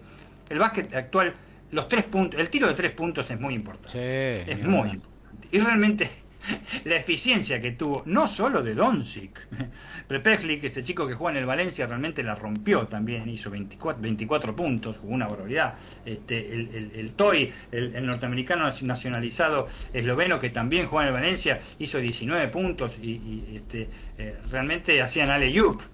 el 0.50 0.58
básquet 0.58 0.96
actual, 0.96 1.34
los 1.72 1.88
tres 1.88 2.06
puntos, 2.06 2.40
el 2.40 2.50
tiro 2.50 2.68
de 2.68 2.74
tres 2.74 2.92
puntos 2.94 3.30
es 3.30 3.40
muy 3.40 3.54
importante. 3.54 4.52
es 4.52 4.64
muy 4.64 4.90
importante. 4.90 5.48
Y 5.52 5.60
realmente 5.60 6.10
la 6.86 6.96
eficiencia 6.96 7.62
que 7.62 7.72
tuvo, 7.72 8.04
no 8.06 8.28
solo 8.28 8.62
de 8.62 8.76
Doncic. 8.76 9.48
Prepechlik, 10.08 10.64
ese 10.64 10.84
chico 10.84 11.08
que 11.08 11.14
juega 11.14 11.38
en 11.38 11.44
el 11.44 11.46
Valencia, 11.46 11.86
realmente 11.86 12.24
la 12.24 12.36
rompió 12.36 12.88
también, 12.88 13.28
hizo 13.30 13.50
24, 13.50 14.02
24 14.02 14.56
puntos, 14.56 14.98
jugó 14.98 15.14
una 15.14 15.28
barbaridad. 15.28 15.76
Este, 16.06 16.54
el, 16.54 16.92
el, 16.96 17.14
Toy, 17.14 17.52
el, 17.72 18.06
norteamericano 18.06 18.70
nacionalizado 18.84 19.68
esloveno, 19.94 20.40
que 20.40 20.50
también 20.50 20.88
juega 20.88 21.08
en 21.08 21.16
el 21.16 21.22
Valencia, 21.22 21.60
hizo 21.80 21.98
19 21.98 22.48
puntos 22.50 23.00
y, 23.00 23.44
este, 23.54 23.90
eh, 24.18 24.38
realmente 24.50 25.02
hacían 25.02 25.30
Ale 25.30 25.54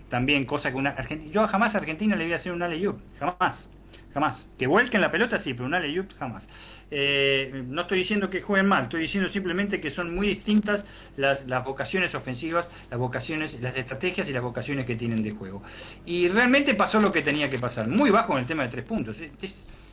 también, 0.09 0.43
cosa 0.43 0.71
que 0.71 0.77
una 0.77 0.89
Argentina, 0.91 1.31
yo 1.31 1.47
jamás 1.47 1.75
a 1.75 1.79
Argentina 1.79 2.15
le 2.15 2.25
voy 2.25 2.33
a 2.33 2.35
hacer 2.35 2.51
un 2.51 2.61
Ale 2.61 2.81
jamás 3.19 3.69
jamás. 4.13 4.47
Que 4.57 4.67
vuelquen 4.67 5.01
la 5.01 5.11
pelota 5.11 5.37
sí, 5.37 5.53
pero 5.53 5.65
un 5.65 5.73
alley 5.73 6.01
jamás. 6.17 6.47
Eh, 6.95 7.63
no 7.69 7.81
estoy 7.81 7.97
diciendo 7.97 8.29
que 8.29 8.39
jueguen 8.39 8.67
mal, 8.67 8.83
estoy 8.83 9.01
diciendo 9.01 9.27
simplemente 9.27 9.81
que 9.81 9.89
son 9.89 10.13
muy 10.13 10.27
distintas 10.27 10.85
las, 11.17 11.43
vocaciones 11.65 12.13
ofensivas, 12.13 12.69
las 12.91 12.99
vocaciones, 12.99 13.59
las 13.61 13.75
estrategias 13.75 14.29
y 14.29 14.31
las 14.31 14.43
vocaciones 14.43 14.85
que 14.85 14.95
tienen 14.95 15.23
de 15.23 15.31
juego. 15.31 15.63
Y 16.05 16.27
realmente 16.27 16.75
pasó 16.75 17.01
lo 17.01 17.11
que 17.11 17.23
tenía 17.23 17.49
que 17.49 17.57
pasar, 17.57 17.87
muy 17.87 18.11
bajo 18.11 18.33
en 18.33 18.41
el 18.41 18.45
tema 18.45 18.61
de 18.61 18.69
tres 18.69 18.85
puntos. 18.85 19.17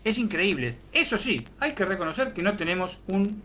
Es, 0.04 0.18
increíble. 0.18 0.76
Eso 0.92 1.16
sí, 1.16 1.48
hay 1.58 1.72
que 1.72 1.86
reconocer 1.86 2.34
que 2.34 2.42
no 2.42 2.54
tenemos 2.58 2.98
un 3.06 3.42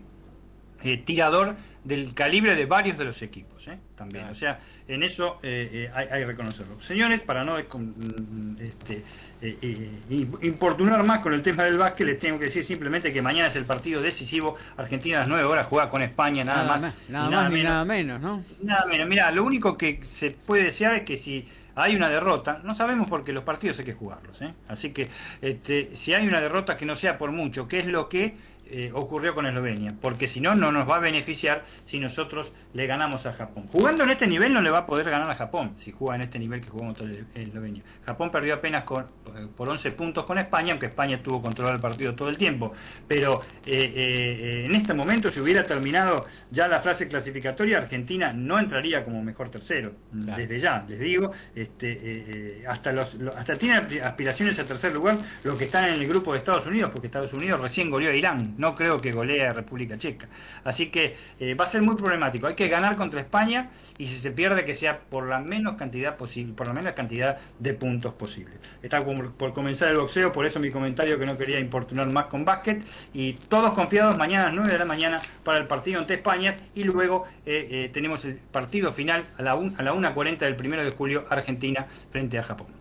eh, 0.84 0.98
tirador 0.98 1.56
del 1.86 2.14
calibre 2.14 2.54
de 2.54 2.66
varios 2.66 2.98
de 2.98 3.04
los 3.04 3.22
equipos, 3.22 3.66
¿eh? 3.68 3.78
también. 3.96 4.24
O 4.24 4.34
sea, 4.34 4.60
en 4.88 5.02
eso 5.02 5.38
hay, 5.42 5.88
hay, 5.94 6.20
que 6.20 6.24
reconocerlo. 6.26 6.80
Señores, 6.80 7.20
para 7.20 7.44
no 7.44 7.56
mm, 7.56 8.56
este, 8.60 9.04
eh, 9.42 9.58
eh, 9.60 10.26
importunar 10.42 11.04
más 11.04 11.18
con 11.18 11.34
el 11.34 11.42
tema 11.42 11.64
del 11.64 11.76
básquet, 11.76 12.06
les 12.06 12.18
tengo 12.18 12.38
que 12.38 12.46
decir 12.46 12.64
simplemente 12.64 13.12
que 13.12 13.20
mañana 13.20 13.48
es 13.48 13.56
el 13.56 13.66
partido 13.66 14.00
decisivo. 14.00 14.56
Argentina 14.78 15.18
a 15.18 15.20
las 15.20 15.28
9 15.28 15.44
horas 15.44 15.66
juega 15.66 15.90
con 15.90 16.02
España, 16.02 16.42
nada, 16.42 16.64
más. 16.64 16.94
nada, 17.08 17.30
más 17.30 17.50
menos. 17.50 17.70
nada 17.70 17.84
menos, 17.84 18.20
¿no? 18.20 18.44
Nada 18.62 18.86
menos. 18.86 19.06
Mira, 19.06 19.30
lo 19.32 19.44
único 19.44 19.76
que 19.76 20.00
se 20.04 20.30
puede 20.30 20.64
desear 20.64 20.94
es 20.94 21.02
que 21.02 21.18
si 21.18 21.46
hay 21.74 21.94
una 21.94 22.08
derrota, 22.08 22.60
no 22.64 22.74
sabemos 22.74 23.10
porque 23.10 23.34
los 23.34 23.44
partidos 23.44 23.78
hay 23.78 23.84
que 23.84 23.92
jugarlos, 23.92 24.40
¿eh? 24.40 24.54
así 24.68 24.92
que 24.92 25.10
este, 25.42 25.94
si 25.94 26.14
hay 26.14 26.26
una 26.26 26.40
derrota 26.40 26.78
que 26.78 26.86
no 26.86 26.96
sea 26.96 27.18
por 27.18 27.30
mucho, 27.30 27.68
que 27.68 27.80
es 27.80 27.86
lo 27.86 28.08
que 28.08 28.34
eh, 28.68 28.90
ocurrió 28.92 29.32
con 29.32 29.46
Eslovenia, 29.46 29.94
porque 30.00 30.26
si 30.26 30.40
no, 30.40 30.56
no 30.56 30.72
nos 30.72 30.88
va 30.88 30.96
a 30.96 30.98
beneficiar 30.98 31.62
si 31.84 32.00
nosotros 32.00 32.52
le 32.74 32.88
ganamos 32.88 33.24
a 33.24 33.32
Japón. 33.32 33.68
Jugando 33.70 34.02
en 34.02 34.10
este 34.10 34.26
nivel 34.26 34.52
no 34.52 34.60
le 34.60 34.70
va 34.70 34.78
a 34.78 34.86
poder 34.86 35.08
ganar 35.08 35.30
a 35.30 35.36
Japón, 35.36 35.74
si 35.78 35.92
juega 35.92 36.16
en 36.16 36.22
este 36.22 36.40
nivel 36.40 36.62
que 36.62 36.68
jugó 36.70 36.86
contra 36.86 37.06
Eslovenia. 37.36 37.84
Japón 38.04 38.32
perdió 38.32 38.54
apenas 38.54 38.82
con, 38.82 39.04
eh, 39.04 39.46
por 39.56 39.68
11 39.68 39.92
puntos 39.92 40.24
con 40.24 40.38
España, 40.38 40.72
aunque 40.72 40.86
España 40.86 41.22
tuvo 41.22 41.40
control 41.40 41.72
del 41.72 41.80
partido 41.80 42.16
todo 42.16 42.28
el 42.28 42.36
tiempo. 42.36 42.72
Pero 43.06 43.40
eh, 43.64 44.64
en 44.66 44.74
este 44.74 44.94
momento, 44.94 45.30
si 45.30 45.38
hubiera 45.38 45.64
terminado 45.64 46.26
ya 46.50 46.66
la 46.66 46.80
fase 46.80 47.06
clasificatoria, 47.06 47.78
Argentina 47.78 48.32
no 48.32 48.58
entraría 48.58 49.04
como 49.04 49.22
mejor 49.22 49.48
tercero, 49.48 49.92
desde 50.10 50.58
ya, 50.58 50.84
les 50.88 50.98
digo. 50.98 51.30
Este, 51.54 52.64
hasta, 52.66 52.90
los, 52.90 53.16
hasta 53.36 53.56
tiene 53.56 54.00
aspiraciones 54.00 54.58
a 54.58 54.64
tercer 54.64 54.92
lugar 54.92 55.18
los 55.44 55.56
que 55.56 55.66
están 55.66 55.84
en 55.84 56.00
el 56.00 56.08
grupo 56.08 56.32
de 56.32 56.38
Estados 56.38 56.66
Unidos, 56.66 56.90
porque 56.90 57.06
Estados 57.06 57.32
Unidos 57.32 57.60
recién 57.60 57.90
goleó 57.90 58.10
a 58.10 58.14
Irán 58.14 58.55
no 58.58 58.74
creo 58.74 59.00
que 59.00 59.12
golee 59.12 59.42
a 59.42 59.52
República 59.52 59.98
Checa. 59.98 60.28
Así 60.64 60.88
que 60.88 61.16
eh, 61.40 61.54
va 61.54 61.64
a 61.64 61.66
ser 61.66 61.82
muy 61.82 61.96
problemático. 61.96 62.46
Hay 62.46 62.54
que 62.54 62.68
ganar 62.68 62.96
contra 62.96 63.20
España 63.20 63.70
y 63.98 64.06
si 64.06 64.16
se 64.20 64.30
pierde 64.30 64.64
que 64.64 64.74
sea 64.74 64.98
por 64.98 65.28
la 65.28 65.38
menos 65.38 65.76
cantidad 65.76 66.16
posible, 66.16 66.54
por 66.54 66.66
la 66.66 66.72
menos 66.72 66.92
cantidad 66.92 67.38
de 67.58 67.74
puntos 67.74 68.14
posible. 68.14 68.54
Está 68.82 69.04
por 69.04 69.52
comenzar 69.52 69.88
el 69.88 69.98
boxeo, 69.98 70.32
por 70.32 70.46
eso 70.46 70.60
mi 70.60 70.70
comentario 70.70 71.18
que 71.18 71.26
no 71.26 71.36
quería 71.36 71.60
importunar 71.60 72.10
más 72.10 72.26
con 72.26 72.44
básquet 72.44 72.82
y 73.14 73.34
todos 73.34 73.72
confiados 73.72 74.16
mañana 74.16 74.44
a 74.44 74.46
las 74.46 74.54
9 74.54 74.72
de 74.72 74.78
la 74.78 74.84
mañana 74.84 75.20
para 75.44 75.58
el 75.58 75.66
partido 75.66 76.00
ante 76.00 76.14
España 76.14 76.56
y 76.74 76.84
luego 76.84 77.26
eh, 77.44 77.68
eh, 77.70 77.90
tenemos 77.92 78.24
el 78.24 78.34
partido 78.34 78.92
final 78.92 79.24
a 79.38 79.42
la, 79.42 79.52
a 79.52 79.82
la 79.82 79.94
1.40 79.94 80.38
del 80.38 80.54
1 80.54 80.84
de 80.84 80.90
julio 80.90 81.26
Argentina 81.30 81.86
frente 82.10 82.38
a 82.38 82.42
Japón. 82.42 82.75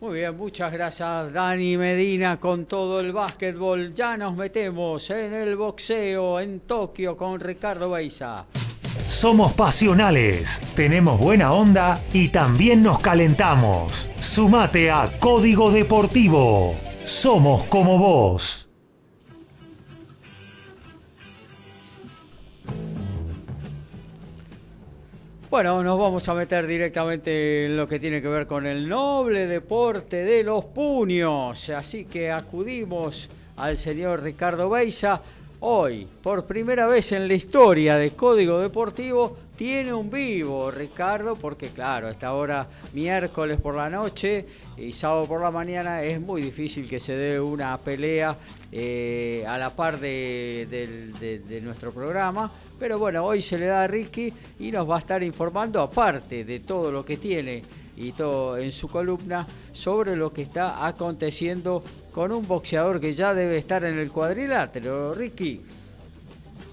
Muy 0.00 0.18
bien, 0.18 0.36
muchas 0.36 0.72
gracias 0.72 1.32
Dani 1.32 1.76
Medina 1.76 2.38
con 2.38 2.66
todo 2.66 3.00
el 3.00 3.12
básquetbol. 3.12 3.92
Ya 3.94 4.16
nos 4.16 4.36
metemos 4.36 5.10
en 5.10 5.34
el 5.34 5.56
boxeo 5.56 6.38
en 6.38 6.60
Tokio 6.60 7.16
con 7.16 7.40
Ricardo 7.40 7.90
Beiza. 7.90 8.44
Somos 9.08 9.54
pasionales, 9.54 10.60
tenemos 10.76 11.18
buena 11.18 11.52
onda 11.52 12.00
y 12.12 12.28
también 12.28 12.80
nos 12.82 13.00
calentamos. 13.00 14.08
Sumate 14.20 14.88
a 14.92 15.18
Código 15.18 15.72
Deportivo. 15.72 16.76
Somos 17.04 17.64
como 17.64 17.98
vos. 17.98 18.67
Bueno, 25.50 25.82
nos 25.82 25.98
vamos 25.98 26.28
a 26.28 26.34
meter 26.34 26.66
directamente 26.66 27.64
en 27.64 27.78
lo 27.78 27.88
que 27.88 27.98
tiene 27.98 28.20
que 28.20 28.28
ver 28.28 28.46
con 28.46 28.66
el 28.66 28.86
noble 28.86 29.46
deporte 29.46 30.22
de 30.22 30.44
los 30.44 30.66
puños. 30.66 31.70
Así 31.70 32.04
que 32.04 32.30
acudimos 32.30 33.30
al 33.56 33.78
señor 33.78 34.22
Ricardo 34.22 34.68
Beiza. 34.68 35.22
Hoy, 35.60 36.06
por 36.22 36.44
primera 36.44 36.86
vez 36.86 37.12
en 37.12 37.28
la 37.28 37.32
historia 37.32 37.96
de 37.96 38.10
Código 38.10 38.60
Deportivo, 38.60 39.38
tiene 39.58 39.92
un 39.92 40.08
vivo, 40.08 40.70
Ricardo, 40.70 41.34
porque 41.34 41.70
claro, 41.70 42.06
a 42.06 42.10
esta 42.12 42.32
hora 42.32 42.68
miércoles 42.92 43.60
por 43.60 43.74
la 43.74 43.90
noche 43.90 44.46
y 44.76 44.92
sábado 44.92 45.26
por 45.26 45.40
la 45.40 45.50
mañana 45.50 46.00
es 46.00 46.20
muy 46.20 46.42
difícil 46.42 46.88
que 46.88 47.00
se 47.00 47.16
dé 47.16 47.40
una 47.40 47.76
pelea 47.78 48.38
eh, 48.70 49.44
a 49.48 49.58
la 49.58 49.74
par 49.74 49.98
de, 49.98 51.60
nuestro 51.64 51.90
programa. 51.90 52.52
Pero 52.78 53.00
bueno, 53.00 53.24
hoy 53.24 53.42
se 53.42 53.58
le 53.58 53.66
da 53.66 53.82
a 53.82 53.86
Ricky 53.88 54.32
y 54.60 54.70
nos 54.70 54.88
va 54.88 54.94
a 54.94 55.00
estar 55.00 55.24
informando, 55.24 55.82
aparte 55.82 56.44
de 56.44 56.60
todo 56.60 56.92
lo 56.92 57.04
que 57.04 57.16
tiene 57.16 57.64
y 57.96 58.12
todo 58.12 58.56
en 58.58 58.70
su 58.70 58.86
columna, 58.86 59.44
sobre 59.72 60.14
lo 60.14 60.32
que 60.32 60.42
está 60.42 60.86
aconteciendo 60.86 61.82
con 62.12 62.30
un 62.30 62.46
boxeador 62.46 63.00
que 63.00 63.12
ya 63.12 63.34
debe 63.34 63.58
estar 63.58 63.82
en 63.82 63.98
el 63.98 64.12
cuadrilátero. 64.12 65.14
Ricky. 65.14 65.62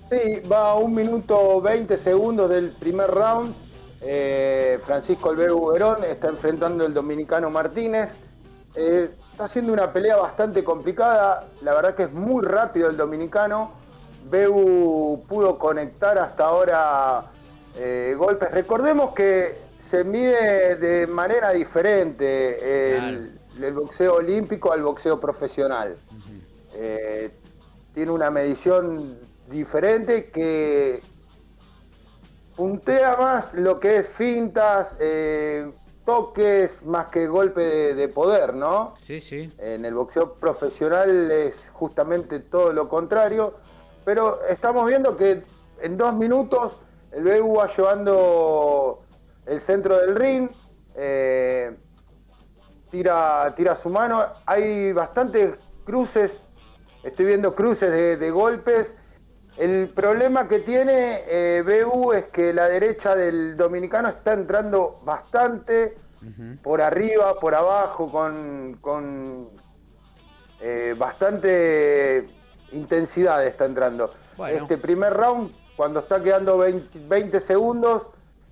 Sí, 0.10 0.40
va 0.52 0.72
a 0.72 0.76
un 0.76 0.94
minuto 0.94 1.60
20 1.62 1.98
segundos 1.98 2.48
del 2.48 2.70
primer 2.70 3.10
round. 3.10 3.56
Eh, 4.02 4.80
Francisco 4.86 5.32
Alberto 5.32 5.66
Verón 5.66 6.04
está 6.04 6.28
enfrentando 6.28 6.86
el 6.86 6.94
dominicano 6.94 7.50
Martínez. 7.50 8.12
Eh, 8.76 9.10
está 9.32 9.46
haciendo 9.46 9.74
una 9.74 9.92
pelea 9.92 10.18
bastante 10.18 10.64
complicada. 10.64 11.48
La 11.64 11.74
verdad 11.74 11.96
que 11.96 12.04
es 12.04 12.12
muy 12.12 12.46
rápido 12.46 12.88
el 12.88 12.98
dominicano. 12.98 13.72
Beu 14.30 15.24
pudo 15.28 15.58
conectar 15.58 16.20
hasta 16.20 16.46
ahora 16.46 17.32
eh, 17.76 18.14
golpes. 18.16 18.52
Recordemos 18.52 19.16
que 19.16 19.58
se 19.90 20.04
mide 20.04 20.76
de 20.76 21.08
manera 21.08 21.50
diferente 21.50 22.96
el, 22.96 23.74
boxeo 23.74 24.16
olímpico 24.18 24.72
al 24.72 24.84
boxeo 24.84 25.20
profesional. 25.20 25.96
tiene 27.94 28.12
una 28.12 28.30
medición 28.30 29.25
diferente 29.50 30.30
que 30.30 31.02
puntea 32.56 33.18
más 33.18 33.54
lo 33.54 33.80
que 33.80 33.98
es 33.98 34.10
fintas, 34.10 34.96
eh, 35.00 35.72
toques, 36.06 36.84
más 36.84 37.08
que 37.08 37.28
golpe 37.28 37.62
de, 37.94 38.08
poder, 38.08 38.54
¿no? 38.54 38.94
Sí, 39.02 39.20
sí. 39.20 39.52
En 39.58 39.86
el 39.86 39.94
boxeo 39.94 40.36
profesional 40.36 41.32
es 41.32 41.70
justamente 41.74 42.40
todo 42.40 42.72
lo 42.72 42.88
contrario, 42.88 43.56
pero 44.06 44.42
estamos 44.48 44.88
viendo 44.88 45.18
que 45.18 45.44
en 45.82 45.98
dos 45.98 46.14
minutos 46.14 46.78
el 47.12 47.24
BU 47.24 47.56
va 47.56 47.68
llevando 47.76 49.02
el 49.46 49.60
centro 49.60 49.98
del 50.00 50.16
ring, 50.16 50.50
eh, 50.96 51.76
tira, 52.92 53.54
tira 53.58 53.76
su 53.76 53.90
mano, 53.90 54.26
hay 54.46 54.94
bastantes 54.94 55.56
cruces, 55.86 56.32
estoy 57.04 57.26
viendo 57.26 57.56
cruces 57.56 58.20
de 58.20 58.32
golpes 58.32 58.96
el 59.58 59.90
problema 59.90 60.48
que 60.48 60.60
tiene 60.60 61.24
eh, 61.28 61.64
BU 61.64 62.12
es 62.14 62.26
que 62.26 62.54
la 62.54 62.68
derecha 62.68 63.16
del 63.16 63.56
dominicano 63.56 64.10
está 64.10 64.34
entrando 64.34 65.00
bastante 65.04 65.98
por 66.64 66.82
arriba, 66.82 67.40
por 67.40 67.54
abajo, 67.54 68.12
con, 68.12 69.50
eh, 70.60 70.96
bastante 70.98 72.28
intensidad 72.72 73.46
está 73.46 73.66
entrando. 73.66 74.10
Este 74.50 74.78
primer 74.78 75.14
round, 75.14 75.54
cuando 75.78 76.00
está 76.00 76.22
quedando 76.22 76.58
20, 76.58 77.40
segundos, 77.40 78.08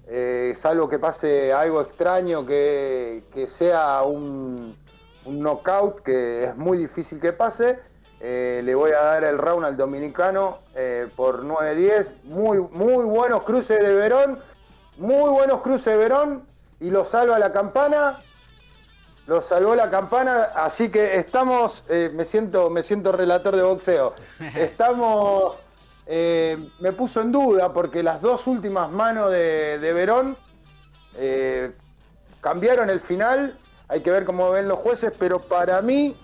eh, 0.08 0.54
salvo 0.56 0.88
que 0.88 1.00
pase 1.00 1.52
algo 1.52 1.82
extraño, 1.82 2.46
que, 2.46 3.24
sea 3.50 4.04
un, 4.04 4.78
un 5.26 5.40
knockout, 5.40 6.04
que 6.04 6.44
es 6.46 6.56
muy 6.56 6.78
difícil 6.78 7.20
que 7.20 7.34
pase, 7.34 7.80
eh, 8.26 8.62
le 8.64 8.74
voy 8.74 8.92
a 8.92 9.02
dar 9.02 9.24
el 9.26 9.38
round 9.38 9.66
al 9.66 9.76
dominicano 9.76 10.60
eh, 10.76 11.10
por 11.14 11.44
9-10. 11.44 12.08
Muy, 12.24 12.58
muy 12.58 13.04
buenos 13.04 13.44
cruces 13.44 13.78
de 13.78 13.94
Verón. 13.94 14.40
Muy 14.96 15.30
buenos 15.30 15.60
cruces 15.60 15.88
de 15.88 15.98
Verón. 15.98 16.44
Y 16.80 16.90
lo 16.90 17.04
salva 17.04 17.38
la 17.38 17.52
campana. 17.52 18.22
Lo 19.28 19.42
salvó 19.42 19.76
la 19.76 19.90
campana. 19.90 20.44
Así 20.56 20.88
que 20.88 21.18
estamos. 21.18 21.84
Eh, 21.90 22.12
me, 22.14 22.24
siento, 22.24 22.70
me 22.70 22.82
siento 22.82 23.12
relator 23.12 23.58
de 23.58 23.64
boxeo. 23.64 24.14
Estamos. 24.56 25.58
me 26.08 26.94
puso 26.94 27.20
en 27.20 27.34
duda 27.34 27.74
porque 27.74 28.04
las 28.04 28.22
dos 28.22 28.48
últimas 28.48 28.90
manos 28.90 29.32
de, 29.32 29.80
de 29.80 29.92
Verón 29.92 30.38
cambiaron 32.40 32.90
el 32.90 33.02
final. 33.02 33.60
Hay 33.90 34.00
que 34.00 34.12
ver 34.12 34.24
cómo 34.24 34.50
ven 34.50 34.70
los 34.70 34.80
jueces. 34.80 35.12
Pero 35.20 35.40
para 35.40 35.82
mí 35.82 36.16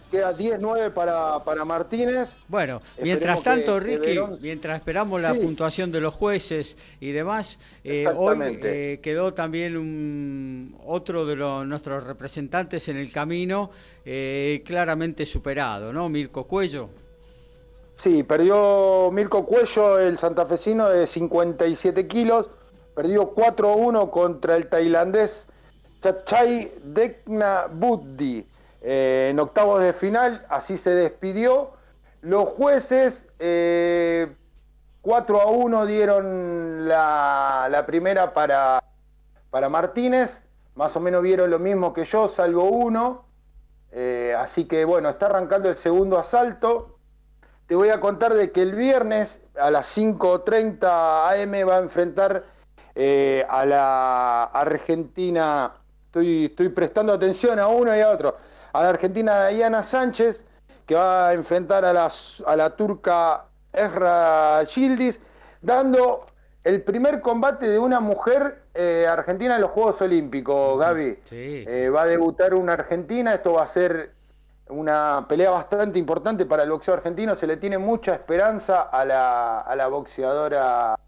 queda 0.00 0.36
10-9 0.36 0.92
para, 0.92 1.42
para 1.44 1.64
Martínez. 1.64 2.30
Bueno, 2.48 2.80
mientras 3.02 3.42
tanto, 3.42 3.78
Ricky, 3.78 4.18
mientras 4.40 4.78
esperamos 4.78 5.20
la 5.20 5.34
puntuación 5.34 5.92
de 5.92 6.00
los 6.00 6.14
jueces 6.14 6.76
y 7.00 7.12
demás, 7.12 7.58
eh, 7.84 8.06
hoy 8.08 8.38
eh, 8.62 9.00
quedó 9.02 9.34
también 9.34 9.76
un, 9.76 10.76
otro 10.84 11.26
de 11.26 11.36
los, 11.36 11.66
nuestros 11.66 12.04
representantes 12.04 12.88
en 12.88 12.96
el 12.96 13.12
camino 13.12 13.70
eh, 14.04 14.62
claramente 14.64 15.26
superado, 15.26 15.92
¿no? 15.92 16.08
Mirko 16.08 16.44
Cuello. 16.46 16.88
Sí, 17.96 18.22
perdió 18.22 19.10
Mirko 19.12 19.46
Cuello, 19.46 19.98
el 19.98 20.18
santafesino 20.18 20.88
de 20.88 21.06
57 21.06 22.06
kilos, 22.08 22.48
perdió 22.94 23.34
4-1 23.34 24.10
contra 24.10 24.56
el 24.56 24.68
tailandés 24.68 25.46
Chachai 26.02 26.72
Dekna 26.82 27.68
Buddi. 27.72 28.44
Eh, 28.84 29.28
en 29.30 29.38
octavos 29.38 29.80
de 29.80 29.92
final, 29.92 30.44
así 30.48 30.76
se 30.76 30.90
despidió. 30.90 31.72
Los 32.20 32.48
jueces 32.48 33.24
4 33.36 33.36
eh, 33.38 34.28
a 35.40 35.46
1 35.46 35.86
dieron 35.86 36.88
la, 36.88 37.84
primera 37.86 38.34
para, 38.34 38.82
para, 39.50 39.68
Martínez, 39.68 40.42
más 40.74 40.96
o 40.96 41.00
menos 41.00 41.22
vieron 41.22 41.50
lo 41.50 41.58
mismo 41.58 41.92
que 41.92 42.04
yo, 42.04 42.28
salvo 42.28 42.64
uno. 42.64 43.24
Eh, 43.92 44.34
así 44.36 44.64
que 44.64 44.84
bueno, 44.84 45.10
está 45.10 45.26
arrancando 45.26 45.68
el 45.68 45.76
segundo 45.76 46.18
asalto. 46.18 46.98
Te 47.66 47.76
voy 47.76 47.90
a 47.90 48.00
contar 48.00 48.34
de 48.34 48.50
que 48.50 48.62
el 48.62 48.74
viernes 48.74 49.40
a 49.58 49.70
las 49.70 49.96
5.30 49.96 50.82
am 50.84 51.68
va 51.68 51.76
a 51.76 51.80
enfrentar 51.80 52.44
a 53.48 53.64
la 53.64 54.44
Argentina. 54.44 55.72
Estoy 56.12 56.68
prestando 56.74 57.12
atención 57.12 57.58
a 57.58 57.68
uno 57.68 57.96
y 57.96 58.00
a 58.00 58.10
otro 58.10 58.36
a 58.72 58.82
la 58.82 58.88
argentina 58.90 59.48
Diana 59.48 59.82
Sánchez, 59.82 60.44
que 60.86 60.94
va 60.94 61.28
a 61.28 61.32
enfrentar 61.34 61.84
a 61.84 61.92
la, 61.92 62.10
a 62.46 62.56
la 62.56 62.70
turca 62.76 63.44
Esra 63.72 64.64
Gildis, 64.66 65.20
dando 65.60 66.26
el 66.64 66.82
primer 66.82 67.20
combate 67.20 67.68
de 67.68 67.78
una 67.78 68.00
mujer 68.00 68.62
eh, 68.74 69.06
argentina 69.08 69.56
en 69.56 69.60
los 69.60 69.70
Juegos 69.70 70.00
Olímpicos, 70.00 70.78
Gaby. 70.78 71.18
Sí. 71.24 71.64
Eh, 71.66 71.90
va 71.90 72.02
a 72.02 72.06
debutar 72.06 72.54
una 72.54 72.74
argentina, 72.74 73.34
esto 73.34 73.54
va 73.54 73.64
a 73.64 73.68
ser 73.68 74.12
una 74.68 75.26
pelea 75.28 75.50
bastante 75.50 75.98
importante 75.98 76.46
para 76.46 76.62
el 76.62 76.70
boxeo 76.70 76.94
argentino, 76.94 77.34
se 77.34 77.46
le 77.46 77.56
tiene 77.56 77.78
mucha 77.78 78.14
esperanza 78.14 78.82
a 78.82 79.04
la, 79.04 79.60
a 79.60 79.76
la 79.76 79.86
boxeadora 79.88 80.98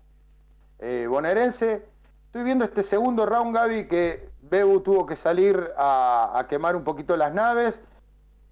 eh, 0.81 1.07
bonaerense. 1.09 1.83
Estoy 2.27 2.43
viendo 2.43 2.65
este 2.65 2.83
segundo 2.83 3.25
round, 3.27 3.55
Gaby, 3.55 3.87
que 3.87 4.29
Bebu 4.51 4.81
tuvo 4.81 5.07
que 5.07 5.17
salir 5.17 5.71
a, 5.77 6.33
a 6.39 6.47
quemar 6.47 6.77
un 6.77 6.85
poquito 6.85 7.17
las 7.17 7.33
naves. 7.33 7.81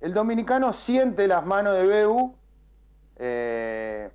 El 0.01 0.14
dominicano 0.14 0.73
siente 0.73 1.28
las 1.28 1.44
manos 1.47 1.74
de 1.74 1.86
Bebu 1.86 2.35
eh, 3.16 4.10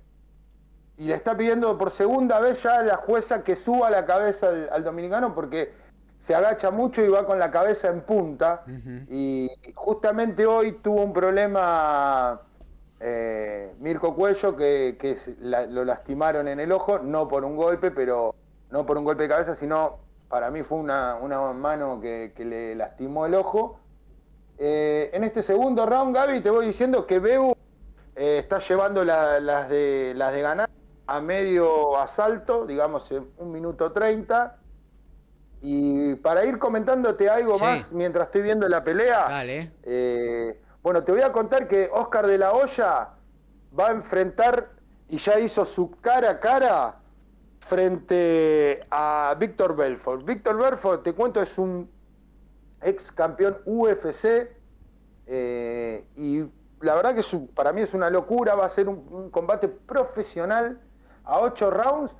y 0.96 1.06
le 1.06 1.14
está 1.14 1.36
pidiendo 1.36 1.78
por 1.78 1.90
segunda 1.90 2.40
vez 2.40 2.62
ya 2.62 2.80
a 2.80 2.82
la 2.82 2.96
jueza 2.96 3.42
que 3.44 3.56
suba 3.56 3.88
la 3.90 4.04
cabeza 4.04 4.48
al, 4.48 4.68
al 4.72 4.84
dominicano 4.84 5.34
porque 5.34 5.72
se 6.20 6.34
agacha 6.34 6.70
mucho 6.70 7.00
y 7.02 7.08
va 7.08 7.24
con 7.24 7.38
la 7.38 7.50
cabeza 7.50 7.88
en 7.88 8.00
punta. 8.02 8.64
Y 9.08 9.48
justamente 9.74 10.44
hoy 10.46 10.72
tuvo 10.72 11.02
un 11.04 11.12
problema 11.12 12.40
eh, 13.00 13.72
Mirko 13.78 14.14
Cuello 14.16 14.56
que, 14.56 14.96
que 15.00 15.16
se- 15.16 15.36
la- 15.40 15.66
lo 15.66 15.84
lastimaron 15.84 16.48
en 16.48 16.58
el 16.58 16.72
ojo, 16.72 16.98
no 16.98 17.28
por 17.28 17.44
un 17.44 17.56
golpe, 17.56 17.92
pero 17.92 18.34
no 18.70 18.84
por 18.84 18.98
un 18.98 19.04
golpe 19.04 19.22
de 19.22 19.28
cabeza, 19.28 19.54
sino 19.54 20.00
para 20.28 20.50
mí 20.50 20.62
fue 20.62 20.78
una, 20.78 21.16
una 21.16 21.40
mano 21.52 22.00
que, 22.00 22.32
que 22.36 22.44
le 22.44 22.74
lastimó 22.74 23.26
el 23.26 23.34
ojo. 23.34 23.80
Eh, 24.58 25.10
en 25.12 25.24
este 25.24 25.42
segundo 25.42 25.86
round, 25.86 26.14
Gaby, 26.14 26.40
te 26.40 26.50
voy 26.50 26.66
diciendo 26.66 27.06
que 27.06 27.18
Bebu 27.18 27.54
eh, 28.16 28.38
está 28.38 28.58
llevando 28.58 29.04
la- 29.04 29.40
las, 29.40 29.68
de, 29.68 30.12
las 30.16 30.32
de 30.32 30.42
ganar 30.42 30.68
a 31.06 31.20
medio 31.20 31.96
asalto, 31.98 32.66
digamos 32.66 33.10
en 33.12 33.30
un 33.38 33.52
minuto 33.52 33.92
30. 33.92 34.56
Y 35.60 36.14
para 36.16 36.44
ir 36.44 36.58
comentándote 36.58 37.28
algo 37.28 37.54
Sí. 37.56 37.62
más 37.64 37.92
mientras 37.92 38.26
estoy 38.26 38.42
viendo 38.42 38.68
la 38.68 38.84
pelea, 38.84 39.26
Dale. 39.28 39.72
eh, 39.82 40.60
bueno, 40.82 41.02
te 41.02 41.10
voy 41.12 41.22
a 41.22 41.32
contar 41.32 41.66
que 41.66 41.90
Oscar 41.92 42.26
de 42.26 42.38
la 42.38 42.52
Hoya 42.52 43.08
va 43.78 43.88
a 43.88 43.90
enfrentar 43.92 44.70
y 45.08 45.18
ya 45.18 45.38
hizo 45.40 45.64
su 45.64 45.90
cara 46.00 46.30
a 46.30 46.40
cara 46.40 46.96
frente 47.68 48.86
a 48.90 49.36
Víctor 49.38 49.76
Belfort. 49.76 50.24
Víctor 50.24 50.56
Belfort, 50.56 51.02
te 51.02 51.12
cuento, 51.12 51.42
es 51.42 51.58
un 51.58 51.90
ex 52.80 53.12
campeón 53.12 53.58
UFC 53.66 54.48
eh, 55.26 56.06
y 56.16 56.44
la 56.80 56.94
verdad 56.94 57.14
que 57.14 57.22
para 57.54 57.72
mí 57.72 57.82
es 57.82 57.92
una 57.92 58.08
locura, 58.08 58.54
va 58.54 58.64
a 58.64 58.68
ser 58.68 58.88
un, 58.88 59.06
un 59.10 59.30
combate 59.30 59.68
profesional 59.68 60.80
a 61.24 61.40
8 61.40 61.70
rounds 61.70 62.12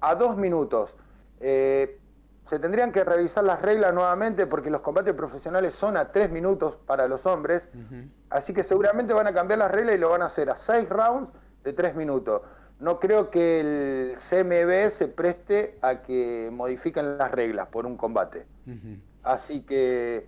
a 0.00 0.14
2 0.14 0.36
minutos. 0.36 0.96
Eh, 1.40 1.98
se 2.48 2.58
tendrían 2.58 2.92
que 2.92 3.04
revisar 3.04 3.44
las 3.44 3.60
reglas 3.62 3.94
nuevamente 3.94 4.46
porque 4.46 4.70
los 4.70 4.80
combates 4.80 5.14
profesionales 5.14 5.74
son 5.74 5.96
a 5.96 6.12
3 6.12 6.30
minutos 6.30 6.76
para 6.86 7.08
los 7.08 7.24
hombres, 7.26 7.62
así 8.30 8.52
que 8.52 8.62
seguramente 8.62 9.14
van 9.14 9.26
a 9.26 9.32
cambiar 9.32 9.58
las 9.58 9.70
reglas 9.70 9.94
y 9.96 9.98
lo 9.98 10.10
van 10.10 10.22
a 10.22 10.26
hacer 10.26 10.50
a 10.50 10.56
6 10.56 10.88
rounds 10.88 11.30
de 11.62 11.72
3 11.72 11.94
minutos. 11.94 12.42
No 12.82 12.98
creo 12.98 13.30
que 13.30 13.60
el 13.60 14.16
CMB 14.18 14.90
se 14.90 15.06
preste 15.08 15.78
a 15.82 16.02
que 16.02 16.50
modifiquen 16.52 17.16
las 17.16 17.30
reglas 17.30 17.68
por 17.68 17.86
un 17.86 17.96
combate. 17.96 18.44
Así 19.22 19.62
que 19.62 20.26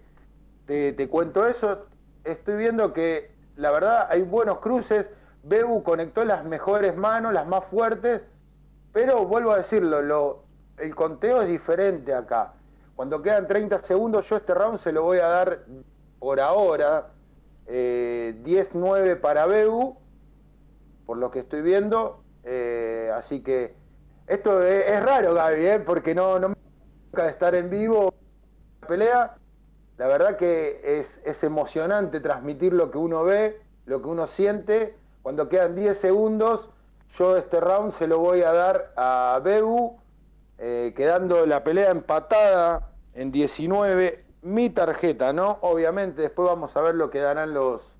te, 0.67 0.93
te 0.93 1.09
cuento 1.09 1.47
eso. 1.47 1.87
Estoy 2.23 2.57
viendo 2.57 2.93
que 2.93 3.31
la 3.57 3.71
verdad 3.73 4.07
hay 4.09 4.23
buenos 4.23 4.61
cruces. 4.61 5.07
Bebu 5.43 5.83
conectó 5.83 6.25
las 6.25 6.45
mejores 6.45 6.97
manos, 6.97 7.33
las 7.35 7.47
más 7.47 7.65
fuertes, 7.67 8.23
pero 8.93 9.27
vuelvo 9.27 9.51
a 9.53 9.59
decirlo, 9.59 10.01
lo, 10.01 10.45
el 10.79 10.95
conteo 10.95 11.43
es 11.43 11.49
diferente 11.49 12.15
acá. 12.15 12.55
Cuando 12.97 13.21
quedan 13.21 13.47
30 13.49 13.83
segundos, 13.83 14.29
yo 14.29 14.37
este 14.37 14.55
round 14.55 14.79
se 14.79 14.93
lo 14.93 15.03
voy 15.03 15.19
a 15.19 15.27
dar 15.29 15.65
por 16.21 16.41
ahora. 16.41 17.09
eh, 17.67 18.37
10-9 18.45 19.21
para 19.21 19.47
Bebu, 19.47 19.99
por 21.07 21.19
lo 21.19 21.31
que 21.31 21.41
estoy 21.41 21.63
viendo. 21.63 22.24
Eh, 22.45 23.11
así 23.15 23.43
que 23.43 23.75
esto 24.27 24.63
es, 24.63 25.03
raro, 25.03 25.35
Gaby, 25.35 25.67
¿eh? 25.67 25.81
porque 25.81 26.15
no, 26.15 26.39
no 26.39 26.51
me 26.51 26.57
toca 27.11 27.29
estar 27.29 27.55
en 27.55 27.69
vivo 27.69 28.15
la 28.81 28.89
pelea. 28.89 29.37
La 29.99 30.09
verdad 30.09 30.37
que 30.37 30.81
es, 30.83 31.21
es 31.25 31.43
emocionante 31.45 32.21
transmitir 32.21 32.73
lo 32.73 32.91
que 32.91 32.99
uno 32.99 33.23
ve, 33.23 33.61
lo 33.87 34.03
que 34.03 34.09
uno 34.09 34.27
siente. 34.27 34.97
Cuando 35.23 35.49
quedan 35.49 35.75
10 35.75 35.97
segundos, 35.99 36.71
yo 37.17 37.37
este 37.37 37.61
round 37.61 37.93
se 37.93 38.09
lo 38.09 38.19
voy 38.19 38.43
a 38.43 38.53
dar 38.53 38.93
a 38.97 39.41
Bebu, 39.43 39.99
eh, 40.59 40.93
quedando 40.97 41.47
la 41.47 41.63
pelea 41.63 41.91
empatada 41.91 42.91
en 43.15 43.31
19. 43.31 44.25
Mi 44.43 44.69
tarjeta, 44.69 45.33
¿no? 45.33 45.59
Obviamente, 45.61 46.23
después 46.23 46.49
vamos 46.49 46.77
a 46.77 46.83
ver 46.83 46.95
lo 46.95 47.11
que 47.11 47.21
darán 47.21 47.55
los, 47.55 47.94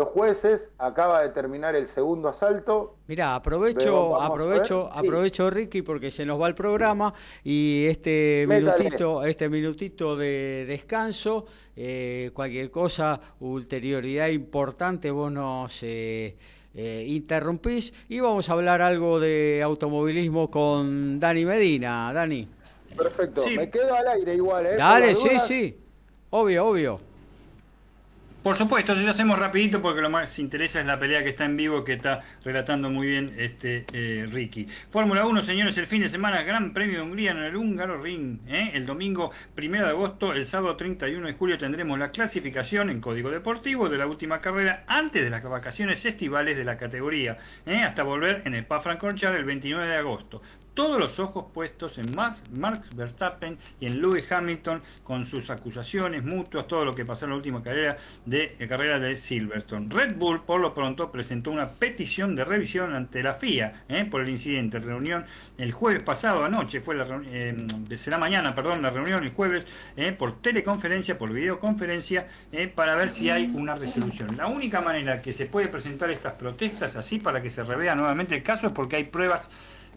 los 0.00 0.08
jueces. 0.08 0.68
Acaba 0.78 1.22
de 1.22 1.28
terminar 1.28 1.76
el 1.76 1.86
segundo 1.86 2.28
asalto. 2.28 2.96
Mira, 3.06 3.26
Veo, 3.26 3.34
aprovecho, 3.36 4.20
aprovecho. 4.20 4.90
Sí. 4.92 4.98
aprovecho 4.98 5.50
Ricky 5.50 5.82
porque 5.82 6.10
se 6.10 6.24
nos 6.24 6.40
va 6.40 6.48
el 6.48 6.54
programa 6.54 7.12
y 7.44 7.84
este 7.86 8.46
Métale. 8.48 8.78
minutito, 8.82 9.24
este 9.24 9.48
minutito 9.48 10.16
de 10.16 10.64
descanso, 10.66 11.46
eh, 11.76 12.30
cualquier 12.32 12.70
cosa, 12.70 13.20
ulterioridad 13.40 14.28
importante, 14.28 15.10
vos 15.10 15.30
nos 15.30 15.82
eh, 15.82 16.36
eh, 16.74 17.04
interrumpís 17.06 17.92
y 18.08 18.20
vamos 18.20 18.48
a 18.48 18.54
hablar 18.54 18.80
algo 18.80 19.20
de 19.20 19.60
automovilismo 19.62 20.50
con 20.50 21.20
Dani 21.20 21.44
Medina. 21.44 22.10
Dani. 22.14 22.48
Perfecto. 22.96 23.42
Sí. 23.42 23.56
Me 23.56 23.70
quedo 23.70 23.94
al 23.94 24.08
aire 24.08 24.34
igual, 24.34 24.66
¿eh? 24.66 24.76
Dale, 24.76 25.14
sí, 25.14 25.28
dudas. 25.28 25.46
sí. 25.46 25.76
Obvio, 26.30 26.66
obvio. 26.66 27.09
Por 28.42 28.56
supuesto, 28.56 28.94
si 28.96 29.04
lo 29.04 29.10
hacemos 29.10 29.38
rapidito 29.38 29.82
porque 29.82 30.00
lo 30.00 30.08
más 30.08 30.38
interesa 30.38 30.80
es 30.80 30.86
la 30.86 30.98
pelea 30.98 31.22
que 31.22 31.28
está 31.28 31.44
en 31.44 31.58
vivo 31.58 31.84
que 31.84 31.92
está 31.92 32.22
relatando 32.42 32.88
muy 32.88 33.06
bien 33.06 33.34
este 33.36 33.84
eh, 33.92 34.26
Ricky. 34.32 34.66
Fórmula 34.90 35.26
1, 35.26 35.42
señores, 35.42 35.76
el 35.76 35.86
fin 35.86 36.00
de 36.00 36.08
semana, 36.08 36.42
Gran 36.42 36.72
Premio 36.72 36.96
de 36.96 37.02
Hungría 37.02 37.32
en 37.32 37.38
el 37.38 37.54
Húngaro 37.54 38.02
Ring. 38.02 38.38
¿eh? 38.48 38.70
El 38.72 38.86
domingo 38.86 39.30
1 39.58 39.84
de 39.84 39.90
agosto, 39.90 40.32
el 40.32 40.46
sábado 40.46 40.74
31 40.76 41.26
de 41.26 41.34
julio 41.34 41.58
tendremos 41.58 41.98
la 41.98 42.08
clasificación 42.08 42.88
en 42.88 43.02
código 43.02 43.30
deportivo 43.30 43.90
de 43.90 43.98
la 43.98 44.06
última 44.06 44.40
carrera 44.40 44.84
antes 44.86 45.22
de 45.22 45.28
las 45.28 45.42
vacaciones 45.42 46.02
estivales 46.06 46.56
de 46.56 46.64
la 46.64 46.78
categoría, 46.78 47.36
¿eh? 47.66 47.82
hasta 47.82 48.04
volver 48.04 48.40
en 48.46 48.54
Spa-Francorchamps 48.54 49.36
el 49.36 49.44
29 49.44 49.86
de 49.86 49.96
agosto. 49.96 50.40
Todos 50.74 50.98
los 50.98 51.18
ojos 51.18 51.46
puestos 51.52 51.98
en 51.98 52.14
Max, 52.14 52.42
Verstappen 52.94 53.58
y 53.80 53.86
en 53.86 54.00
Lewis 54.00 54.30
Hamilton 54.30 54.82
con 55.02 55.26
sus 55.26 55.50
acusaciones 55.50 56.24
mutuas, 56.24 56.66
todo 56.66 56.84
lo 56.84 56.94
que 56.94 57.04
pasó 57.04 57.24
en 57.26 57.30
la 57.30 57.36
última 57.36 57.62
carrera 57.62 57.96
de 58.24 58.56
eh, 58.58 58.68
carrera 58.68 58.98
de 58.98 59.16
Silverstone. 59.16 59.88
Red 59.90 60.16
Bull 60.16 60.42
por 60.42 60.60
lo 60.60 60.72
pronto 60.74 61.10
presentó 61.10 61.50
una 61.50 61.68
petición 61.68 62.34
de 62.34 62.44
revisión 62.44 62.94
ante 62.94 63.22
la 63.22 63.34
FIA 63.34 63.84
eh, 63.88 64.06
por 64.10 64.22
el 64.22 64.28
incidente. 64.28 64.78
Reunión 64.78 65.24
el 65.58 65.72
jueves 65.72 66.02
pasado 66.02 66.44
anoche 66.44 66.80
fue 66.80 66.94
la 66.94 67.06
eh, 67.26 67.66
será 67.96 68.18
mañana, 68.18 68.54
perdón, 68.54 68.82
la 68.82 68.90
reunión 68.90 69.22
el 69.24 69.30
jueves 69.30 69.66
eh, 69.96 70.12
por 70.12 70.40
teleconferencia, 70.40 71.18
por 71.18 71.32
videoconferencia 71.32 72.26
eh, 72.52 72.68
para 72.68 72.94
ver 72.94 73.10
si 73.10 73.30
hay 73.30 73.50
una 73.54 73.74
resolución. 73.74 74.36
La 74.36 74.46
única 74.46 74.80
manera 74.80 75.20
que 75.20 75.32
se 75.32 75.46
puede 75.46 75.68
presentar 75.68 76.10
estas 76.10 76.34
protestas 76.34 76.96
así 76.96 77.18
para 77.18 77.42
que 77.42 77.50
se 77.50 77.64
revea 77.64 77.94
nuevamente 77.94 78.34
el 78.34 78.42
caso 78.42 78.68
es 78.68 78.72
porque 78.72 78.96
hay 78.96 79.04
pruebas 79.04 79.50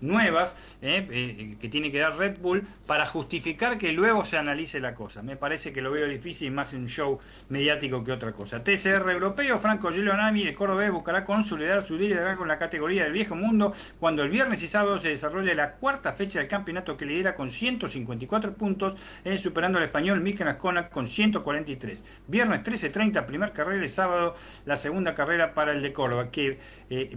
nuevas 0.03 0.53
eh, 0.81 1.07
eh, 1.09 1.55
que 1.59 1.69
tiene 1.69 1.91
que 1.91 1.99
dar 1.99 2.17
Red 2.17 2.37
Bull 2.39 2.63
para 2.85 3.05
justificar 3.05 3.77
que 3.77 3.91
luego 3.93 4.25
se 4.25 4.37
analice 4.37 4.79
la 4.79 4.93
cosa. 4.93 5.21
Me 5.21 5.35
parece 5.37 5.71
que 5.71 5.81
lo 5.81 5.91
veo 5.91 6.07
difícil 6.07 6.51
más 6.51 6.73
en 6.73 6.81
un 6.81 6.89
show 6.89 7.19
mediático 7.49 8.03
que 8.03 8.11
otra 8.11 8.33
cosa. 8.33 8.63
TCR 8.63 9.09
europeo, 9.09 9.59
Franco 9.59 9.91
Giulianami, 9.91 10.43
el 10.43 10.55
cordobés 10.55 10.91
buscará 10.91 11.23
consolidar 11.23 11.85
su 11.85 11.95
liderazgo 11.95 12.39
con 12.39 12.47
la 12.47 12.59
categoría 12.59 13.03
del 13.03 13.13
viejo 13.13 13.35
mundo 13.35 13.73
cuando 13.99 14.23
el 14.23 14.29
viernes 14.29 14.61
y 14.61 14.67
sábado 14.67 14.99
se 14.99 15.09
desarrolle 15.09 15.55
la 15.55 15.71
cuarta 15.71 16.13
fecha 16.13 16.39
del 16.39 16.47
campeonato 16.47 16.97
que 16.97 17.05
lidera 17.05 17.35
con 17.35 17.51
154 17.51 18.53
puntos, 18.53 18.99
eh, 19.23 19.37
superando 19.37 19.77
al 19.77 19.85
español 19.85 20.19
Mikel 20.19 20.47
Ascona 20.47 20.89
con 20.89 21.07
143. 21.07 22.03
Viernes 22.27 22.63
13.30, 22.63 23.25
primer 23.25 23.51
carrera 23.53 23.85
y 23.85 23.89
sábado 23.89 24.35
la 24.65 24.75
segunda 24.75 25.15
carrera 25.15 25.53
para 25.53 25.71
el 25.71 25.81
de 25.81 25.93
Córdoba, 25.93 26.29
que 26.29 26.59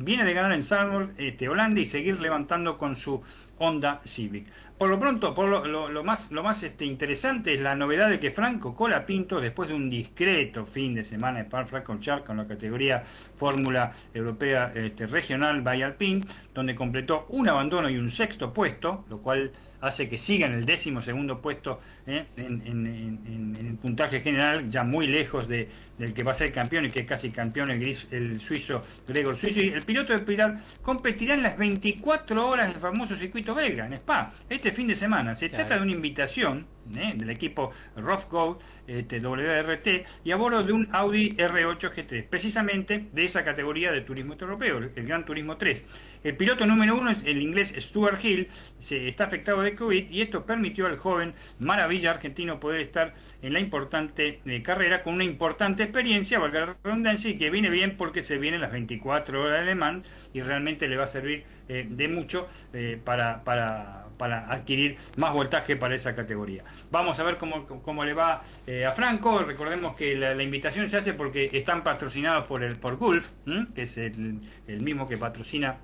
viene 0.01 0.25
de 0.25 0.33
ganar 0.33 0.53
en 0.53 0.63
Salmon, 0.63 1.13
este, 1.19 1.49
Holanda 1.49 1.81
y 1.81 1.87
seguir 1.87 2.19
levantando 2.21 2.76
con 2.77 2.97
su 2.97 3.23
Honda 3.59 4.01
Civic. 4.05 4.47
Por 4.77 4.90
lo 4.90 4.98
pronto, 4.98 5.35
por 5.35 5.66
lo, 5.66 6.05
más, 6.05 6.62
este, 6.62 6.85
interesante 6.85 7.55
es 7.55 7.61
la 7.61 7.74
novedad 7.74 8.09
de 8.09 8.20
que 8.20 8.31
Franco 8.31 8.74
Colapinto, 8.74 9.40
después 9.40 9.69
de 9.69 9.74
un 9.74 9.89
discreto 9.89 10.66
fin 10.66 10.94
de 10.94 11.05
semana 11.05 11.44
Par 11.44 11.66
Char 12.01 12.24
con 12.24 12.36
la 12.36 12.47
categoría 12.47 13.03
Fórmula 13.36 13.93
Europea 14.12 14.73
este, 14.74 15.07
Regional 15.07 15.62
by 15.62 16.24
donde 16.55 16.74
completó 16.74 17.27
un 17.31 17.48
abandono 17.48 17.89
y 17.89 17.97
un 17.97 18.11
sexto 18.11 18.53
puesto, 18.53 19.05
lo 19.09 19.19
cual 19.19 19.51
hace 19.81 20.09
que 20.09 20.19
siga 20.19 20.47
en 20.47 20.55
el 20.55 20.66
décimo 20.66 21.03
segundo 21.03 21.40
puesto 21.40 21.81
¿eh? 22.07 22.24
en, 22.37 23.57
el 23.59 23.77
puntaje 23.77 24.20
general, 24.20 24.70
ya 24.70 24.85
muy 24.85 25.07
lejos 25.07 25.49
de, 25.49 25.69
del 25.99 26.12
que 26.12 26.23
va 26.23 26.33
a 26.33 26.35
ser 26.35 26.53
campeón 26.53 26.87
y 26.87 26.91
que 26.91 27.01
es 27.01 27.07
casi 27.07 27.31
campeón 27.31 27.70
el, 27.70 27.81
gris, 27.81 28.07
el 28.11 28.41
suizo 28.41 28.83
Gregor 29.07 29.37
Suizo. 29.37 29.61
Y 29.61 29.69
el 29.69 29.83
piloto 29.83 30.12
de 30.12 30.20
Pilar 30.20 30.61
competirá 30.83 31.35
en 31.35 31.43
las 31.43 31.57
24 31.57 32.49
horas 32.49 32.69
del 32.69 32.81
famoso 32.81 33.16
circuito 33.16 33.55
belga, 33.55 33.87
en 33.87 33.95
Spa, 33.95 34.33
este 34.49 34.73
fin 34.73 34.89
de 34.89 34.97
semana. 34.97 35.35
Se 35.35 35.49
trata 35.49 35.77
de 35.77 35.83
una 35.83 35.93
invitación 35.93 36.66
¿eh? 36.95 37.12
del 37.16 37.31
equipo 37.31 37.73
Rough 37.97 38.28
Gold 38.31 38.59
este, 38.87 39.20
WRT 39.20 40.07
y 40.24 40.33
a 40.33 40.37
bordo 40.37 40.62
de 40.62 40.73
un 40.73 40.89
Audi 40.93 41.31
R8 41.31 41.91
GT, 41.91 42.28
precisamente 42.28 43.07
de 43.12 43.24
esa 43.24 43.45
categoría 43.45 43.93
de 43.93 44.03
turismo 44.03 44.37
europeo, 44.39 44.78
el 44.78 45.07
Gran 45.07 45.24
Turismo 45.24 45.57
3. 45.57 45.85
El 46.24 46.37
piloto 46.37 46.66
número 46.66 46.97
uno 46.97 47.11
es 47.11 47.19
el 47.24 47.41
inglés 47.41 47.74
Stuart 47.78 48.23
Hill, 48.24 48.49
se 48.78 49.09
está 49.09 49.24
afectado 49.24 49.62
de 49.62 49.74
COVID 49.74 50.11
y 50.11 50.23
esto 50.23 50.45
permitió 50.45 50.87
al 50.87 50.99
joven 50.99 51.35
maravilla 51.59 51.95
argentino 52.05 52.60
poder 52.60 52.81
estar 52.81 53.14
en 53.43 53.52
la 53.52 53.60
importante 53.60 54.40
eh, 54.44 54.62
carrera 54.62 55.02
con 55.02 55.14
una 55.14 55.24
importante 55.24 55.82
experiencia, 55.82 56.39
valga 56.39 56.60
la 56.60 56.77
redundancia, 56.82 57.31
y 57.31 57.39
que 57.39 57.51
viene 57.51 57.70
bien 57.70 57.97
porque 57.97 58.23
se 58.23 58.39
vienen 58.39 58.60
las 58.60 58.73
24 58.73 59.40
horas 59.40 59.52
de 59.55 59.59
alemán 59.60 60.02
y 60.35 60.43
realmente 60.43 60.89
le 60.89 60.97
va 60.97 61.05
a 61.05 61.09
servir 61.09 61.44
eh, 61.68 61.86
de 61.89 62.09
mucho 62.09 62.48
eh, 62.73 63.01
para, 63.02 63.43
para, 63.44 64.06
para, 64.18 64.52
adquirir 64.52 64.97
más 65.16 65.32
voltaje 65.32 65.77
para 65.77 65.94
esa 65.94 66.14
categoría. 66.14 66.64
Vamos 66.90 67.18
a 67.18 67.24
ver 67.24 67.39
cómo, 67.39 67.66
cómo 67.66 68.05
le 68.05 68.14
va 68.14 68.43
a 68.43 68.93
Franco. 68.93 69.40
Recordemos 69.40 69.97
que 69.97 70.16
la, 70.16 70.43
invitación 70.43 70.89
se 70.90 70.97
hace 70.97 71.12
porque 71.12 71.51
están 71.52 71.82
patrocinados 71.82 72.47
por 72.47 72.62
el 72.62 72.77
por 72.77 72.97
Gulf, 72.97 73.31
que 73.74 73.82
es 73.82 73.97
el, 73.97 74.40
el 74.68 74.81
mismo 74.81 75.09
que 75.09 75.16
patrocina 75.16 75.77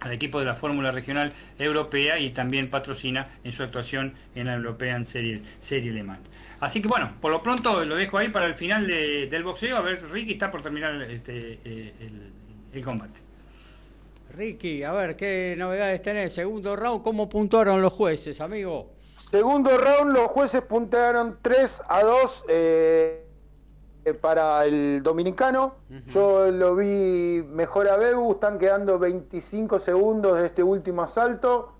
al 0.00 0.12
equipo 0.12 0.38
de 0.38 0.44
la 0.44 0.54
Fórmula 0.54 0.90
Regional 0.90 1.32
Europea 1.58 2.18
y 2.18 2.30
también 2.30 2.70
patrocina 2.70 3.28
en 3.44 3.52
su 3.52 3.62
actuación 3.62 4.14
en 4.34 4.46
la 4.46 4.54
European 4.54 5.04
Serie, 5.06 5.42
Serie 5.60 5.92
Le 5.92 6.02
Mans. 6.02 6.20
Así 6.60 6.82
que 6.82 6.88
bueno, 6.88 7.12
por 7.20 7.30
lo 7.30 7.42
pronto 7.42 7.84
lo 7.84 7.94
dejo 7.94 8.18
ahí 8.18 8.28
para 8.30 8.46
el 8.46 8.54
final 8.54 8.86
del 8.86 9.44
boxeo. 9.44 9.76
A 9.76 9.80
ver, 9.80 10.10
Ricky 10.10 10.32
está 10.32 10.50
por 10.50 10.62
terminar 10.62 11.00
este, 11.02 11.60
eh, 11.64 11.92
el, 12.72 12.84
combate. 12.84 13.20
Ricky, 14.34 14.82
a 14.82 14.92
ver, 14.92 15.16
¿qué 15.16 15.54
novedades 15.56 16.02
tenés? 16.02 16.32
Segundo 16.32 16.74
round, 16.74 17.02
¿cómo 17.02 17.28
puntuaron 17.28 17.80
los 17.80 17.92
jueces, 17.92 18.40
amigo? 18.40 18.92
Segundo 19.30 19.76
round, 19.76 20.12
los 20.12 20.28
jueces 20.28 20.62
puntuaron 20.62 21.38
3 21.42 21.82
a 21.88 22.02
2. 22.02 22.44
Eh, 22.48 23.24
eh, 23.24 23.27
para 24.14 24.64
el 24.64 25.02
dominicano. 25.02 25.74
Yo 26.06 26.50
lo 26.50 26.76
vi 26.76 27.44
mejor 27.48 27.88
a 27.88 27.96
Bebu, 27.96 28.32
están 28.32 28.58
quedando 28.58 28.98
25 28.98 29.78
segundos 29.78 30.38
de 30.38 30.46
este 30.46 30.62
último 30.62 31.02
asalto. 31.02 31.72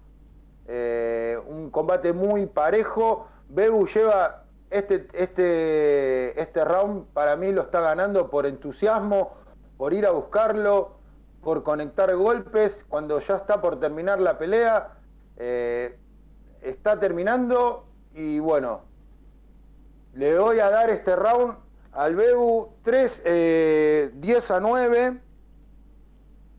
Eh, 0.66 1.38
un 1.46 1.70
combate 1.70 2.12
muy 2.12 2.46
parejo. 2.46 3.28
Bebu 3.48 3.86
lleva 3.86 4.44
este, 4.70 5.08
este, 5.12 6.40
este 6.40 6.64
round, 6.64 7.06
para 7.14 7.36
mí 7.36 7.52
lo 7.52 7.62
está 7.62 7.80
ganando 7.80 8.28
por 8.30 8.46
entusiasmo, 8.46 9.34
por 9.76 9.94
ir 9.94 10.06
a 10.06 10.10
buscarlo, 10.10 10.96
por 11.42 11.62
conectar 11.62 12.14
golpes. 12.14 12.84
Cuando 12.88 13.20
ya 13.20 13.36
está 13.36 13.60
por 13.60 13.80
terminar 13.80 14.20
la 14.20 14.38
pelea, 14.38 14.94
eh, 15.36 15.96
está 16.60 16.98
terminando 16.98 17.86
y 18.14 18.38
bueno, 18.40 18.82
le 20.14 20.38
voy 20.38 20.60
a 20.60 20.70
dar 20.70 20.90
este 20.90 21.14
round 21.14 21.54
Albebu 21.98 22.76
3, 22.84 23.22
10 23.24 23.26
eh, 23.26 24.54
a 24.54 24.60
9. 24.60 25.20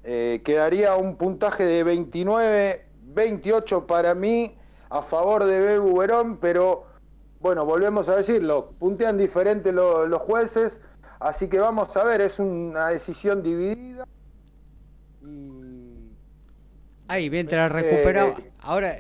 Eh, 0.04 0.42
quedaría 0.44 0.98
un 0.98 1.16
puntaje 1.16 1.64
de 1.64 1.86
29, 1.86 2.86
28 3.14 3.88
para 3.88 4.14
mí 4.16 4.58
a 4.90 5.02
favor 5.02 5.46
de 5.46 5.62
Bebu 5.62 5.98
Verón, 5.98 6.40
pero 6.42 6.88
bueno, 7.40 7.66
volvemos 7.66 8.10
a 8.10 8.18
decirlo, 8.18 8.72
puntean 8.80 9.18
diferente 9.18 9.72
los 9.72 10.22
jueces, 10.24 10.78
así 11.22 11.48
que 11.48 11.60
vamos 11.60 11.96
a 11.96 12.04
ver, 12.04 12.20
es 12.20 12.40
una 12.40 12.90
decisión 12.90 13.42
dividida. 13.42 14.06
Ahí, 17.10 17.28
mientras 17.32 17.72
recuperamos. 17.72 18.40
Ahora, 18.60 18.96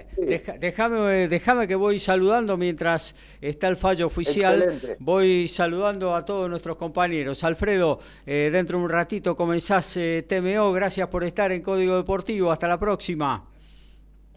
déjame, 0.60 1.28
déjame 1.28 1.68
que 1.68 1.76
voy 1.76 2.00
saludando 2.00 2.58
mientras 2.58 3.14
está 3.40 3.68
el 3.68 3.78
fallo 3.78 4.08
oficial. 4.08 4.98
Voy 4.98 5.48
saludando 5.48 6.16
a 6.16 6.26
todos 6.26 6.50
nuestros 6.50 6.76
compañeros. 6.76 7.44
Alfredo, 7.44 8.00
eh, 8.26 8.50
dentro 8.52 8.80
de 8.80 8.86
un 8.86 8.90
ratito 8.90 9.36
comenzás 9.36 9.96
eh, 9.98 10.26
TMO. 10.28 10.72
Gracias 10.72 11.08
por 11.10 11.24
estar 11.24 11.52
en 11.52 11.62
Código 11.62 11.98
Deportivo. 11.98 12.52
Hasta 12.52 12.68
la 12.68 12.80
próxima. 12.80 13.46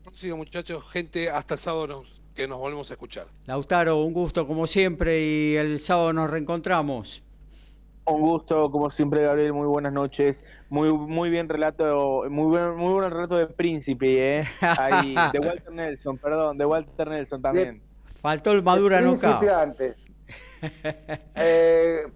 próximo, 0.04 0.36
muchachos. 0.36 0.84
Gente, 0.92 1.30
hasta 1.30 1.54
el 1.54 1.60
sábado 1.60 2.04
que 2.34 2.46
nos 2.46 2.58
volvemos 2.58 2.90
a 2.90 2.92
escuchar. 2.92 3.26
Lautaro, 3.46 4.02
un 4.02 4.12
gusto 4.12 4.46
como 4.46 4.66
siempre 4.66 5.22
y 5.22 5.56
el 5.56 5.80
sábado 5.80 6.12
nos 6.12 6.28
reencontramos. 6.30 7.22
Un 8.04 8.20
gusto, 8.20 8.70
como 8.70 8.90
siempre, 8.90 9.22
Gabriel. 9.22 9.52
Muy 9.52 9.66
buenas 9.66 9.92
noches. 9.92 10.42
Muy 10.68 10.92
muy 10.92 11.30
bien 11.30 11.48
relato, 11.48 12.24
muy 12.28 12.46
buen, 12.46 12.74
muy 12.76 12.92
buen 12.94 13.10
relato 13.10 13.36
de 13.36 13.46
Príncipe, 13.46 14.38
¿eh? 14.38 14.44
Ahí, 14.60 15.14
de 15.32 15.38
Walter 15.46 15.72
Nelson, 15.72 16.18
perdón, 16.18 16.58
de 16.58 16.64
Walter 16.64 17.08
Nelson 17.08 17.40
también. 17.40 17.82
Faltó 18.20 18.52
el 18.52 18.62
Madura 18.62 19.00
nunca. 19.00 19.38
antes. 19.60 19.96
eh, 21.34 22.06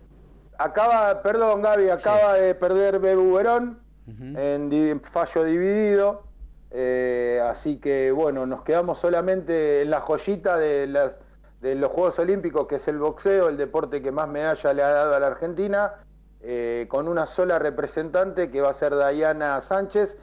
acaba, 0.58 1.22
perdón, 1.22 1.62
Gaby, 1.62 1.90
acaba 1.90 2.34
de 2.34 2.54
perder 2.54 2.98
Bebu 2.98 3.34
Verón 3.34 3.80
en 4.08 5.00
fallo 5.00 5.44
dividido. 5.44 6.24
Eh, 6.70 7.40
así 7.44 7.78
que, 7.78 8.10
bueno, 8.10 8.44
nos 8.46 8.62
quedamos 8.62 8.98
solamente 8.98 9.82
en 9.82 9.90
la 9.90 10.00
joyita 10.00 10.56
de 10.56 10.86
las 10.86 11.12
de 11.60 11.74
los 11.74 11.90
Juegos 11.90 12.18
Olímpicos, 12.18 12.66
que 12.66 12.76
es 12.76 12.88
el 12.88 12.98
boxeo, 12.98 13.48
el 13.48 13.56
deporte 13.56 14.02
que 14.02 14.12
más 14.12 14.28
medalla 14.28 14.72
le 14.72 14.82
ha 14.82 14.90
dado 14.90 15.14
a 15.14 15.20
la 15.20 15.28
Argentina, 15.28 15.94
eh, 16.40 16.86
con 16.88 17.08
una 17.08 17.26
sola 17.26 17.58
representante 17.58 18.50
que 18.50 18.60
va 18.60 18.70
a 18.70 18.74
ser 18.74 18.94
Dayana 18.94 19.60
Sánchez, 19.62 20.16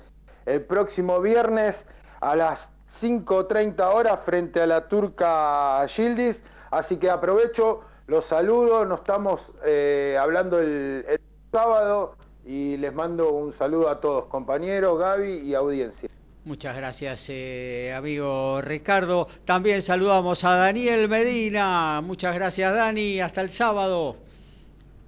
el 0.46 0.62
próximo 0.62 1.20
viernes 1.22 1.86
a 2.22 2.36
las 2.36 2.72
5.30 3.02 3.82
horas 3.94 4.20
frente 4.24 4.62
a 4.62 4.68
la 4.68 4.88
turca 4.88 5.86
Gildis. 5.88 6.42
Así 6.72 6.98
que 6.98 7.10
aprovecho, 7.10 7.82
los 8.08 8.26
saludo, 8.26 8.86
nos 8.86 9.00
estamos 9.00 9.52
eh, 9.66 10.18
hablando 10.20 10.60
el, 10.60 11.06
el 11.08 11.20
sábado 11.52 12.16
y 12.46 12.78
les 12.78 12.94
mando 12.94 13.32
un 13.32 13.54
saludo 13.54 13.90
a 13.90 14.00
todos, 14.00 14.26
compañeros, 14.26 15.00
Gaby 15.00 15.40
y 15.40 15.56
audiencia. 15.56 16.10
Muchas 16.46 16.76
gracias, 16.76 17.28
eh, 17.30 17.94
amigo 17.96 18.62
Ricardo. 18.62 19.30
También 19.46 19.82
saludamos 19.82 20.44
a 20.44 20.56
Daniel 20.56 21.08
Medina. 21.08 22.02
Muchas 22.04 22.36
gracias, 22.36 22.76
Dani. 22.76 23.22
Hasta 23.22 23.40
el 23.40 23.50
sábado. 23.50 24.18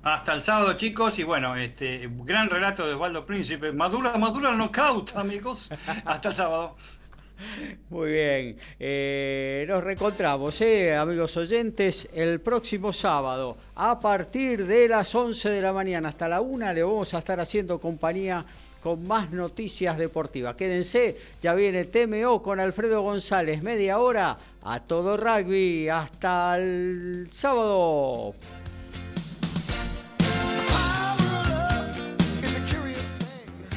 Hasta 0.02 0.34
el 0.34 0.42
sábado, 0.42 0.78
chicos. 0.78 1.20
Y 1.20 1.24
bueno, 1.24 1.58
este 1.58 2.10
gran 2.24 2.50
relato 2.50 2.88
de 2.88 2.94
Osvaldo 2.94 3.26
Príncipe. 3.26 3.74
Madura, 3.74 4.18
madura 4.18 4.52
el 4.52 4.58
knockout, 4.58 5.18
amigos. 5.18 5.70
Hasta 6.06 6.30
el 6.30 6.36
sábado. 6.36 6.78
Muy 7.90 8.12
bien. 8.12 8.58
Eh, 8.80 9.66
nos 9.68 9.84
reencontramos, 9.84 10.62
eh, 10.62 10.96
amigos 10.96 11.36
oyentes, 11.36 12.08
el 12.14 12.40
próximo 12.40 12.94
sábado 12.94 13.58
a 13.76 14.00
partir 14.00 14.66
de 14.66 14.88
las 14.88 15.14
11 15.14 15.50
de 15.50 15.62
la 15.62 15.74
mañana 15.74 16.10
hasta 16.10 16.30
la 16.30 16.40
1 16.40 16.72
le 16.72 16.84
vamos 16.84 17.14
a 17.14 17.18
estar 17.18 17.40
haciendo 17.42 17.80
compañía 17.80 18.46
con 18.86 19.08
más 19.08 19.32
noticias 19.32 19.98
deportivas. 19.98 20.56
Quédense, 20.56 21.18
ya 21.42 21.56
viene 21.56 21.86
TMO 21.86 22.44
con 22.44 22.60
Alfredo 22.60 23.02
González, 23.02 23.64
media 23.64 23.98
hora 23.98 24.38
a 24.62 24.80
todo 24.80 25.18
rugby. 25.18 25.90
Hasta 25.90 26.56
el 26.60 27.28
sábado. 27.32 28.36